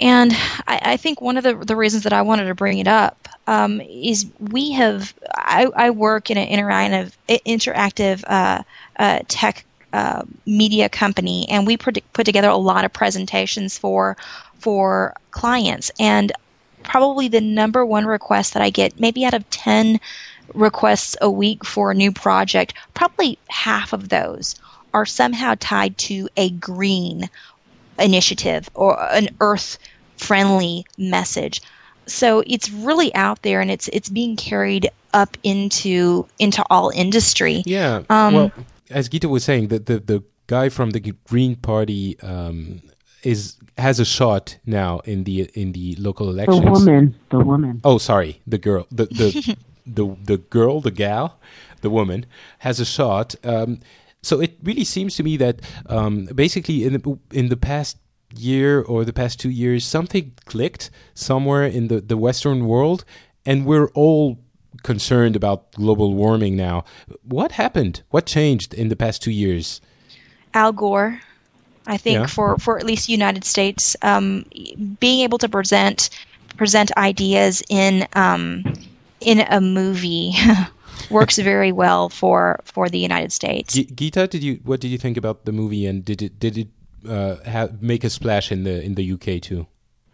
and 0.00 0.32
I, 0.66 0.80
I, 0.82 0.96
think 0.96 1.20
one 1.20 1.36
of 1.36 1.44
the 1.44 1.54
the 1.54 1.76
reasons 1.76 2.04
that 2.04 2.12
I 2.12 2.22
wanted 2.22 2.46
to 2.46 2.54
bring 2.54 2.78
it 2.78 2.88
up 2.88 3.28
um, 3.46 3.80
is 3.80 4.26
we 4.38 4.72
have 4.72 5.14
I, 5.34 5.66
I, 5.74 5.90
work 5.90 6.30
in 6.30 6.38
an 6.38 6.48
interactive 6.48 7.12
interactive 7.28 8.24
uh, 8.26 8.62
uh, 8.98 9.20
tech 9.28 9.64
uh, 9.92 10.22
media 10.46 10.88
company, 10.88 11.46
and 11.48 11.66
we 11.66 11.76
put, 11.76 11.98
put 12.12 12.26
together 12.26 12.48
a 12.48 12.56
lot 12.56 12.84
of 12.84 12.92
presentations 12.92 13.78
for 13.78 14.16
for 14.58 15.14
clients. 15.30 15.90
And 16.00 16.32
probably 16.82 17.28
the 17.28 17.40
number 17.40 17.86
one 17.86 18.06
request 18.06 18.54
that 18.54 18.62
I 18.62 18.70
get, 18.70 18.98
maybe 18.98 19.24
out 19.24 19.34
of 19.34 19.48
ten 19.50 20.00
requests 20.52 21.16
a 21.20 21.30
week 21.30 21.64
for 21.64 21.90
a 21.90 21.94
new 21.94 22.12
project, 22.12 22.74
probably 22.94 23.38
half 23.48 23.92
of 23.92 24.08
those 24.08 24.56
are 24.92 25.06
somehow 25.06 25.54
tied 25.58 25.98
to 25.98 26.28
a 26.36 26.50
green 26.50 27.28
initiative 27.98 28.68
or 28.74 29.00
an 29.12 29.28
earth 29.40 29.78
friendly 30.16 30.86
message. 30.98 31.60
So 32.06 32.42
it's 32.46 32.70
really 32.70 33.14
out 33.14 33.42
there 33.42 33.60
and 33.60 33.70
it's 33.70 33.88
it's 33.88 34.08
being 34.08 34.36
carried 34.36 34.90
up 35.12 35.36
into 35.42 36.26
into 36.38 36.64
all 36.68 36.90
industry. 36.90 37.62
Yeah. 37.64 38.02
Um, 38.10 38.34
well, 38.34 38.52
as 38.90 39.08
Gita 39.08 39.28
was 39.28 39.44
saying, 39.44 39.68
the, 39.68 39.78
the, 39.78 39.98
the 39.98 40.22
guy 40.46 40.68
from 40.68 40.90
the 40.90 41.00
Green 41.26 41.56
Party 41.56 42.18
um, 42.20 42.82
is 43.22 43.56
has 43.78 43.98
a 43.98 44.04
shot 44.04 44.58
now 44.66 45.00
in 45.00 45.24
the 45.24 45.50
in 45.54 45.72
the 45.72 45.96
local 45.98 46.28
elections. 46.28 46.60
The 46.60 46.70
woman, 46.70 47.14
the 47.30 47.38
woman. 47.38 47.80
Oh, 47.84 47.98
sorry, 47.98 48.40
the 48.46 48.58
girl, 48.58 48.86
the 48.90 49.06
the 49.06 49.56
the, 49.86 50.16
the 50.22 50.36
girl, 50.38 50.80
the 50.80 50.90
gal, 50.90 51.38
the 51.80 51.90
woman 51.90 52.26
has 52.58 52.80
a 52.80 52.84
shot. 52.84 53.34
Um, 53.44 53.80
so 54.24 54.40
it 54.40 54.56
really 54.62 54.84
seems 54.84 55.16
to 55.16 55.22
me 55.22 55.36
that 55.36 55.60
um, 55.86 56.26
basically 56.34 56.84
in 56.84 56.94
the, 56.94 57.18
in 57.32 57.48
the 57.48 57.56
past 57.56 57.98
year 58.36 58.80
or 58.80 59.04
the 59.04 59.12
past 59.12 59.38
two 59.38 59.50
years, 59.50 59.84
something 59.84 60.32
clicked 60.46 60.90
somewhere 61.14 61.64
in 61.64 61.88
the, 61.88 62.00
the 62.00 62.16
Western 62.16 62.66
world, 62.66 63.04
and 63.46 63.66
we're 63.66 63.88
all 63.90 64.38
concerned 64.82 65.36
about 65.36 65.72
global 65.72 66.14
warming 66.14 66.56
now. 66.56 66.84
What 67.22 67.52
happened? 67.52 68.02
What 68.10 68.26
changed 68.26 68.74
in 68.74 68.88
the 68.88 68.96
past 68.96 69.22
two 69.22 69.30
years? 69.30 69.80
Al 70.54 70.72
Gore, 70.72 71.20
I 71.86 71.96
think, 71.96 72.18
yeah. 72.20 72.26
for, 72.26 72.58
for 72.58 72.78
at 72.78 72.84
least 72.84 73.08
United 73.08 73.44
States, 73.44 73.96
um, 74.02 74.46
being 75.00 75.20
able 75.20 75.38
to 75.38 75.48
present 75.48 76.10
present 76.56 76.96
ideas 76.96 77.64
in 77.68 78.06
um, 78.12 78.62
in 79.20 79.40
a 79.40 79.60
movie 79.60 80.34
works 81.10 81.38
very 81.38 81.72
well 81.72 82.08
for 82.08 82.60
for 82.64 82.88
the 82.88 82.98
United 82.98 83.32
States. 83.32 83.74
G- 83.74 83.84
Gita, 83.84 84.26
did 84.26 84.42
you 84.42 84.60
what 84.64 84.80
did 84.80 84.88
you 84.88 84.98
think 84.98 85.16
about 85.16 85.44
the 85.44 85.52
movie, 85.52 85.86
and 85.86 86.04
did 86.04 86.22
it 86.22 86.38
did 86.38 86.58
it 86.58 86.68
uh, 87.08 87.36
have, 87.44 87.82
make 87.82 88.04
a 88.04 88.10
splash 88.10 88.50
in 88.50 88.64
the 88.64 88.82
in 88.82 88.94
the 88.94 89.12
UK 89.12 89.40
too? 89.40 89.66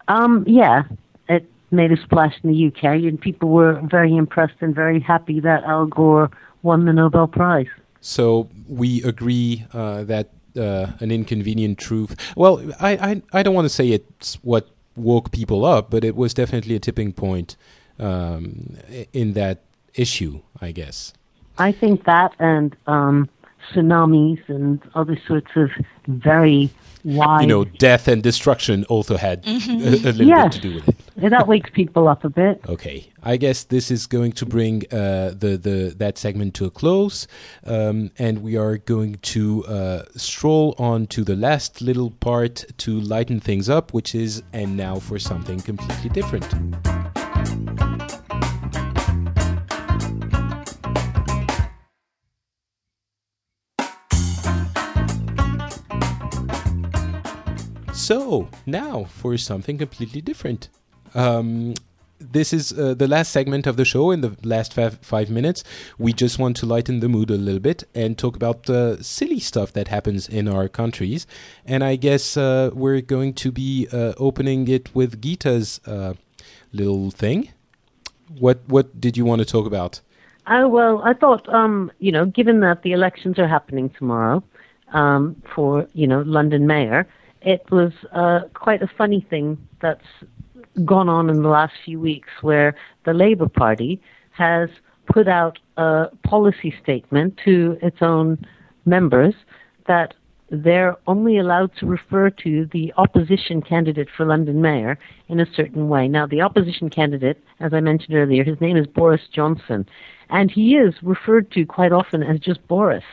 Um, 0.07 0.43
yeah, 0.47 0.83
it 1.29 1.45
made 1.71 1.91
a 1.91 2.01
splash 2.01 2.35
in 2.43 2.51
the 2.51 2.67
UK, 2.67 2.83
and 2.83 3.19
people 3.19 3.49
were 3.49 3.79
very 3.83 4.15
impressed 4.15 4.55
and 4.61 4.75
very 4.75 4.99
happy 4.99 5.39
that 5.39 5.63
Al 5.63 5.85
Gore 5.85 6.29
won 6.63 6.85
the 6.85 6.93
Nobel 6.93 7.27
Prize. 7.27 7.67
So 8.01 8.49
we 8.67 9.03
agree 9.03 9.65
uh, 9.73 10.03
that 10.03 10.29
uh, 10.57 10.87
an 10.99 11.11
inconvenient 11.11 11.77
truth. 11.77 12.15
Well, 12.35 12.61
I, 12.79 12.91
I, 12.91 13.21
I 13.39 13.43
don't 13.43 13.53
want 13.53 13.65
to 13.65 13.69
say 13.69 13.89
it's 13.89 14.35
what 14.43 14.69
woke 14.95 15.31
people 15.31 15.65
up, 15.65 15.89
but 15.89 16.03
it 16.03 16.15
was 16.15 16.33
definitely 16.33 16.75
a 16.75 16.79
tipping 16.79 17.13
point 17.13 17.55
um, 17.99 18.77
in 19.13 19.33
that 19.33 19.61
issue, 19.95 20.41
I 20.59 20.71
guess. 20.71 21.13
I 21.57 21.71
think 21.71 22.05
that 22.05 22.33
and 22.39 22.75
um, 22.87 23.29
tsunamis 23.71 24.41
and 24.47 24.81
other 24.95 25.19
sorts 25.27 25.51
of 25.55 25.69
very 26.07 26.69
wide. 27.03 27.41
You 27.41 27.47
know, 27.47 27.63
death 27.65 28.07
and 28.07 28.21
destruction 28.21 28.85
also 28.85 29.17
had 29.17 29.43
mm-hmm. 29.43 29.71
a, 29.71 30.09
a, 30.09 30.11
little 30.11 30.27
yes. 30.27 30.43
bit 30.43 30.61
to 30.61 30.69
do 30.69 30.75
with 30.75 30.89
it. 30.89 30.95
that 31.29 31.47
wakes 31.47 31.69
people 31.71 32.07
up 32.07 32.23
a 32.23 32.29
bit. 32.29 32.61
Okay, 32.67 33.11
I 33.23 33.37
guess 33.37 33.63
this 33.63 33.91
is 33.91 34.07
going 34.07 34.31
to 34.33 34.45
bring 34.45 34.83
uh, 34.91 35.33
the 35.37 35.57
the 35.61 35.93
that 35.97 36.17
segment 36.17 36.53
to 36.55 36.65
a 36.65 36.71
close, 36.71 37.27
um, 37.65 38.11
and 38.17 38.41
we 38.41 38.57
are 38.57 38.77
going 38.77 39.15
to 39.15 39.65
uh, 39.65 40.03
stroll 40.15 40.75
on 40.77 41.07
to 41.07 41.23
the 41.23 41.35
last 41.35 41.81
little 41.81 42.11
part 42.11 42.65
to 42.77 42.99
lighten 42.99 43.39
things 43.39 43.69
up, 43.69 43.93
which 43.93 44.15
is 44.15 44.43
and 44.53 44.77
now 44.77 44.95
for 44.95 45.19
something 45.19 45.59
completely 45.59 46.09
different. 46.09 46.45
So, 58.01 58.49
now 58.65 59.03
for 59.03 59.37
something 59.37 59.77
completely 59.77 60.21
different. 60.21 60.69
Um, 61.13 61.75
this 62.19 62.51
is 62.51 62.73
uh, 62.73 62.95
the 62.95 63.07
last 63.07 63.31
segment 63.31 63.67
of 63.67 63.77
the 63.77 63.85
show. 63.85 64.09
In 64.09 64.21
the 64.21 64.35
last 64.41 64.73
five, 64.73 64.97
five 65.03 65.29
minutes, 65.29 65.63
we 65.99 66.11
just 66.11 66.39
want 66.39 66.57
to 66.57 66.65
lighten 66.65 66.99
the 66.99 67.07
mood 67.07 67.29
a 67.29 67.35
little 67.35 67.59
bit 67.59 67.83
and 67.93 68.17
talk 68.17 68.35
about 68.35 68.63
the 68.63 68.97
silly 69.01 69.39
stuff 69.39 69.71
that 69.73 69.89
happens 69.89 70.27
in 70.27 70.47
our 70.47 70.67
countries. 70.67 71.27
And 71.63 71.83
I 71.83 71.95
guess 71.95 72.35
uh, 72.35 72.71
we're 72.73 73.01
going 73.01 73.35
to 73.35 73.51
be 73.51 73.87
uh, 73.93 74.13
opening 74.17 74.67
it 74.67 74.93
with 74.95 75.21
Gita's 75.21 75.79
uh, 75.85 76.15
little 76.73 77.11
thing. 77.11 77.49
What 78.39 78.61
What 78.65 78.99
did 78.99 79.15
you 79.15 79.25
want 79.25 79.41
to 79.41 79.45
talk 79.45 79.67
about? 79.67 80.01
Oh 80.47 80.67
well, 80.67 81.03
I 81.03 81.13
thought, 81.13 81.47
um, 81.53 81.91
you 81.99 82.11
know, 82.11 82.25
given 82.25 82.61
that 82.61 82.81
the 82.81 82.93
elections 82.93 83.37
are 83.37 83.47
happening 83.47 83.91
tomorrow 83.91 84.43
um, 84.91 85.39
for 85.53 85.87
you 85.93 86.07
know 86.07 86.21
London 86.21 86.65
mayor, 86.65 87.07
it 87.41 87.63
was 87.71 87.91
uh, 88.13 88.41
quite 88.53 88.81
a 88.81 88.87
funny 88.97 89.25
thing 89.29 89.57
that's 89.81 90.05
gone 90.85 91.09
on 91.09 91.29
in 91.29 91.41
the 91.41 91.49
last 91.49 91.73
few 91.83 91.99
weeks 91.99 92.29
where 92.41 92.75
the 93.05 93.13
Labour 93.13 93.49
Party 93.49 94.01
has 94.31 94.69
put 95.11 95.27
out 95.27 95.59
a 95.77 96.07
policy 96.23 96.73
statement 96.81 97.39
to 97.43 97.77
its 97.81 97.97
own 98.01 98.45
members 98.85 99.33
that 99.87 100.13
they're 100.51 100.97
only 101.07 101.37
allowed 101.37 101.71
to 101.77 101.85
refer 101.85 102.29
to 102.29 102.67
the 102.73 102.93
opposition 102.97 103.61
candidate 103.61 104.09
for 104.15 104.25
London 104.25 104.61
mayor 104.61 104.99
in 105.29 105.39
a 105.39 105.45
certain 105.55 105.87
way. 105.87 106.09
Now, 106.09 106.27
the 106.27 106.41
opposition 106.41 106.89
candidate, 106.89 107.41
as 107.61 107.73
I 107.73 107.79
mentioned 107.79 108.15
earlier, 108.15 108.43
his 108.43 108.59
name 108.59 108.75
is 108.75 108.85
Boris 108.85 109.21
Johnson, 109.33 109.87
and 110.29 110.51
he 110.51 110.75
is 110.75 110.93
referred 111.01 111.51
to 111.51 111.65
quite 111.65 111.93
often 111.93 112.21
as 112.21 112.39
just 112.39 112.65
Boris. 112.67 113.03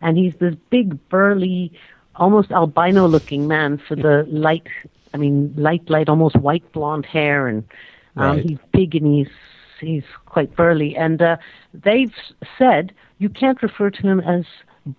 And 0.00 0.16
he's 0.16 0.34
this 0.36 0.54
big, 0.70 1.08
burly, 1.08 1.72
almost 2.18 2.50
albino 2.50 3.06
looking 3.06 3.46
man 3.48 3.78
for 3.86 3.96
the 3.96 4.24
light 4.28 4.66
I 5.16 5.18
mean, 5.18 5.54
light, 5.56 5.88
light, 5.88 6.10
almost 6.10 6.36
white 6.36 6.70
blonde 6.72 7.06
hair, 7.06 7.48
and 7.48 7.64
um, 8.16 8.36
Right. 8.36 8.44
he's 8.44 8.58
big 8.72 8.94
and 8.94 9.06
he's 9.14 9.32
he's 9.80 10.04
quite 10.26 10.54
burly. 10.56 10.94
And 10.94 11.22
uh, 11.22 11.36
they've 11.72 12.12
said 12.58 12.92
you 13.18 13.30
can't 13.30 13.62
refer 13.62 13.88
to 13.90 14.02
him 14.02 14.20
as 14.20 14.44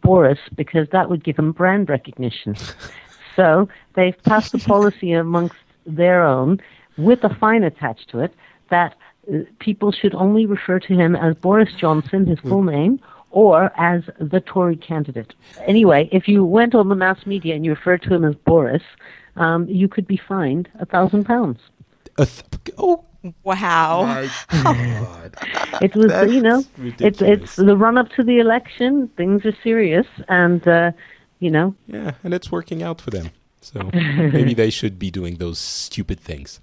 Boris 0.01 0.39
because 0.55 0.87
that 0.91 1.07
would 1.09 1.23
give 1.23 1.37
him 1.37 1.51
brand 1.51 1.87
recognition. 1.89 2.57
so 3.35 3.69
they've 3.95 4.17
passed 4.23 4.53
a 4.55 4.59
policy 4.59 5.13
amongst 5.13 5.55
their 5.85 6.23
own 6.23 6.59
with 6.97 7.23
a 7.23 7.33
fine 7.35 7.63
attached 7.63 8.09
to 8.09 8.19
it 8.19 8.33
that 8.71 8.95
uh, 9.31 9.39
people 9.59 9.91
should 9.91 10.15
only 10.15 10.45
refer 10.47 10.79
to 10.79 10.93
him 10.93 11.15
as 11.15 11.35
Boris 11.35 11.73
Johnson, 11.79 12.25
his 12.25 12.39
full 12.39 12.63
name, 12.63 12.99
or 13.31 13.71
as 13.77 14.03
the 14.19 14.39
Tory 14.41 14.75
candidate. 14.75 15.33
Anyway, 15.65 16.09
if 16.11 16.27
you 16.27 16.43
went 16.45 16.73
on 16.75 16.89
the 16.89 16.95
mass 16.95 17.25
media 17.25 17.55
and 17.55 17.65
you 17.65 17.71
referred 17.71 18.01
to 18.03 18.13
him 18.13 18.23
as 18.23 18.35
Boris, 18.35 18.83
um, 19.35 19.67
you 19.67 19.87
could 19.87 20.07
be 20.07 20.17
fined 20.17 20.69
a 20.79 20.85
thousand 20.85 21.25
pounds. 21.25 21.59
Oh, 22.77 23.03
Wow. 23.43 24.03
my 24.03 24.29
God. 24.51 25.35
It 25.81 25.95
was, 25.95 26.07
That's 26.09 26.31
you 26.31 26.41
know, 26.41 26.63
it's 26.77 27.21
it's 27.21 27.55
the 27.57 27.75
run 27.75 27.97
up 27.97 28.09
to 28.11 28.23
the 28.23 28.39
election. 28.39 29.09
Things 29.17 29.45
are 29.45 29.55
serious, 29.63 30.07
and 30.29 30.65
uh, 30.67 30.91
you 31.39 31.51
know, 31.51 31.75
Yeah, 31.87 32.13
and 32.23 32.33
it's 32.33 32.51
working 32.51 32.81
out 32.83 33.01
for 33.01 33.09
them. 33.09 33.31
So 33.61 33.89
maybe 33.93 34.53
they 34.53 34.69
should 34.69 34.97
be 34.97 35.11
doing 35.11 35.35
those 35.35 35.59
stupid 35.59 36.19
things. 36.19 36.61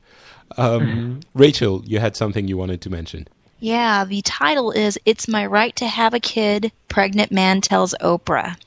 Um, 0.56 1.20
Rachel, 1.34 1.82
you 1.84 1.98
had 1.98 2.16
something 2.16 2.48
you 2.48 2.56
wanted 2.56 2.80
to 2.82 2.90
mention. 2.90 3.28
Yeah, 3.64 4.04
the 4.04 4.20
title 4.20 4.72
is 4.72 4.98
It's 5.06 5.26
My 5.26 5.46
Right 5.46 5.74
to 5.76 5.86
Have 5.86 6.12
a 6.12 6.20
Kid, 6.20 6.70
Pregnant 6.88 7.32
Man 7.32 7.62
Tells 7.62 7.94
Oprah. 8.02 8.58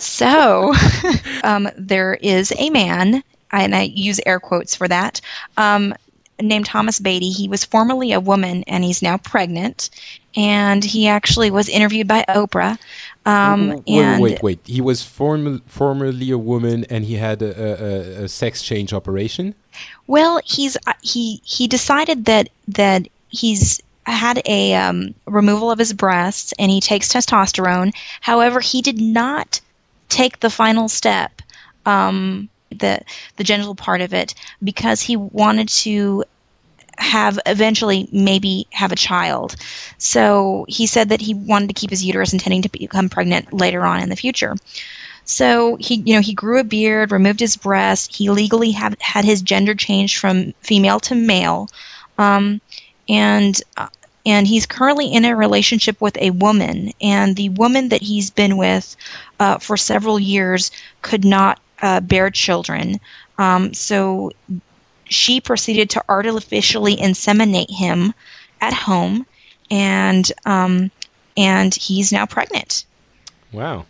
so, 0.00 0.74
um, 1.44 1.68
there 1.78 2.14
is 2.14 2.52
a 2.58 2.68
man, 2.70 3.22
and 3.52 3.76
I 3.76 3.82
use 3.82 4.20
air 4.26 4.40
quotes 4.40 4.74
for 4.74 4.88
that, 4.88 5.20
um, 5.56 5.94
named 6.40 6.66
Thomas 6.66 6.98
Beatie. 6.98 7.30
He 7.30 7.46
was 7.46 7.64
formerly 7.64 8.10
a 8.10 8.18
woman, 8.18 8.64
and 8.66 8.82
he's 8.82 9.02
now 9.02 9.18
pregnant. 9.18 9.90
And 10.34 10.82
he 10.82 11.06
actually 11.06 11.52
was 11.52 11.68
interviewed 11.68 12.08
by 12.08 12.24
Oprah. 12.28 12.80
Um, 13.24 13.68
Wait, 13.68 13.82
and 13.86 14.20
wait, 14.20 14.42
wait. 14.42 14.60
He 14.64 14.80
was 14.80 15.04
form- 15.04 15.62
formerly 15.68 16.32
a 16.32 16.38
woman, 16.38 16.86
and 16.90 17.04
he 17.04 17.14
had 17.14 17.40
a, 17.40 17.54
a, 17.56 17.84
a, 17.84 18.24
a 18.24 18.28
sex 18.28 18.62
change 18.62 18.92
operation. 18.92 19.54
Well, 20.08 20.40
he's 20.44 20.76
uh, 20.86 20.92
he 21.02 21.40
he 21.44 21.68
decided 21.68 22.24
that 22.24 22.48
that 22.68 23.08
he's 23.36 23.80
had 24.06 24.40
a 24.46 24.74
um, 24.74 25.14
removal 25.26 25.70
of 25.70 25.78
his 25.78 25.92
breasts 25.92 26.54
and 26.58 26.70
he 26.70 26.80
takes 26.80 27.12
testosterone. 27.12 27.92
However, 28.20 28.60
he 28.60 28.82
did 28.82 29.00
not 29.00 29.60
take 30.08 30.40
the 30.40 30.50
final 30.50 30.88
step, 30.88 31.42
um, 31.84 32.48
the 32.70 33.00
the 33.36 33.44
genital 33.44 33.74
part 33.74 34.00
of 34.00 34.14
it, 34.14 34.34
because 34.62 35.00
he 35.00 35.16
wanted 35.16 35.68
to 35.68 36.24
have 36.98 37.38
eventually 37.46 38.08
maybe 38.12 38.66
have 38.70 38.92
a 38.92 38.96
child. 38.96 39.56
So 39.98 40.64
he 40.68 40.86
said 40.86 41.10
that 41.10 41.20
he 41.20 41.34
wanted 41.34 41.68
to 41.68 41.74
keep 41.74 41.90
his 41.90 42.04
uterus 42.04 42.32
intending 42.32 42.62
to 42.62 42.70
become 42.70 43.08
pregnant 43.08 43.52
later 43.52 43.84
on 43.84 44.00
in 44.00 44.08
the 44.08 44.16
future. 44.16 44.54
So 45.24 45.76
he, 45.76 45.96
you 45.96 46.14
know, 46.14 46.20
he 46.20 46.34
grew 46.34 46.60
a 46.60 46.64
beard, 46.64 47.10
removed 47.10 47.40
his 47.40 47.56
breast. 47.56 48.14
He 48.14 48.30
legally 48.30 48.70
had 48.70 48.96
had 49.00 49.24
his 49.24 49.42
gender 49.42 49.74
changed 49.74 50.18
from 50.18 50.52
female 50.60 51.00
to 51.00 51.14
male, 51.14 51.68
um, 52.16 52.60
and 53.08 53.60
uh, 53.76 53.88
and 54.26 54.46
he's 54.46 54.66
currently 54.66 55.06
in 55.06 55.24
a 55.24 55.36
relationship 55.36 56.00
with 56.00 56.18
a 56.18 56.30
woman. 56.30 56.90
And 57.00 57.36
the 57.36 57.50
woman 57.50 57.90
that 57.90 58.02
he's 58.02 58.28
been 58.28 58.56
with 58.56 58.96
uh, 59.38 59.58
for 59.58 59.76
several 59.76 60.18
years 60.18 60.72
could 61.02 61.24
not 61.24 61.60
uh, 61.80 62.00
bear 62.00 62.30
children. 62.30 62.98
Um, 63.38 63.72
so 63.72 64.32
she 65.04 65.40
proceeded 65.40 65.90
to 65.90 66.02
artificially 66.08 66.96
inseminate 66.96 67.70
him 67.70 68.12
at 68.60 68.72
home, 68.72 69.26
and 69.70 70.30
um, 70.44 70.90
and 71.36 71.72
he's 71.74 72.12
now 72.12 72.26
pregnant. 72.26 72.84
Wow. 73.52 73.86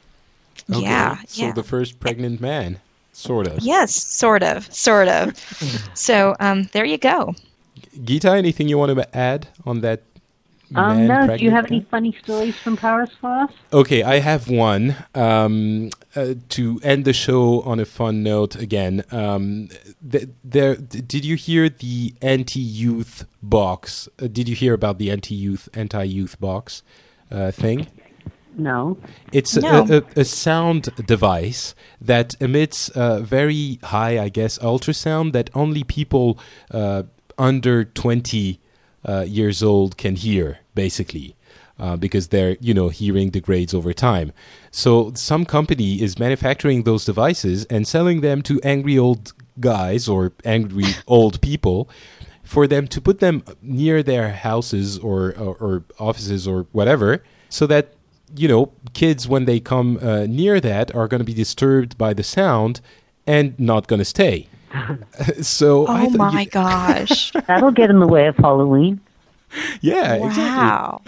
Yeah, 0.68 1.18
So 1.28 1.42
yeah. 1.46 1.52
the 1.52 1.62
first 1.62 2.00
pregnant 2.00 2.40
man, 2.40 2.80
sort 3.12 3.46
of. 3.46 3.60
Yes, 3.60 3.94
sort 3.94 4.42
of, 4.42 4.72
sort 4.74 5.08
of. 5.08 5.36
so 5.94 6.34
um, 6.40 6.68
there 6.72 6.84
you 6.84 6.98
go. 6.98 7.34
Gita, 8.04 8.30
anything 8.30 8.68
you 8.68 8.78
want 8.78 8.96
to 8.96 9.16
add 9.16 9.48
on 9.64 9.80
that? 9.80 10.02
um, 10.74 11.06
no. 11.06 11.36
Do 11.36 11.44
you 11.44 11.50
have 11.52 11.68
guy? 11.68 11.76
any 11.76 11.84
funny 11.84 12.16
stories 12.22 12.56
from 12.56 12.76
Paris 12.76 13.10
for 13.20 13.30
us? 13.30 13.50
Okay, 13.72 14.02
I 14.02 14.18
have 14.18 14.48
one 14.48 14.96
um, 15.14 15.90
uh, 16.16 16.34
to 16.50 16.80
end 16.82 17.04
the 17.04 17.12
show 17.12 17.60
on 17.62 17.78
a 17.78 17.84
fun 17.84 18.22
note. 18.24 18.56
Again, 18.56 19.04
um, 19.12 19.68
th- 20.10 20.28
there. 20.42 20.74
d- 20.76 21.00
Did 21.02 21.24
you 21.24 21.36
hear 21.36 21.68
the 21.68 22.14
anti-youth 22.20 23.26
box? 23.42 24.08
Uh, 24.20 24.26
did 24.26 24.48
you 24.48 24.56
hear 24.56 24.74
about 24.74 24.98
the 24.98 25.10
anti-youth, 25.10 25.68
anti-youth 25.74 26.40
box 26.40 26.82
uh, 27.30 27.50
thing? 27.52 27.86
No. 28.58 28.96
It's 29.32 29.56
a- 29.56 29.60
No. 29.60 29.86
a, 29.88 29.98
a, 29.98 30.02
a 30.22 30.24
sound 30.24 30.88
device 31.06 31.74
that 32.00 32.34
emits 32.40 32.88
uh, 32.88 33.20
very 33.20 33.78
high, 33.84 34.18
I 34.18 34.30
guess, 34.30 34.58
ultrasound 34.58 35.32
that 35.32 35.50
only 35.54 35.84
people 35.84 36.38
uh, 36.72 37.02
under 37.38 37.84
20 37.84 38.60
uh, 39.06 39.24
years 39.26 39.62
old 39.62 39.96
can 39.96 40.16
hear, 40.16 40.58
basically, 40.74 41.36
uh, 41.78 41.96
because 41.96 42.28
their 42.28 42.56
you 42.60 42.74
know 42.74 42.88
hearing 42.88 43.30
degrades 43.30 43.74
over 43.74 43.92
time. 43.92 44.32
So 44.70 45.12
some 45.14 45.44
company 45.44 46.02
is 46.02 46.18
manufacturing 46.18 46.82
those 46.82 47.04
devices 47.04 47.64
and 47.66 47.86
selling 47.86 48.20
them 48.20 48.42
to 48.42 48.60
angry 48.62 48.98
old 48.98 49.32
guys 49.60 50.08
or 50.08 50.32
angry 50.44 50.86
old 51.06 51.40
people 51.40 51.88
for 52.42 52.66
them 52.66 52.86
to 52.86 53.00
put 53.00 53.18
them 53.18 53.42
near 53.60 54.02
their 54.02 54.30
houses 54.30 54.98
or, 54.98 55.34
or, 55.36 55.56
or 55.56 55.84
offices 55.98 56.46
or 56.46 56.66
whatever, 56.72 57.22
so 57.48 57.66
that 57.66 57.92
you 58.36 58.48
know 58.48 58.72
kids 58.92 59.28
when 59.28 59.44
they 59.44 59.60
come 59.60 59.98
uh, 60.02 60.26
near 60.26 60.60
that 60.60 60.94
are 60.94 61.08
going 61.08 61.20
to 61.20 61.24
be 61.24 61.34
disturbed 61.34 61.96
by 61.98 62.12
the 62.12 62.22
sound 62.22 62.80
and 63.26 63.58
not 63.58 63.86
going 63.86 63.98
to 63.98 64.04
stay. 64.04 64.48
so 65.42 65.86
I 65.86 66.06
Oh 66.06 66.10
my 66.10 66.42
you- 66.42 66.46
gosh! 66.50 67.32
That'll 67.46 67.70
get 67.70 67.90
in 67.90 67.98
the 68.00 68.06
way 68.06 68.26
of 68.26 68.36
Halloween. 68.36 69.00
yeah, 69.80 70.14
exactly. 70.14 70.42
wow. 70.44 71.00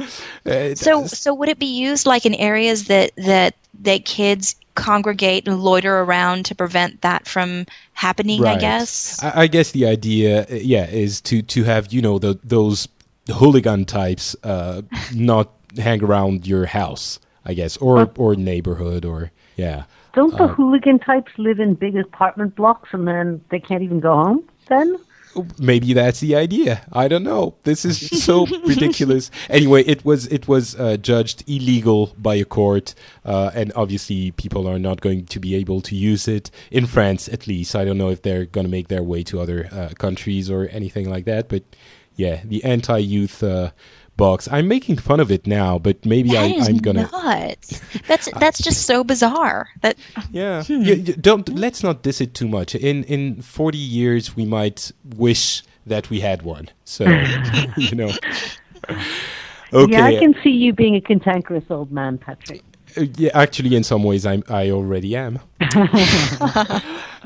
Uh, 0.46 0.74
So, 0.74 1.06
so 1.06 1.34
would 1.34 1.48
it 1.48 1.58
be 1.58 1.66
used 1.66 2.06
like 2.06 2.24
in 2.24 2.34
areas 2.34 2.84
that 2.84 3.10
that 3.16 3.54
that 3.82 4.04
kids 4.04 4.54
congregate 4.74 5.48
and 5.48 5.60
loiter 5.60 5.98
around 6.00 6.44
to 6.46 6.54
prevent 6.54 7.00
that 7.02 7.26
from 7.26 7.66
happening? 7.94 8.44
I 8.46 8.56
guess. 8.56 9.22
I, 9.22 9.42
I 9.42 9.46
guess 9.48 9.72
the 9.72 9.86
idea, 9.86 10.42
uh, 10.42 10.54
yeah, 10.54 10.86
is 10.86 11.20
to 11.22 11.42
to 11.42 11.64
have 11.64 11.92
you 11.92 12.00
know 12.00 12.18
the, 12.18 12.38
those 12.44 12.88
hooligan 13.28 13.84
types 13.84 14.36
uh, 14.44 14.82
not 15.14 15.50
hang 15.76 16.02
around 16.02 16.46
your 16.46 16.66
house, 16.66 17.18
I 17.44 17.54
guess, 17.54 17.76
or 17.78 18.08
or 18.16 18.34
neighborhood, 18.36 19.04
or 19.04 19.30
yeah. 19.56 19.84
Don't 20.18 20.36
the 20.36 20.44
Uh, 20.44 20.48
hooligan 20.48 20.98
types 20.98 21.30
live 21.38 21.60
in 21.60 21.74
big 21.74 21.96
apartment 21.96 22.56
blocks 22.56 22.88
and 22.92 23.06
then 23.06 23.40
they 23.50 23.60
can't 23.60 23.84
even 23.84 24.00
go 24.00 24.16
home? 24.16 24.42
Then 24.68 24.96
maybe 25.60 25.92
that's 25.92 26.18
the 26.18 26.34
idea. 26.34 26.80
I 26.92 27.06
don't 27.06 27.22
know. 27.22 27.54
This 27.62 27.84
is 27.84 28.24
so 28.24 28.44
ridiculous. 28.66 29.30
Anyway, 29.48 29.84
it 29.84 30.04
was 30.04 30.26
it 30.26 30.48
was 30.48 30.74
uh, 30.74 30.96
judged 30.96 31.44
illegal 31.46 32.12
by 32.18 32.34
a 32.34 32.44
court, 32.44 32.96
uh, 33.24 33.52
and 33.54 33.72
obviously 33.76 34.32
people 34.32 34.66
are 34.66 34.80
not 34.80 35.00
going 35.00 35.24
to 35.26 35.38
be 35.38 35.54
able 35.54 35.80
to 35.82 35.94
use 35.94 36.26
it 36.26 36.50
in 36.72 36.86
France, 36.86 37.28
at 37.28 37.46
least. 37.46 37.76
I 37.76 37.84
don't 37.84 37.98
know 37.98 38.10
if 38.10 38.22
they're 38.22 38.46
going 38.46 38.66
to 38.66 38.70
make 38.78 38.88
their 38.88 39.04
way 39.04 39.22
to 39.22 39.38
other 39.40 39.68
uh, 39.70 39.90
countries 39.98 40.50
or 40.50 40.66
anything 40.72 41.08
like 41.08 41.26
that. 41.26 41.48
But 41.48 41.62
yeah, 42.16 42.40
the 42.44 42.64
anti-youth 42.64 43.44
uh, 43.44 43.70
box. 44.18 44.46
I'm 44.52 44.68
making 44.68 44.98
fun 44.98 45.20
of 45.20 45.30
it 45.30 45.46
now, 45.46 45.78
but 45.78 46.04
maybe 46.04 46.32
That 46.32 46.44
I, 46.60 46.66
I'm 46.66 46.76
gonna. 46.76 47.08
nuts. 47.10 47.80
That's 48.06 48.28
that's 48.38 48.58
just 48.60 48.84
so 48.84 49.02
bizarre. 49.02 49.68
That 49.80 49.96
Yeah, 50.30 50.62
You- 50.68 50.80
you 50.82 50.96
don't. 51.14 51.48
Let's 51.48 51.82
not 51.82 52.02
diss 52.02 52.20
it 52.20 52.34
too 52.34 52.48
much. 52.48 52.74
In 52.74 53.04
in 53.04 53.40
forty 53.40 53.78
years, 53.78 54.36
we 54.36 54.44
might 54.44 54.92
wish 55.16 55.62
that 55.86 56.10
we 56.10 56.20
had 56.20 56.42
one. 56.42 56.68
So 56.84 57.04
you 57.78 57.94
know. 57.96 58.10
Okay. 59.72 59.92
Yeah, 59.92 60.04
I 60.04 60.18
can 60.18 60.34
see 60.42 60.50
you 60.50 60.72
being 60.74 60.94
a 60.96 61.00
cantankerous 61.00 61.64
old 61.70 61.90
man, 61.92 62.18
Patrick. 62.18 62.62
Uh, 62.96 63.04
yeah, 63.16 63.30
actually, 63.34 63.74
in 63.76 63.84
some 63.84 64.02
ways, 64.02 64.24
I'm 64.26 64.42
I 64.48 64.70
already 64.70 65.14
am. 65.16 65.38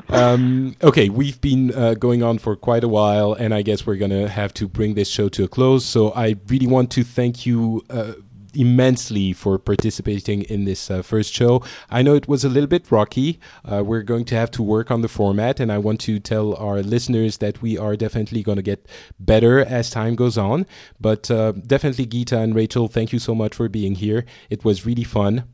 um, 0.09 0.75
okay, 0.81 1.09
we've 1.09 1.39
been 1.41 1.73
uh, 1.73 1.93
going 1.95 2.23
on 2.23 2.37
for 2.37 2.55
quite 2.55 2.83
a 2.83 2.87
while, 2.87 3.33
and 3.33 3.53
I 3.53 3.61
guess 3.61 3.85
we're 3.85 3.97
gonna 3.97 4.27
have 4.27 4.53
to 4.55 4.67
bring 4.67 4.93
this 4.93 5.09
show 5.09 5.29
to 5.29 5.43
a 5.43 5.47
close. 5.47 5.85
So 5.85 6.11
I 6.13 6.35
really 6.47 6.67
want 6.67 6.91
to 6.91 7.03
thank 7.03 7.45
you. 7.45 7.83
Uh, 7.89 8.13
immensely 8.55 9.33
for 9.33 9.57
participating 9.57 10.43
in 10.43 10.65
this 10.65 10.89
uh, 10.91 11.01
first 11.01 11.33
show. 11.33 11.63
I 11.89 12.01
know 12.01 12.15
it 12.15 12.27
was 12.27 12.43
a 12.43 12.49
little 12.49 12.67
bit 12.67 12.91
rocky. 12.91 13.39
Uh, 13.65 13.83
we're 13.83 14.03
going 14.03 14.25
to 14.25 14.35
have 14.35 14.51
to 14.51 14.63
work 14.63 14.91
on 14.91 15.01
the 15.01 15.07
format, 15.07 15.59
and 15.59 15.71
I 15.71 15.77
want 15.77 15.99
to 16.01 16.19
tell 16.19 16.55
our 16.55 16.81
listeners 16.81 17.37
that 17.37 17.61
we 17.61 17.77
are 17.77 17.95
definitely 17.95 18.43
going 18.43 18.57
to 18.57 18.61
get 18.61 18.87
better 19.19 19.59
as 19.59 19.89
time 19.89 20.15
goes 20.15 20.37
on. 20.37 20.65
But 20.99 21.29
uh, 21.31 21.53
definitely, 21.53 22.05
Gita 22.05 22.37
and 22.37 22.55
Rachel, 22.55 22.87
thank 22.87 23.11
you 23.13 23.19
so 23.19 23.35
much 23.35 23.55
for 23.55 23.67
being 23.69 23.95
here. 23.95 24.25
It 24.49 24.63
was 24.63 24.85
really 24.85 25.03
fun, 25.03 25.45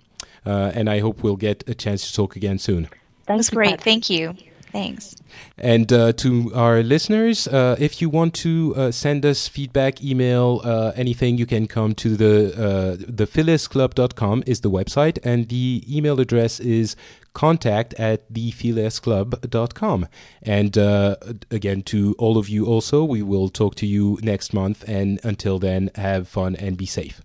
uh, 0.45 0.71
and 0.73 0.89
I 0.89 0.99
hope 0.99 1.23
we'll 1.23 1.38
get 1.38 1.63
a 1.67 1.73
chance 1.73 2.07
to 2.07 2.13
talk 2.13 2.35
again 2.35 2.59
soon. 2.59 2.89
Thank 3.30 3.38
was 3.38 3.51
you, 3.51 3.56
great. 3.56 3.69
Patrick. 3.69 3.84
Thank 3.84 4.10
you. 4.10 4.35
Thanks. 4.72 5.15
And 5.57 5.91
uh, 5.91 6.14
to 6.14 6.51
our 6.53 6.84
listeners, 6.84 7.47
uh, 7.47 7.76
if 7.80 8.01
you 8.01 8.10
want 8.10 8.34
to 8.35 8.73
uh, 8.76 8.91
send 8.91 9.26
us 9.26 9.47
feedback, 9.47 10.03
email, 10.03 10.61
uh, 10.64 10.91
anything, 10.95 11.38
you 11.38 11.45
can 11.45 11.68
come 11.68 11.95
to 11.95 12.15
the 12.15 12.53
uh, 12.53 12.95
thephileasclub.com 13.11 14.43
is 14.45 14.61
the 14.61 14.69
website, 14.69 15.18
and 15.23 15.49
the 15.49 15.84
email 15.89 16.19
address 16.19 16.60
is 16.60 16.95
contact 17.34 17.93
at 17.95 18.31
thephileasclub.com. 18.31 20.07
And 20.43 20.77
uh, 20.77 21.15
again, 21.49 21.81
to 21.84 22.15
all 22.19 22.38
of 22.38 22.49
you 22.49 22.65
also, 22.65 23.03
we 23.03 23.22
will 23.22 23.49
talk 23.49 23.76
to 23.76 23.88
you 23.88 24.19
next 24.22 24.53
month. 24.53 24.84
And 24.88 25.19
until 25.23 25.60
then, 25.60 25.89
have 25.95 26.27
fun 26.27 26.56
and 26.56 26.77
be 26.77 26.85
safe. 26.85 27.22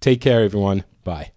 Take 0.00 0.20
care, 0.20 0.42
everyone. 0.42 0.84
Bye. 1.04 1.32